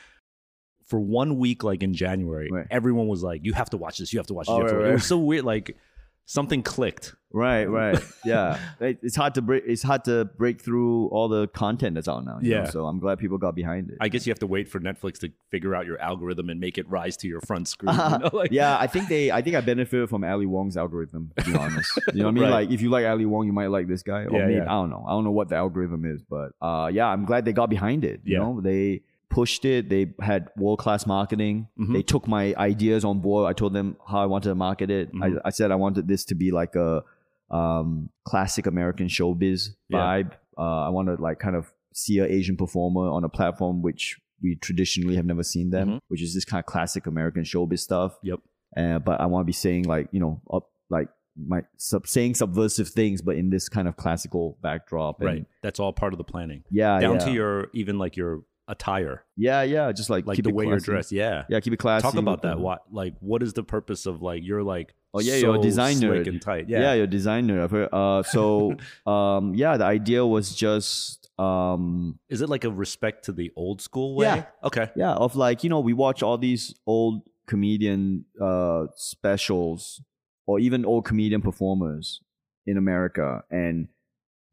for 0.85 0.99
one 0.99 1.37
week, 1.37 1.63
like 1.63 1.83
in 1.83 1.93
January, 1.93 2.49
Right. 2.51 2.65
everyone 2.71 3.07
was 3.07 3.21
like, 3.21 3.41
"You 3.45 3.53
have 3.53 3.69
to 3.69 3.77
watch 3.77 3.99
this. 3.99 4.11
You 4.11 4.17
have 4.17 4.27
to 4.27 4.33
watch 4.33 4.47
this." 4.47 4.53
Oh, 4.53 4.57
you 4.57 4.63
have 4.63 4.71
to 4.71 4.77
right, 4.79 4.89
It 4.89 4.93
was 4.93 5.05
so 5.05 5.19
weird. 5.19 5.45
Like 5.45 5.77
something 6.25 6.63
clicked. 6.63 7.13
Right, 7.31 7.65
right. 7.69 7.99
Yeah, 8.25 8.57
it's 8.79 9.15
hard 9.15 9.35
to 9.35 9.41
break. 9.41 9.63
It's 9.67 9.83
hard 9.83 10.03
to 10.05 10.25
break 10.25 10.59
through 10.61 11.07
all 11.09 11.27
the 11.27 11.47
content 11.49 11.93
that's 11.95 12.07
out 12.07 12.25
now. 12.25 12.39
you 12.41 12.49
know, 12.55 12.63
Yeah. 12.63 12.69
So 12.69 12.87
I'm 12.87 12.99
glad 12.99 13.19
people 13.19 13.37
got 13.37 13.53
behind 13.55 13.91
it. 13.91 13.97
I 14.01 14.09
guess 14.09 14.25
you 14.25 14.31
have 14.31 14.39
to 14.39 14.47
wait 14.47 14.67
for 14.67 14.79
Netflix 14.79 15.19
to 15.19 15.31
figure 15.51 15.75
out 15.75 15.85
your 15.85 15.99
algorithm 15.99 16.49
and 16.49 16.59
make 16.59 16.77
it 16.79 16.89
rise 16.89 17.15
to 17.17 17.27
your 17.27 17.41
front 17.41 17.67
screen. 17.67 17.93
you 17.93 17.99
know? 18.19 18.29
like, 18.33 18.51
yeah, 18.51 18.77
I 18.79 18.87
think 18.87 19.09
they. 19.09 19.29
I 19.31 19.41
think 19.43 19.55
I 19.55 19.61
benefited 19.61 20.09
from 20.09 20.23
Ali 20.23 20.45
Wong's 20.47 20.75
algorithm. 20.75 21.31
To 21.37 21.45
be 21.45 21.55
honest, 21.55 21.99
you 22.13 22.23
know 22.23 22.25
what 22.25 22.29
I 22.29 22.31
mean. 22.31 22.43
Right. 22.49 22.49
Like, 22.51 22.71
if 22.71 22.81
you 22.81 22.89
like 22.89 23.05
Ali 23.05 23.25
Wong, 23.25 23.45
you 23.45 23.53
might 23.53 23.67
like 23.67 23.87
this 23.87 24.01
guy. 24.01 24.23
Or 24.25 24.31
Yeah, 24.37 24.45
maybe, 24.47 24.53
yeah. 24.55 24.63
I 24.63 24.73
don't 24.81 24.89
know. 24.89 25.05
I 25.07 25.11
don't 25.11 25.23
know 25.23 25.31
what 25.31 25.49
the 25.49 25.55
algorithm 25.55 26.05
is, 26.05 26.21
but 26.23 26.53
uh, 26.61 26.89
yeah, 26.91 27.07
I'm 27.07 27.25
glad 27.25 27.45
they 27.45 27.53
got 27.53 27.69
behind 27.69 28.03
it. 28.05 28.21
You 28.23 28.33
Yeah. 28.33 28.39
know, 28.39 28.61
they 28.61 29.01
pushed 29.29 29.63
it. 29.65 29.89
They 29.89 30.11
had 30.19 30.49
world 30.57 30.79
class 30.79 31.05
marketing. 31.05 31.67
Mhm. 31.79 31.93
They 31.93 32.01
took 32.01 32.27
my 32.27 32.55
ideas 32.57 33.05
on 33.05 33.19
board. 33.19 33.47
I 33.47 33.53
told 33.53 33.73
them 33.73 33.95
how 34.07 34.19
I 34.21 34.25
wanted 34.25 34.49
to 34.49 34.55
market 34.55 34.89
it. 34.89 35.13
Mhm. 35.13 35.37
I, 35.43 35.49
I 35.49 35.49
said 35.51 35.69
I 35.69 35.75
wanted 35.75 36.07
this 36.07 36.25
to 36.25 36.35
be 36.35 36.49
like 36.49 36.75
a 36.75 37.03
um, 37.51 38.09
classic 38.25 38.67
American 38.67 39.07
showbiz 39.07 39.69
Yeah. 39.89 39.97
vibe. 39.99 40.31
Uh, 40.57 40.85
I 40.87 40.89
want 40.89 41.07
to 41.07 41.15
like 41.21 41.39
kind 41.39 41.55
of 41.55 41.71
see 41.93 42.19
an 42.19 42.29
Asian 42.29 42.55
performer 42.57 43.07
on 43.09 43.23
a 43.23 43.29
platform 43.29 43.81
which 43.81 44.19
we 44.41 44.55
traditionally 44.55 45.15
have 45.15 45.25
never 45.25 45.43
seen 45.43 45.69
them, 45.69 45.87
Mhm. 45.89 45.99
which 46.07 46.21
is 46.21 46.33
this 46.33 46.45
kind 46.45 46.59
of 46.59 46.65
classic 46.65 47.07
American 47.07 47.43
showbiz 47.43 47.79
stuff. 47.79 48.17
Yep. 48.23 48.39
Uh, 48.77 48.99
but 48.99 49.19
I 49.19 49.25
want 49.25 49.41
to 49.43 49.45
be 49.45 49.51
saying 49.53 49.83
like 49.85 50.07
you 50.11 50.19
know 50.19 50.41
up 50.51 50.69
like 50.89 51.09
my 51.35 51.63
sub, 51.77 52.05
saying 52.07 52.35
subversive 52.35 52.89
things, 52.89 53.21
but 53.21 53.35
in 53.35 53.49
this 53.49 53.69
kind 53.69 53.87
of 53.87 53.95
classical 53.95 54.57
backdrop. 54.61 55.19
And 55.21 55.25
Right. 55.27 55.45
That's 55.63 55.79
all 55.79 55.93
part 55.93 56.13
of 56.13 56.17
the 56.17 56.23
planning. 56.23 56.63
Yeah. 56.69 56.99
Down 56.99 57.13
yeah. 57.15 57.25
to 57.25 57.31
your 57.31 57.67
even 57.73 57.97
like 57.97 58.15
your 58.17 58.43
attire, 58.69 59.25
Yeah, 59.35 59.63
yeah. 59.63 59.91
Just 59.91 60.09
like 60.09 60.25
like 60.25 60.35
keep 60.37 60.43
the 60.45 60.49
it 60.51 60.55
way 60.55 60.65
you're 60.67 60.79
dressed. 60.79 61.11
Yeah. 61.11 61.43
Yeah, 61.49 61.59
keep 61.59 61.73
it 61.73 61.77
classy. 61.77 62.03
Talk 62.03 62.15
about 62.15 62.43
that. 62.43 62.59
What 62.59 62.83
like 62.91 63.15
what 63.19 63.43
is 63.43 63.53
the 63.53 63.63
purpose 63.63 64.05
of 64.05 64.21
like 64.21 64.43
you're 64.43 64.63
like 64.63 64.93
Oh, 65.11 65.19
yeah, 65.19 65.33
so 65.33 65.37
you're 65.39 65.55
a 65.55 65.61
designer. 65.61 66.13
slick 66.13 66.27
and 66.27 66.39
tight. 66.39 66.69
Yeah, 66.69 66.81
Yeah. 66.81 66.93
you're 66.93 67.03
a 67.05 67.07
designer. 67.07 67.63
I've 67.63 67.71
heard. 67.71 67.89
Uh, 67.91 68.21
so 68.21 68.75
um, 69.07 69.55
yeah, 69.55 69.75
the 69.75 69.85
idea 69.85 70.23
was 70.25 70.53
just 70.55 71.29
um, 71.39 72.19
Is 72.29 72.41
it 72.41 72.49
like 72.49 72.63
a 72.63 72.69
respect 72.71 73.25
to 73.25 73.31
the 73.31 73.51
old 73.55 73.81
school 73.81 74.15
way? 74.15 74.25
Yeah. 74.27 74.45
Okay. 74.63 74.89
yeah, 74.95 75.13
of 75.13 75.35
like 75.35 75.63
you 75.63 75.69
know 75.69 75.79
we 75.79 75.93
watch 75.93 76.21
all 76.21 76.37
these 76.37 76.75
old 76.85 77.23
comedian 77.47 78.25
uh 78.39 78.85
specials 78.95 80.01
or 80.45 80.59
even 80.59 80.85
old 80.85 81.03
comedian 81.05 81.41
performers 81.41 82.21
in 82.67 82.77
America 82.77 83.43
and 83.49 83.87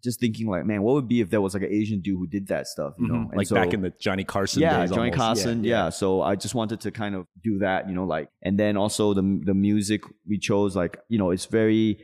just 0.05 0.21
thinking 0.21 0.47
like, 0.49 0.65
man, 0.67 0.83
what 0.83 0.95
would 0.95 1.09
be 1.09 1.21
if 1.21 1.31
there 1.31 1.41
was 1.41 1.55
like 1.55 1.63
an 1.65 1.73
Asian 1.73 2.01
dude 2.01 2.19
who 2.19 2.27
did 2.27 2.47
that 2.49 2.67
stuff, 2.69 2.95
you 2.99 3.09
know? 3.09 3.15
Mhm. 3.15 3.29
And 3.31 3.37
Like 3.39 3.47
so- 3.49 3.55
back 3.57 3.73
in 3.75 3.81
the 3.83 3.93
Johnny 3.99 4.25
Carson 4.25 4.63
yeah, 4.63 4.81
days. 4.81 4.91
Johnny 4.91 5.11
almost. 5.11 5.17
Carson. 5.19 5.65
Yeah, 5.65 5.89
So 5.91 6.23
I 6.23 6.37
just 6.37 6.55
wanted 6.55 6.81
to 6.81 6.91
kind 6.91 7.15
of 7.15 7.27
do 7.43 7.59
that, 7.61 7.89
you 7.89 7.95
know, 7.95 8.05
like, 8.05 8.29
and 8.43 8.59
then 8.59 8.77
also 8.77 9.15
the 9.15 9.41
the 9.45 9.55
music 9.55 10.03
we 10.27 10.39
chose, 10.39 10.77
like, 10.77 10.99
you 11.09 11.19
know, 11.19 11.31
it's 11.31 11.47
very 11.47 11.99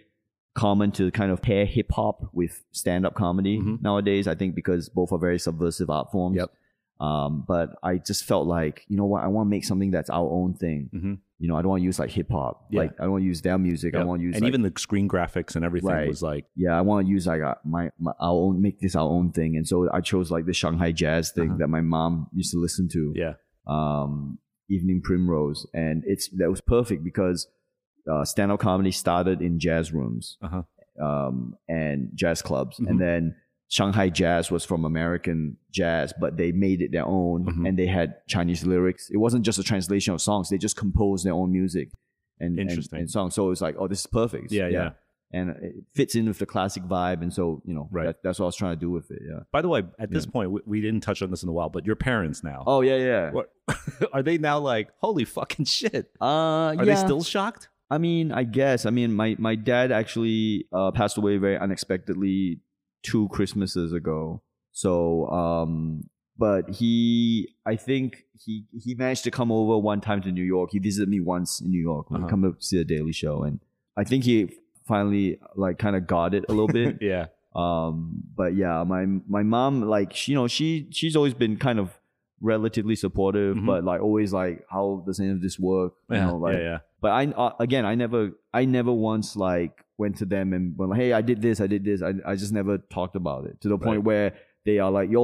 common 0.55 0.91
to 0.93 1.11
kind 1.13 1.31
of 1.33 1.41
pair 1.41 1.65
hip 1.65 1.91
hop 1.93 2.29
with 2.35 2.63
stand 2.73 3.07
up 3.07 3.15
comedy 3.15 3.59
Mhm. 3.59 3.81
nowadays. 3.83 4.27
I 4.29 4.35
think 4.35 4.55
because 4.55 4.89
both 4.89 5.11
are 5.13 5.19
very 5.19 5.39
subversive 5.39 5.89
art 5.89 6.11
forms. 6.13 6.37
Yep. 6.37 6.51
Um, 7.01 7.45
but 7.49 7.71
I 7.83 7.99
just 7.99 8.25
felt 8.25 8.47
like, 8.47 8.85
you 8.89 8.97
know 8.97 9.07
what, 9.07 9.25
I 9.25 9.29
want 9.29 9.47
to 9.47 9.51
make 9.51 9.65
something 9.65 9.91
that's 9.91 10.11
our 10.11 10.29
own 10.31 10.55
thing. 10.55 10.91
Mhm. 10.95 11.19
You 11.43 11.49
know, 11.49 11.57
I 11.57 11.63
don't 11.63 11.71
want 11.71 11.81
to 11.81 11.85
use 11.91 11.99
like 11.99 12.11
hip 12.19 12.31
hop. 12.31 12.67
Yeah. 12.71 12.83
Like 12.83 12.93
I 13.01 13.03
don't 13.03 13.13
want 13.15 13.23
to 13.23 13.27
use 13.27 13.43
their 13.43 13.59
music. 13.59 13.97
I 13.97 14.05
want 14.05 14.21
to 14.21 14.25
use 14.29 14.35
and 14.37 14.43
like, 14.45 14.49
even 14.53 14.63
the 14.63 14.73
screen 14.87 15.09
graphics 15.09 15.57
and 15.57 15.65
everything 15.65 15.91
Right. 15.91 16.07
was 16.09 16.23
like 16.23 16.45
yeah, 16.55 16.79
I 16.79 16.83
want 16.83 17.05
to 17.05 17.11
use 17.17 17.27
like 17.27 17.41
a, 17.41 17.57
my, 17.65 17.85
my 17.99 18.13
our 18.21 18.37
own 18.45 18.63
make 18.63 18.79
this 18.85 18.95
our 18.95 19.09
own 19.17 19.33
thing. 19.33 19.57
And 19.57 19.67
so 19.67 19.91
I 19.93 20.01
chose 20.03 20.31
like 20.31 20.47
the 20.47 20.53
Shanghai 20.63 20.93
jazz 20.93 21.33
thing 21.33 21.49
Uh-huh. 21.51 21.59
that 21.59 21.69
my 21.69 21.81
mom 21.81 22.29
used 22.33 22.53
to 22.53 22.59
listen 22.67 22.89
to 22.97 23.13
yeah. 23.17 23.33
um, 23.67 24.39
Evening 24.71 25.01
Primrose, 25.03 25.67
and 25.75 26.05
it's 26.07 26.29
that 26.39 26.49
was 26.49 26.61
perfect 26.61 27.03
because 27.05 27.49
uh, 28.11 28.25
stand-up 28.25 28.61
comedy 28.61 28.93
started 28.93 29.43
in 29.43 29.59
jazz 29.59 29.93
rooms 29.93 30.39
Uh-huh. 30.47 30.63
um, 31.07 31.57
and 31.69 32.11
jazz 32.15 32.41
clubs, 32.43 32.79
Mhm. 32.79 32.89
and 32.89 33.01
then 33.01 33.35
Shanghai 33.73 34.11
jazz 34.11 34.51
was 34.51 34.67
from 34.67 34.85
American 34.85 35.57
jazz, 35.71 36.13
but 36.21 36.37
they 36.37 36.53
made 36.53 36.83
it 36.83 36.93
their 36.93 37.07
own, 37.07 37.47
Mhm. 37.47 37.67
and 37.69 37.79
they 37.79 37.87
had 37.87 38.17
Chinese 38.29 38.67
lyrics. 38.67 39.09
It 39.11 39.17
wasn't 39.17 39.47
just 39.47 39.59
a 39.59 39.63
translation 39.63 40.13
of 40.13 40.21
songs; 40.21 40.51
they 40.51 40.59
just 40.59 40.77
composed 40.77 41.25
their 41.25 41.33
own 41.33 41.51
music 41.53 41.89
and 42.39 42.59
and, 42.59 42.69
Interesting. 42.69 42.99
and 42.99 43.11
songs. 43.11 43.35
So 43.35 43.47
it 43.47 43.49
was 43.49 43.63
like, 43.63 43.77
oh, 43.79 43.89
this 43.89 44.01
is 44.01 44.07
perfect. 44.07 44.53
Yeah, 44.53 44.69
yeah. 44.69 44.91
And 45.35 45.49
it 45.69 45.75
fits 45.95 46.15
in 46.15 46.27
with 46.27 46.39
the 46.39 46.45
classic 46.45 46.83
vibe, 46.83 47.23
and 47.23 47.33
so 47.33 47.63
you 47.65 47.73
know, 47.73 47.89
Right. 47.91 48.05
that, 48.09 48.23
that's 48.23 48.39
what 48.39 48.45
I 48.45 48.51
was 48.53 48.57
trying 48.57 48.77
to 48.77 48.81
do 48.87 48.91
with 48.91 49.11
it. 49.11 49.23
Yeah. 49.27 49.41
By 49.51 49.63
the 49.63 49.69
way, 49.71 49.85
at 49.99 50.11
this 50.11 50.27
point, 50.27 50.51
we, 50.53 50.61
we 50.67 50.81
didn't 50.83 51.01
touch 51.01 51.23
on 51.23 51.31
this 51.31 51.43
in 51.43 51.49
a 51.49 51.53
while, 51.53 51.71
but 51.71 51.87
your 51.87 51.97
parents 51.97 52.45
now. 52.45 52.65
Oh 52.67 52.83
yeah, 52.83 52.97
yeah. 52.99 53.31
What 53.31 53.51
are 54.13 54.23
they 54.23 54.37
now 54.37 54.59
like? 54.59 54.91
Holy 55.01 55.25
fucking 55.25 55.65
shit! 55.65 56.11
Uh, 56.21 56.25
Are 56.27 56.75
yeah. 56.75 56.85
they 56.85 56.97
still 56.97 57.23
shocked? 57.23 57.71
I 57.89 57.97
mean, 57.97 58.33
I 58.33 58.45
guess. 58.45 58.85
I 58.85 58.91
mean, 58.91 59.15
my 59.15 59.35
my 59.39 59.55
dad 59.55 59.93
actually 59.93 60.67
uh, 60.75 60.91
passed 60.91 61.17
away 61.17 61.39
very 61.39 61.57
unexpectedly 61.57 62.61
two 63.03 63.29
Christmases 63.29 63.93
ago. 63.93 64.43
So, 64.73 65.27
um, 65.29 66.05
but 66.39 66.71
he, 66.71 67.55
I 67.67 67.77
think 67.77 68.25
he 68.39 68.65
he 68.73 68.95
managed 68.95 69.25
to 69.25 69.31
come 69.31 69.53
over 69.53 69.77
one 69.79 70.01
time 70.01 70.23
to 70.23 70.33
New 70.33 70.43
York. 70.45 70.71
He 70.73 70.79
visited 70.79 71.09
me 71.09 71.21
once 71.21 71.61
in 71.61 71.71
New 71.71 71.81
York. 71.81 72.11
when 72.11 72.23
Uh-huh. 72.23 72.31
Come 72.31 72.45
up 72.45 72.59
to 72.61 72.65
see 72.65 72.79
the 72.79 72.85
Daily 72.85 73.13
Show, 73.13 73.43
and 73.43 73.61
I 73.97 74.05
think 74.05 74.25
he 74.25 74.51
finally 74.87 75.39
like 75.57 75.79
kind 75.79 75.95
of 75.95 76.07
got 76.07 76.35
it 76.35 76.45
a 76.49 76.53
little 76.53 76.69
bit. 76.69 76.99
Yeah. 77.03 77.27
Um, 77.55 78.23
but 78.35 78.57
yeah, 78.57 78.83
my 78.85 79.05
my 79.29 79.43
mom, 79.43 79.83
like 79.83 80.15
she, 80.15 80.33
you 80.33 80.39
know, 80.39 80.49
she 80.49 80.89
she's 80.91 81.15
always 81.17 81.35
been 81.35 81.59
kind 81.59 81.79
of 81.79 81.91
relatively 82.41 82.97
supportive, 82.97 83.57
Mhm. 83.57 83.67
but 83.67 83.85
like 83.85 84.01
always 84.01 84.33
like, 84.33 84.65
how 84.71 85.03
does 85.07 85.21
any 85.21 85.31
of 85.31 85.43
this 85.43 85.59
work? 85.59 85.93
You 86.09 86.17
Yeah. 86.17 86.27
know, 86.27 86.37
like, 86.39 86.55
yeah. 86.57 86.63
Yeah. 86.63 86.79
but 87.03 87.11
I 87.13 87.27
uh, 87.27 87.53
again, 87.61 87.85
I 87.85 87.95
never, 87.95 88.33
I 88.55 88.65
never 88.65 88.91
once 88.93 89.37
like 89.37 89.85
went 90.03 90.15
to 90.23 90.27
them 90.35 90.47
and 90.57 90.77
went 90.79 90.91
like, 90.93 91.01
hey, 91.05 91.11
I 91.21 91.23
did 91.31 91.39
this, 91.47 91.57
I 91.67 91.69
did 91.75 91.83
this. 91.89 91.99
I, 92.09 92.13
I 92.31 92.35
just 92.43 92.53
never 92.61 92.75
talked 92.97 93.17
about 93.23 93.43
it 93.49 93.55
to 93.63 93.69
the 93.73 93.79
point 93.87 93.99
Right. 94.01 94.11
where 94.11 94.29
they 94.69 94.77
are 94.85 94.93
like, 94.99 95.09
yo, 95.17 95.23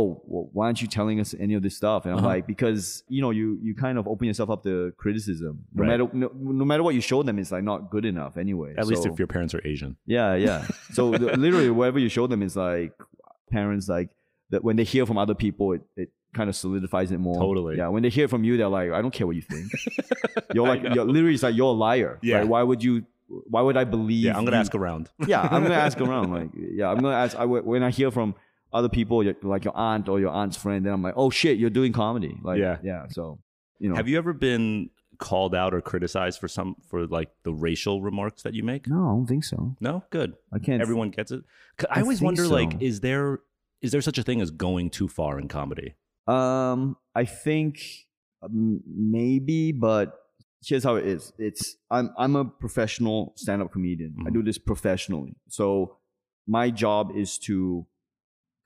why 0.56 0.66
aren't 0.66 0.80
you 0.82 0.88
telling 0.98 1.20
us 1.24 1.28
any 1.46 1.54
of 1.58 1.62
this 1.66 1.76
stuff? 1.82 2.00
And 2.04 2.12
I'm 2.12 2.18
Uh-huh. 2.18 2.34
like, 2.34 2.44
because 2.54 2.84
you 3.14 3.20
know, 3.24 3.30
you 3.40 3.46
you 3.66 3.72
kind 3.86 3.96
of 4.00 4.04
open 4.12 4.24
yourself 4.30 4.50
up 4.54 4.62
to 4.68 4.72
criticism. 5.02 5.52
No 5.74 5.80
Right. 5.82 5.90
matter 5.92 6.06
no, 6.22 6.26
no 6.60 6.64
matter 6.70 6.82
what 6.86 6.94
you 6.98 7.02
show 7.12 7.20
them, 7.28 7.36
it's 7.38 7.52
like 7.56 7.64
not 7.72 7.80
good 7.94 8.06
enough 8.12 8.34
anyway. 8.44 8.70
At 8.82 8.86
least 8.90 9.06
if 9.10 9.16
your 9.22 9.30
parents 9.36 9.52
are 9.56 9.62
Asian. 9.72 9.92
yeah, 10.16 10.30
yeah. 10.46 10.60
So 10.98 11.02
the, 11.22 11.26
literally, 11.46 11.70
whatever 11.80 11.98
you 12.04 12.10
show 12.18 12.26
them 12.32 12.40
is 12.48 12.54
like 12.68 12.92
parents 13.56 13.86
like 13.96 14.08
that. 14.52 14.60
When 14.66 14.76
they 14.78 14.84
hear 14.94 15.04
from 15.06 15.18
other 15.24 15.34
people, 15.46 15.66
it, 15.76 15.82
it 16.02 16.08
kind 16.38 16.48
of 16.50 16.56
solidifies 16.56 17.08
it 17.14 17.18
more. 17.28 17.38
Totally. 17.48 17.74
Yeah. 17.80 17.88
When 17.94 18.02
they 18.02 18.12
hear 18.18 18.28
from 18.32 18.42
you, 18.46 18.56
they're 18.58 18.68
like, 18.80 18.90
I 18.96 19.00
don't 19.02 19.14
care 19.18 19.26
what 19.28 19.36
you 19.40 19.42
think. 19.54 19.66
you're 20.54 20.66
like, 20.72 20.82
you're 20.94 21.04
literally 21.16 21.34
it's 21.38 21.42
like 21.48 21.56
you're 21.60 21.72
a 21.78 21.80
liar. 21.86 22.18
Yeah. 22.22 22.38
Right? 22.38 22.48
Why 22.54 22.62
would 22.68 22.82
you 22.82 22.94
why 23.28 23.60
would 23.60 23.76
I 23.76 23.84
believe? 23.84 24.24
Yeah, 24.24 24.36
I'm 24.36 24.44
gonna 24.44 24.56
you- 24.56 24.60
ask 24.60 24.74
around. 24.74 25.10
yeah, 25.26 25.42
I'm 25.42 25.62
gonna 25.62 25.74
ask 25.74 26.00
around. 26.06 26.30
Like, 26.32 26.48
yeah, 26.54 26.88
I'm 26.90 26.98
gonna 26.98 27.14
ask. 27.16 27.36
I, 27.38 27.44
when 27.44 27.82
I 27.82 27.90
hear 27.90 28.10
from 28.10 28.34
other 28.72 28.88
people, 28.88 29.24
like 29.42 29.64
your 29.64 29.76
aunt 29.76 30.08
or 30.08 30.18
your 30.20 30.30
aunt's 30.30 30.56
friend, 30.56 30.84
then 30.84 30.92
I'm 30.92 31.02
like, 31.02 31.14
oh 31.16 31.30
shit, 31.30 31.58
you're 31.58 31.70
doing 31.70 31.92
comedy. 31.92 32.36
Like, 32.42 32.58
Yeah. 32.58 32.78
yeah. 32.82 33.06
So, 33.08 33.38
you 33.78 33.88
know, 33.88 33.96
Have 33.96 34.08
you 34.08 34.18
ever 34.18 34.32
been 34.32 34.90
called 35.18 35.54
out 35.54 35.74
or 35.74 35.80
criticized 35.80 36.38
for 36.38 36.48
some 36.48 36.76
for 36.88 37.06
like 37.06 37.30
the 37.42 37.52
racial 37.52 38.02
remarks 38.02 38.42
that 38.42 38.54
you 38.54 38.62
make? 38.62 38.86
No, 38.88 38.96
I 38.96 39.08
don't 39.12 39.26
think 39.26 39.44
so. 39.44 39.74
No, 39.80 40.04
good. 40.10 40.34
I 40.52 40.58
can't. 40.58 40.80
Everyone 40.82 41.10
gets 41.10 41.30
it. 41.32 41.42
I 41.90 41.98
I 41.98 42.02
always 42.02 42.20
wonder, 42.20 42.46
like, 42.46 42.80
is 42.82 43.00
there 43.00 43.40
is 43.80 43.92
there 43.92 44.00
such 44.02 44.18
a 44.18 44.22
thing 44.22 44.40
as 44.40 44.50
going 44.50 44.90
too 44.90 45.08
far 45.08 45.38
in 45.38 45.48
comedy? 45.48 45.94
Um, 46.26 46.96
I 47.14 47.24
think 47.24 47.80
um, 48.42 48.80
maybe, 48.86 49.72
but 49.72 50.12
here's 50.64 50.84
how 50.84 50.96
it 50.96 51.06
is. 51.06 51.32
It's 51.38 51.76
I'm 51.90 52.10
I'm 52.18 52.36
a 52.36 52.44
professional 52.44 53.32
stand-up 53.36 53.72
comedian. 53.72 54.14
I 54.26 54.30
Mhm. 54.30 54.34
do 54.34 54.42
this 54.42 54.58
professionally. 54.58 55.34
So 55.48 55.96
my 56.46 56.70
job 56.70 57.12
is 57.14 57.38
to 57.40 57.86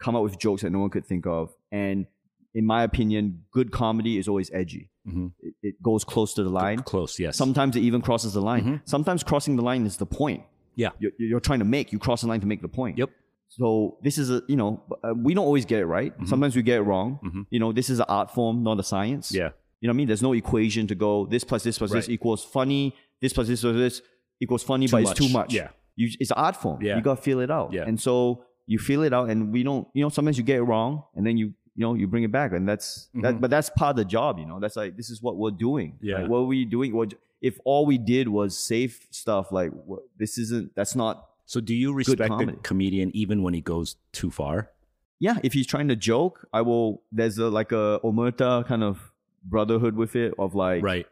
come 0.01 0.17
up 0.17 0.23
with 0.23 0.39
jokes 0.39 0.63
that 0.63 0.71
no 0.71 0.81
one 0.81 0.91
could 0.91 1.07
think 1.07 1.27
of, 1.27 1.55
and 1.71 2.07
in 2.55 2.67
my 2.67 2.83
opinion, 2.83 3.45
good 3.53 3.71
comedy 3.71 4.19
is 4.19 4.29
always 4.29 4.51
edgy. 4.53 4.91
Mm-hmm. 5.09 5.29
It, 5.41 5.55
it 5.63 5.83
goes 5.83 6.05
close 6.05 6.35
to 6.35 6.43
the 6.43 6.51
line. 6.51 6.79
Close, 6.83 7.19
yes. 7.19 7.37
Sometimes 7.37 7.77
it 7.77 7.81
even 7.81 8.03
crosses 8.03 8.35
the 8.35 8.43
line. 8.43 8.65
Mhm. 8.65 8.81
Sometimes 8.85 9.23
crossing 9.23 9.57
the 9.57 9.63
line 9.63 9.87
is 9.87 9.97
the 9.97 10.07
point. 10.07 10.43
Yeah. 10.77 10.91
You're, 10.99 11.13
you're 11.19 11.41
trying 11.41 11.59
to 11.61 11.65
make. 11.65 11.93
You 11.93 11.99
cross 11.99 12.21
the 12.23 12.29
line 12.29 12.41
to 12.41 12.47
make 12.47 12.63
the 12.63 12.69
point. 12.69 12.99
Yep. 12.99 13.11
So 13.49 13.99
this 14.03 14.17
is 14.17 14.31
a 14.31 14.43
you 14.49 14.57
know 14.57 14.83
uh, 15.05 15.13
we 15.15 15.35
don't 15.35 15.45
always 15.45 15.65
get 15.67 15.81
it 15.81 15.87
right. 15.87 16.17
Mhm. 16.19 16.29
Sometimes 16.29 16.57
we 16.57 16.63
get 16.63 16.79
it 16.79 16.83
wrong. 16.83 17.19
Mhm. 17.23 17.47
You 17.51 17.59
know 17.61 17.73
this 17.73 17.91
is 17.91 17.99
an 17.99 18.07
art 18.09 18.31
form, 18.33 18.63
not 18.63 18.79
a 18.81 18.83
science. 18.83 19.33
yeah, 19.35 19.51
You 19.83 19.89
know 19.89 19.91
what 19.91 19.97
I 19.97 19.99
mean? 19.99 20.07
There's 20.07 20.23
no 20.23 20.33
equation 20.33 20.87
to 20.87 20.95
go 20.95 21.27
this 21.27 21.45
plus 21.45 21.63
this 21.65 21.77
plus 21.77 21.91
this 21.91 22.09
equals 22.09 22.45
funny. 22.45 22.95
This 23.21 23.33
plus 23.35 23.49
this 23.49 23.61
plus 23.61 23.75
this 23.77 24.01
equals 24.41 24.63
funny, 24.63 24.87
Too 24.87 24.93
but 24.93 25.03
much. 25.03 25.11
it's 25.11 25.27
too 25.27 25.33
much. 25.33 25.53
Yeah. 25.53 25.69
You, 25.97 26.09
it's 26.21 26.31
an 26.31 26.39
art 26.39 26.57
form. 26.57 26.81
Yeah. 26.81 26.97
You 26.97 27.03
got 27.03 27.17
to 27.17 27.23
feel 27.23 27.41
it 27.41 27.51
out. 27.51 27.73
Yeah. 27.73 27.85
And 27.85 28.01
so 28.01 28.45
you 28.67 28.79
feel 28.79 29.03
it 29.03 29.13
out, 29.13 29.29
and 29.29 29.53
we 29.53 29.63
don't. 29.63 29.87
You 29.93 30.03
know, 30.05 30.09
sometimes 30.09 30.39
you 30.39 30.45
get 30.45 30.57
it 30.59 30.63
wrong, 30.63 31.03
and 31.17 31.27
then 31.27 31.37
you 31.37 31.47
you 31.75 31.83
know 31.85 31.95
you 31.95 32.07
bring 32.07 32.23
it 32.23 32.31
back, 32.33 32.53
and 32.53 32.67
that's 32.69 33.09
that. 33.15 33.35
Mhm. 33.35 33.41
But 33.41 33.51
that's 33.51 33.71
part 33.71 33.91
of 33.91 33.97
the 33.97 34.05
job. 34.05 34.39
You 34.39 34.47
know, 34.47 34.61
that's 34.61 34.77
like 34.77 34.97
this 34.97 35.11
is 35.11 35.21
what 35.21 35.37
we're 35.37 35.51
doing. 35.51 35.99
Yeah. 36.01 36.21
Like, 36.21 36.31
what 36.31 36.39
are 36.39 36.45
we 36.45 36.65
doing? 36.65 36.95
What 36.95 37.15
if 37.41 37.59
all 37.65 37.85
we 37.85 37.99
did 37.99 38.29
was 38.29 38.57
safe 38.57 39.09
stuff? 39.11 39.51
Like 39.51 39.73
what, 39.73 40.03
this 40.17 40.39
isn't. 40.39 40.75
That's 40.77 40.95
not. 40.95 41.27
So 41.45 41.61
do 41.61 41.75
you 41.75 41.93
respect 41.93 42.39
the 42.39 42.57
comedian 42.63 43.11
even 43.17 43.43
when 43.43 43.53
he 43.53 43.61
goes 43.61 43.97
too 44.13 44.31
far? 44.31 44.71
Yeah. 45.19 45.39
If 45.43 45.53
he's 45.53 45.67
trying 45.67 45.89
to 45.89 45.97
joke, 45.97 46.47
I 46.53 46.63
will. 46.63 47.03
There's 47.13 47.37
a 47.39 47.49
like 47.49 47.73
a 47.73 48.01
omerta 48.05 48.67
kind 48.67 48.83
of 48.85 49.12
brotherhood 49.45 49.95
with 49.97 50.17
it 50.17 50.35
of 50.39 50.55
like 50.55 50.83
Right, 50.83 51.07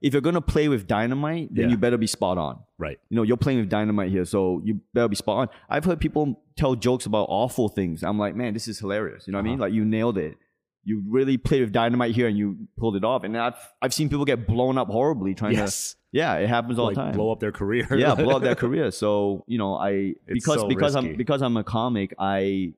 if 0.00 0.12
you're 0.12 0.22
gonna 0.22 0.40
play 0.40 0.68
with 0.68 0.86
dynamite, 0.86 1.54
then 1.54 1.66
Yeah. 1.66 1.70
you 1.72 1.76
better 1.76 1.96
be 1.98 2.06
spot 2.06 2.38
on. 2.38 2.58
right. 2.78 2.98
You 3.08 3.16
know, 3.16 3.22
you're 3.22 3.36
playing 3.36 3.60
with 3.60 3.68
dynamite 3.68 4.10
here, 4.10 4.24
so 4.24 4.60
you 4.64 4.80
better 4.94 5.08
be 5.08 5.16
spot 5.16 5.36
on. 5.38 5.48
I've 5.68 5.84
heard 5.84 6.00
people 6.00 6.42
tell 6.56 6.74
jokes 6.74 7.06
about 7.06 7.26
awful 7.28 7.68
things. 7.68 8.02
I'm 8.02 8.18
like, 8.18 8.34
man, 8.34 8.52
this 8.54 8.66
is 8.68 8.78
hilarious. 8.80 9.26
You 9.26 9.32
know 9.32 9.38
what 9.38 9.42
I 9.42 9.44
mean? 9.44 9.52
Uh-huh. 9.54 9.62
Like 9.62 9.72
you 9.74 9.84
nailed 9.84 10.18
it. 10.18 10.36
You 10.84 11.00
really 11.08 11.38
played 11.38 11.60
with 11.60 11.70
dynamite 11.72 12.12
here 12.16 12.26
and 12.26 12.36
you 12.36 12.56
pulled 12.76 12.96
it 12.96 13.04
off. 13.04 13.22
And 13.22 13.38
I've 13.38 13.54
I've 13.80 13.94
seen 13.94 14.08
people 14.08 14.24
get 14.24 14.48
blown 14.48 14.76
up 14.78 14.88
horribly 14.88 15.32
trying 15.34 15.52
Yes, 15.54 15.92
to. 15.92 15.98
Yeah, 16.10 16.34
it 16.38 16.48
happens 16.48 16.78
all 16.80 16.86
like 16.86 16.96
the 16.96 17.02
time. 17.02 17.14
blow 17.14 17.30
up 17.30 17.38
their 17.38 17.52
career. 17.52 17.86
yeah, 17.96 18.16
blow 18.16 18.36
up 18.36 18.42
their 18.42 18.54
career. 18.64 18.90
So 18.90 19.44
you 19.46 19.58
know, 19.58 19.76
I 19.76 19.90
It's 19.90 20.44
because 20.44 20.60
so 20.62 20.66
because 20.68 20.96
risky. 20.96 21.10
I'm 21.12 21.16
because 21.16 21.40
I'm 21.42 21.56
a 21.56 21.62
comic, 21.64 22.12
I. 22.18 22.74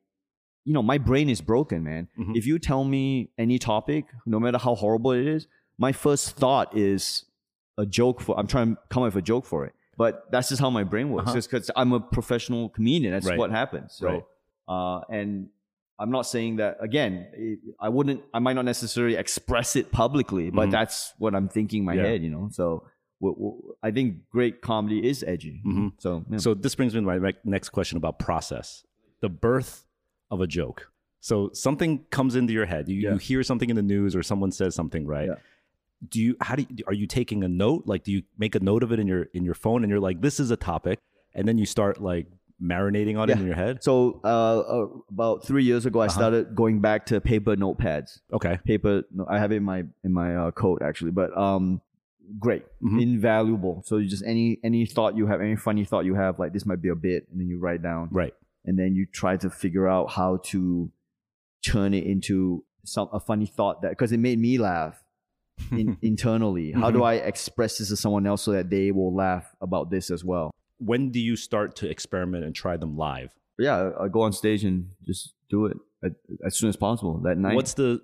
You 0.64 0.72
know, 0.72 0.82
my 0.82 0.98
brain 0.98 1.28
is 1.28 1.40
broken, 1.40 1.84
man. 1.84 2.08
Mhm. 2.18 2.36
If 2.36 2.46
you 2.46 2.58
tell 2.58 2.84
me 2.84 3.30
any 3.38 3.58
topic, 3.58 4.06
no 4.26 4.40
matter 4.40 4.58
how 4.58 4.74
horrible 4.74 5.12
it 5.12 5.26
is, 5.26 5.46
my 5.78 5.92
first 5.92 6.36
thought 6.36 6.76
is 6.76 7.24
a 7.76 7.84
joke 7.84 8.20
for. 8.20 8.38
I'm 8.38 8.46
trying 8.46 8.76
to 8.76 8.80
come 8.88 9.02
up 9.02 9.14
with 9.14 9.22
a 9.22 9.26
joke 9.26 9.44
for 9.44 9.66
it, 9.66 9.74
but 9.96 10.30
that's 10.30 10.48
just 10.48 10.60
how 10.60 10.70
my 10.70 10.84
brain 10.84 11.10
works. 11.10 11.26
Uh-huh. 11.28 11.36
Just 11.36 11.50
because 11.50 11.70
I'm 11.76 11.92
a 11.92 12.00
professional 12.00 12.68
comedian, 12.70 13.12
that's 13.12 13.26
Right. 13.26 13.38
what 13.38 13.50
happens. 13.50 13.94
So, 13.94 14.06
Right. 14.08 14.24
uh, 14.68 15.00
and 15.10 15.48
I'm 15.98 16.10
not 16.10 16.22
saying 16.22 16.56
that 16.56 16.78
again. 16.80 17.26
It, 17.34 17.58
I 17.78 17.88
wouldn't. 17.88 18.22
I 18.32 18.38
might 18.38 18.54
not 18.54 18.64
necessarily 18.64 19.16
express 19.16 19.76
it 19.76 19.92
publicly, 19.92 20.50
but 20.50 20.68
Mhm. 20.68 20.72
that's 20.72 21.14
what 21.18 21.34
I'm 21.34 21.48
thinking 21.48 21.80
in 21.80 21.84
my 21.84 21.94
Yeah. 21.94 22.02
head. 22.06 22.22
You 22.22 22.30
know, 22.30 22.48
so. 22.50 22.84
w- 23.20 23.36
w- 23.36 23.74
I 23.82 23.90
think 23.90 24.28
great 24.28 24.60
comedy 24.60 25.06
is 25.08 25.22
edgy. 25.22 25.62
Mhm. 25.64 25.92
So, 25.98 26.24
yeah. 26.28 26.36
So 26.38 26.52
this 26.52 26.74
brings 26.74 26.94
me 26.94 27.00
to 27.00 27.06
my 27.06 27.32
next 27.44 27.70
question 27.70 27.96
about 27.96 28.18
process. 28.18 28.84
The 29.22 29.30
birth 29.30 29.83
of 30.34 30.40
a 30.40 30.46
joke. 30.46 30.90
So 31.20 31.50
something 31.54 32.04
comes 32.10 32.34
into 32.36 32.52
your 32.52 32.66
head. 32.66 32.88
You, 32.88 32.96
Yeah. 32.96 33.12
you 33.12 33.18
hear 33.18 33.42
something 33.42 33.70
in 33.70 33.76
the 33.76 33.82
news 33.82 34.14
or 34.14 34.22
someone 34.22 34.52
says 34.52 34.74
something, 34.74 35.06
right? 35.06 35.28
Yeah. 35.28 35.34
Do 36.06 36.20
you 36.20 36.36
how 36.42 36.54
do 36.56 36.66
you, 36.68 36.84
are 36.86 36.92
you 36.92 37.06
taking 37.06 37.42
a 37.44 37.48
note? 37.48 37.84
Like 37.86 38.04
do 38.04 38.12
you 38.12 38.22
make 38.36 38.54
a 38.54 38.60
note 38.60 38.82
of 38.82 38.92
it 38.92 38.98
in 39.00 39.06
your 39.06 39.22
in 39.32 39.42
your 39.44 39.54
phone 39.54 39.82
and 39.84 39.90
you're 39.90 40.00
like 40.00 40.20
this 40.20 40.38
is 40.38 40.50
a 40.50 40.56
topic 40.56 40.98
and 41.34 41.48
then 41.48 41.56
you 41.56 41.64
start 41.64 41.98
like 42.02 42.26
marinating 42.62 43.18
on 43.18 43.30
it 43.30 43.38
in 43.38 43.46
your 43.46 43.54
head? 43.56 43.82
So 43.82 44.20
uh, 44.22 44.58
uh, 44.60 44.86
about 45.10 45.46
three 45.46 45.64
years 45.64 45.86
ago, 45.86 46.00
I 46.00 46.06
Uh-huh. 46.06 46.14
started 46.14 46.54
going 46.54 46.80
back 46.80 47.06
to 47.06 47.20
paper 47.22 47.56
notepads. 47.56 48.20
Okay. 48.32 48.58
Paper, 48.66 49.04
no, 49.10 49.26
I 49.28 49.38
have 49.38 49.50
it 49.52 49.56
in 49.56 49.64
my 49.64 49.84
in 50.02 50.12
my 50.12 50.36
uh, 50.36 50.50
coat 50.50 50.82
actually, 50.82 51.12
but 51.12 51.34
um, 51.38 51.80
great, 52.38 52.64
Mhm. 52.82 53.00
invaluable. 53.00 53.82
So 53.86 53.96
you 53.96 54.08
just 54.08 54.24
any 54.26 54.58
any 54.62 54.84
thought 54.84 55.16
you 55.16 55.26
have, 55.26 55.40
any 55.40 55.56
funny 55.56 55.84
thought 55.86 56.04
you 56.04 56.14
have, 56.16 56.38
like 56.38 56.52
this 56.52 56.66
might 56.66 56.82
be 56.82 56.88
a 56.90 56.94
bit, 56.96 57.26
and 57.30 57.40
then 57.40 57.48
you 57.48 57.58
write 57.58 57.82
down, 57.82 58.08
Right. 58.12 58.34
And 58.64 58.78
then 58.78 58.94
you 58.94 59.06
try 59.06 59.36
to 59.36 59.50
figure 59.50 59.88
out 59.88 60.10
how 60.12 60.38
to 60.44 60.90
turn 61.64 61.94
it 61.94 62.04
into 62.04 62.64
some 62.84 63.08
a 63.12 63.20
funny 63.20 63.46
thought 63.46 63.82
that 63.82 63.90
because 63.90 64.12
it 64.12 64.18
made 64.18 64.38
me 64.38 64.58
laugh 64.58 65.02
in, 65.70 65.96
internally. 66.02 66.72
How 66.72 66.90
do 66.90 66.98
Mhm. 67.00 67.04
I 67.06 67.14
express 67.14 67.78
this 67.78 67.88
to 67.88 67.96
someone 67.96 68.26
else 68.26 68.42
so 68.42 68.52
that 68.52 68.70
they 68.70 68.90
will 68.90 69.14
laugh 69.14 69.54
about 69.60 69.90
this 69.90 70.10
as 70.10 70.24
well? 70.24 70.50
When 70.78 71.10
do 71.10 71.20
you 71.20 71.36
start 71.36 71.76
to 71.76 71.88
experiment 71.88 72.44
and 72.44 72.54
try 72.54 72.76
them 72.76 72.96
live? 72.96 73.30
yeah, 73.56 73.90
I 74.00 74.08
go 74.08 74.22
on 74.22 74.32
stage 74.32 74.64
and 74.64 74.90
just 75.06 75.32
do 75.48 75.66
it 75.66 75.76
as, 76.02 76.10
as 76.44 76.56
soon 76.56 76.68
as 76.70 76.76
possible 76.76 77.18
that 77.20 77.38
night. 77.38 77.54
What's 77.54 77.74
the 77.74 78.02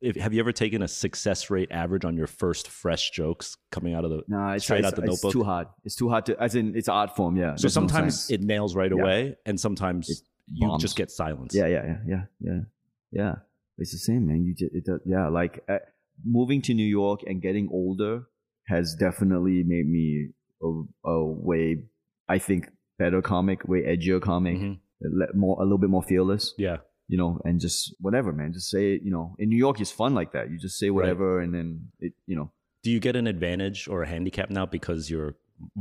if, 0.00 0.16
have 0.16 0.32
you 0.32 0.40
ever 0.40 0.52
taken 0.52 0.82
a 0.82 0.88
success 0.88 1.50
rate 1.50 1.70
average 1.70 2.04
on 2.04 2.16
your 2.16 2.26
first 2.26 2.68
fresh 2.68 3.10
jokes 3.10 3.56
coming 3.70 3.94
out 3.94 4.04
of 4.04 4.10
the 4.10 4.22
it's, 4.54 4.64
straight 4.64 4.78
it's, 4.80 4.88
out 4.88 4.96
the 4.96 5.02
it's 5.02 5.10
notebook? 5.10 5.24
It's 5.28 5.32
too 5.32 5.42
hard. 5.44 5.66
It's 5.84 5.96
too 5.96 6.08
hard 6.08 6.26
to, 6.26 6.42
as 6.42 6.54
in, 6.54 6.76
it's 6.76 6.88
art 6.88 7.16
form. 7.16 7.36
Yeah. 7.36 7.56
So 7.56 7.62
There's 7.62 7.76
no 7.76 7.80
sometimes 7.80 8.30
it 8.30 8.42
nails 8.42 8.74
right 8.76 8.90
Yeah. 8.94 9.02
away, 9.02 9.36
and 9.46 9.58
sometimes 9.58 10.08
It 10.08 10.18
you 10.46 10.68
bombs. 10.68 10.82
just 10.82 10.96
get 10.96 11.10
silence. 11.10 11.54
yeah, 11.54 11.66
yeah, 11.66 11.84
yeah, 11.86 11.96
yeah, 12.06 12.22
yeah, 12.40 12.60
yeah. 13.12 13.34
It's 13.78 13.92
the 13.92 13.98
same, 13.98 14.26
man. 14.26 14.44
You 14.44 14.54
just, 14.54 14.74
it, 14.74 14.84
does- 14.84 15.00
yeah, 15.06 15.28
like 15.28 15.64
uh, 15.68 15.78
moving 16.24 16.60
to 16.62 16.74
New 16.74 16.86
York 16.86 17.20
and 17.26 17.40
getting 17.40 17.68
older 17.72 18.24
has 18.68 18.94
definitely 18.98 19.62
made 19.66 19.88
me 19.88 20.28
a, 20.62 21.08
a 21.08 21.24
way, 21.24 21.84
I 22.28 22.38
think, 22.38 22.68
better 22.98 23.22
comic, 23.22 23.66
way 23.66 23.82
edgier 23.82 24.20
comic, 24.20 24.58
Mhm. 24.58 24.78
a 25.02 25.08
le- 25.10 25.34
more, 25.34 25.56
a 25.60 25.64
little 25.64 25.78
bit 25.78 25.90
more 25.90 26.02
fearless. 26.02 26.54
Yeah. 26.58 26.76
You 27.12 27.18
know, 27.20 27.38
and 27.44 27.60
just 27.60 27.94
whatever, 28.00 28.30
man. 28.32 28.50
Just 28.58 28.68
say, 28.74 28.84
it, 28.94 29.02
you 29.06 29.10
know, 29.14 29.26
in 29.38 29.46
New 29.52 29.60
York, 29.66 29.80
it's 29.82 29.90
fun 30.02 30.12
like 30.20 30.30
that. 30.32 30.44
You 30.50 30.56
just 30.58 30.78
say 30.82 30.88
whatever, 30.88 31.40
and 31.42 31.52
then 31.56 31.68
it, 32.00 32.12
you 32.26 32.36
know, 32.38 32.48
Do 32.84 32.90
you 32.90 33.00
get 33.06 33.14
an 33.16 33.26
advantage 33.34 33.86
or 33.92 34.02
a 34.02 34.08
handicap 34.14 34.48
now 34.50 34.64
because 34.66 35.10
you're 35.10 35.34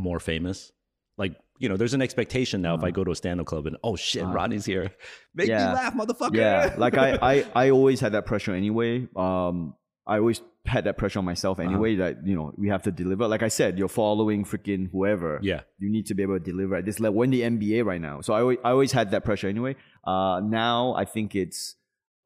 more 0.08 0.20
famous? 0.20 0.72
Like, 1.18 1.34
you 1.58 1.70
know, 1.70 1.78
there's 1.78 1.94
an 2.00 2.02
expectation 2.02 2.62
now 2.62 2.74
if 2.76 2.84
I 2.84 2.90
Uh. 2.90 2.98
go 3.00 3.04
to 3.06 3.12
a 3.12 3.16
stand 3.16 3.40
up 3.42 3.48
club 3.52 3.66
and, 3.70 3.78
oh 3.84 3.96
shit, 3.96 4.24
Uh. 4.24 4.32
Ronnie's 4.38 4.66
here. 4.66 4.92
Make 5.34 5.48
Yeah. 5.48 5.70
me 5.70 5.74
laugh, 5.82 5.94
motherfucker. 6.02 6.36
yeah. 6.36 6.76
Like 6.78 6.96
I, 6.98 7.10
I, 7.32 7.36
I 7.64 7.70
always 7.78 8.00
had 8.02 8.12
that 8.12 8.26
pressure 8.26 8.54
anyway. 8.54 9.08
Um, 9.16 9.74
I 10.08 10.18
always 10.18 10.42
had 10.66 10.84
that 10.86 10.98
pressure 10.98 11.20
on 11.20 11.26
myself 11.26 11.60
Uh-huh. 11.60 11.70
anyway. 11.70 11.96
That 11.96 12.26
you 12.26 12.36
know, 12.36 12.54
we 12.58 12.70
have 12.70 12.84
to 12.84 12.92
deliver. 12.92 13.28
Like 13.28 13.44
I 13.44 13.48
said, 13.50 13.78
you're 13.78 13.88
following 13.88 14.44
freaking 14.46 14.90
whoever. 14.92 15.40
yeah. 15.42 15.62
You 15.80 15.90
need 15.90 16.06
to 16.08 16.14
be 16.16 16.24
able 16.24 16.38
to 16.40 16.44
deliver 16.44 16.76
at 16.76 16.86
this 16.86 17.00
level. 17.00 17.18
We're 17.20 17.26
in 17.26 17.32
the 17.32 17.42
NBA 17.42 17.86
right 17.86 18.02
now, 18.02 18.22
so 18.22 18.34
I, 18.34 18.42
always, 18.42 18.58
I 18.64 18.70
always 18.72 18.92
had 18.92 19.12
that 19.12 19.24
pressure 19.24 19.48
anyway. 19.48 19.76
Uh, 20.06 20.42
now 20.44 20.94
I 20.96 21.06
think 21.06 21.36
it's 21.36 21.76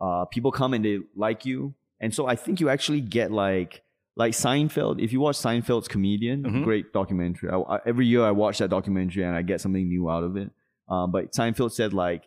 uh, 0.02 0.26
people 0.26 0.52
come 0.52 0.74
and 0.74 0.84
they 0.86 1.00
like 1.16 1.46
you, 1.46 1.74
and 2.00 2.14
so 2.14 2.26
I 2.28 2.36
think 2.36 2.60
you 2.60 2.70
actually 2.70 3.02
get 3.02 3.32
like 3.32 3.82
like 4.18 4.32
Seinfeld. 4.34 5.02
If 5.04 5.12
you 5.12 5.20
watch 5.20 5.38
Seinfeld's 5.38 5.90
Comedian, 5.90 6.44
Mhm. 6.44 6.64
great 6.64 6.94
documentary. 6.94 7.50
I, 7.50 7.58
I- 7.58 7.82
every 7.86 8.06
year 8.08 8.24
I 8.24 8.32
watch 8.32 8.60
that 8.60 8.70
documentary 8.70 9.24
and 9.24 9.36
I 9.36 9.42
get 9.42 9.60
something 9.60 9.86
new 9.88 10.10
out 10.10 10.24
of 10.24 10.38
it. 10.38 10.50
Um, 10.88 11.12
but 11.12 11.34
Seinfeld 11.34 11.72
said 11.74 11.94
like, 11.94 12.24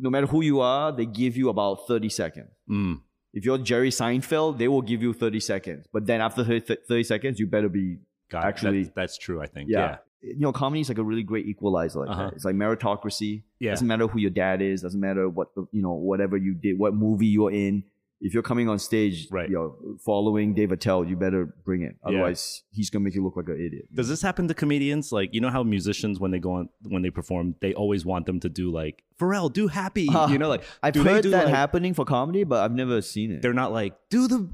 no 0.00 0.10
matter 0.10 0.26
who 0.26 0.40
you 0.42 0.60
are, 0.60 0.90
they 0.92 1.06
give 1.06 1.36
you 1.36 1.48
about 1.50 1.86
thirty 1.86 2.08
seconds. 2.08 2.48
Mm. 2.70 3.00
If 3.38 3.44
you're 3.46 3.58
Jerry 3.70 3.90
Seinfeld, 3.90 4.58
they 4.58 4.68
will 4.68 4.82
give 4.82 5.00
you 5.06 5.12
30 5.12 5.40
seconds. 5.40 5.86
But 5.92 6.06
then 6.06 6.20
after 6.20 6.42
30, 6.44 6.76
30 6.88 7.02
seconds, 7.04 7.38
you 7.40 7.46
better 7.46 7.68
be. 7.68 7.98
Actually- 8.32 8.84
That- 8.84 8.94
that's 9.00 9.16
true, 9.16 9.40
I 9.40 9.46
think. 9.46 9.70
yeah. 9.70 9.78
Yeah. 10.22 10.32
You 10.38 10.40
know, 10.46 10.52
comedy 10.52 10.80
is 10.80 10.88
like 10.88 10.98
a 10.98 11.04
really 11.04 11.22
great 11.22 11.46
equalizer. 11.46 12.00
Like 12.00 12.10
Uh-huh. 12.10 12.24
that. 12.24 12.32
It's 12.34 12.44
like 12.44 12.56
meritocracy. 12.56 13.42
Yeah. 13.60 13.70
Doesn't 13.70 13.86
matter 13.86 14.06
who 14.08 14.18
your 14.18 14.30
dad 14.44 14.60
is. 14.60 14.82
Doesn't 14.82 15.00
matter 15.08 15.28
what 15.28 15.54
the, 15.54 15.62
you 15.76 15.80
know, 15.86 15.92
whatever 16.10 16.36
you 16.36 16.54
did, 16.54 16.76
what 16.78 16.92
movie 16.94 17.26
you're 17.36 17.52
in. 17.52 17.84
If 18.20 18.34
you're 18.34 18.42
coming 18.42 18.68
on 18.68 18.78
stage, 18.80 19.28
Right. 19.30 19.48
you 19.48 19.54
know, 19.54 19.76
following 20.04 20.52
Dave 20.52 20.72
Attell, 20.72 21.04
you 21.04 21.14
better 21.16 21.54
bring 21.64 21.82
it. 21.82 21.96
Otherwise, 22.02 22.64
he's 22.70 22.90
gonna 22.90 23.04
make 23.04 23.14
you 23.14 23.22
look 23.22 23.36
like 23.36 23.48
an 23.48 23.60
idiot. 23.64 23.86
Does 23.94 24.08
this 24.08 24.22
happen 24.22 24.48
to 24.48 24.54
comedians? 24.54 25.12
Like, 25.12 25.32
you 25.32 25.40
know 25.40 25.50
how 25.50 25.62
musicians, 25.62 26.18
when 26.18 26.32
they 26.32 26.40
go 26.40 26.52
on, 26.52 26.68
when 26.82 27.02
they 27.02 27.10
perform, 27.10 27.54
they 27.60 27.74
always 27.74 28.04
want 28.04 28.26
them 28.26 28.40
to 28.40 28.48
do 28.48 28.70
like, 28.72 29.04
Pharrell, 29.20 29.52
do 29.52 29.68
happy. 29.68 30.08
Uh, 30.08 30.28
you 30.28 30.38
know, 30.38 30.48
like, 30.48 30.64
I've 30.82 30.94
heard 30.96 31.24
that 31.26 31.44
like- 31.46 31.54
happening 31.54 31.94
for 31.94 32.04
comedy, 32.04 32.42
but 32.44 32.62
I've 32.64 32.74
never 32.74 33.00
seen 33.02 33.30
it. 33.30 33.42
they're 33.42 33.52
not 33.54 33.72
like, 33.72 33.94
do 34.10 34.26
the 34.26 34.48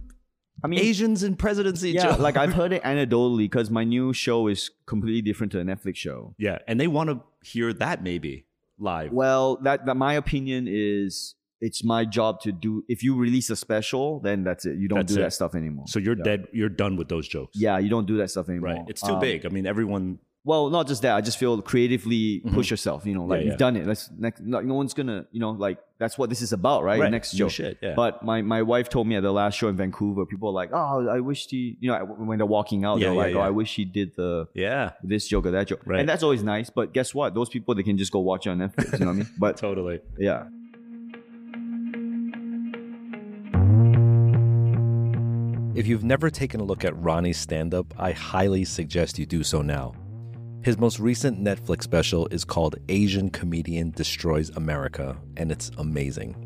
I 0.62 0.67
mean, 0.67 0.79
Asians 0.81 1.23
in 1.23 1.37
presidency. 1.37 1.91
yeah, 1.91 2.15
like 2.17 2.37
I've 2.37 2.53
heard 2.61 2.73
it 2.73 2.83
anecdotally 2.83 3.39
because 3.39 3.71
my 3.71 3.85
new 3.85 4.12
show 4.12 4.47
is 4.47 4.71
completely 4.87 5.21
different 5.23 5.53
to 5.53 5.61
a 5.61 5.65
Netflix 5.65 5.97
show. 5.97 6.35
yeah, 6.39 6.59
and 6.69 6.79
they 6.81 6.87
want 6.87 7.11
to 7.11 7.21
hear 7.43 7.73
that 7.75 8.03
maybe 8.03 8.47
live. 8.79 9.12
Well, 9.12 9.57
that, 9.62 9.85
that 9.87 9.97
my 9.97 10.15
opinion 10.15 10.67
is 10.69 11.35
it's 11.69 11.81
my 11.95 12.03
job 12.19 12.33
to 12.45 12.51
do. 12.53 12.71
If 12.95 12.99
you 13.07 13.12
release 13.27 13.49
a 13.51 13.57
special, 13.67 14.21
then 14.27 14.39
that's 14.49 14.65
it. 14.71 14.77
You 14.83 14.89
don't 14.89 14.99
That's 15.01 15.15
do 15.15 15.21
it. 15.21 15.25
that 15.25 15.33
stuff 15.41 15.53
anymore. 15.55 15.87
so 15.89 15.99
you're 15.99 16.17
yeah. 16.19 16.31
dead. 16.31 16.41
You're 16.59 16.75
done 16.85 16.95
with 17.01 17.09
those 17.15 17.27
jokes. 17.37 17.55
Yeah, 17.67 17.77
you 17.85 17.91
don't 17.95 18.07
do 18.12 18.17
that 18.19 18.31
stuff 18.35 18.49
anymore. 18.49 18.71
right. 18.75 18.85
It's 18.93 19.03
too 19.09 19.15
Um, 19.15 19.21
big. 19.29 19.39
I 19.47 19.49
mean, 19.57 19.67
everyone. 19.75 20.07
Well, 20.47 20.69
not 20.69 20.87
just 20.93 21.01
that. 21.05 21.15
I 21.17 21.23
just 21.23 21.39
feel 21.43 21.55
creatively 21.62 22.23
push 22.57 22.69
yourself. 22.75 23.07
You 23.09 23.15
know, 23.15 23.25
like 23.25 23.39
Mm-hmm. 23.39 23.47
Yeah, 23.47 23.53
you've 23.53 23.59
done 23.67 23.77
it. 23.81 23.87
Let's 23.87 24.11
next. 24.25 24.43
Like, 24.57 24.67
no 24.67 24.75
one's 24.81 24.93
gonna. 24.99 25.25
You 25.33 25.41
know, 25.45 25.53
like 25.67 25.79
that's 26.03 26.19
what 26.19 26.29
this 26.29 26.43
is 26.43 26.53
about, 26.53 26.81
right? 26.85 27.01
Right. 27.01 27.11
Next 27.11 27.33
New 27.33 27.39
show. 27.39 27.49
shit, 27.49 27.79
yeah. 27.81 27.95
But 28.03 28.23
my 28.31 28.43
my 28.43 28.61
wife 28.61 28.91
told 28.91 29.07
me 29.07 29.15
at 29.17 29.23
the 29.23 29.33
last 29.33 29.55
show 29.59 29.69
in 29.73 29.77
Vancouver, 29.83 30.27
people 30.27 30.51
are 30.51 30.57
like, 30.62 30.71
oh, 30.81 31.09
I 31.09 31.21
wish 31.21 31.47
he. 31.49 31.79
You 31.81 31.89
know, 31.91 31.99
when 32.29 32.37
they're 32.39 32.53
walking 32.59 32.85
out, 32.85 33.01
they're 33.01 33.15
like, 33.25 33.35
oh. 33.35 33.41
I 33.49 33.51
wish 33.61 33.75
he 33.75 33.87
did 33.87 34.09
the 34.17 34.33
Yeah, 34.55 34.91
this 35.03 35.27
joke 35.29 35.47
or 35.47 35.53
that 35.53 35.67
joke. 35.69 35.81
Right. 35.87 36.01
And 36.01 36.07
that's 36.11 36.23
always 36.23 36.43
nice. 36.43 36.69
But 36.69 36.93
guess 36.93 37.15
what? 37.15 37.33
Those 37.39 37.49
people 37.49 37.75
they 37.75 37.83
can 37.91 37.97
just 37.97 38.12
go 38.12 38.21
watch 38.21 38.47
it 38.47 38.51
on 38.51 38.59
Netflix. 38.59 38.93
You 38.99 39.07
know 39.07 39.12
what 39.12 39.12
I 39.12 39.25
mean? 39.25 39.31
But 39.39 39.57
totally. 39.57 40.01
yeah. 40.19 40.45
If 45.75 45.89
you've 45.89 46.05
never 46.05 46.31
taken 46.31 46.61
a 46.61 46.64
look 46.64 46.85
at 46.85 46.97
Ronnie's 47.03 47.37
stand 47.37 47.75
up, 47.75 47.93
I 47.99 48.12
highly 48.12 48.64
suggest 48.64 49.18
you 49.18 49.27
do 49.27 49.43
so 49.43 49.61
now. 49.61 49.93
His 50.62 50.79
most 50.79 51.01
recent 51.01 51.43
Netflix 51.43 51.83
special 51.83 52.29
is 52.29 52.45
called 52.45 52.77
Asian 52.89 53.29
Comedian 53.29 53.91
Destroys 53.91 54.51
America, 54.51 55.16
and 55.37 55.51
it's 55.51 55.72
amazing. 55.79 56.37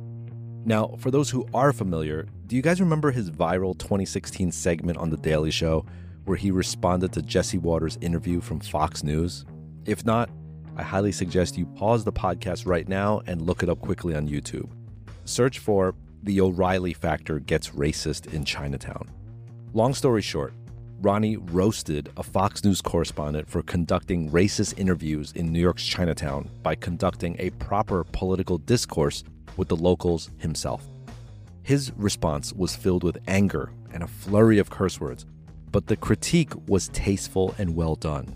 Now, 0.65 0.95
for 0.99 1.11
those 1.11 1.29
who 1.29 1.47
are 1.53 1.75
familiar, 1.75 2.27
do 2.47 2.57
you 2.57 2.63
guys 2.63 2.81
remember 2.81 3.11
his 3.11 3.31
viral 3.31 3.79
2016 3.79 4.51
segment 4.51 4.97
on 4.97 5.11
The 5.11 5.19
Daily 5.19 5.51
Show 5.51 5.85
where 6.25 6.39
he 6.39 6.51
responded 6.51 7.13
to 7.13 7.21
Jesse 7.21 7.59
Watters' 7.59 7.99
interview 8.01 8.41
from 8.41 8.61
Fox 8.61 9.05
News? 9.05 9.45
If 9.85 10.07
not, 10.07 10.31
I 10.75 10.83
highly 10.83 11.13
suggest 11.13 11.59
you 11.59 11.67
pause 11.67 12.03
the 12.03 12.13
podcast 12.13 12.67
right 12.67 12.89
now 12.89 13.21
and 13.27 13.43
look 13.43 13.63
it 13.63 13.69
up 13.69 13.81
quickly 13.81 14.15
on 14.15 14.27
YouTube. 14.27 14.71
Search 15.27 15.59
for 15.59 15.95
The 16.23 16.41
O'Reilly 16.41 16.95
Factor 16.95 17.41
Gets 17.41 17.71
Racist 17.71 18.33
in 18.33 18.47
Chinatown. 18.47 19.07
Long 19.75 19.93
story 19.93 20.23
short, 20.23 20.55
Ronnie 21.03 21.37
roasted 21.37 22.11
a 22.17 22.23
Fox 22.23 22.65
News 22.65 22.81
correspondent 22.81 23.51
for 23.51 23.63
conducting 23.63 24.31
racist 24.31 24.79
interviews 24.79 25.33
in 25.33 25.53
New 25.53 25.61
York's 25.61 25.85
Chinatown 25.85 26.49
by 26.63 26.75
conducting 26.75 27.37
a 27.39 27.51
proper 27.51 28.03
political 28.05 28.57
discourse 28.57 29.25
with 29.59 29.69
the 29.69 29.77
locals 29.77 30.31
himself. 30.39 30.87
His 31.63 31.93
response 31.97 32.55
was 32.55 32.75
filled 32.75 33.05
with 33.05 33.19
anger 33.29 33.71
and 33.93 34.03
a 34.03 34.07
flurry 34.07 34.59
of 34.59 34.71
curse 34.71 34.99
words, 35.01 35.27
but 35.71 35.87
the 35.87 35.97
critique 35.97 36.53
was 36.67 36.89
tasteful 36.89 37.55
and 37.59 37.77
well 37.77 37.95
done. 37.95 38.35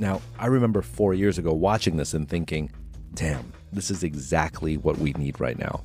Now, 0.00 0.20
I 0.40 0.46
remember 0.46 0.82
four 0.82 1.14
years 1.14 1.38
ago 1.38 1.52
watching 1.52 1.96
this 1.96 2.14
and 2.14 2.28
thinking, 2.28 2.68
damn, 3.14 3.52
this 3.72 3.92
is 3.92 4.02
exactly 4.02 4.76
what 4.76 4.98
we 4.98 5.12
need 5.12 5.38
right 5.38 5.56
now. 5.56 5.84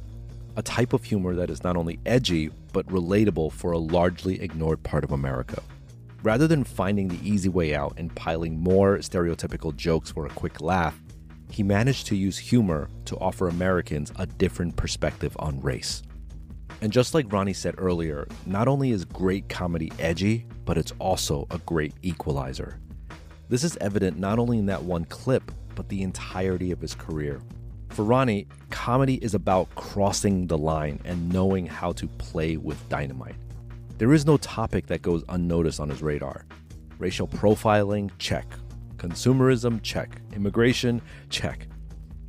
A 0.56 0.62
type 0.62 0.94
of 0.94 1.04
humor 1.04 1.36
that 1.36 1.50
is 1.50 1.64
not 1.64 1.78
only 1.78 2.00
edgy, 2.06 2.50
but 2.74 2.88
relatable 2.88 3.52
for 3.52 3.72
a 3.72 3.78
largely 3.78 4.42
ignored 4.42 4.84
part 4.84 5.04
of 5.04 5.12
America. 5.12 5.62
Rather 6.22 6.48
than 6.48 6.64
finding 6.64 7.08
the 7.08 7.30
easy 7.30 7.50
way 7.50 7.74
out 7.74 7.94
and 7.98 8.14
piling 8.16 8.60
more 8.60 8.98
stereotypical 8.98 9.76
jokes 9.76 10.12
for 10.12 10.26
a 10.26 10.32
quick 10.32 10.60
laugh, 10.60 11.00
he 11.50 11.64
managed 11.64 12.08
to 12.08 12.16
use 12.16 12.38
humor 12.38 12.90
to 13.06 13.18
offer 13.18 13.48
Americans 13.48 14.12
a 14.18 14.26
different 14.26 14.76
perspective 14.76 15.36
on 15.40 15.62
race. 15.62 16.04
And 16.82 16.92
just 16.92 17.14
like 17.14 17.32
Ronnie 17.32 17.54
said 17.54 17.76
earlier, 17.78 18.28
not 18.46 18.68
only 18.68 18.92
is 18.92 19.06
great 19.06 19.50
comedy 19.50 19.92
edgy, 20.00 20.46
but 20.66 20.78
it's 20.78 20.94
also 21.00 21.48
a 21.52 21.58
great 21.60 21.94
equalizer. 22.04 22.80
This 23.50 23.64
is 23.64 23.78
evident 23.78 24.20
not 24.20 24.40
only 24.40 24.60
in 24.60 24.68
that 24.68 24.84
one 24.84 25.06
clip, 25.06 25.52
but 25.74 25.90
the 25.90 26.04
entirety 26.04 26.72
of 26.72 26.82
his 26.82 26.94
career. 26.96 27.42
For 27.90 28.06
Ronnie, 28.06 28.48
comedy 28.70 29.16
is 29.16 29.34
about 29.34 29.74
crossing 29.76 30.48
the 30.48 30.58
line 30.58 31.02
and 31.06 31.32
knowing 31.32 31.66
how 31.66 31.92
to 31.94 32.08
play 32.08 32.56
with 32.56 32.88
dynamite. 32.88 33.36
There 33.98 34.14
is 34.14 34.26
no 34.26 34.38
topic 34.38 34.88
that 34.88 35.02
goes 35.02 35.24
unnoticed 35.28 35.80
on 35.80 35.90
his 35.90 36.02
radar. 36.02 36.46
Racial 36.98 37.28
profiling, 37.28 38.12
check. 38.18 38.46
Consumerism, 38.96 39.82
check. 39.84 40.22
Immigration, 40.34 41.02
check. 41.30 41.68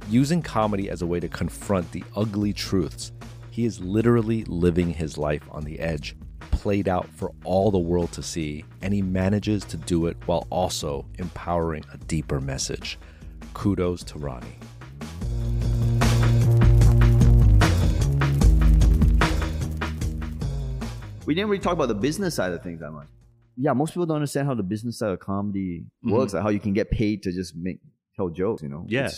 Using 0.09 0.43
comedy 0.43 0.91
as 0.91 1.03
a 1.03 1.07
way 1.07 1.21
to 1.21 1.29
confront 1.29 1.93
the 1.93 2.03
ugly 2.17 2.53
truths, 2.53 3.13
he 3.51 3.65
is 3.65 3.81
literally 3.81 4.45
living 4.45 4.91
his 4.91 5.19
life 5.19 5.45
on 5.51 5.65
the 5.65 5.79
edge, 5.79 6.17
played 6.51 6.89
out 6.89 7.09
for 7.11 7.33
all 7.45 7.71
the 7.71 7.79
world 7.79 8.11
to 8.13 8.23
see, 8.23 8.65
and 8.83 8.93
he 8.93 9.03
manages 9.03 9.65
to 9.67 9.77
do 9.77 10.07
it 10.07 10.17
while 10.27 10.47
also 10.51 11.07
empowering 11.19 11.85
a 11.93 11.97
deeper 11.99 12.41
message. 12.41 12.99
Kudos 13.55 14.03
to 14.05 14.19
Ronnie. 14.19 14.59
We 21.31 21.35
didn't 21.37 21.49
really 21.51 21.62
talk 21.62 21.74
about 21.74 21.87
the 21.95 22.01
business 22.09 22.35
side 22.35 22.53
of 22.53 22.61
things 22.66 22.81
that 22.81 22.91
much. 22.91 23.07
Yeah, 23.57 23.72
most 23.72 23.91
people 23.95 24.07
don't 24.07 24.16
understand 24.16 24.49
how 24.49 24.55
the 24.55 24.68
business 24.74 24.99
side 24.99 25.12
of 25.12 25.20
comedy 25.20 25.85
Mhm. 26.05 26.11
works, 26.11 26.35
like 26.35 26.43
how 26.43 26.49
you 26.57 26.59
can 26.66 26.72
get 26.81 26.91
paid 26.91 27.22
to 27.24 27.31
just 27.41 27.55
make 27.55 27.78
tell 28.16 28.28
jokes. 28.31 28.62
You 28.64 28.68
know? 28.74 28.85
Yeah. 28.89 29.11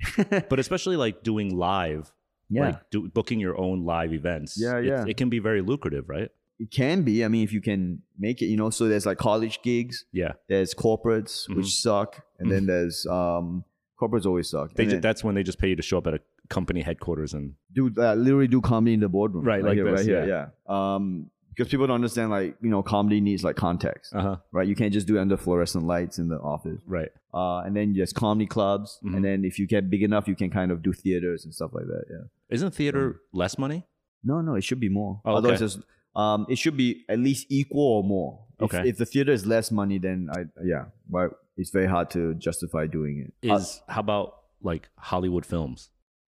But 0.48 0.58
especially 0.58 0.96
like 0.96 1.22
doing 1.22 1.48
live, 1.56 2.04
yeah. 2.48 2.62
like 2.66 2.90
do, 2.90 3.08
booking 3.08 3.40
your 3.40 3.56
own 3.60 3.84
live 3.84 4.12
events. 4.14 4.56
Yeah, 4.58 4.78
yeah. 4.78 5.04
It 5.06 5.16
can 5.18 5.28
be 5.28 5.38
very 5.38 5.60
lucrative, 5.60 6.08
right? 6.08 6.30
it 6.64 6.70
can 6.70 7.02
be. 7.02 7.24
I 7.24 7.28
mean, 7.28 7.42
if 7.42 7.52
you 7.54 7.62
can 7.62 8.02
make 8.18 8.42
it, 8.42 8.46
you 8.52 8.56
know. 8.56 8.68
So 8.70 8.86
there's 8.88 9.06
like 9.10 9.16
college 9.18 9.56
gigs. 9.62 10.04
Yeah. 10.12 10.32
There's 10.48 10.74
corporates 10.74 11.34
Mhm. 11.48 11.56
which 11.56 11.70
suck, 11.86 12.10
and 12.38 12.50
then 12.52 12.64
there's 12.66 13.06
um 13.06 13.64
corporates 14.00 14.26
always 14.26 14.48
suck. 14.54 14.68
They 14.74 14.82
And 14.84 14.90
ju- 14.90 14.96
then 14.96 15.00
that's 15.02 15.22
when 15.24 15.34
they 15.36 15.42
just 15.42 15.58
pay 15.58 15.68
you 15.72 15.76
to 15.76 15.82
show 15.90 15.98
up 15.98 16.06
at 16.06 16.14
a 16.14 16.20
company 16.48 16.80
headquarters 16.82 17.32
and 17.34 17.54
do 17.78 17.82
uh, 18.06 18.14
literally 18.26 18.48
do 18.56 18.60
comedy 18.60 18.92
in 18.94 19.00
the 19.00 19.08
boardroom. 19.16 19.44
Right, 19.44 19.62
like 19.64 19.74
here, 19.74 19.84
this, 19.90 20.00
right 20.00 20.06
here, 20.06 20.26
yeah. 20.26 20.46
Um, 20.94 21.30
because 21.50 21.68
people 21.68 21.86
don't 21.86 21.94
understand, 21.96 22.30
like 22.30 22.56
you 22.62 22.70
know, 22.70 22.82
comedy 22.82 23.20
needs 23.20 23.44
like 23.44 23.56
context, 23.56 24.14
uh 24.14 24.20
huh. 24.22 24.36
right? 24.52 24.66
You 24.66 24.74
can't 24.74 24.92
just 24.92 25.06
do 25.06 25.16
it 25.18 25.20
under 25.20 25.36
fluorescent 25.36 25.84
lights 25.84 26.18
in 26.18 26.28
the 26.28 26.38
office. 26.38 26.80
Right. 26.86 27.10
Uh, 27.34 27.58
and 27.60 27.76
then 27.76 27.92
there's 27.94 28.12
comedy 28.12 28.46
clubs, 28.46 28.98
Mhm. 29.04 29.16
and 29.16 29.24
then 29.24 29.44
if 29.44 29.58
you 29.58 29.66
get 29.66 29.90
big 29.90 30.02
enough, 30.02 30.26
you 30.26 30.34
can 30.34 30.50
kind 30.50 30.70
of 30.72 30.82
do 30.82 30.92
theaters 30.92 31.44
and 31.44 31.54
stuff 31.54 31.70
like 31.72 31.86
that. 31.86 32.04
Yeah. 32.10 32.24
Isn't 32.50 32.74
theater 32.74 33.20
less 33.32 33.58
money? 33.58 33.86
No, 34.24 34.40
no, 34.40 34.54
it 34.54 34.64
should 34.64 34.80
be 34.80 34.88
more. 34.88 35.20
Oh, 35.24 35.36
okay. 35.36 35.64
it's, 35.64 35.78
um, 36.16 36.46
it 36.48 36.56
should 36.56 36.76
be 36.76 37.04
at 37.08 37.18
least 37.18 37.46
equal 37.50 37.82
or 37.82 38.04
more. 38.04 38.40
If, 38.58 38.64
Okay. 38.74 38.88
If 38.88 38.98
the 38.98 39.06
theater 39.06 39.32
is 39.32 39.46
less 39.46 39.70
money, 39.70 39.98
then 39.98 40.28
I 40.30 40.44
yeah, 40.62 40.86
but 41.08 41.30
it's 41.56 41.70
very 41.70 41.86
hard 41.86 42.10
to 42.10 42.34
justify 42.34 42.86
doing 42.86 43.18
it. 43.42 43.48
Is 43.48 43.80
how 43.88 44.00
about 44.00 44.34
like 44.62 44.88
Hollywood 44.98 45.46
films? 45.46 45.88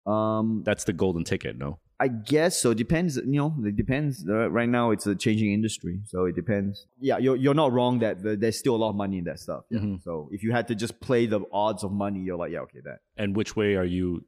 Uh, 0.06 0.10
um, 0.10 0.62
That's 0.64 0.84
the 0.84 0.92
golden 0.92 1.24
ticket, 1.24 1.56
no? 1.56 1.78
I 2.00 2.08
guess 2.08 2.56
so. 2.56 2.74
Depends. 2.74 3.16
You 3.16 3.24
know, 3.26 3.54
it 3.64 3.74
depends. 3.76 4.24
Uh, 4.28 4.48
right 4.50 4.68
now, 4.68 4.92
it's 4.92 5.06
a 5.06 5.14
changing 5.16 5.52
industry, 5.52 6.00
so 6.06 6.26
it 6.26 6.36
depends. 6.36 6.86
Yeah, 7.00 7.18
you're 7.18 7.36
you're 7.36 7.54
not 7.54 7.72
wrong 7.72 7.98
that 8.00 8.22
the, 8.22 8.36
there's 8.36 8.58
still 8.58 8.76
a 8.76 8.80
lot 8.84 8.90
of 8.90 8.96
money 8.96 9.18
in 9.18 9.24
that 9.24 9.40
stuff. 9.40 9.64
Yeah. 9.70 9.80
Mhm. 9.80 10.02
So 10.04 10.28
if 10.30 10.42
you 10.44 10.52
had 10.52 10.68
to 10.68 10.74
just 10.76 11.00
play 11.00 11.26
the 11.26 11.40
odds 11.52 11.82
of 11.82 11.90
money, 11.92 12.20
you're 12.20 12.36
like, 12.36 12.52
yeah, 12.52 12.60
okay, 12.60 12.80
that. 12.84 13.00
And 13.16 13.34
which 13.34 13.56
way 13.56 13.74
are 13.74 13.84
you 13.84 14.24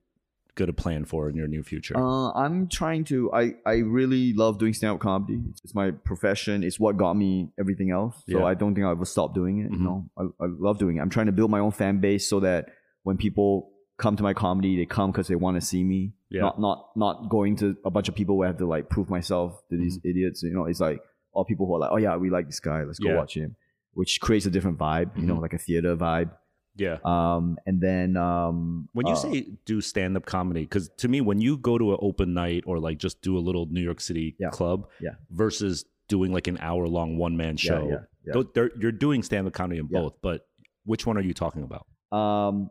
going 0.57 0.67
to 0.67 0.73
plan 0.73 1.05
for 1.05 1.29
in 1.31 1.37
your 1.37 1.47
new 1.47 1.63
future? 1.63 1.97
Uh, 1.97 2.33
I'm 2.33 2.67
trying 2.67 3.05
to. 3.05 3.33
I 3.33 3.55
I 3.65 3.75
really 3.99 4.33
love 4.33 4.59
doing 4.59 4.75
stand 4.75 4.95
up 4.95 5.01
comedy. 5.01 5.39
It's 5.63 5.75
my 5.75 5.93
profession. 5.93 6.65
It's 6.65 6.81
what 6.81 6.97
got 6.97 7.15
me 7.15 7.51
everything 7.59 7.93
else. 7.93 8.17
So 8.29 8.39
Yeah. 8.41 8.45
I 8.47 8.55
don't 8.55 8.75
think 8.75 8.85
I'll 8.85 8.93
ever 8.99 9.05
stop 9.05 9.33
doing 9.33 9.61
it. 9.61 9.71
Mhm. 9.71 9.79
You 9.79 9.85
know, 9.85 10.11
I, 10.19 10.23
I 10.45 10.47
love 10.59 10.79
doing 10.79 10.97
it. 10.97 11.01
I'm 11.03 11.11
trying 11.11 11.27
to 11.27 11.33
build 11.33 11.53
my 11.53 11.61
own 11.61 11.71
fan 11.71 12.01
base 12.01 12.29
so 12.29 12.41
that 12.41 12.71
when 13.05 13.17
people 13.17 13.71
come 14.01 14.17
to 14.17 14.23
my 14.23 14.35
comedy, 14.35 14.77
they 14.77 14.87
come 14.87 15.11
because 15.13 15.29
they 15.29 15.37
want 15.37 15.55
to 15.61 15.61
see 15.73 15.83
me. 15.85 16.13
Yeah. 16.31 16.43
Not 16.43 16.61
not 16.67 16.79
not 16.97 17.29
going 17.29 17.57
to 17.57 17.77
a 17.85 17.91
bunch 17.91 18.09
of 18.09 18.15
people 18.15 18.37
where 18.37 18.47
I 18.49 18.51
have 18.51 18.59
to 18.59 18.67
like 18.67 18.89
prove 18.89 19.09
myself 19.11 19.63
to 19.71 19.77
these 19.77 19.99
idiots. 20.05 20.43
You 20.43 20.55
know, 20.55 20.65
it's 20.65 20.81
like 20.81 21.01
all 21.33 21.45
people 21.45 21.67
who 21.67 21.75
are 21.77 21.81
like, 21.85 21.91
oh 21.93 21.99
yeah, 21.99 22.17
we 22.17 22.31
like 22.31 22.47
this 22.47 22.61
guy. 22.61 22.83
Let's 22.85 22.99
go 22.99 23.11
Yeah. 23.11 23.17
watch 23.17 23.35
him. 23.37 23.57
Which 23.95 24.21
creates 24.21 24.47
a 24.47 24.51
different 24.51 24.79
vibe. 24.79 25.11
You 25.17 25.27
know, 25.27 25.37
Mhm. 25.37 25.43
like 25.43 25.55
a 25.55 25.59
theater 25.59 25.97
vibe. 25.97 26.31
yeah. 26.77 26.99
Um, 27.05 27.59
and 27.67 27.81
then 27.81 28.17
um, 28.17 28.89
When 28.93 29.07
you 29.07 29.13
uh, 29.13 29.17
say 29.17 29.35
do 29.67 29.81
stand 29.81 30.17
up 30.17 30.25
comedy, 30.25 30.63
because 30.63 30.89
to 31.03 31.09
me, 31.09 31.21
when 31.21 31.41
you 31.41 31.57
go 31.59 31.77
to 31.77 31.93
an 31.95 31.99
open 32.01 32.33
night 32.33 32.63
or 32.67 32.79
like 32.79 32.97
just 32.99 33.21
do 33.23 33.37
a 33.37 33.43
little 33.49 33.67
New 33.67 33.83
York 33.91 34.01
City 34.01 34.37
Yeah. 34.39 34.51
club 34.51 34.87
Yeah. 35.01 35.15
versus 35.31 35.85
doing 36.09 36.33
like 36.33 36.47
an 36.49 36.59
hour 36.61 36.87
long 36.89 37.19
one 37.19 37.37
man 37.37 37.57
show, 37.57 37.83
yeah, 38.25 38.43
you're 38.81 38.93
doing 38.93 39.23
stand 39.23 39.47
up 39.49 39.53
comedy 39.53 39.79
in 39.81 39.87
both, 39.87 40.15
but 40.23 40.47
which 40.85 41.07
one 41.07 41.17
are 41.19 41.27
you 41.31 41.35
talking 41.35 41.63
about? 41.69 41.85
Um, 42.17 42.71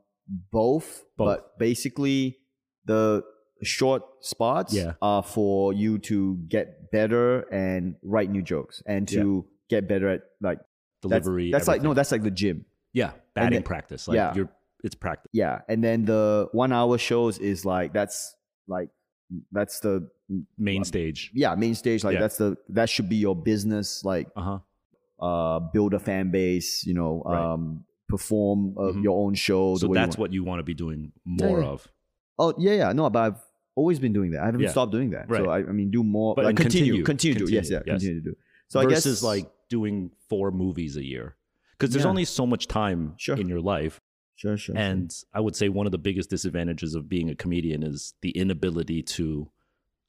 both, 0.51 1.03
Both. 1.17 1.27
but 1.27 1.57
basically 1.59 2.37
the 2.85 3.23
short 3.63 4.03
spots 4.21 4.73
Yeah. 4.73 4.93
are 5.01 5.23
for 5.23 5.73
you 5.73 5.97
to 5.99 6.37
get 6.47 6.91
better 6.91 7.41
and 7.51 7.95
write 8.03 8.29
new 8.29 8.41
jokes 8.41 8.81
and 8.85 9.07
to 9.09 9.45
get 9.69 9.87
better 9.87 10.07
at 10.09 10.21
like 10.41 10.59
Delivery. 11.01 11.49
That's, 11.51 11.67
like 11.67 11.81
no, 11.81 11.93
that's 11.93 12.11
like 12.11 12.23
the 12.23 12.31
gym. 12.31 12.65
yeah, 12.93 13.11
batting 13.33 13.51
then- 13.51 13.63
practice. 13.63 14.07
Like 14.07 14.15
yeah. 14.15 14.33
you're, 14.35 14.49
it's 14.83 14.95
practice. 14.95 15.29
Yeah, 15.33 15.61
and 15.69 15.81
then 15.83 16.05
the 16.05 16.47
one 16.51 16.71
hour 16.73 16.97
shows 16.97 17.37
is 17.39 17.65
like 17.65 17.93
that's 17.93 18.35
like 18.67 18.89
that's 19.51 19.79
the 19.79 20.09
Main 20.57 20.83
stage. 20.83 21.31
yeah 21.33 21.55
main 21.55 21.73
stage. 21.75 22.03
Like 22.03 22.13
Yeah. 22.15 22.19
that's 22.21 22.37
the 22.37 22.55
that 22.69 22.89
should 22.89 23.09
be 23.09 23.15
your 23.15 23.35
business. 23.35 24.03
Like 24.05 24.27
Uh 24.35 24.41
huh. 24.41 25.25
uh, 25.25 25.59
build 25.73 25.93
a 25.93 25.99
fan 25.99 26.31
base. 26.31 26.85
You 26.85 26.93
know, 26.95 27.23
Right. 27.25 27.53
um, 27.53 27.83
perform 28.09 28.75
uh, 28.77 28.81
Mhm. 28.91 29.03
your 29.03 29.17
own 29.25 29.33
show. 29.35 29.75
So 29.77 29.87
way 29.87 29.97
you 29.99 30.05
that's 30.05 30.17
what 30.17 30.33
you 30.33 30.43
want 30.43 30.59
to 30.59 30.63
be 30.63 30.73
doing 30.73 31.11
more 31.23 31.61
Yeah. 31.61 31.67
of. 31.67 31.87
Oh 32.37 32.53
yeah, 32.57 32.73
yeah. 32.73 32.91
No, 32.93 33.09
but 33.09 33.19
I've 33.19 33.41
always 33.75 33.99
been 33.99 34.11
doing 34.13 34.31
that. 34.31 34.41
I 34.41 34.45
haven't 34.47 34.61
Yeah. 34.61 34.71
stopped 34.71 34.91
doing 34.91 35.11
that. 35.11 35.29
Right. 35.29 35.43
So 35.43 35.49
I, 35.49 35.59
I 35.59 35.71
mean, 35.71 35.89
do 35.91 36.03
more. 36.03 36.35
But 36.35 36.45
like, 36.45 36.57
continue, 36.57 37.03
continue, 37.03 37.03
continue, 37.05 37.39
to 37.39 37.45
do. 37.45 37.53
Yes, 37.53 37.69
yeah, 37.69 37.77
continue, 37.77 37.93
yes. 37.93 38.01
continue 38.01 38.21
to 38.21 38.29
do. 38.31 38.35
So 38.67 38.79
I 38.79 38.83
guess 38.85 39.05
versus 39.05 39.23
like 39.23 39.49
doing 39.69 40.11
four 40.29 40.51
movies 40.51 40.97
a 40.97 41.05
year. 41.05 41.35
Because 41.77 41.93
there's 41.93 42.05
only 42.05 42.25
so 42.25 42.45
much 42.45 42.67
time 42.67 43.13
Sure. 43.17 43.37
in 43.37 43.47
your 43.47 43.61
life. 43.61 44.01
sure, 44.35 44.57
sure, 44.57 44.73
sure. 44.73 44.77
And 44.77 45.13
I 45.33 45.39
would 45.41 45.55
say 45.55 45.67
one 45.69 45.85
of 45.85 45.91
the 45.91 45.97
biggest 45.97 46.29
disadvantages 46.29 46.95
of 46.95 47.07
being 47.09 47.29
a 47.29 47.35
comedian 47.35 47.83
is 47.83 48.13
the 48.21 48.31
inability 48.31 49.01
to 49.03 49.49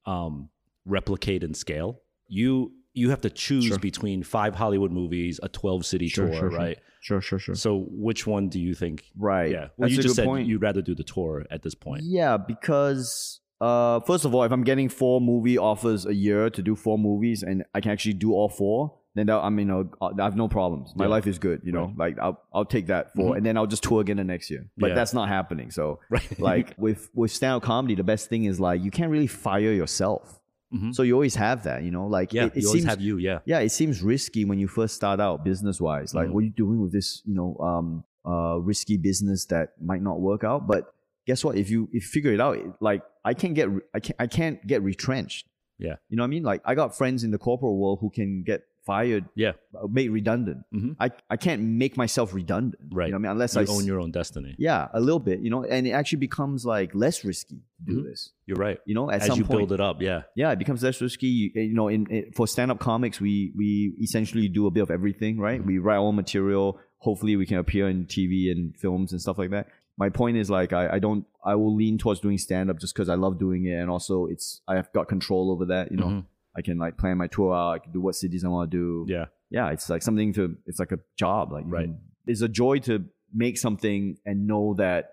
um, 0.07 0.51
replicate 0.87 1.43
and 1.45 1.57
scale. 1.57 2.01
You 2.29 2.73
you 2.93 3.11
have 3.11 3.21
to 3.23 3.31
choose 3.31 3.67
Sure. 3.67 3.79
between 3.79 4.23
five 4.23 4.55
Hollywood 4.55 4.91
movies, 4.91 5.39
a 5.43 5.49
12 5.49 5.87
city 5.87 6.09
Sure, 6.09 6.27
tour, 6.29 6.35
sure, 6.39 6.51
right? 6.51 6.79
sure, 7.01 7.21
sure, 7.21 7.39
sure. 7.39 7.55
So 7.55 7.87
which 7.91 8.27
one 8.27 8.49
do 8.49 8.59
you 8.61 8.75
think? 8.75 9.05
Right. 9.17 9.51
Yeah. 9.53 9.69
Well, 9.77 9.89
That's 9.89 9.97
you 9.97 10.03
just 10.03 10.17
said 10.17 10.27
point. 10.27 10.49
you'd 10.49 10.63
rather 10.63 10.83
do 10.83 10.95
the 10.95 11.05
tour 11.05 11.47
at 11.51 11.63
this 11.63 11.75
point. 11.75 12.03
Yeah, 12.05 12.37
because 12.37 13.41
uh, 13.61 14.01
first 14.01 14.25
of 14.25 14.35
all, 14.35 14.43
if 14.45 14.53
I'm 14.53 14.65
getting 14.65 14.89
four 14.89 15.21
movie 15.21 15.59
offers 15.59 16.07
a 16.07 16.15
year 16.15 16.49
to 16.51 16.63
do 16.63 16.75
four 16.75 16.99
movies, 16.99 17.43
and 17.43 17.63
I 17.75 17.81
can 17.81 17.91
actually 17.93 18.15
do 18.15 18.33
all 18.33 18.49
four, 18.49 18.97
then 19.15 19.27
that, 19.27 19.37
I 19.39 19.51
mean, 19.51 19.71
uh, 19.71 19.85
I 20.01 20.23
have 20.25 20.37
no 20.37 20.49
problems. 20.49 20.93
My 20.97 21.05
Yeah. 21.05 21.11
life 21.11 21.27
is 21.27 21.39
good. 21.39 21.61
You 21.65 21.73
know, 21.73 21.87
Right. 21.97 22.17
like 22.17 22.19
I'll 22.21 22.41
I'll 22.55 22.65
take 22.65 22.87
that 22.87 23.13
for, 23.15 23.33
Mhm. 23.33 23.37
and 23.37 23.47
then 23.47 23.57
I'll 23.59 23.67
just 23.67 23.83
tour 23.83 24.01
again 24.01 24.17
the 24.17 24.25
next 24.25 24.51
year. 24.51 24.67
But 24.79 24.89
Yeah. 24.91 24.95
that's 24.95 25.13
not 25.13 25.29
happening. 25.29 25.71
So 25.71 25.99
Right. 26.11 26.41
like 26.41 26.75
with 26.79 27.11
with 27.15 27.31
stand 27.33 27.55
up 27.57 27.63
comedy, 27.63 27.95
the 27.95 28.05
best 28.05 28.29
thing 28.31 28.45
is 28.45 28.59
like 28.61 28.83
you 28.83 28.91
can't 28.91 29.11
really 29.11 29.27
fire 29.27 29.73
yourself. 29.73 30.40
Mhm. 30.73 30.95
So 30.95 31.03
you 31.03 31.15
always 31.15 31.35
have 31.35 31.65
that. 31.65 31.83
You 31.83 31.91
know, 31.91 32.07
like 32.07 32.33
yeah, 32.33 32.45
it, 32.47 32.57
it 32.57 32.63
you 32.63 32.69
always 32.69 32.83
seems 32.83 32.91
have 32.91 33.01
you. 33.01 33.19
Yeah. 33.19 33.41
yeah, 33.45 33.59
it 33.61 33.71
seems 33.71 34.03
risky 34.03 34.45
when 34.45 34.59
you 34.59 34.69
first 34.69 34.95
start 34.95 35.19
out 35.21 35.45
business 35.45 35.81
wise. 35.81 36.15
Like, 36.15 36.29
Mhm. 36.29 36.33
what 36.33 36.41
are 36.41 36.45
you 36.45 36.51
doing 36.51 36.81
with 36.81 36.93
this, 36.93 37.23
you 37.27 37.35
know, 37.35 37.57
um, 37.59 38.05
uh, 38.25 38.59
risky 38.61 38.97
business 38.97 39.47
that 39.47 39.71
might 39.83 40.03
not 40.03 40.21
work 40.21 40.45
out? 40.45 40.67
But 40.69 40.93
guess 41.27 41.45
what? 41.45 41.57
If 41.57 41.71
you 41.71 41.89
if 41.93 42.05
you 42.05 42.09
figure 42.09 42.33
it 42.33 42.41
out, 42.41 42.57
it- 42.59 42.73
like 42.81 43.03
I 43.25 43.35
can't 43.35 43.55
get 43.55 43.69
I 43.95 44.01
can't 44.01 44.17
I 44.21 44.27
can't 44.27 44.65
get 44.67 44.83
retrenched. 44.83 45.47
Yeah. 45.79 45.97
you 46.11 46.17
know 46.17 46.23
what 46.23 46.27
I 46.27 46.31
mean? 46.31 46.43
Like 46.43 46.61
I 46.65 46.75
got 46.75 46.97
friends 46.97 47.25
in 47.25 47.31
the 47.31 47.39
corporate 47.39 47.73
world 47.75 47.99
who 48.03 48.11
can 48.11 48.43
get 48.43 48.63
fired, 48.87 49.25
Yeah. 49.35 49.53
uh, 49.75 49.87
made 49.87 50.09
redundant. 50.11 50.65
Mhm. 50.75 50.97
I 50.99 51.11
I 51.29 51.37
can't 51.37 51.63
make 51.63 51.97
myself 51.97 52.33
redundant. 52.35 52.81
Right. 52.93 53.07
You 53.07 53.13
know 53.13 53.17
I 53.17 53.21
mean? 53.21 53.33
Unless 53.33 53.55
You 53.57 53.63
I 53.63 53.67
own 53.69 53.85
your 53.85 54.01
own 54.01 54.11
destiny. 54.11 54.55
yeah, 54.59 54.89
a 54.93 55.01
little 55.01 55.19
bit. 55.21 55.41
You 55.41 55.51
know, 55.51 55.65
and 55.65 55.87
it 55.87 55.91
actually 55.91 56.19
becomes 56.19 56.65
like 56.65 56.95
less 56.95 57.25
risky 57.25 57.57
to 57.79 57.83
do 57.93 58.01
Mhm. 58.01 58.05
this. 58.05 58.31
You're 58.47 58.57
right. 58.59 58.79
You 58.87 58.95
know, 58.95 59.11
at 59.11 59.21
As 59.23 59.27
some 59.29 59.39
you 59.39 59.45
point 59.45 59.59
build 59.69 59.73
it 59.73 59.81
up, 59.81 60.01
yeah. 60.01 60.23
yeah, 60.35 60.51
it 60.53 60.59
becomes 60.59 60.83
less 60.83 61.01
risky. 61.01 61.27
You, 61.29 61.51
you 61.55 61.75
know, 61.75 61.89
in, 61.89 62.07
in 62.07 62.33
for 62.33 62.47
stand 62.47 62.71
up 62.71 62.79
comics, 62.81 63.21
we 63.21 63.53
we 63.57 63.95
essentially 64.01 64.49
do 64.49 64.67
a 64.67 64.71
bit 64.71 64.83
of 64.83 64.91
everything, 64.91 65.39
right? 65.39 65.61
Mhm. 65.63 65.67
We 65.67 65.79
write 65.79 65.97
our 65.97 66.03
own 66.07 66.17
material. 66.17 66.79
Hopefully, 66.99 67.37
we 67.37 67.47
can 67.47 67.59
appear 67.59 67.89
in 67.89 68.07
TV 68.07 68.51
and 68.51 68.77
films 68.77 69.13
and 69.13 69.21
stuff 69.21 69.39
like 69.39 69.51
that. 69.51 69.69
My 69.97 70.09
point 70.09 70.37
is 70.39 70.49
like 70.51 70.73
I, 70.73 70.95
I 70.97 70.99
don't 70.99 71.27
I 71.45 71.55
will 71.55 71.75
lean 71.75 71.99
towards 71.99 72.21
doing 72.21 72.39
stand 72.39 72.71
up 72.71 72.79
just 72.79 72.95
because 72.95 73.09
I 73.11 73.15
love 73.17 73.39
doing 73.39 73.67
it, 73.67 73.75
and 73.75 73.91
also 73.91 74.27
it's 74.27 74.63
I've 74.67 74.91
got 74.93 75.09
control 75.09 75.51
over 75.51 75.67
that. 75.67 75.91
You 75.91 75.99
know, 75.99 76.07
Mhm. 76.07 76.25
I 76.57 76.63
can 76.63 76.79
like 76.79 76.97
plan 76.99 77.17
my 77.19 77.27
tour 77.29 77.55
out. 77.55 77.71
I 77.73 77.79
can 77.79 77.93
do 77.93 78.01
what 78.01 78.15
cities 78.15 78.45
I 78.45 78.49
want 78.49 78.71
to 78.71 78.77
do. 78.77 79.13
Yeah. 79.13 79.27
yeah, 79.51 79.71
it's 79.71 79.89
like 79.89 80.03
something 80.03 80.33
to. 80.35 80.57
It's 80.67 80.79
like 80.79 80.93
a 80.93 80.99
job. 81.17 81.53
Like 81.53 81.65
you 81.67 81.71
Right. 81.73 81.85
can- 81.87 81.99
it's 82.27 82.43
a 82.43 82.49
joy 82.49 82.79
to 82.81 83.05
make 83.33 83.57
something 83.59 84.17
and 84.27 84.47
know 84.47 84.75
that 84.75 85.13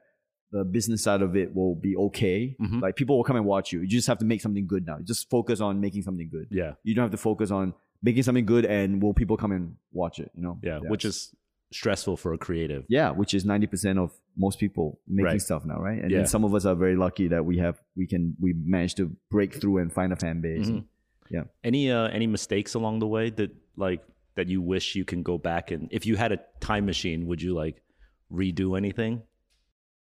the 0.51 0.63
business 0.63 1.03
side 1.03 1.21
of 1.21 1.35
it 1.35 1.53
will 1.55 1.75
be 1.75 1.95
okay. 1.97 2.55
Mhm. 2.59 2.81
Like 2.81 2.95
people 2.95 3.17
will 3.17 3.23
come 3.23 3.35
and 3.35 3.45
watch 3.45 3.71
you. 3.73 3.81
You 3.81 3.87
just 3.87 4.07
have 4.07 4.17
to 4.19 4.25
make 4.25 4.41
something 4.41 4.65
good 4.65 4.85
now. 4.85 4.97
Just 5.03 5.29
focus 5.29 5.59
on 5.61 5.79
making 5.81 6.03
something 6.03 6.29
good. 6.29 6.47
Yeah. 6.49 6.73
You 6.83 6.95
don't 6.95 7.03
have 7.03 7.11
to 7.11 7.17
focus 7.17 7.51
on 7.51 7.73
making 8.01 8.23
something 8.23 8.45
good 8.45 8.65
and 8.65 9.01
will 9.01 9.13
people 9.13 9.35
come 9.37 9.51
and 9.51 9.75
watch 9.91 10.19
it, 10.19 10.31
you 10.35 10.41
know? 10.43 10.57
Yeah. 10.63 10.79
Which 10.79 11.03
is 11.05 11.35
stressful 11.71 12.15
for 12.17 12.33
a 12.33 12.37
creative. 12.37 12.85
yeah, 12.87 13.11
which 13.11 13.33
is 13.33 13.43
90% 13.45 13.97
of 13.99 14.13
most 14.37 14.57
people 14.57 14.99
making 15.07 15.25
Right. 15.25 15.41
stuff 15.41 15.65
now, 15.65 15.79
right? 15.81 16.01
And 16.01 16.09
Yeah. 16.11 16.19
then 16.19 16.27
some 16.27 16.45
of 16.45 16.55
us 16.55 16.65
are 16.65 16.75
very 16.75 16.95
lucky 16.95 17.27
that 17.27 17.45
we 17.45 17.57
have 17.57 17.81
we 17.97 18.07
can 18.07 18.35
we 18.39 18.53
managed 18.53 18.95
to 18.97 19.11
break 19.29 19.53
through 19.53 19.79
and 19.79 19.91
find 19.91 20.13
a 20.13 20.15
fan 20.15 20.39
base. 20.39 20.69
Mhm. 20.69 20.85
Yeah. 21.29 21.43
Any 21.63 21.91
uh 21.91 22.07
any 22.07 22.27
mistakes 22.27 22.73
along 22.73 22.99
the 22.99 23.07
way 23.07 23.29
that 23.31 23.51
like 23.75 24.01
that 24.35 24.47
you 24.47 24.61
wish 24.61 24.95
you 24.95 25.03
can 25.05 25.23
go 25.23 25.37
back 25.37 25.71
and 25.71 25.87
if 25.91 26.05
you 26.05 26.15
had 26.15 26.31
a 26.31 26.39
time 26.59 26.85
machine, 26.85 27.27
would 27.27 27.41
you 27.41 27.53
like 27.53 27.81
redo 28.31 28.77
anything? 28.77 29.21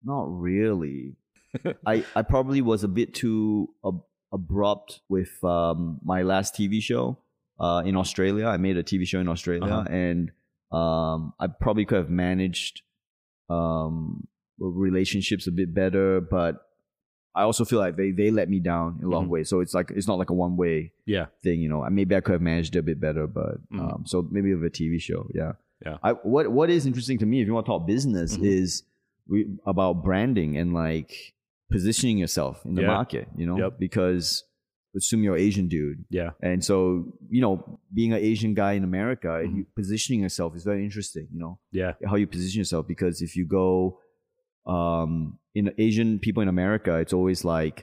Not 0.03 0.26
really. 0.30 1.16
I 1.86 2.03
I 2.16 2.22
probably 2.24 2.62
was 2.62 2.84
a 2.84 2.88
bit 2.88 3.14
too 3.14 3.70
ab- 3.86 4.01
abrupt 4.34 5.01
with 5.10 5.41
um, 5.43 5.99
my 6.03 6.22
last 6.24 6.55
TV 6.55 6.82
show 6.82 7.18
uh, 7.60 7.82
in 7.86 7.95
Australia. 7.95 8.47
I 8.47 8.58
made 8.58 8.78
a 8.78 8.84
TV 8.84 9.08
show 9.08 9.20
in 9.20 9.28
Australia, 9.28 9.66
Uh-huh. 9.74 9.89
and 9.89 10.32
um, 10.72 11.34
I 11.39 11.47
probably 11.47 11.86
could 11.86 11.97
have 11.97 12.10
managed 12.10 12.82
um, 13.49 14.28
relationships 14.60 15.47
a 15.47 15.51
bit 15.51 15.74
better. 15.74 16.20
But 16.22 16.66
I 17.41 17.43
also 17.49 17.63
feel 17.65 17.79
like 17.85 17.95
they 17.97 18.11
they 18.11 18.29
let 18.31 18.47
me 18.49 18.59
down 18.59 18.88
in 18.99 19.05
a 19.05 19.09
long 19.15 19.25
Mhm. 19.27 19.33
way. 19.33 19.43
So 19.43 19.55
it's 19.63 19.73
like 19.73 19.91
it's 19.97 20.07
not 20.11 20.17
like 20.21 20.31
a 20.35 20.38
one 20.45 20.55
way 20.63 20.75
Yeah. 21.05 21.25
thing, 21.43 21.57
you 21.63 21.69
know. 21.69 21.79
Maybe 21.89 22.15
I 22.15 22.21
could 22.21 22.33
have 22.38 22.41
managed 22.53 22.75
it 22.75 22.79
a 22.79 22.83
bit 22.91 22.99
better, 23.07 23.25
but 23.27 23.53
Mhm. 23.71 23.79
um, 23.81 23.99
so 24.05 24.15
maybe 24.35 24.53
with 24.55 24.65
a 24.73 24.75
TV 24.79 24.99
show, 24.99 25.21
yeah. 25.39 25.53
Yeah. 25.85 25.97
I 26.07 26.11
what 26.33 26.45
what 26.57 26.69
is 26.69 26.85
interesting 26.85 27.17
to 27.19 27.25
me, 27.31 27.41
if 27.41 27.47
you 27.47 27.53
want 27.53 27.65
to 27.67 27.71
talk 27.73 27.85
business, 27.95 28.29
Mhm. 28.38 28.45
is 28.45 28.83
we, 29.29 29.38
about 29.65 30.03
branding 30.07 30.57
and 30.57 30.73
like 30.73 31.11
positioning 31.69 32.17
yourself 32.17 32.65
in 32.65 32.73
the 32.75 32.81
Yeah. 32.81 32.88
market, 32.97 33.25
you 33.39 33.45
know, 33.45 33.57
Yep. 33.63 33.79
because 33.79 34.43
assume 34.95 35.21
you're 35.21 35.38
Asian 35.38 35.67
dude, 35.67 35.99
Yeah. 36.09 36.31
and 36.41 36.63
so 36.69 36.77
you 37.29 37.41
know, 37.45 37.53
being 37.93 38.11
an 38.13 38.19
Asian 38.31 38.53
guy 38.55 38.73
in 38.79 38.83
America, 38.83 39.29
you, 39.55 39.65
positioning 39.75 40.21
yourself 40.21 40.55
is 40.55 40.63
very 40.63 40.83
interesting, 40.83 41.27
you 41.33 41.39
know, 41.43 41.59
Yeah. 41.71 41.93
how 42.09 42.15
you 42.15 42.25
position 42.25 42.57
yourself 42.63 42.88
because 42.88 43.21
if 43.21 43.35
you 43.38 43.45
go 43.45 43.99
um 44.65 45.38
in 45.60 45.66
Asian 45.88 46.10
people 46.26 46.41
in 46.45 46.49
America, 46.58 46.91
it's 47.03 47.14
always 47.20 47.39
like 47.55 47.76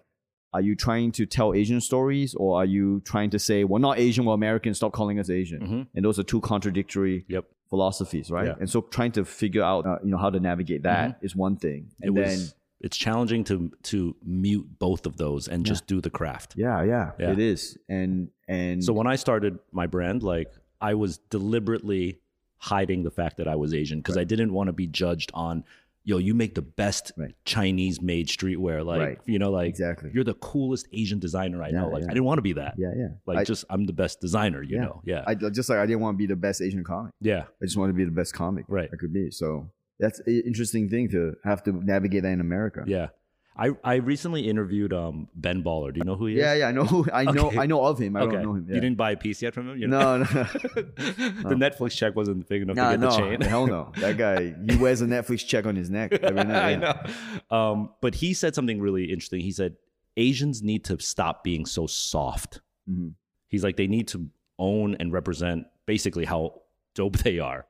are 0.57 0.61
you 0.69 0.75
trying 0.77 1.11
to 1.19 1.27
tell 1.27 1.49
Asian 1.63 1.81
stories 1.91 2.31
or 2.43 2.51
are 2.61 2.69
you 2.77 2.87
trying 3.13 3.31
to 3.37 3.39
say 3.49 3.57
we're 3.71 3.81
not 3.89 3.99
Asian, 4.07 4.25
we're 4.25 4.35
American, 4.45 4.73
stop 4.81 4.93
calling 4.93 5.19
us 5.23 5.29
Asian? 5.29 5.61
Mhm. 5.61 5.87
And 5.95 6.05
those 6.07 6.19
are 6.21 6.23
two 6.33 6.41
contradictory 6.53 7.17
Yep. 7.29 7.45
philosophies, 7.73 8.27
right? 8.37 8.47
Yeah. 8.51 8.61
And 8.61 8.69
so 8.75 8.79
trying 8.99 9.11
to 9.19 9.25
figure 9.25 9.65
out, 9.73 9.83
uh, 9.85 9.99
you 10.05 10.11
know, 10.13 10.21
how 10.25 10.31
to 10.37 10.39
navigate 10.51 10.83
that 10.85 11.19
is 11.27 11.33
one 11.47 11.57
thing. 11.57 11.81
Mm-hmm. 11.83 12.09
It 12.09 12.15
then, 12.15 12.25
was 12.39 12.55
it's 12.87 12.97
challenging 13.07 13.43
to 13.51 13.57
to 13.91 14.15
mute 14.25 14.67
both 14.87 15.03
of 15.07 15.15
those 15.17 15.43
and 15.53 15.67
just 15.73 15.83
do 15.93 15.99
the 16.07 16.11
craft. 16.19 16.51
yeah, 16.57 16.79
yeah, 16.93 17.07
Yeah. 17.19 17.33
it 17.35 17.41
is. 17.53 17.61
And 17.89 18.13
and 18.47 18.85
So 18.89 18.93
when 19.01 19.09
I 19.15 19.17
started 19.17 19.59
my 19.73 19.87
brand, 19.95 20.23
like 20.23 20.51
I 20.91 20.93
was 21.03 21.13
deliberately 21.37 22.21
hiding 22.59 23.03
the 23.03 23.11
fact 23.21 23.35
that 23.39 23.49
I 23.55 23.57
was 23.57 23.75
Asian 23.75 23.99
because 24.01 24.17
I 24.17 24.25
didn't 24.33 24.53
want 24.53 24.69
to 24.69 24.73
be 24.73 24.87
judged 24.87 25.31
on, 25.35 25.65
yo, 26.05 26.19
you 26.19 26.35
make 26.35 26.55
the 26.55 26.63
best 26.63 27.13
Right. 27.17 27.35
Chinese 27.45 28.01
made 28.01 28.29
streetwear. 28.29 28.85
Like, 28.85 29.01
Right. 29.01 29.19
you 29.27 29.39
know, 29.39 29.51
like 29.51 29.69
exactly, 29.69 30.11
you're 30.15 30.25
the 30.25 30.35
coolest 30.35 30.87
Asian 30.93 31.19
designer 31.19 31.63
I 31.63 31.69
Yeah, 31.69 31.81
know. 31.81 31.89
Like 31.89 32.03
yeah. 32.03 32.11
I 32.11 32.15
didn't 32.15 32.25
want 32.27 32.39
to 32.39 32.43
be 32.43 32.53
that. 32.55 32.75
yeah, 32.79 32.93
yeah. 32.97 33.09
Like 33.27 33.39
I, 33.39 33.45
just 33.45 33.65
I'm 33.71 33.85
the 33.87 33.93
best 33.93 34.21
designer, 34.21 34.63
you 34.63 34.77
Yeah. 34.77 34.85
know. 34.85 35.03
Yeah. 35.05 35.25
I 35.27 35.33
uh, 35.33 35.51
just 35.51 35.69
like 35.69 35.79
I 35.79 35.87
didn't 35.87 36.01
want 36.01 36.15
to 36.15 36.19
be 36.19 36.27
the 36.27 36.37
best 36.37 36.61
Asian 36.63 36.85
comic. 36.85 37.13
yeah. 37.21 37.45
I 37.61 37.65
just 37.65 37.77
wanted 37.77 37.93
to 37.93 37.97
be 37.97 38.05
the 38.05 38.11
best 38.11 38.35
comic 38.35 38.65
Right. 38.69 38.91
I 38.93 38.97
could 38.97 39.13
be. 39.13 39.31
So 39.31 39.71
that's 39.99 40.19
an 40.21 40.43
interesting 40.45 40.89
thing 40.89 41.09
to 41.11 41.35
have 41.45 41.63
to 41.65 41.73
navigate 41.73 42.23
that 42.25 42.33
in 42.33 42.41
America. 42.41 42.85
Yeah. 42.87 43.09
I, 43.57 43.71
I 43.85 43.95
recently 43.97 44.49
interviewed 44.49 44.93
um 44.93 45.29
Ben 45.37 45.63
Baller. 45.63 45.93
Do 45.93 45.99
you 45.99 46.05
know 46.05 46.17
who 46.17 46.27
he 46.27 46.35
is? 46.35 46.41
yeah, 46.41 46.55
yeah. 46.55 46.69
I 46.69 46.73
know. 46.73 46.85
who- 46.85 47.07
I 47.13 47.25
know. 47.25 47.47
Okay. 47.49 47.59
I 47.59 47.67
know 47.67 47.85
of 47.85 47.99
him. 47.99 48.17
I 48.17 48.23
okay. 48.23 48.33
don't 48.33 48.43
know 48.43 48.55
him. 48.55 48.67
Yeah. 48.69 48.75
You 48.75 48.81
didn't 48.81 48.97
buy 48.97 49.13
a 49.13 49.17
piece 49.17 49.41
yet 49.43 49.55
from 49.55 49.71
him? 49.71 49.79
You 49.79 49.87
no, 49.87 50.19
no, 50.19 50.25
the 50.25 51.55
Netflix 51.57 51.93
check 51.93 52.17
wasn't 52.17 52.49
big 52.49 52.63
enough 52.63 52.77
no, 52.77 52.85
to 52.85 52.91
get 52.91 53.01
no. 53.01 53.11
the 53.11 53.17
chain. 53.17 53.41
Hell 53.49 53.67
no. 53.67 53.93
That 53.99 54.17
guy, 54.17 54.55
he 54.69 54.77
wears 54.77 55.03
a 55.03 55.07
Netflix 55.07 55.47
check 55.47 55.67
on 55.67 55.77
his 55.77 55.89
neck 55.89 56.13
every 56.15 56.45
night. 56.45 56.83
I 56.83 57.11
know. 57.51 57.57
Um, 57.57 57.91
but 58.01 58.17
he 58.17 58.35
said 58.35 58.55
something 58.57 58.81
really 58.81 59.05
interesting. 59.05 59.41
He 59.41 59.53
said 59.53 59.77
Asians 60.17 60.63
need 60.63 60.85
to 60.87 60.99
stop 60.99 61.45
being 61.45 61.65
so 61.65 61.87
soft. 61.87 62.61
Mhm. 62.91 63.13
He's 63.49 63.63
like 63.63 63.77
they 63.77 63.87
need 63.87 64.09
to 64.09 64.29
own 64.59 64.97
and 64.97 65.13
represent 65.13 65.67
basically 65.87 66.25
how 66.25 66.63
dope 66.95 67.19
they 67.19 67.39
are. 67.39 67.67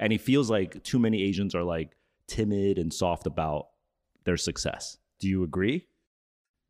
And 0.00 0.10
he 0.10 0.18
feels 0.18 0.50
like 0.50 0.82
too 0.82 0.98
many 0.98 1.22
Asians 1.22 1.54
are 1.54 1.62
like 1.62 1.96
timid 2.26 2.78
and 2.78 2.92
soft 2.92 3.26
about 3.28 3.68
their 4.24 4.36
success. 4.36 4.98
Do 5.20 5.28
you 5.28 5.42
agree? 5.44 5.86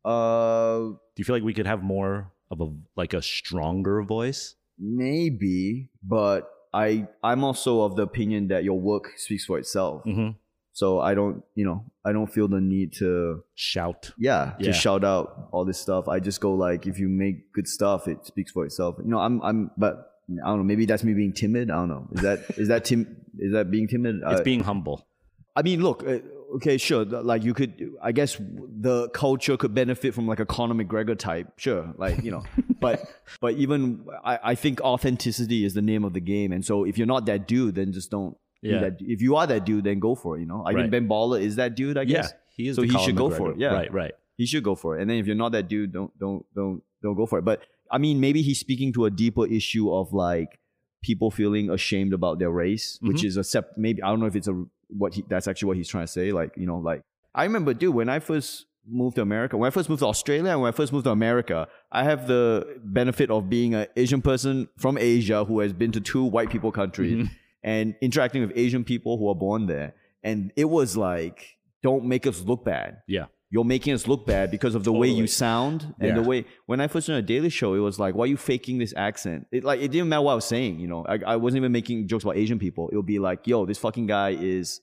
Uh, 0.03 0.79
Do 0.79 1.17
you 1.17 1.23
feel 1.25 1.35
like 1.35 1.43
we 1.43 1.53
could 1.53 1.65
have 1.67 1.81
more 1.83 2.31
of 2.51 2.61
a 2.61 2.69
like 2.95 3.13
a 3.13 3.21
stronger 3.21 4.01
voice? 4.03 4.55
maybe, 4.77 5.87
but 6.03 6.49
I 6.73 7.07
I'm 7.23 7.43
also 7.45 7.81
of 7.83 7.95
the 7.95 8.03
opinion 8.03 8.49
that 8.49 8.63
your 8.65 8.79
work 8.79 9.13
speaks 9.17 9.45
for 9.45 9.57
itself. 9.57 10.03
Mm-hmm. 10.03 10.31
So 10.73 10.99
I 10.99 11.13
don't, 11.15 11.41
you 11.55 11.63
know, 11.63 11.85
I 12.03 12.11
don't 12.11 12.27
feel 12.27 12.49
the 12.49 12.59
need 12.59 12.91
to, 12.99 13.41
Shout. 13.55 14.11
yeah, 14.17 14.55
to 14.59 14.65
Yeah. 14.65 14.71
shout 14.73 15.05
out 15.05 15.47
all 15.53 15.63
this 15.63 15.79
stuff. 15.79 16.09
I 16.09 16.19
just 16.19 16.41
go 16.41 16.53
like, 16.53 16.85
if 16.85 16.99
you 16.99 17.07
make 17.07 17.53
good 17.53 17.65
stuff, 17.65 18.09
it 18.09 18.25
speaks 18.25 18.51
for 18.51 18.65
itself. 18.65 18.97
You 18.99 19.09
know, 19.09 19.19
I'm, 19.19 19.41
I'm, 19.41 19.71
but 19.77 20.11
I 20.43 20.47
don't 20.49 20.57
know. 20.57 20.63
Maybe 20.65 20.85
that's 20.85 21.05
me 21.05 21.13
being 21.13 21.31
timid. 21.31 21.71
I 21.71 21.75
don't 21.75 21.87
know. 21.87 22.09
Is 22.11 22.21
that, 22.23 22.39
is 22.57 22.67
that 22.67 22.83
tim? 22.83 23.07
Is 23.39 23.53
that 23.53 23.71
being 23.71 23.87
timid? 23.87 24.17
It's 24.17 24.41
Uh, 24.41 24.43
being 24.43 24.63
humble. 24.63 25.07
I 25.55 25.61
mean, 25.61 25.81
look, 25.81 26.03
uh, 26.05 26.19
okay, 26.55 26.77
sure. 26.77 27.03
Like 27.05 27.43
you 27.43 27.53
could, 27.53 27.91
I 28.01 28.11
guess 28.11 28.37
the 28.37 29.09
culture 29.09 29.57
could 29.57 29.73
benefit 29.73 30.13
from 30.13 30.27
like 30.27 30.39
a 30.39 30.45
Conor 30.45 30.75
McGregor 30.75 31.17
type, 31.17 31.47
sure. 31.57 31.93
Like 31.97 32.23
you 32.23 32.31
know, 32.31 32.43
but 32.79 33.03
but 33.41 33.55
even 33.55 34.05
I, 34.23 34.39
I 34.51 34.55
think 34.55 34.81
authenticity 34.81 35.65
is 35.65 35.73
the 35.73 35.81
name 35.81 36.03
of 36.03 36.13
the 36.13 36.19
game, 36.21 36.51
and 36.51 36.63
so 36.63 36.83
if 36.85 36.97
you're 36.97 37.07
not 37.07 37.25
that 37.27 37.47
dude, 37.47 37.75
then 37.75 37.91
just 37.93 38.11
don't. 38.11 38.37
Yeah. 38.61 38.79
that- 38.79 38.97
if 39.01 39.21
you 39.21 39.35
are 39.35 39.45
that 39.45 39.65
dude, 39.65 39.83
then 39.83 39.99
go 39.99 40.15
for 40.15 40.37
it. 40.37 40.41
You 40.41 40.47
know, 40.47 40.61
I 40.65 40.71
Right. 40.71 40.81
think 40.81 40.91
Ben 40.91 41.07
Baller 41.07 41.39
is 41.41 41.55
that 41.57 41.75
dude. 41.75 41.97
I 41.97 42.05
guess. 42.05 42.29
Yeah, 42.31 42.37
he 42.55 42.67
is. 42.69 42.75
So 42.75 42.81
he 42.81 42.89
Colin 42.89 43.05
should 43.05 43.15
go 43.15 43.29
for 43.29 43.51
it, 43.51 43.57
yeah. 43.59 43.73
right, 43.73 43.93
right. 43.93 44.13
he 44.37 44.45
should 44.45 44.63
go 44.63 44.75
for 44.75 44.97
it. 44.97 45.01
And 45.01 45.09
then 45.09 45.17
if 45.17 45.27
you're 45.27 45.35
not 45.35 45.51
that 45.51 45.67
dude, 45.67 45.91
don't 45.93 46.17
don't 46.19 46.45
don't 46.55 46.81
don't 47.03 47.15
go 47.15 47.25
for 47.25 47.37
it. 47.39 47.45
But 47.45 47.61
I 47.91 47.97
mean, 47.99 48.19
maybe 48.19 48.41
he's 48.41 48.59
speaking 48.59 48.91
to 48.93 49.05
a 49.05 49.11
deeper 49.11 49.45
issue 49.45 49.93
of 49.93 50.13
like 50.13 50.59
people 51.03 51.29
feeling 51.29 51.69
ashamed 51.69 52.13
about 52.13 52.39
their 52.39 52.49
race, 52.49 52.97
which 53.01 53.17
Mm-hmm. 53.17 53.27
is 53.27 53.37
a 53.37 53.43
sep. 53.43 53.73
Maybe 53.77 54.01
I 54.01 54.09
don't 54.09 54.19
know 54.19 54.25
if 54.25 54.35
it's 54.35 54.47
a 54.47 54.65
what 54.89 55.13
he 55.13 55.23
that's 55.27 55.47
actually 55.47 55.67
what 55.67 55.77
he's 55.77 55.87
trying 55.89 56.05
to 56.05 56.11
say. 56.11 56.31
Like 56.31 56.53
you 56.57 56.65
know, 56.65 56.77
like 56.77 57.01
I 57.33 57.43
remember, 57.43 57.73
dude, 57.73 57.93
when 57.95 58.09
I 58.09 58.19
first 58.19 58.65
moved 58.87 59.15
to 59.15 59.21
America, 59.21 59.57
when 59.57 59.67
I 59.67 59.71
first 59.71 59.89
moved 59.89 59.99
to 60.01 60.07
Australia, 60.07 60.51
and 60.51 60.61
when 60.61 60.69
I 60.69 60.71
first 60.75 60.93
moved 60.93 61.05
to 61.05 61.11
America, 61.11 61.67
I 61.91 62.03
have 62.03 62.27
the 62.27 62.79
benefit 62.83 63.31
of 63.31 63.49
being 63.49 63.73
an 63.73 63.87
Asian 63.95 64.21
person 64.21 64.67
from 64.77 64.97
Asia 64.97 65.43
who 65.43 65.59
has 65.59 65.73
been 65.73 65.91
to 65.93 66.01
two 66.01 66.23
white 66.23 66.49
people 66.49 66.71
countries 66.71 67.13
Mm-hmm. 67.15 67.33
and 67.63 67.95
interacting 68.01 68.41
with 68.41 68.51
Asian 68.55 68.83
people 68.83 69.17
who 69.17 69.27
are 69.29 69.35
born 69.35 69.65
there. 69.65 69.95
And 70.23 70.51
it 70.55 70.65
was 70.65 70.95
like, 70.95 71.57
don't 71.83 72.05
make 72.05 72.25
us 72.27 72.41
look 72.41 72.63
bad 72.65 72.97
Yeah, 73.07 73.25
you're 73.51 73.63
making 73.63 73.93
us 73.93 74.07
look 74.07 74.25
bad 74.25 74.49
because 74.51 74.75
of 74.75 74.83
the 74.83 74.91
way 74.91 75.07
you 75.07 75.27
sound 75.27 75.93
and 75.99 76.17
the 76.17 76.21
way 76.23 76.45
when 76.65 76.81
I 76.81 76.87
first 76.87 77.07
did 77.07 77.15
a 77.15 77.21
Daily 77.21 77.49
Show, 77.49 77.73
it 77.75 77.79
was 77.79 77.99
like, 77.99 78.15
why 78.15 78.23
are 78.23 78.27
you 78.27 78.37
faking 78.37 78.79
this 78.79 78.93
accent? 78.97 79.47
It 79.51 79.63
like 79.63 79.79
it 79.81 79.89
didn't 79.91 80.09
matter 80.09 80.23
what 80.23 80.31
I 80.33 80.35
was 80.35 80.45
saying, 80.45 80.79
you 80.79 80.87
know. 80.87 81.05
I, 81.07 81.19
I 81.25 81.35
wasn't 81.37 81.59
even 81.61 81.71
making 81.71 82.07
jokes 82.07 82.23
about 82.23 82.37
Asian 82.37 82.59
people. 82.59 82.89
It 82.89 82.95
would 82.95 83.05
be 83.05 83.19
like, 83.19 83.45
yo, 83.47 83.65
this 83.65 83.77
fucking 83.77 84.07
guy 84.07 84.31
is 84.31 84.81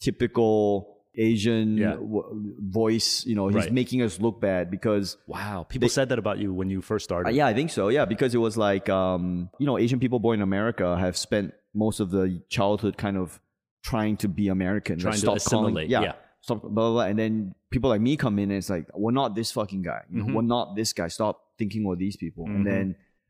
typical 0.00 0.96
Asian 1.18 1.76
Yeah. 1.78 1.94
w- 1.94 2.54
voice. 2.60 3.24
You 3.26 3.34
know, 3.34 3.48
he's 3.48 3.56
Right. 3.56 3.72
making 3.72 4.02
us 4.02 4.20
look 4.20 4.40
bad 4.40 4.70
because 4.70 5.16
wow. 5.26 5.64
People 5.68 5.88
said 5.88 6.08
that 6.10 6.18
about 6.18 6.38
you 6.38 6.52
when 6.52 6.68
you 6.70 6.82
first 6.82 7.04
started. 7.04 7.30
uh, 7.30 7.32
yeah, 7.32 7.46
I 7.46 7.54
think 7.54 7.70
so. 7.70 7.88
Yeah, 7.88 8.04
because 8.04 8.34
it 8.34 8.38
was 8.38 8.56
like, 8.56 8.88
um, 8.88 9.50
you 9.58 9.66
know, 9.66 9.78
Asian 9.78 9.98
people 9.98 10.18
born 10.20 10.38
in 10.38 10.42
America 10.42 10.96
have 10.98 11.16
spent 11.16 11.54
most 11.74 12.00
of 12.00 12.10
the 12.10 12.42
childhood 12.48 12.96
kind 12.96 13.16
of 13.16 13.40
trying 13.82 14.16
to 14.18 14.28
be 14.28 14.48
American, 14.48 14.98
Trying 14.98 15.12
like, 15.12 15.20
to 15.20 15.40
stop 15.40 15.50
calling- 15.50 15.66
assimilate, 15.66 15.88
yeah, 15.90 16.02
yeah. 16.02 16.12
Stop 16.46 16.62
blah, 16.62 16.70
blah 16.70 16.90
blah. 16.96 17.06
And 17.10 17.18
then 17.18 17.54
people 17.74 17.88
like 17.94 18.00
me 18.08 18.16
come 18.16 18.38
in 18.42 18.50
and 18.52 18.58
it's 18.58 18.70
like, 18.70 18.86
we're 18.94 19.18
not 19.22 19.34
this 19.34 19.50
fucking 19.58 19.82
guy. 19.90 20.02
You 20.10 20.18
know, 20.18 20.26
Mhm. 20.26 20.34
we're 20.36 20.42
not 20.56 20.66
this 20.80 20.92
guy. 20.92 21.08
Stop 21.08 21.34
thinking 21.58 21.80
we're 21.84 21.96
these 22.06 22.16
people. 22.24 22.44
Mhm. 22.46 22.54
And 22.56 22.66
then, 22.66 22.84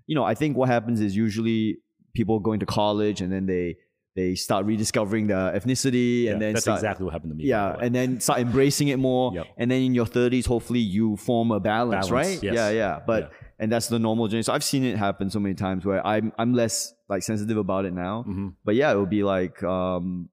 you 0.06 0.14
know, 0.14 0.24
I 0.32 0.34
think 0.40 0.56
what 0.56 0.68
happens 0.68 1.01
is 1.01 1.16
usually 1.16 1.78
people 2.18 2.38
going 2.48 2.60
to 2.60 2.66
college 2.66 3.18
and 3.22 3.30
then 3.32 3.47
they 3.47 3.76
they 4.18 4.34
start 4.34 4.64
rediscovering 4.64 5.26
their 5.26 5.47
ethnicity 5.59 6.10
Yeah, 6.24 6.32
and 6.32 6.40
then 6.43 6.52
that's 6.55 6.64
start, 6.64 6.78
exactly 6.78 7.05
what 7.05 7.12
happened 7.12 7.32
to 7.32 7.36
me. 7.36 7.44
yeah, 7.44 7.76
and 7.84 7.94
then 7.94 8.18
start 8.26 8.38
embracing 8.40 8.88
it 8.88 8.98
more. 8.98 9.26
Yep. 9.34 9.47
And 9.59 9.70
then 9.70 9.82
in 9.88 9.93
your 9.94 10.06
30s, 10.06 10.47
hopefully 10.47 10.80
you 10.97 11.18
form 11.18 11.51
a 11.51 11.60
balance, 11.60 12.09
Balance, 12.09 12.10
right? 12.10 12.43
yes. 12.43 12.55
Yeah, 12.59 12.70
yeah. 12.82 12.94
But 13.06 13.20
Yeah. 13.24 13.28
and 13.60 13.68
that's 13.72 13.88
the 13.94 13.98
normal 13.98 14.26
journey. 14.28 14.43
So 14.48 14.55
I've 14.55 14.64
seen 14.72 14.84
it 14.84 14.97
happen 14.97 15.28
so 15.28 15.38
many 15.38 15.55
times 15.55 15.84
where 15.84 16.01
I'm 16.06 16.32
I'm 16.40 16.52
less 16.55 16.94
like 17.12 17.22
sensitive 17.30 17.59
about 17.66 17.84
it 17.88 17.93
now. 18.06 18.24
Mhm. 18.26 18.55
But 18.66 18.74
yeah, 18.80 18.90
it 18.94 18.98
would 18.98 19.10
be 19.20 19.22
like 19.36 19.62
um 19.62 20.30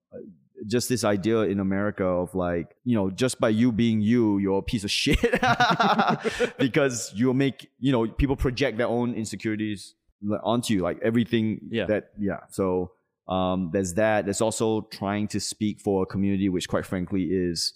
just 0.68 0.90
this 0.90 1.04
idea 1.04 1.42
in 1.42 1.60
America 1.60 2.04
of 2.06 2.34
like, 2.36 2.76
you 2.84 2.96
know, 2.96 3.10
just 3.10 3.40
by 3.40 3.50
you 3.50 3.72
being 3.72 4.02
you, 4.02 4.38
you're 4.38 4.60
a 4.60 4.64
piece 4.64 4.84
of 4.84 4.92
shit. 4.92 5.20
because 6.58 7.12
you'll 7.16 7.34
make, 7.34 7.70
you 7.80 7.92
know, 7.92 8.08
people 8.08 8.36
project 8.36 8.78
their 8.78 8.88
own 8.88 9.14
insecurities 9.14 9.96
onto 10.44 10.74
you, 10.74 10.82
like 10.82 11.00
everything 11.04 11.60
Yeah. 11.70 11.86
that 11.88 12.12
yeah. 12.20 12.40
So 12.50 12.92
um 13.28 13.70
there's 13.74 13.94
that. 13.96 14.26
There's 14.26 14.42
also 14.42 14.82
trying 14.92 15.28
to 15.30 15.40
speak 15.40 15.80
for 15.82 16.04
a 16.04 16.06
community 16.06 16.50
which 16.50 16.68
quite 16.68 16.86
frankly 16.86 17.24
is 17.24 17.74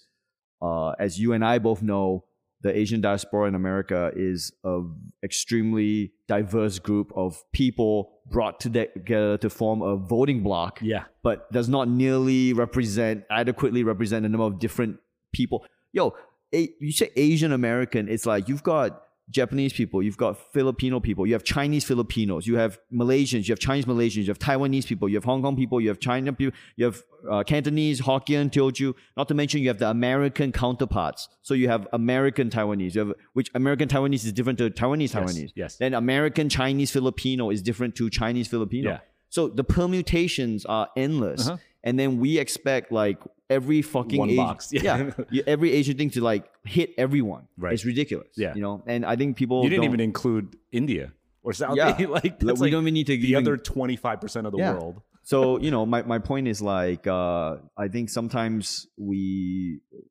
uh 0.62 0.90
as 0.98 1.18
you 1.18 1.32
and 1.32 1.44
I 1.44 1.58
both 1.58 1.82
know, 1.82 2.24
the 2.62 2.76
Asian 2.76 3.00
diaspora 3.00 3.48
in 3.48 3.54
America 3.54 4.10
is 4.16 4.52
a 4.64 4.80
extremely 5.22 6.12
diverse 6.26 6.78
group 6.78 7.12
of 7.14 7.42
people 7.52 8.10
brought 8.30 8.60
together 8.60 9.38
to 9.38 9.48
form 9.48 9.80
a 9.80 9.96
voting 9.96 10.42
bloc 10.42 10.80
yeah, 10.82 11.04
but 11.22 11.50
does 11.52 11.68
not 11.68 11.88
nearly 11.88 12.52
represent 12.52 13.24
adequately 13.30 13.84
represent 13.84 14.22
the 14.22 14.28
number 14.28 14.44
of 14.44 14.58
different 14.58 14.98
people. 15.32 15.64
Yo, 15.92 16.14
a, 16.54 16.68
you 16.80 16.92
say 16.92 17.10
Asian 17.16 17.52
American, 17.52 18.08
it's 18.08 18.26
like 18.26 18.48
you've 18.48 18.62
got 18.62 19.02
Japanese 19.30 19.72
people, 19.72 20.02
you've 20.02 20.16
got 20.16 20.38
Filipino 20.52 21.00
people, 21.00 21.26
you 21.26 21.34
have 21.34 21.44
Chinese 21.44 21.84
Filipinos, 21.84 22.46
you 22.46 22.56
have 22.56 22.78
Malaysians, 22.92 23.46
you 23.46 23.52
have 23.52 23.58
Chinese 23.58 23.84
Malaysians, 23.84 24.22
you 24.24 24.28
have 24.28 24.38
Taiwanese 24.38 24.86
people, 24.86 25.08
you 25.08 25.16
have 25.16 25.24
Hong 25.24 25.42
Kong 25.42 25.54
people, 25.54 25.80
you 25.80 25.88
have 25.88 26.00
China 26.00 26.32
people, 26.32 26.56
you 26.76 26.86
have 26.86 27.02
uh, 27.30 27.42
Cantonese, 27.42 28.00
Hokkien, 28.00 28.50
Teochew. 28.50 28.94
Not 29.16 29.28
to 29.28 29.34
mention 29.34 29.60
you 29.60 29.68
have 29.68 29.78
the 29.78 29.90
American 29.90 30.50
counterparts. 30.52 31.28
So 31.42 31.52
you 31.54 31.68
have 31.68 31.86
American 31.92 32.48
Taiwanese, 32.48 32.94
you 32.94 33.00
have 33.06 33.12
which 33.34 33.50
American 33.54 33.88
Taiwanese 33.88 34.24
is 34.24 34.32
different 34.32 34.58
to 34.60 34.70
Taiwanese 34.70 35.10
Taiwanese. 35.12 35.52
yes. 35.54 35.76
Then 35.76 35.92
American 35.94 36.48
Chinese 36.48 36.90
Filipino 36.90 37.50
is 37.50 37.60
different 37.60 37.94
to 37.96 38.08
Chinese 38.08 38.48
Filipino. 38.48 38.90
Yeah. 38.90 38.98
So 39.28 39.48
the 39.48 39.64
permutations 39.64 40.64
are 40.64 40.88
endless, 40.96 41.48
Uh-huh. 41.48 41.58
And 41.88 41.98
then 42.00 42.10
we 42.24 42.30
expect 42.44 42.92
like 42.92 43.18
every 43.50 43.80
fucking 43.82 44.18
One 44.18 44.30
Asian, 44.30 44.44
box. 44.44 44.72
yeah, 44.72 45.10
Yeah. 45.30 45.42
every 45.54 45.70
Asian 45.72 45.96
thing 45.96 46.10
to 46.16 46.20
like 46.32 46.44
hit 46.64 46.90
everyone. 46.98 47.44
Right. 47.56 47.72
It's 47.74 47.84
ridiculous. 47.92 48.28
Yeah. 48.36 48.54
you 48.56 48.62
know, 48.66 48.82
and 48.86 49.04
I 49.12 49.16
think 49.16 49.36
people 49.42 49.64
you 49.64 49.70
didn't 49.70 49.84
don't- 49.84 49.92
even 49.94 50.00
include 50.10 50.46
India 50.70 51.12
or 51.42 51.52
South. 51.54 51.76
Yeah. 51.76 51.96
Like 52.16 52.34
we 52.42 52.52
like 52.52 52.72
don't 52.74 52.82
even 52.86 52.94
need 52.98 53.06
to 53.12 53.16
the 53.16 53.28
even- 53.30 53.42
other 53.44 53.56
twenty 53.56 53.96
five 53.96 54.18
percent 54.20 54.46
of 54.46 54.52
the 54.52 54.58
Yeah. 54.64 54.74
world. 54.74 54.96
so 55.32 55.38
you 55.64 55.70
know 55.74 55.84
my, 55.94 56.00
my 56.14 56.18
point 56.30 56.46
is 56.52 56.58
like 56.76 57.04
uh, 57.06 57.50
i 57.84 57.86
think 57.94 58.04
sometimes 58.18 58.64
we 59.08 59.20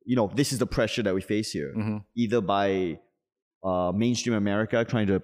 you 0.10 0.16
know 0.20 0.28
this 0.40 0.50
is 0.54 0.60
the 0.64 0.70
pressure 0.78 1.04
that 1.08 1.14
we 1.20 1.22
face 1.34 1.50
here 1.58 1.72
Mhm. 1.82 1.98
either 2.24 2.42
by 2.56 3.00
uh, 3.70 3.92
mainstream 4.04 4.36
america 4.46 4.78
trying 4.94 5.08
to 5.14 5.18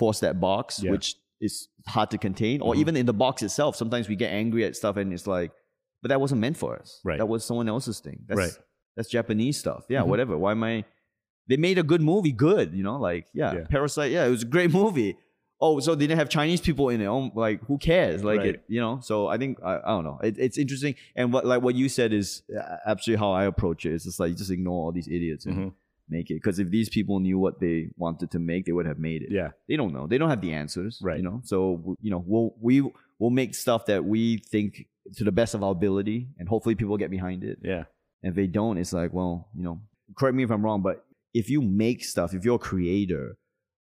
force 0.00 0.18
that 0.26 0.34
box 0.48 0.66
Yeah. 0.82 0.92
which 0.92 1.06
is 1.46 1.54
hard 1.94 2.08
to 2.14 2.18
contain 2.28 2.56
or 2.66 2.70
Mhm. 2.74 2.80
even 2.82 2.94
in 3.02 3.06
the 3.12 3.16
box 3.24 3.42
itself 3.48 3.72
sometimes 3.82 4.04
we 4.12 4.16
get 4.24 4.30
angry 4.42 4.62
at 4.68 4.72
stuff 4.80 4.96
and 5.00 5.12
it's 5.16 5.26
like 5.36 5.50
but 6.04 6.10
that 6.10 6.20
wasn't 6.20 6.40
meant 6.44 6.56
for 6.58 6.70
us. 6.82 7.00
Right. 7.08 7.16
that 7.20 7.26
was 7.34 7.40
someone 7.48 7.68
else's 7.74 7.98
thing. 8.06 8.18
That's 8.28 8.38
Right. 8.44 8.56
that's 8.96 9.08
japanese 9.08 9.56
stuff. 9.64 9.82
Yeah 9.88 10.02
Mhm. 10.02 10.08
whatever. 10.12 10.34
Why 10.44 10.50
am 10.52 10.62
i 10.72 10.84
they 11.48 11.56
made 11.68 11.78
a 11.78 11.82
good 11.92 12.02
movie 12.12 12.32
good 12.32 12.68
you 12.78 12.82
know 12.88 12.98
like 13.10 13.24
yeah, 13.40 13.52
Yeah. 13.54 13.64
parasite 13.76 14.10
yeah 14.16 14.24
it 14.28 14.30
was 14.36 14.42
a 14.48 14.50
great 14.56 14.72
movie. 14.80 15.12
Oh 15.60 15.80
so 15.80 15.94
they 15.94 16.06
didn't 16.06 16.18
have 16.22 16.28
chinese 16.38 16.60
people 16.68 16.86
in 16.94 17.00
it. 17.00 17.06
Oh, 17.06 17.30
like 17.46 17.58
who 17.68 17.76
cares? 17.78 18.18
Like 18.30 18.40
Right. 18.40 18.54
it 18.56 18.64
you 18.74 18.80
know? 18.84 18.94
So 19.08 19.14
i 19.34 19.36
think 19.40 19.52
i, 19.70 19.74
I 19.86 19.90
don't 19.94 20.04
know. 20.10 20.18
It, 20.28 20.34
it's 20.46 20.58
interesting. 20.64 20.94
And 21.18 21.32
what 21.32 21.42
like 21.52 21.62
what 21.66 21.74
you 21.82 21.88
said 21.98 22.10
is 22.20 22.42
uh, 22.60 22.76
absolutely 22.92 23.20
how 23.24 23.30
i 23.32 23.44
approach 23.52 23.80
it. 23.86 23.92
It's 23.94 24.04
just 24.08 24.20
like 24.20 24.32
just 24.42 24.50
ignore 24.58 24.78
all 24.84 24.92
these 24.98 25.08
idiots 25.18 25.46
and 25.46 25.56
Mhm. 25.56 25.72
make 26.16 26.28
it. 26.30 26.38
Because 26.40 26.58
if 26.64 26.68
these 26.76 26.88
people 26.96 27.16
knew 27.26 27.38
what 27.44 27.54
they 27.64 27.76
wanted 28.04 28.28
to 28.34 28.38
make 28.50 28.60
they 28.66 28.72
would 28.78 28.86
have 28.92 28.98
made 29.10 29.20
it. 29.26 29.30
Yeah, 29.40 29.50
they 29.68 29.76
don't 29.80 29.92
know. 29.96 30.04
They 30.10 30.18
don't 30.20 30.32
have 30.34 30.42
the 30.46 30.52
answers 30.62 30.92
Right. 31.08 31.18
you 31.20 31.24
know? 31.28 31.38
So 31.44 31.96
you 32.04 32.10
know 32.12 32.22
we'll 32.30 32.50
we 32.60 32.74
will 33.18 33.30
make 33.30 33.54
stuff 33.54 33.86
that 33.86 34.04
we 34.04 34.38
think 34.38 34.86
to 35.16 35.24
the 35.24 35.32
best 35.32 35.54
of 35.54 35.62
our 35.62 35.72
ability 35.72 36.28
and 36.38 36.48
hopefully 36.48 36.74
people 36.74 36.96
get 36.96 37.10
behind 37.10 37.44
it 37.44 37.58
yeah, 37.62 37.84
and 38.22 38.30
if 38.30 38.34
they 38.34 38.46
don't, 38.46 38.78
it's 38.78 38.92
like, 38.92 39.12
well, 39.12 39.48
you 39.54 39.62
know, 39.62 39.80
correct 40.16 40.34
me 40.34 40.42
if 40.42 40.50
I'm 40.50 40.64
wrong, 40.64 40.80
but 40.82 41.04
if 41.34 41.50
you 41.50 41.60
make 41.60 42.02
stuff, 42.04 42.32
if 42.32 42.44
you're 42.44 42.54
a 42.56 42.58
creator, 42.58 43.36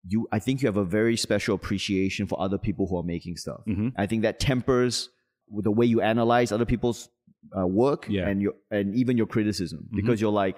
you 0.08 0.28
I 0.32 0.40
think 0.40 0.62
you 0.62 0.68
have 0.68 0.78
a 0.78 0.86
very 0.86 1.18
special 1.18 1.56
appreciation 1.56 2.26
for 2.26 2.40
other 2.42 2.58
people 2.58 2.88
who 2.88 2.98
are 2.98 3.04
making 3.04 3.36
stuff. 3.38 3.62
Mhm. 3.68 3.92
I 3.98 4.06
think 4.06 4.22
that 4.22 4.40
tempers 4.40 5.10
the 5.52 5.72
way 5.72 5.86
you 5.86 6.00
analyze 6.02 6.52
other 6.52 6.66
people's 6.66 7.10
uh, 7.58 7.66
work 7.68 8.06
Yeah. 8.08 8.22
Mm-hmm. 8.22 8.30
and 8.32 8.42
your 8.42 8.54
and 8.72 8.96
even 8.96 9.18
your 9.18 9.28
criticism 9.28 9.90
because 9.94 10.22
you're 10.22 10.32
like, 10.32 10.56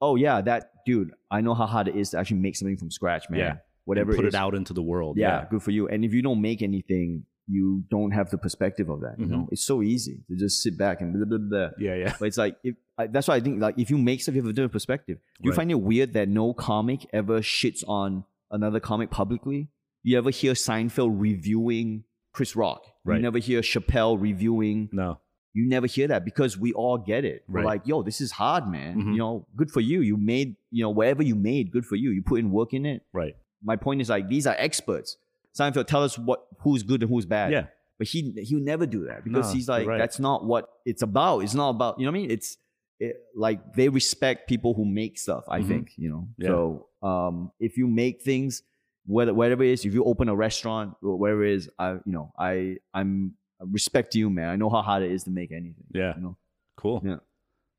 oh 0.00 0.16
yeah, 0.16 0.40
that 0.40 0.70
dude, 0.86 1.10
I 1.30 1.40
know 1.42 1.54
how 1.54 1.66
hard 1.66 1.88
it 1.88 1.96
is 1.96 2.10
to 2.10 2.18
actually 2.18 2.38
make 2.40 2.56
something 2.56 2.76
from 2.78 2.90
scratch, 2.90 3.28
man. 3.28 3.40
Yeah. 3.40 3.56
Whatever 3.84 4.14
put 4.14 4.24
it 4.26 4.28
it 4.28 4.34
out 4.34 4.54
into 4.54 4.72
the 4.74 4.82
world. 4.82 5.16
Yeah, 5.18 5.46
good 5.50 5.62
for 5.62 5.70
you. 5.70 5.88
And 5.88 6.04
if 6.04 6.12
you 6.14 6.22
don't 6.22 6.40
make 6.40 6.60
anything, 6.62 7.24
you 7.50 7.82
don't 7.90 8.10
have 8.10 8.28
the 8.30 8.38
perspective 8.38 8.88
of 8.90 9.00
that. 9.00 9.14
You 9.18 9.24
Mm-hmm. 9.26 9.34
know, 9.34 9.48
it's 9.50 9.64
so 9.64 9.82
easy 9.82 10.22
to 10.28 10.36
just 10.36 10.62
sit 10.62 10.76
back 10.78 11.00
and 11.00 11.12
blah 11.14 11.24
blah 11.24 11.38
blah. 11.38 11.68
yeah, 11.78 11.94
yeah. 11.94 12.14
But 12.18 12.26
it's 12.26 12.36
like 12.38 12.56
if 12.62 12.74
I, 12.98 13.06
that's 13.06 13.26
why 13.28 13.36
I 13.36 13.40
think 13.40 13.60
like 13.60 13.78
if 13.78 13.90
you 13.90 13.98
make 13.98 14.20
stuff, 14.20 14.34
you 14.34 14.42
have 14.42 14.50
a 14.50 14.52
different 14.52 14.72
perspective. 14.72 15.18
Do 15.18 15.44
you 15.44 15.50
Right. 15.50 15.56
find 15.56 15.70
it 15.70 15.80
weird 15.80 16.12
that 16.12 16.28
no 16.28 16.52
comic 16.52 17.06
ever 17.12 17.40
shits 17.40 17.82
on 17.88 18.24
another 18.50 18.80
comic 18.80 19.10
publicly? 19.10 19.68
You 20.02 20.18
ever 20.18 20.30
hear 20.30 20.52
Seinfeld 20.52 21.14
reviewing 21.18 22.04
Chris 22.32 22.54
Rock? 22.56 22.82
Right. 23.04 23.16
You 23.16 23.22
never 23.22 23.38
hear 23.38 23.60
Chappelle 23.62 24.20
reviewing. 24.20 24.88
No, 24.92 25.18
You 25.54 25.66
never 25.68 25.86
hear 25.86 26.06
that 26.08 26.24
because 26.24 26.56
we 26.58 26.72
all 26.72 26.98
get 26.98 27.24
it. 27.24 27.42
Right. 27.48 27.62
We're 27.64 27.66
like, 27.66 27.82
yo, 27.86 28.02
this 28.02 28.20
is 28.20 28.30
hard, 28.32 28.68
man. 28.70 28.96
Mhm. 28.98 29.12
You 29.12 29.18
know, 29.18 29.46
good 29.56 29.70
for 29.70 29.80
you. 29.80 30.00
You 30.02 30.16
made, 30.16 30.56
you 30.70 30.82
know, 30.84 30.90
whatever 30.90 31.22
you 31.22 31.34
made, 31.34 31.70
good 31.72 31.86
for 31.86 31.96
you. 31.96 32.10
You 32.10 32.22
put 32.22 32.38
in 32.40 32.50
work 32.50 32.72
in 32.74 32.84
it. 32.86 33.02
right. 33.12 33.34
My 33.60 33.74
point 33.74 34.00
is 34.00 34.08
like 34.08 34.28
these 34.28 34.46
are 34.46 34.54
experts. 34.56 35.16
Seinfeld, 35.56 35.86
tell 35.86 36.02
us 36.02 36.18
what 36.18 36.46
who's 36.60 36.82
good 36.82 37.02
and 37.02 37.10
who's 37.10 37.26
bad. 37.26 37.52
Yeah, 37.52 37.66
But 37.98 38.08
he 38.08 38.32
he'll 38.42 38.60
never 38.60 38.86
do 38.86 39.04
that 39.06 39.24
because 39.24 39.48
No, 39.48 39.52
he's 39.54 39.68
like 39.68 39.86
right. 39.86 39.98
that's 39.98 40.18
not 40.18 40.44
what 40.44 40.68
it's 40.84 41.02
about. 41.02 41.40
It's 41.40 41.54
not 41.54 41.70
about 41.70 41.98
you 41.98 42.06
know 42.06 42.12
what 42.12 42.18
I 42.18 42.22
mean. 42.22 42.30
It's 42.30 42.56
it, 43.00 43.16
like 43.34 43.74
they 43.74 43.88
respect 43.88 44.48
people 44.48 44.74
who 44.74 44.84
make 44.84 45.18
stuff. 45.18 45.44
I 45.48 45.60
Mhm. 45.60 45.68
think 45.68 45.92
you 45.96 46.10
know. 46.10 46.28
Yeah. 46.38 46.48
So 46.48 46.88
um, 47.02 47.52
if 47.60 47.76
you 47.76 47.86
make 47.86 48.22
things, 48.22 48.62
whether 49.06 49.32
whatever 49.32 49.62
it 49.64 49.70
is, 49.70 49.84
if 49.84 49.94
you 49.94 50.04
open 50.04 50.28
a 50.28 50.34
restaurant, 50.36 50.94
or 51.02 51.16
whatever 51.16 51.44
it 51.44 51.54
is, 51.54 51.70
I 51.78 51.92
you 51.92 52.00
know 52.06 52.32
I 52.38 52.78
I'm 52.92 53.34
I 53.60 53.64
respect 53.70 54.14
you, 54.14 54.30
man. 54.30 54.48
I 54.50 54.56
know 54.56 54.68
how 54.70 54.82
hard 54.82 55.02
it 55.02 55.10
is 55.12 55.24
to 55.24 55.30
make 55.30 55.50
anything. 55.52 55.86
yeah. 55.92 56.14
You 56.16 56.22
know. 56.22 56.36
Cool. 56.76 57.02
Yeah. 57.04 57.16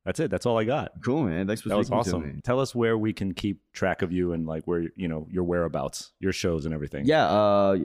That's 0.06 0.20
it. 0.20 0.32
That's 0.32 0.46
all 0.46 0.58
I 0.58 0.64
got. 0.64 0.92
Cool, 1.04 1.24
man. 1.24 1.46
Thanks 1.46 1.62
for 1.62 1.70
That 1.70 1.78
was 1.78 1.88
speaking 1.88 2.04
to 2.06 2.20
me. 2.20 2.26
awesome. 2.30 2.42
Tell 2.44 2.60
us 2.60 2.74
where 2.74 2.98
we 2.98 3.14
can 3.14 3.34
keep 3.34 3.62
track 3.74 4.02
of 4.02 4.12
you 4.12 4.32
and 4.34 4.46
like 4.48 4.66
where 4.66 4.86
you 4.96 5.08
know 5.08 5.28
your 5.30 5.44
whereabouts, 5.44 6.12
your 6.20 6.32
shows, 6.32 6.66
and 6.66 6.74
everything. 6.74 7.06
Yeah, 7.06 7.26
uh, 7.28 7.78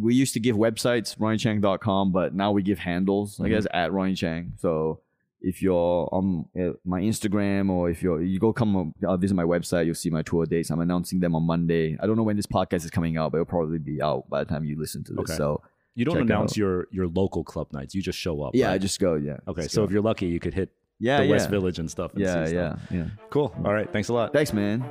we 0.00 0.14
used 0.14 0.32
to 0.34 0.40
give 0.40 0.56
websites, 0.56 1.16
ronniechieng.com, 1.18 2.12
but 2.12 2.34
now 2.34 2.52
we 2.52 2.62
give 2.62 2.78
handles, 2.78 3.40
I 3.40 3.44
Mhm. 3.44 3.48
guess, 3.50 3.66
at 3.72 3.92
Ronnie 3.92 4.14
Chieng. 4.14 4.58
So 4.58 5.00
if 5.42 5.62
you're 5.62 6.08
on 6.12 6.46
uh, 6.58 6.72
my 6.84 7.00
Instagram 7.00 7.70
or 7.70 7.88
if 7.90 8.02
you're, 8.02 8.22
you 8.22 8.38
go 8.38 8.52
come 8.52 8.94
uh, 9.02 9.16
visit 9.16 9.34
my 9.34 9.44
website, 9.44 9.86
you'll 9.86 9.94
see 9.94 10.10
my 10.10 10.22
tour 10.22 10.46
dates. 10.46 10.70
I'm 10.70 10.80
announcing 10.80 11.20
them 11.20 11.34
on 11.34 11.44
Monday. 11.44 11.96
I 12.00 12.06
don't 12.06 12.16
know 12.16 12.22
when 12.22 12.36
this 12.36 12.46
podcast 12.46 12.84
is 12.84 12.90
coming 12.90 13.16
out, 13.16 13.32
but 13.32 13.38
it'll 13.38 13.46
probably 13.46 13.78
be 13.78 14.02
out 14.02 14.28
by 14.28 14.44
the 14.44 14.48
time 14.50 14.64
you 14.64 14.78
listen 14.78 15.02
to 15.04 15.12
this. 15.12 15.20
Okay. 15.20 15.36
So 15.36 15.62
You 15.94 16.04
don't 16.04 16.18
announce 16.20 16.56
your 16.56 16.88
your 16.90 17.08
local 17.08 17.42
club 17.44 17.72
nights. 17.72 17.94
You 17.94 18.02
just 18.02 18.18
show 18.18 18.42
up. 18.42 18.54
yeah, 18.54 18.70
I 18.72 18.78
just 18.78 18.98
go. 19.00 19.14
Yeah. 19.14 19.38
okay. 19.48 19.66
So 19.68 19.80
go. 19.82 19.84
if 19.86 19.90
you're 19.90 20.02
lucky, 20.02 20.26
you 20.26 20.40
could 20.40 20.54
hit 20.54 20.70
yeah, 21.00 21.18
the 21.18 21.26
yeah. 21.26 21.32
West 21.32 21.50
Village 21.50 21.78
and 21.78 21.90
stuff. 21.90 22.12
And 22.12 22.22
yeah, 22.22 22.46
yeah, 22.46 22.74
stuff. 22.74 22.80
yeah. 22.90 23.04
Cool. 23.30 23.52
All 23.64 23.72
right. 23.72 23.90
Thanks 23.92 24.08
a 24.08 24.12
lot. 24.12 24.32
Thanks, 24.32 24.52
man. 24.52 24.84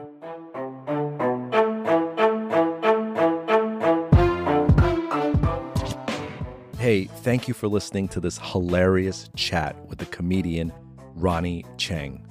Hey, 6.78 7.06
thank 7.06 7.48
you 7.48 7.54
for 7.54 7.68
listening 7.68 8.08
to 8.10 8.20
this 8.20 8.40
hilarious 8.40 9.30
chat 9.36 9.76
with 9.88 10.00
the 10.00 10.06
comedian 10.08 10.74
Ronnie 11.14 11.64
Chieng. 11.78 12.22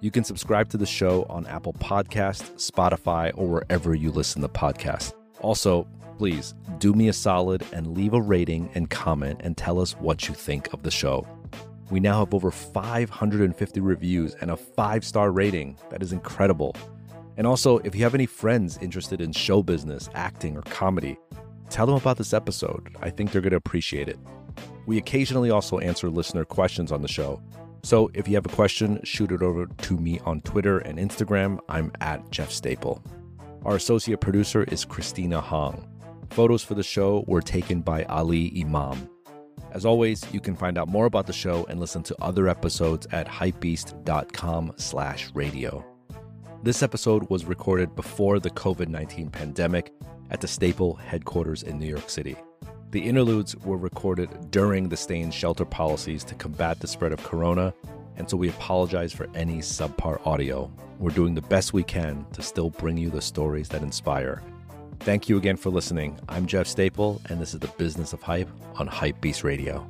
You 0.00 0.10
can 0.10 0.24
subscribe 0.24 0.68
to 0.70 0.76
the 0.76 0.86
show 0.86 1.26
on 1.28 1.46
Apple 1.46 1.74
Podcast, 1.74 2.52
Spotify, 2.54 3.32
or 3.34 3.48
wherever 3.48 3.94
you 3.94 4.10
listen 4.10 4.40
to 4.42 4.48
podcasts. 4.48 5.12
Also, 5.40 5.86
please 6.16 6.54
do 6.78 6.92
me 6.92 7.08
a 7.08 7.12
solid 7.12 7.64
and 7.72 7.96
leave 7.96 8.14
a 8.14 8.20
rating 8.20 8.70
and 8.74 8.88
comment 8.88 9.40
and 9.42 9.56
tell 9.56 9.80
us 9.80 9.92
what 9.92 10.28
you 10.28 10.34
think 10.34 10.72
of 10.72 10.84
the 10.84 10.90
show. 10.90 11.26
We 11.90 12.00
now 12.00 12.20
have 12.20 12.34
over 12.34 12.50
550 12.50 13.80
reviews 13.80 14.34
and 14.34 14.50
a 14.50 14.56
five 14.56 15.04
star 15.04 15.30
rating. 15.30 15.78
That 15.90 16.02
is 16.02 16.12
incredible. 16.12 16.76
And 17.36 17.46
also, 17.46 17.78
if 17.78 17.94
you 17.94 18.02
have 18.02 18.14
any 18.14 18.26
friends 18.26 18.78
interested 18.82 19.20
in 19.20 19.32
show 19.32 19.62
business, 19.62 20.10
acting, 20.14 20.56
or 20.56 20.62
comedy, 20.62 21.16
tell 21.70 21.86
them 21.86 21.94
about 21.94 22.18
this 22.18 22.34
episode. 22.34 22.96
I 23.00 23.10
think 23.10 23.30
they're 23.30 23.40
going 23.40 23.52
to 23.52 23.56
appreciate 23.56 24.08
it. 24.08 24.18
We 24.86 24.98
occasionally 24.98 25.50
also 25.50 25.78
answer 25.78 26.10
listener 26.10 26.44
questions 26.44 26.90
on 26.90 27.02
the 27.02 27.08
show. 27.08 27.40
So 27.84 28.10
if 28.12 28.26
you 28.26 28.34
have 28.34 28.46
a 28.46 28.50
question, 28.50 29.00
shoot 29.04 29.30
it 29.30 29.40
over 29.40 29.66
to 29.66 29.96
me 29.96 30.18
on 30.24 30.40
Twitter 30.40 30.78
and 30.78 30.98
Instagram. 30.98 31.60
I'm 31.68 31.92
at 32.00 32.28
Jeff 32.30 32.50
Staple. 32.50 33.02
Our 33.64 33.76
associate 33.76 34.20
producer 34.20 34.64
is 34.64 34.84
Christina 34.84 35.40
Hong. 35.40 35.86
Photos 36.30 36.62
for 36.62 36.74
the 36.74 36.82
show 36.82 37.24
were 37.26 37.40
taken 37.40 37.82
by 37.82 38.04
Ali 38.04 38.52
Imam. 38.60 39.08
As 39.72 39.84
always, 39.84 40.24
you 40.32 40.40
can 40.40 40.56
find 40.56 40.78
out 40.78 40.88
more 40.88 41.06
about 41.06 41.26
the 41.26 41.32
show 41.32 41.66
and 41.68 41.78
listen 41.78 42.02
to 42.04 42.16
other 42.22 42.48
episodes 42.48 43.06
at 43.12 43.28
hypebeast.com 43.28 44.72
slash 44.76 45.30
radio. 45.34 45.84
This 46.62 46.82
episode 46.82 47.28
was 47.30 47.44
recorded 47.44 47.94
before 47.94 48.40
the 48.40 48.50
COVID 48.50 48.88
19 48.88 49.30
pandemic 49.30 49.92
at 50.30 50.40
the 50.40 50.48
Staple 50.48 50.94
headquarters 50.94 51.62
in 51.62 51.78
New 51.78 51.86
York 51.86 52.10
City. 52.10 52.36
The 52.90 53.00
interludes 53.00 53.54
were 53.56 53.76
recorded 53.76 54.50
during 54.50 54.88
the 54.88 54.96
stay 54.96 55.20
in 55.20 55.30
shelter 55.30 55.66
policies 55.66 56.24
to 56.24 56.34
combat 56.34 56.80
the 56.80 56.86
spread 56.86 57.12
of 57.12 57.22
corona, 57.22 57.74
and 58.16 58.28
so 58.28 58.36
we 58.36 58.48
apologize 58.48 59.12
for 59.12 59.28
any 59.34 59.58
subpar 59.58 60.26
audio. 60.26 60.72
We're 60.98 61.10
doing 61.10 61.34
the 61.34 61.42
best 61.42 61.74
we 61.74 61.82
can 61.82 62.26
to 62.32 62.42
still 62.42 62.70
bring 62.70 62.96
you 62.96 63.10
the 63.10 63.20
stories 63.20 63.68
that 63.68 63.82
inspire. 63.82 64.42
Thank 65.00 65.28
you 65.28 65.36
again 65.38 65.56
for 65.56 65.70
listening. 65.70 66.18
I'm 66.28 66.46
Jeff 66.46 66.66
Staple, 66.66 67.20
and 67.26 67.40
this 67.40 67.54
is 67.54 67.60
the 67.60 67.68
Business 67.68 68.12
of 68.12 68.22
Hype 68.22 68.48
on 68.76 68.88
Hypebeast 68.88 69.42
Radio. 69.42 69.86